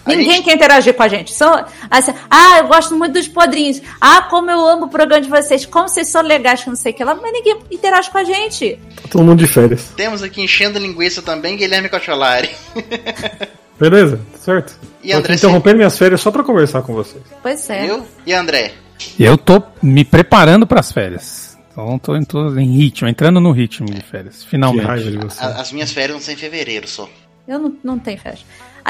Ninguém 0.05 0.35
gente... 0.35 0.45
quer 0.45 0.55
interagir 0.55 0.93
com 0.93 1.03
a 1.03 1.07
gente. 1.07 1.33
São, 1.33 1.65
assim, 1.91 2.13
ah, 2.29 2.59
eu 2.59 2.67
gosto 2.67 2.95
muito 2.95 3.13
dos 3.13 3.27
podrinhos. 3.27 3.81
Ah, 3.99 4.21
como 4.21 4.49
eu 4.49 4.65
amo 4.65 4.85
o 4.85 4.89
programa 4.89 5.21
de 5.21 5.29
vocês. 5.29 5.65
Como 5.65 5.89
vocês 5.89 6.07
são 6.07 6.21
legais, 6.21 6.63
que 6.63 6.69
não 6.69 6.77
sei 6.77 6.93
o 6.93 6.95
que 6.95 7.03
lá. 7.03 7.15
Mas 7.15 7.33
ninguém 7.33 7.57
interage 7.69 8.09
com 8.09 8.17
a 8.17 8.23
gente. 8.23 8.79
Tá 8.95 9.09
todo 9.09 9.23
mundo 9.23 9.39
de 9.39 9.47
férias. 9.47 9.91
Temos 9.95 10.23
aqui 10.23 10.41
enchendo 10.41 10.79
linguiça 10.79 11.21
também 11.21 11.57
Guilherme 11.57 11.89
Cocholari. 11.89 12.49
Beleza, 13.79 14.19
certo. 14.39 14.77
E 15.03 15.13
André, 15.13 15.35
interrompendo 15.35 15.75
você... 15.75 15.77
minhas 15.77 15.97
férias 15.97 16.21
só 16.21 16.31
pra 16.31 16.43
conversar 16.43 16.81
com 16.81 16.93
vocês. 16.93 17.23
Pois 17.41 17.69
é. 17.69 17.89
Eu? 17.89 18.05
E 18.25 18.33
André? 18.33 18.73
Eu 19.19 19.37
tô 19.37 19.61
me 19.81 20.03
preparando 20.03 20.65
para 20.65 20.79
as 20.79 20.91
férias. 20.91 21.57
Então 21.71 21.99
tô, 21.99 22.19
tô 22.25 22.57
em 22.57 22.75
ritmo, 22.75 23.07
entrando 23.07 23.39
no 23.39 23.51
ritmo 23.51 23.87
de 23.87 24.01
férias, 24.01 24.43
finalmente. 24.43 25.19
As 25.39 25.71
minhas 25.71 25.91
férias 25.91 26.11
vão 26.11 26.21
ser 26.21 26.33
em 26.33 26.37
fevereiro 26.37 26.87
só. 26.87 27.07
Eu 27.47 27.59
não, 27.59 27.77
não 27.83 27.99
tenho 27.99 28.19
férias. 28.19 28.43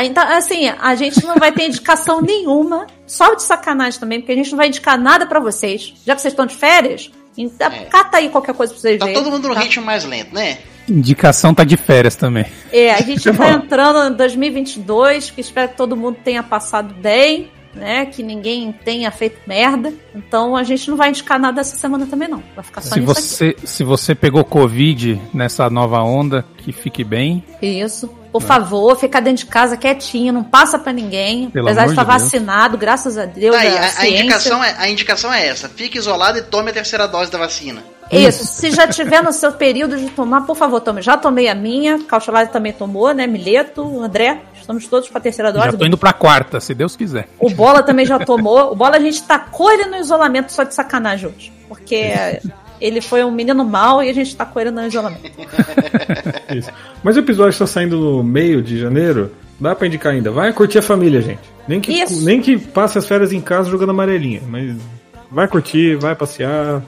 Então, 0.04 0.24
assim, 0.24 0.68
a 0.68 0.96
gente 0.96 1.24
não 1.26 1.36
vai 1.36 1.52
ter 1.52 1.68
indicação 1.68 2.22
nenhuma, 2.24 2.88
só 3.06 3.34
de 3.34 3.44
sacanagem 3.44 4.00
também, 4.00 4.20
porque 4.20 4.32
a 4.32 4.36
gente 4.36 4.52
não 4.52 4.58
vai 4.58 4.68
indicar 4.68 4.98
nada 4.98 5.26
para 5.26 5.40
vocês. 5.40 5.94
Já 6.06 6.16
que 6.16 6.22
vocês 6.22 6.32
estão 6.32 6.46
de 6.46 6.56
férias, 6.56 7.12
então, 7.38 7.72
é. 7.72 7.86
cata 7.86 8.18
aí 8.18 8.30
qualquer 8.30 8.56
coisa 8.56 8.74
pra 8.74 8.82
vocês 8.82 8.98
tá 8.98 9.06
verem. 9.06 9.20
Tá 9.20 9.24
todo 9.24 9.34
mundo 9.34 9.48
no 9.48 9.54
tá? 9.54 9.62
ritmo 9.62 9.86
mais 9.86 10.04
lento, 10.04 10.34
né? 10.34 10.58
Indicação 10.90 11.54
tá 11.54 11.64
de 11.64 11.78
férias 11.78 12.16
também. 12.16 12.46
É, 12.72 12.92
a 12.92 13.02
gente 13.02 13.30
tá 13.32 13.52
entrando 13.52 14.14
em 14.14 14.18
2022, 14.18 15.32
que 15.32 15.42
espero 15.42 15.70
que 15.70 15.78
todo 15.78 15.96
mundo 15.96 16.18
tenha 16.24 16.42
passado 16.42 16.94
bem 16.96 17.52
né? 17.78 18.06
Que 18.08 18.22
ninguém 18.24 18.72
tenha 18.72 19.10
feito 19.12 19.40
merda. 19.48 19.94
Então 20.14 20.56
a 20.56 20.64
gente 20.64 20.90
não 20.90 20.98
vai 20.98 21.10
indicar 21.10 21.40
nada 21.40 21.62
essa 21.62 21.78
semana 21.78 22.06
também, 22.06 22.28
não. 22.28 22.44
Vai 22.56 22.64
ficar 22.64 22.82
só 22.82 22.96
se 22.96 23.00
você 23.00 23.50
aqui. 23.50 23.68
Se 23.68 23.84
você 23.84 24.16
pegou 24.16 24.44
Covid 24.44 25.22
nessa 25.34 25.70
nova 25.70 26.02
onda, 26.02 26.44
que 26.58 26.72
fique 26.72 27.04
bem. 27.04 27.44
Isso. 27.62 28.10
Por 28.32 28.42
é. 28.42 28.46
favor, 28.46 28.98
fica 28.98 29.20
dentro 29.22 29.46
de 29.46 29.52
casa 29.52 29.78
quietinho, 29.78 30.34
não 30.34 30.44
passa 30.44 30.78
para 30.78 30.94
ninguém. 30.94 31.50
Pelo 31.50 31.68
apesar 31.68 31.86
de 31.86 31.92
estar 31.92 32.04
de 32.04 32.08
vacinado, 32.08 32.78
graças 32.78 33.18
a 33.18 33.26
Deus. 33.26 33.56
Tá, 33.56 33.62
a, 33.62 34.02
a, 34.02 34.08
indicação 34.08 34.64
é, 34.64 34.76
a 34.78 34.90
indicação 34.90 35.34
é 35.34 35.48
essa: 35.48 35.70
fique 35.70 35.98
isolado 35.98 36.38
e 36.38 36.42
tome 36.42 36.72
a 36.72 36.74
terceira 36.74 37.08
dose 37.08 37.32
da 37.32 37.38
vacina. 37.38 37.84
Isso, 38.12 38.46
se 38.46 38.72
já 38.72 38.88
tiver 38.88 39.22
no 39.22 39.34
seu 39.34 39.52
período 39.52 39.98
de 39.98 40.10
tomar, 40.12 40.42
por 40.42 40.56
favor, 40.56 40.80
tome. 40.80 41.02
Já 41.02 41.18
tomei 41.18 41.50
a 41.50 41.56
minha, 41.56 42.00
Cauchalari 42.06 42.50
também 42.50 42.72
tomou, 42.72 43.14
né? 43.14 43.28
Mileto, 43.28 44.02
André, 44.02 44.42
estamos 44.58 44.88
todos 44.88 45.10
com 45.10 45.18
a 45.18 45.22
terceira 45.22 45.52
dose. 45.52 45.66
Já 45.66 45.74
tô 45.74 45.86
indo 45.86 45.98
pra 45.98 46.14
quarta, 46.14 46.60
se 46.60 46.74
Deus 46.74 46.96
quiser. 46.96 47.28
O 47.38 47.50
Bola 47.50 47.84
também 47.84 48.06
já 48.06 48.18
tomou. 48.20 48.72
O 48.72 48.76
Bola 48.76 48.96
a 48.96 49.00
gente 49.00 49.24
tacou 49.24 49.72
ele 49.72 49.86
no 49.86 49.98
isolamento 49.98 50.52
só 50.52 50.64
de 50.64 50.74
sacanagem 50.74 51.28
hoje. 51.30 51.54
Porque 51.68 52.40
ele 52.80 53.02
foi 53.02 53.24
um 53.24 53.32
menino 53.32 53.64
mal 53.66 54.04
e 54.04 54.10
a 54.10 54.14
gente 54.14 54.36
tacou 54.36 54.62
ele 54.62 54.72
no 54.72 54.86
isolamento. 54.86 55.32
Isso. 56.56 56.72
Mas 57.04 57.16
o 57.16 57.20
episódio 57.20 57.52
está 57.52 57.68
saindo 57.68 57.98
no 57.98 58.24
meio 58.24 58.62
de 58.62 58.80
janeiro. 58.80 59.32
Dá 59.60 59.74
pra 59.76 59.88
indicar 59.88 60.14
ainda. 60.14 60.32
Vai 60.32 60.54
curtir 60.54 60.78
a 60.78 60.82
família, 60.82 61.22
gente. 61.22 61.40
Nem 61.68 61.82
que, 61.82 62.06
nem 62.22 62.42
que 62.42 62.58
passe 62.58 62.98
as 62.98 63.08
férias 63.08 63.34
em 63.34 63.42
casa 63.42 63.70
jogando 63.70 63.90
amarelinha, 63.90 64.42
mas 64.48 64.76
vai 65.32 65.48
curtir, 65.48 65.96
vai 65.96 66.16
passear, 66.16 66.82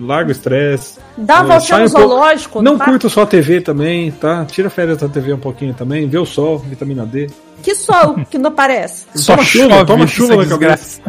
larga 0.00 0.28
o 0.28 0.32
estresse. 0.32 0.98
Dá 1.16 1.42
uma 1.42 1.58
voltinha 1.58 1.78
no 1.80 1.88
zoológico. 1.88 2.62
Não, 2.62 2.76
não 2.76 2.78
curta 2.78 3.08
só 3.08 3.22
a 3.22 3.26
TV 3.26 3.60
também, 3.60 4.10
tá? 4.10 4.44
Tira 4.44 4.70
férias 4.70 4.98
da 4.98 5.08
TV 5.08 5.32
um 5.32 5.38
pouquinho 5.38 5.74
também, 5.74 6.08
vê 6.08 6.18
o 6.18 6.26
sol, 6.26 6.58
vitamina 6.58 7.04
D. 7.04 7.28
Que 7.62 7.74
sol 7.74 8.16
que 8.30 8.38
não 8.38 8.48
aparece? 8.48 9.06
Toma 9.26 9.44
chuva, 9.44 9.84
toma 9.84 10.06
chuva 10.06 10.36
na 10.36 10.46
cabeça. 10.46 11.02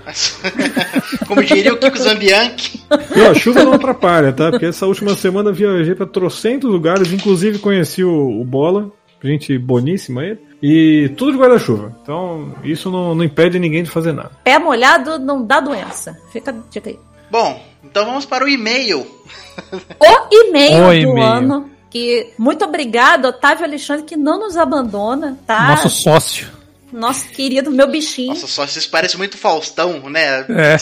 Como 1.28 1.44
diria 1.44 1.74
o 1.74 1.78
Kiko 1.78 1.98
Zambianchi. 1.98 2.84
Não, 3.16 3.32
a 3.32 3.34
chuva 3.34 3.64
não 3.64 3.74
atrapalha, 3.74 4.34
tá? 4.34 4.52
Porque 4.52 4.66
essa 4.66 4.86
última 4.86 5.16
semana 5.16 5.52
viajei 5.52 5.96
para 5.96 6.06
trocentos 6.06 6.70
lugares, 6.70 7.14
inclusive 7.14 7.60
conheci 7.60 8.04
o, 8.04 8.42
o 8.42 8.44
Bola, 8.44 8.92
gente 9.28 9.58
boníssima 9.58 10.24
ele. 10.24 10.40
E 10.62 11.10
tudo 11.18 11.34
de 11.34 11.38
guarda-chuva. 11.40 11.96
Então, 12.04 12.54
isso 12.64 12.92
não, 12.92 13.16
não 13.16 13.24
impede 13.24 13.58
ninguém 13.58 13.84
de 13.84 13.90
fazer 13.90 14.12
nada. 14.12 14.32
Pé 14.44 14.60
molhado 14.60 15.18
não 15.18 15.44
dá 15.44 15.60
doença. 15.60 16.18
Fica, 16.32 16.56
fica 16.72 16.90
aí. 16.90 17.00
Bom, 17.32 17.64
então 17.84 18.06
vamos 18.06 18.26
para 18.26 18.46
o 18.46 18.50
e-mail. 18.50 19.00
O 19.02 20.28
e-mail 20.32 21.14
do 21.14 21.22
ano. 21.22 21.70
Que 21.90 22.32
muito 22.38 22.64
obrigado, 22.64 23.26
Otávio 23.26 23.66
Alexandre, 23.66 24.06
que 24.06 24.16
não 24.16 24.40
nos 24.40 24.56
abandona, 24.56 25.38
tá? 25.46 25.68
Nosso 25.68 25.90
sócio. 25.90 26.48
Nosso 26.92 27.28
querido, 27.30 27.72
meu 27.72 27.88
bichinho. 27.88 28.30
Nossa, 28.30 28.48
só 28.48 28.68
vocês 28.68 28.86
parecem 28.86 29.18
muito 29.18 29.38
Faustão, 29.38 30.10
né? 30.10 30.46
É. 30.50 30.78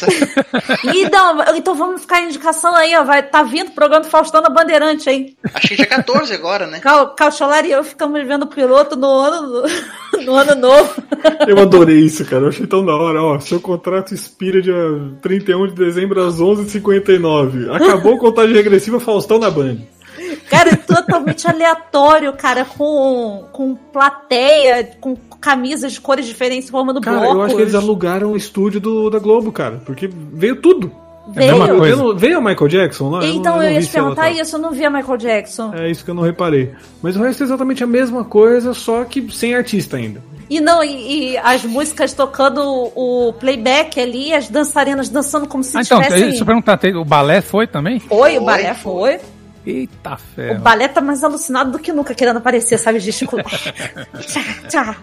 e 0.94 1.08
não, 1.10 1.56
então 1.56 1.76
vamos 1.76 2.02
ficar 2.02 2.22
em 2.22 2.26
indicação 2.26 2.76
aí, 2.76 2.96
ó. 2.96 3.04
Vai, 3.04 3.24
tá 3.24 3.44
vindo 3.44 3.70
o 3.70 3.74
programa 3.74 4.04
do 4.04 4.10
Faustão 4.10 4.42
na 4.42 4.50
Bandeirante 4.50 5.10
aí. 5.10 5.36
Acho 5.54 5.68
que 5.68 5.76
já 5.76 5.84
é 5.84 5.88
14 5.88 6.34
agora, 6.34 6.66
né? 6.66 6.80
Cal, 6.80 7.16
Calcholar 7.16 7.66
e 7.66 7.72
eu 7.72 7.84
ficamos 7.84 8.26
vendo 8.26 8.44
o 8.44 8.48
piloto 8.48 8.96
no 8.96 9.08
ano, 9.08 9.64
no 10.26 10.34
ano 10.34 10.56
novo. 10.56 11.04
Eu 11.48 11.60
adorei 11.60 12.00
isso, 12.00 12.26
cara. 12.26 12.44
Eu 12.44 12.50
achei 12.50 12.66
tão 12.66 12.86
da 12.86 12.96
hora. 12.96 13.22
Ó, 13.22 13.40
seu 13.40 13.60
contrato 13.60 14.14
expira 14.14 14.62
dia 14.62 14.76
31 15.22 15.68
de 15.68 15.76
dezembro 15.76 16.24
às 16.26 16.40
11h59. 16.40 17.72
Acabou 17.76 18.16
a 18.16 18.20
contagem 18.20 18.56
regressiva 18.56 19.00
Faustão 19.00 19.38
na 19.38 19.52
Band. 19.52 19.78
Cara, 20.50 20.72
é 20.72 20.76
totalmente 20.76 21.48
aleatório, 21.48 22.34
cara, 22.34 22.66
com, 22.66 23.48
com 23.52 23.76
plateia, 23.76 24.92
com 25.00 25.16
camisas 25.40 25.94
de 25.94 26.02
cores 26.02 26.26
diferentes 26.26 26.70
formando 26.70 27.02
cara, 27.02 27.20
blocos. 27.20 27.36
eu 27.36 27.44
acho 27.44 27.56
que 27.56 27.62
eles 27.62 27.76
alugaram 27.76 28.32
o 28.32 28.38
estúdio 28.38 28.80
do, 28.80 29.10
da 29.10 29.20
Globo, 29.20 29.52
cara, 29.52 29.82
porque 29.86 30.10
veio 30.12 30.56
tudo. 30.58 30.92
Veio. 31.32 31.64
É 31.64 31.80
veio, 31.80 32.16
veio 32.16 32.38
a 32.40 32.42
Michael 32.42 32.68
Jackson 32.68 33.10
lá? 33.10 33.26
Então 33.26 33.58
eu, 33.58 33.64
eu, 33.64 33.70
eu 33.70 33.74
ia 33.76 33.82
te 33.82 33.92
perguntar 33.92 34.32
isso, 34.32 34.56
eu 34.56 34.60
não 34.60 34.72
vi 34.72 34.84
a 34.84 34.90
Michael 34.90 35.18
Jackson. 35.18 35.74
É 35.74 35.90
isso 35.90 36.04
que 36.04 36.10
eu 36.10 36.16
não 36.16 36.24
reparei. 36.24 36.72
Mas 37.02 37.16
o 37.16 37.22
resto 37.22 37.44
é 37.44 37.46
exatamente 37.46 37.84
a 37.84 37.88
mesma 37.88 38.24
coisa, 38.24 38.74
só 38.74 39.04
que 39.04 39.32
sem 39.32 39.54
artista 39.54 39.98
ainda. 39.98 40.22
E 40.50 40.60
não, 40.60 40.84
e, 40.84 41.34
e, 41.34 41.38
as 41.38 41.64
músicas 41.64 42.12
tocando 42.12 42.62
o 42.96 43.32
playback 43.34 44.00
ali, 44.02 44.34
as 44.34 44.50
dançarinas 44.50 45.08
dançando 45.08 45.48
como 45.48 45.64
se 45.64 45.78
ah, 45.78 45.82
então, 45.82 46.02
tivessem... 46.02 46.30
Deixa 46.30 46.42
eu 46.42 46.46
perguntar, 46.46 46.80
o 46.96 47.06
balé 47.06 47.40
foi 47.40 47.68
também? 47.68 48.00
Foi, 48.00 48.18
foi 48.18 48.38
o 48.40 48.46
balé 48.46 48.74
foi. 48.74 49.20
foi. 49.20 49.39
Eita 49.66 50.18
fé. 50.18 50.54
O 50.54 50.60
balé 50.60 50.88
tá 50.88 51.02
mais 51.02 51.24
alucinado 51.24 51.72
do 51.72 51.80
que 51.80 51.92
nunca, 51.92 52.16
querendo 52.16 52.38
aparecer, 52.38 52.78
sabe? 52.78 53.00
Gesticular. 53.00 53.46
tchá, 54.26 54.42
tchá. 54.68 54.98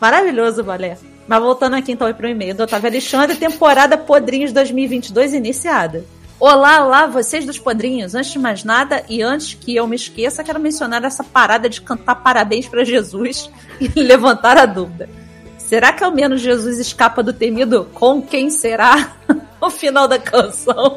Maravilhoso 0.00 0.60
o 0.60 0.64
balé. 0.64 0.98
Mas 1.26 1.40
voltando 1.40 1.76
aqui 1.76 1.92
então 1.92 2.12
para 2.12 2.26
o 2.26 2.28
e-mail 2.28 2.54
do 2.54 2.64
Otávio 2.64 2.88
Alexandre, 2.88 3.36
temporada 3.36 3.96
Podrinhos 3.96 4.52
2022 4.52 5.32
iniciada. 5.32 6.04
Olá, 6.38 6.84
olá, 6.84 7.06
vocês 7.06 7.46
dos 7.46 7.58
Podrinhos. 7.58 8.14
Antes 8.14 8.32
de 8.32 8.38
mais 8.38 8.64
nada, 8.64 9.04
e 9.08 9.22
antes 9.22 9.54
que 9.54 9.74
eu 9.74 9.86
me 9.86 9.96
esqueça, 9.96 10.44
quero 10.44 10.60
mencionar 10.60 11.02
essa 11.04 11.24
parada 11.24 11.68
de 11.68 11.80
cantar 11.80 12.16
parabéns 12.16 12.66
para 12.66 12.84
Jesus 12.84 13.50
e 13.80 13.88
levantar 14.00 14.58
a 14.58 14.66
dúvida. 14.66 15.08
Será 15.56 15.92
que 15.92 16.04
ao 16.04 16.12
menos 16.12 16.42
Jesus 16.42 16.78
escapa 16.78 17.22
do 17.22 17.32
temido 17.32 17.88
com 17.94 18.20
quem 18.20 18.50
será? 18.50 19.16
o 19.66 19.70
final 19.70 20.06
da 20.06 20.18
canção. 20.18 20.96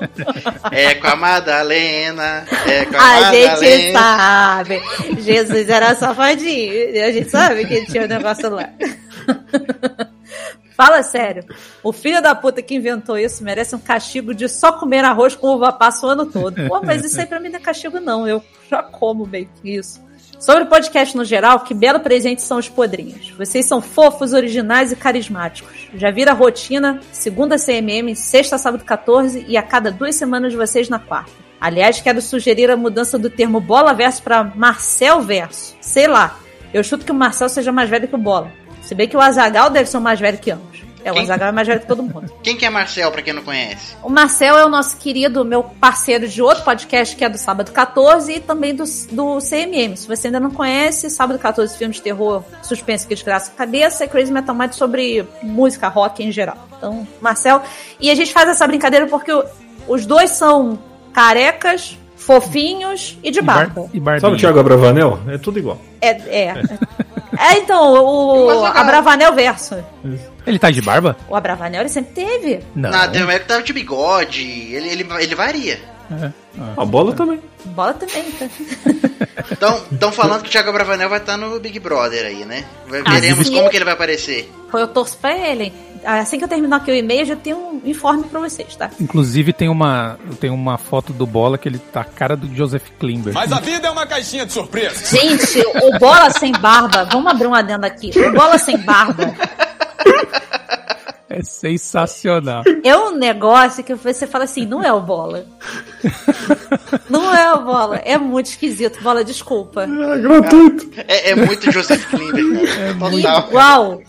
É 0.72 0.96
com 0.96 1.08
a 1.08 1.16
Madalena, 1.16 2.46
é 2.66 2.86
com 2.86 2.96
a, 2.96 3.00
a 3.00 3.22
Madalena. 3.22 3.54
A 3.54 3.64
gente 3.64 3.92
sabe. 3.94 4.82
Jesus 5.22 5.70
era 5.70 5.96
safadinho. 5.96 7.06
A 7.06 7.12
gente 7.12 7.30
sabe 7.30 7.66
que 7.66 7.86
tinha 7.86 8.04
um 8.04 8.08
negócio 8.08 8.50
lá. 8.50 8.70
Fala 10.76 11.02
sério. 11.02 11.44
O 11.82 11.92
filho 11.92 12.22
da 12.22 12.36
puta 12.36 12.62
que 12.62 12.76
inventou 12.76 13.18
isso 13.18 13.44
merece 13.44 13.76
um 13.76 13.80
castigo 13.80 14.34
de 14.34 14.48
só 14.48 14.72
comer 14.74 15.04
arroz 15.04 15.36
com 15.36 15.48
uva 15.48 15.74
passa 15.74 16.06
o 16.06 16.10
ano 16.10 16.28
todo. 16.28 16.68
Pô, 16.68 16.82
mas 16.84 17.04
isso 17.04 17.20
aí 17.20 17.26
pra 17.26 17.40
mim 17.40 17.50
não 17.50 17.58
é 17.58 17.62
castigo, 17.62 18.00
não. 18.00 18.28
Eu 18.28 18.44
já 18.70 18.84
como 18.84 19.26
bem 19.26 19.50
isso. 19.64 20.07
Sobre 20.40 20.64
o 20.64 20.68
podcast 20.68 21.18
no 21.18 21.26
geral, 21.26 21.62
que 21.62 21.74
belo 21.74 22.00
presente 22.00 22.44
são 22.44 22.60
os 22.60 22.70
podrinhos. 22.70 23.32
Vocês 23.32 23.66
são 23.66 23.82
fofos, 23.82 24.34
originais 24.34 24.92
e 24.92 24.96
carismáticos. 24.96 25.90
Já 25.96 26.12
vira 26.12 26.32
rotina, 26.32 27.00
segunda 27.12 27.58
CMM, 27.58 28.16
sexta, 28.16 28.58
sábado 28.58 28.84
14 28.84 29.46
e 29.48 29.58
a 29.58 29.64
cada 29.64 29.92
duas 29.92 30.16
semanas 30.16 30.54
vocês 30.54 30.90
na 30.90 31.00
quarta. 31.00 31.32
Aliás, 31.60 32.00
quero 32.02 32.22
sugerir 32.22 32.70
a 32.70 32.78
mudança 32.78 33.18
do 33.18 33.32
termo 33.32 33.60
bola 33.60 33.96
verso 33.96 34.22
para 34.22 34.44
Marcel 34.44 35.22
verso. 35.22 35.76
Sei 35.82 36.08
lá, 36.08 36.38
eu 36.72 36.84
chuto 36.84 37.04
que 37.04 37.12
o 37.12 37.16
Marcel 37.16 37.50
seja 37.50 37.72
mais 37.72 37.90
velho 37.90 38.08
que 38.08 38.16
o 38.16 38.20
bola. 38.20 38.52
Se 38.84 38.94
bem 38.94 39.08
que 39.08 39.18
o 39.18 39.22
Azagal 39.22 39.72
deve 39.72 39.90
ser 39.90 40.00
mais 40.00 40.20
velho 40.20 40.38
que 40.38 40.52
ambos. 40.52 40.87
É, 41.08 41.12
quem? 41.12 41.22
o 41.22 41.24
Azaghal 41.24 41.50
é 41.50 41.52
mais 41.52 41.68
velho 41.68 41.80
que 41.80 41.88
todo 41.88 42.04
mundo. 42.04 42.32
Quem 42.44 42.56
que 42.56 42.66
é 42.66 42.70
Marcel, 42.70 43.12
pra 43.12 43.22
quem 43.22 43.34
não 43.34 43.44
conhece? 43.44 43.96
O 44.04 44.10
Marcel 44.10 44.58
é 44.58 44.66
o 44.66 44.70
nosso 44.70 44.98
querido, 44.98 45.44
meu 45.44 45.64
parceiro 45.64 46.28
de 46.28 46.42
outro 46.42 46.64
podcast, 46.64 47.16
que 47.16 47.24
é 47.24 47.30
do 47.30 47.38
Sábado 47.38 47.72
14, 47.72 48.34
e 48.34 48.40
também 48.40 48.74
do, 48.74 48.84
do 49.12 49.40
CMM. 49.40 49.96
Se 49.96 50.08
você 50.08 50.28
ainda 50.28 50.40
não 50.40 50.52
conhece, 50.52 51.10
Sábado 51.10 51.38
14, 51.40 51.78
filmes 51.78 51.98
de 51.98 52.04
terror, 52.04 52.44
suspense 52.62 53.06
que 53.06 53.14
desgraça 53.14 53.52
a 53.52 53.56
cabeça, 53.56 54.06
e 54.06 54.08
Crazy 54.08 54.32
Metal 54.32 54.56
Mind 54.56 54.72
sobre 54.72 55.28
música 55.44 55.88
rock 55.88 56.24
em 56.24 56.32
geral. 56.32 56.58
Então, 56.78 57.08
Marcel. 57.22 57.62
E 58.00 58.10
a 58.10 58.16
gente 58.16 58.32
faz 58.32 58.50
essa 58.50 58.66
brincadeira 58.68 59.08
porque 59.08 59.32
os 59.88 60.06
dois 60.06 60.32
são 60.32 60.80
carecas, 61.14 61.98
fofinhos 62.16 63.18
e 63.24 63.32
de 63.32 63.42
barba. 63.42 63.90
E 63.94 64.00
bar, 64.00 64.18
e 64.18 64.22
Sabe 64.22 64.36
o 64.36 64.40
Thiago 64.40 64.60
Abravanel? 64.60 65.20
É 65.28 65.38
tudo 65.38 65.60
igual. 65.60 65.80
É, 66.02 66.10
é. 66.10 66.54
é 67.40 67.58
então, 67.58 67.94
o 67.94 68.66
Abravanel 68.66 69.34
verso. 69.34 69.76
Ele 70.48 70.58
tá 70.58 70.72
de 70.72 70.82
barba? 70.82 71.18
O 71.28 71.36
Abravanel 71.36 71.82
ele 71.82 71.90
sempre 71.90 72.14
teve. 72.14 72.64
Não, 72.74 73.12
tem 73.12 73.24
um 73.24 73.28
que 73.28 73.40
tava 73.40 73.62
de 73.62 73.74
bigode. 73.74 74.42
Ele, 74.42 74.88
ele, 74.88 75.08
ele 75.20 75.36
varia. 75.36 75.80
É. 76.10 76.32
Ah, 76.60 76.74
a 76.78 76.86
bola 76.86 77.14
também. 77.14 77.42
Bola 77.66 77.94
também, 77.94 78.24
tá? 78.32 78.48
Estão 79.92 80.12
falando 80.12 80.42
que 80.42 80.48
o 80.48 80.52
Thiago 80.52 80.72
Bravanel 80.72 81.10
vai 81.10 81.20
estar 81.20 81.38
no 81.38 81.60
Big 81.60 81.80
Brother 81.80 82.26
aí, 82.26 82.46
né? 82.46 82.66
Veremos 82.88 83.50
como 83.50 83.70
que 83.70 83.76
ele 83.76 83.86
vai 83.86 83.94
aparecer. 83.94 84.52
Eu 84.74 84.88
torço 84.88 85.18
pra 85.18 85.38
ele. 85.38 85.74
Assim 86.04 86.38
que 86.38 86.46
eu 86.46 86.48
terminar 86.48 86.78
aqui 86.78 86.92
o 86.92 86.96
e-mail, 86.96 87.26
já 87.26 87.36
tenho 87.36 87.58
um 87.58 87.82
informe 87.84 88.24
pra 88.24 88.40
vocês, 88.40 88.76
tá? 88.76 88.90
Inclusive 89.02 89.52
tem 89.52 89.68
uma, 89.68 90.18
tem 90.40 90.50
uma 90.50 90.78
foto 90.78 91.12
do 91.12 91.26
Bola 91.26 91.58
que 91.58 91.68
ele 91.68 91.80
tá 91.80 92.02
a 92.02 92.06
cara 92.06 92.38
do 92.38 92.54
Joseph 92.56 92.88
Klimber. 92.98 93.34
Mas 93.34 93.52
a 93.52 93.60
vida 93.60 93.88
é 93.88 93.92
uma 93.92 94.06
caixinha 94.06 94.46
de 94.46 94.54
surpresa. 94.54 95.18
Gente, 95.18 95.60
o 95.60 96.00
Bola 96.00 96.30
sem 96.30 96.54
barba, 96.54 97.04
vamos 97.12 97.30
abrir 97.30 97.48
um 97.48 97.54
adendo 97.54 97.86
aqui. 97.86 98.12
O 98.18 98.32
Bola 98.32 98.58
sem 98.58 98.78
barba 98.78 99.36
é 101.30 101.44
sensacional. 101.44 102.64
É 102.84 102.96
um 102.96 103.12
negócio 103.12 103.84
que 103.84 103.94
você 103.96 104.26
fala 104.26 104.46
assim, 104.46 104.66
não 104.66 104.84
é 104.84 104.92
o 104.92 105.02
bola. 105.02 105.46
não 107.10 107.34
é 107.36 107.54
o 107.54 107.64
bola. 107.64 107.98
É 107.98 108.18
muito 108.18 108.48
esquisito. 108.48 109.02
Bola, 109.02 109.24
desculpa. 109.24 109.84
É 109.84 110.18
gratuito. 110.20 110.90
É, 111.08 111.32
é 111.32 111.36
muito 111.36 111.72
Joseph 111.72 112.06
Klimber. 112.10 112.70
É 112.78 112.90
igual. 112.92 114.02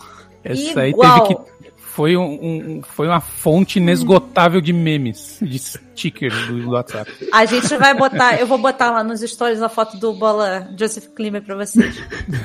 Essa 0.43 0.87
igual. 0.87 1.13
aí 1.13 1.27
teve 1.27 1.35
que 1.35 1.59
foi, 1.99 2.15
um, 2.15 2.23
um, 2.23 2.81
foi 2.81 3.07
uma 3.07 3.19
fonte 3.19 3.77
inesgotável 3.77 4.61
de 4.61 4.71
memes, 4.71 5.37
de 5.41 5.59
stickers 5.59 6.47
do 6.47 6.69
WhatsApp. 6.69 7.11
A 7.33 7.43
gente 7.45 7.75
vai 7.75 7.93
botar, 7.93 8.39
eu 8.39 8.47
vou 8.47 8.57
botar 8.57 8.89
lá 8.89 9.03
nos 9.03 9.19
stories 9.19 9.61
a 9.61 9.67
foto 9.67 9.97
do 9.97 10.13
Bola 10.13 10.69
Joseph 10.79 11.07
Klimber 11.13 11.43
pra 11.43 11.57
vocês. 11.57 12.01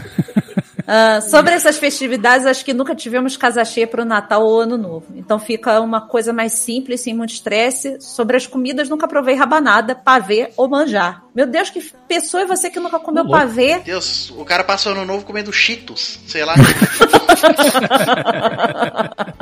Uh, 0.84 1.20
sobre 1.30 1.52
essas 1.54 1.78
festividades, 1.78 2.46
acho 2.46 2.64
que 2.64 2.74
nunca 2.74 2.94
tivemos 2.94 3.36
casa 3.36 3.64
cheia 3.64 3.86
para 3.86 4.02
o 4.02 4.04
Natal 4.04 4.44
ou 4.44 4.60
Ano 4.60 4.76
Novo. 4.76 5.06
Então 5.14 5.38
fica 5.38 5.80
uma 5.80 6.02
coisa 6.02 6.32
mais 6.32 6.52
simples, 6.52 7.00
sem 7.00 7.14
muito 7.14 7.32
estresse. 7.32 7.96
Sobre 8.00 8.36
as 8.36 8.46
comidas, 8.46 8.88
nunca 8.88 9.08
provei 9.08 9.34
rabanada, 9.34 9.94
pavê 9.94 10.50
ou 10.56 10.68
manjar. 10.68 11.24
Meu 11.34 11.46
Deus, 11.46 11.70
que 11.70 11.80
pessoa 12.06 12.42
é 12.42 12.46
você 12.46 12.68
que 12.70 12.78
nunca 12.78 12.98
comeu 13.00 13.26
pavê? 13.28 13.78
Deus, 13.80 14.30
o 14.30 14.44
cara 14.44 14.62
passa 14.62 14.90
o 14.90 14.92
Ano 14.92 15.04
Novo 15.04 15.24
comendo 15.24 15.52
cheetos, 15.52 16.20
sei 16.26 16.44
lá. 16.44 16.54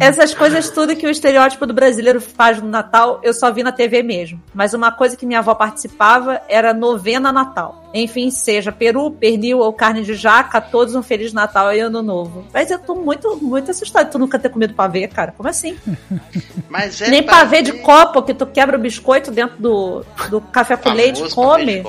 Essas 0.00 0.34
coisas 0.34 0.70
tudo 0.70 0.96
que 0.96 1.06
o 1.06 1.10
estereótipo 1.10 1.66
do 1.66 1.74
brasileiro 1.74 2.20
faz 2.20 2.60
no 2.60 2.68
Natal, 2.68 3.20
eu 3.22 3.34
só 3.34 3.52
vi 3.52 3.62
na 3.62 3.72
TV 3.72 4.02
mesmo. 4.02 4.42
Mas 4.54 4.74
uma 4.74 4.90
coisa 4.90 5.16
que 5.16 5.26
minha 5.26 5.40
avó 5.40 5.54
participava 5.54 6.40
era 6.48 6.72
novena 6.72 7.32
Natal. 7.32 7.90
Enfim, 7.94 8.30
seja 8.30 8.72
peru, 8.72 9.10
pernil 9.10 9.58
ou 9.58 9.72
carne 9.72 10.02
de 10.02 10.14
jaca, 10.14 10.60
todos 10.60 10.94
um 10.94 11.02
Feliz 11.02 11.32
Natal 11.32 11.72
e 11.74 11.80
Ano 11.80 12.02
Novo. 12.02 12.46
Mas 12.52 12.70
eu 12.70 12.78
tô 12.78 12.94
muito, 12.94 13.36
muito 13.36 13.70
assustada 13.70 14.06
de 14.06 14.12
tu 14.12 14.18
nunca 14.18 14.38
ter 14.38 14.48
comido 14.48 14.74
pavê, 14.74 15.06
cara. 15.06 15.32
Como 15.32 15.48
assim? 15.48 15.76
Mas 16.68 17.00
é 17.02 17.10
Nem 17.10 17.22
pavê 17.22 17.60
de 17.60 17.72
copo, 17.74 18.22
que 18.22 18.32
tu 18.32 18.46
quebra 18.46 18.76
o 18.76 18.80
biscoito 18.80 19.30
dentro 19.30 19.58
do, 19.58 20.04
do 20.30 20.40
café 20.40 20.76
com 20.76 20.90
leite 20.90 21.22
e 21.22 21.30
come. 21.30 21.82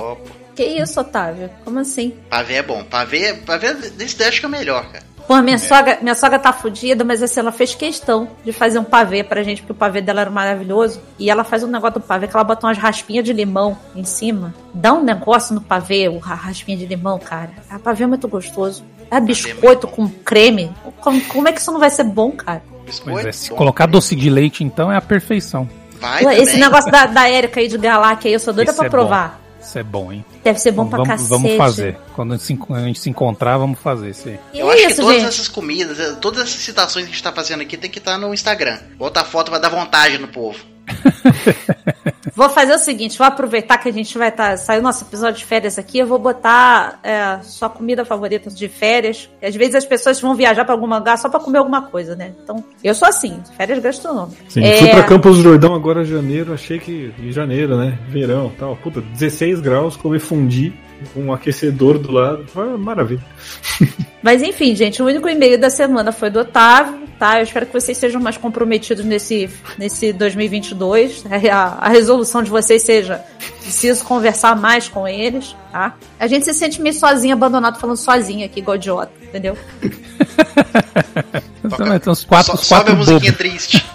Que 0.56 0.64
isso, 0.64 1.00
Otávio? 1.00 1.50
Como 1.64 1.80
assim? 1.80 2.16
Pavê 2.30 2.56
é 2.56 2.64
bom. 2.64 2.84
Pavê, 2.84 3.34
pavê 3.34 3.74
desse 3.74 4.22
acho 4.24 4.40
que 4.40 4.46
é 4.46 4.50
o 4.50 4.52
melhor, 4.52 4.92
cara. 4.92 5.13
Pô, 5.28 5.42
minha, 5.42 5.56
é. 5.56 5.60
sogra, 5.60 6.00
minha 6.02 6.16
sogra 6.16 6.38
tá 6.38 6.52
fodida, 6.52 7.04
mas 7.04 7.24
assim, 7.24 7.40
ela 7.40 7.52
fez 7.52 7.74
questão 7.74 8.28
de 8.44 8.52
fazer 8.52 8.80
um 8.80 8.84
pavê 8.84 9.24
pra 9.24 9.44
gente, 9.44 9.62
porque 9.62 9.72
o 9.72 9.76
pavê 9.76 10.02
dela 10.02 10.22
era 10.22 10.30
maravilhoso. 10.30 11.02
E 11.18 11.30
ela 11.30 11.44
faz 11.44 11.64
um 11.64 11.68
negócio 11.68 12.00
do 12.00 12.06
pavê 12.06 12.28
que 12.28 12.36
ela 12.36 12.44
bota 12.44 12.68
umas 12.68 12.78
raspinhas 12.78 13.24
de 13.24 13.34
limão 13.34 13.78
em 13.96 14.04
cima. 14.04 14.54
Dá 14.74 14.94
um 14.94 15.04
negócio 15.04 15.56
no 15.56 15.62
pavê, 15.62 16.10
o 16.10 16.18
raspinha 16.18 16.78
de 16.78 16.86
limão, 16.86 17.18
cara. 17.20 17.52
A 17.70 17.80
pavê 17.80 18.04
é 18.04 18.08
muito 18.08 18.28
gostoso. 18.28 18.84
É 19.10 19.20
biscoito 19.20 19.88
com 19.88 20.10
creme. 20.10 20.72
Como, 21.00 21.22
como, 21.26 21.48
é 21.48 21.54
que 21.54 21.62
isso 21.62 21.72
não 21.72 21.80
vai 21.80 21.90
ser 21.90 22.04
bom, 22.04 22.32
cara? 22.32 22.64
Biscoito, 22.86 23.28
é, 23.28 23.32
se 23.32 23.50
bom, 23.50 23.56
colocar 23.56 23.86
doce 23.86 24.16
de 24.16 24.30
leite, 24.30 24.64
então, 24.64 24.92
é 24.92 24.98
a 24.98 25.02
perfeição. 25.02 25.70
Vai 26.00 26.22
Esse 26.36 26.54
também. 26.54 26.60
negócio 26.60 26.92
da, 26.92 27.06
da 27.08 27.30
Erika 27.30 27.60
aí 27.60 27.68
de 27.68 27.78
Galáquia 27.78 28.28
aí, 28.30 28.34
eu 28.34 28.40
sou 28.40 28.54
doida 28.54 28.72
Esse 28.72 28.78
pra 28.78 28.88
é 28.88 28.90
provar. 28.90 29.30
Bom. 29.30 29.66
Isso 29.66 29.80
é 29.80 29.84
bom, 29.84 30.12
hein? 30.12 30.26
Deve 30.44 30.60
ser 30.60 30.72
bom 30.72 30.86
vamos, 30.86 31.08
pra 31.08 31.16
cacete. 31.16 31.30
Vamos 31.30 31.56
fazer. 31.56 31.98
Quando 32.14 32.34
a 32.34 32.38
gente, 32.38 32.46
se, 32.46 32.74
a 32.74 32.80
gente 32.80 33.00
se 33.00 33.10
encontrar, 33.10 33.58
vamos 33.58 33.80
fazer 33.80 34.10
isso 34.10 34.28
aí. 34.28 34.40
Eu 34.54 34.70
acho 34.70 34.80
isso, 34.80 34.96
que 34.96 35.02
todas 35.02 35.16
gente? 35.16 35.28
essas 35.28 35.48
comidas, 35.48 36.00
eh, 36.00 36.12
todas 36.20 36.44
essas 36.44 36.62
citações 36.62 37.06
que 37.06 37.12
a 37.12 37.14
gente 37.14 37.24
tá 37.24 37.32
fazendo 37.32 37.62
aqui 37.62 37.78
tem 37.78 37.90
que 37.90 38.00
estar 38.00 38.14
tá 38.14 38.18
no 38.18 38.34
Instagram. 38.34 38.80
Bota 38.98 39.24
foto, 39.24 39.52
vai 39.52 39.60
dar 39.60 39.70
vontade 39.70 40.18
no 40.18 40.28
povo. 40.28 40.73
vou 42.36 42.50
fazer 42.50 42.74
o 42.74 42.78
seguinte, 42.78 43.18
vou 43.18 43.28
aproveitar 43.28 43.78
que 43.78 43.90
a 43.90 43.94
gente 43.94 44.18
vai 44.18 44.30
estar. 44.30 44.52
Tá, 44.52 44.58
saiu 44.58 44.82
nosso 44.82 45.04
episódio 45.04 45.40
de 45.40 45.46
férias 45.46 45.78
aqui, 45.78 46.00
eu 46.00 46.08
vou 46.08 46.20
botar 46.20 47.00
é, 47.04 47.40
sua 47.44 47.70
comida 47.70 48.04
favorita 48.04 48.50
de 48.50 48.68
férias. 48.68 49.30
Às 49.42 49.56
vezes 49.56 49.76
as 49.76 49.86
pessoas 49.86 50.20
vão 50.20 50.36
viajar 50.36 50.66
para 50.66 50.74
algum 50.74 50.88
lugar 50.88 51.18
só 51.18 51.30
para 51.30 51.40
comer 51.40 51.60
alguma 51.60 51.84
coisa, 51.84 52.16
né? 52.16 52.34
Então, 52.44 52.64
eu 52.84 52.94
sou 52.94 53.08
assim, 53.08 53.42
férias 53.56 53.80
gastronômicas. 53.80 54.46
Sim, 54.50 54.64
é... 54.64 54.78
fui 54.78 54.90
para 54.90 55.04
Campos 55.04 55.38
do 55.38 55.44
Jordão 55.44 55.74
agora 55.74 56.04
janeiro, 56.04 56.54
achei 56.54 56.80
que 56.80 57.14
em 57.20 57.32
janeiro, 57.32 57.78
né? 57.78 57.98
Verão, 58.08 58.52
tal. 58.58 58.76
Puta, 58.78 59.02
16 59.02 59.62
graus, 59.62 59.96
comer 59.96 60.20
fundi 60.20 60.74
um 61.16 61.34
aquecedor 61.34 61.98
do 61.98 62.12
lado. 62.12 62.46
Maravilha. 62.78 63.24
Mas 64.22 64.42
enfim, 64.42 64.76
gente, 64.76 65.02
o 65.02 65.06
único 65.06 65.28
e-mail 65.28 65.60
da 65.60 65.70
semana 65.70 66.12
foi 66.12 66.30
do 66.30 66.40
Otávio, 66.40 67.08
tá? 67.20 67.40
Eu 67.40 67.44
espero 67.44 67.66
que 67.66 67.74
vocês 67.74 67.98
sejam 67.98 68.22
mais 68.22 68.38
comprometidos 68.38 69.04
nesse, 69.04 69.50
nesse 69.78 70.14
2022. 70.14 71.26
A, 71.52 71.86
a 71.86 71.90
resolução 71.90 72.42
de 72.42 72.50
vocês 72.50 72.84
seja 72.84 73.24
preciso 73.62 74.04
conversar 74.06 74.56
mais 74.56 74.88
com 74.88 75.08
eles, 75.08 75.56
tá? 75.72 75.96
A 76.20 76.28
gente 76.28 76.46
se 76.46 76.54
sente 76.54 76.82
meio 76.82 76.96
sozinho, 76.96 77.34
abandonado, 77.34 77.80
falando 77.80 77.98
sozinho 77.98 78.46
aqui, 78.46 78.60
igual 78.60 78.76
idiota, 78.76 79.12
entendeu? 79.22 79.58
então, 81.96 82.14
os 82.14 82.24
quatro, 82.24 82.58
so, 82.58 82.66
sobe 82.66 82.92
a 82.92 82.96
musiquinha 82.96 83.34
triste. 83.34 83.86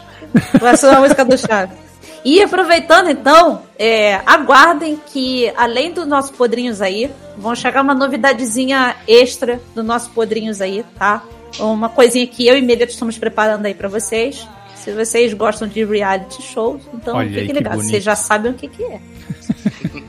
Vai 0.60 0.76
ser 0.76 0.88
a 0.88 1.00
música 1.00 1.24
do 1.24 1.38
Chaves. 1.38 1.88
E 2.28 2.42
aproveitando 2.42 3.08
então, 3.08 3.62
é, 3.78 4.16
aguardem 4.26 5.00
que 5.06 5.50
além 5.56 5.94
dos 5.94 6.06
nossos 6.06 6.30
podrinhos 6.30 6.82
aí, 6.82 7.10
vão 7.38 7.54
chegar 7.54 7.80
uma 7.80 7.94
novidadezinha 7.94 8.96
extra 9.08 9.58
do 9.74 9.82
nosso 9.82 10.10
podrinhos 10.10 10.60
aí, 10.60 10.84
tá? 10.98 11.24
Uma 11.58 11.88
coisinha 11.88 12.26
que 12.26 12.46
eu 12.46 12.58
e 12.58 12.60
Melita 12.60 12.92
estamos 12.92 13.16
preparando 13.16 13.64
aí 13.64 13.72
para 13.72 13.88
vocês. 13.88 14.46
Se 14.74 14.92
vocês 14.92 15.32
gostam 15.32 15.66
de 15.66 15.82
reality 15.82 16.42
shows, 16.42 16.82
então 16.92 17.16
Olha 17.16 17.30
fiquem 17.30 17.56
ligados. 17.56 17.86
Vocês 17.86 18.04
já 18.04 18.14
sabem 18.14 18.52
o 18.52 18.54
que, 18.54 18.68
que 18.68 18.84
é. 18.84 19.00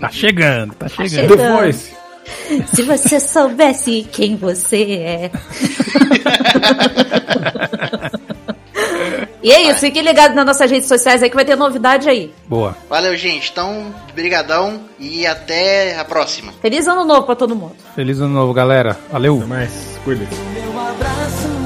tá 0.01 0.11
chegando, 0.11 0.75
tá 0.75 0.89
chegando. 0.89 1.29
Tá 1.29 1.37
chegando. 1.37 1.37
The 1.37 1.53
Voice. 1.53 1.93
Se 2.75 2.81
você 2.81 3.17
soubesse 3.21 4.05
quem 4.11 4.35
você 4.35 4.83
é. 4.91 5.31
E 9.41 9.51
é 9.51 9.69
isso, 9.69 9.79
fiquem 9.79 10.01
ligados 10.01 10.35
nas 10.35 10.45
nossas 10.45 10.69
redes 10.69 10.87
sociais 10.87 11.23
aí 11.23 11.29
que 11.29 11.35
vai 11.35 11.45
ter 11.45 11.55
novidade 11.55 12.09
aí. 12.09 12.33
Boa. 12.47 12.75
Valeu, 12.89 13.15
gente. 13.15 13.49
Então, 13.51 13.93
brigadão 14.13 14.81
e 14.99 15.25
até 15.25 15.97
a 15.97 16.03
próxima. 16.03 16.51
Feliz 16.61 16.87
ano 16.87 17.05
novo 17.05 17.23
pra 17.23 17.35
todo 17.35 17.55
mundo. 17.55 17.75
Feliz 17.95 18.19
ano 18.19 18.33
novo, 18.33 18.53
galera. 18.53 18.97
Valeu. 19.11 19.37
Até 19.37 19.45
mais. 19.45 19.99
Cuida. 20.03 20.27
Meu 20.53 20.79
abraço. 20.79 21.58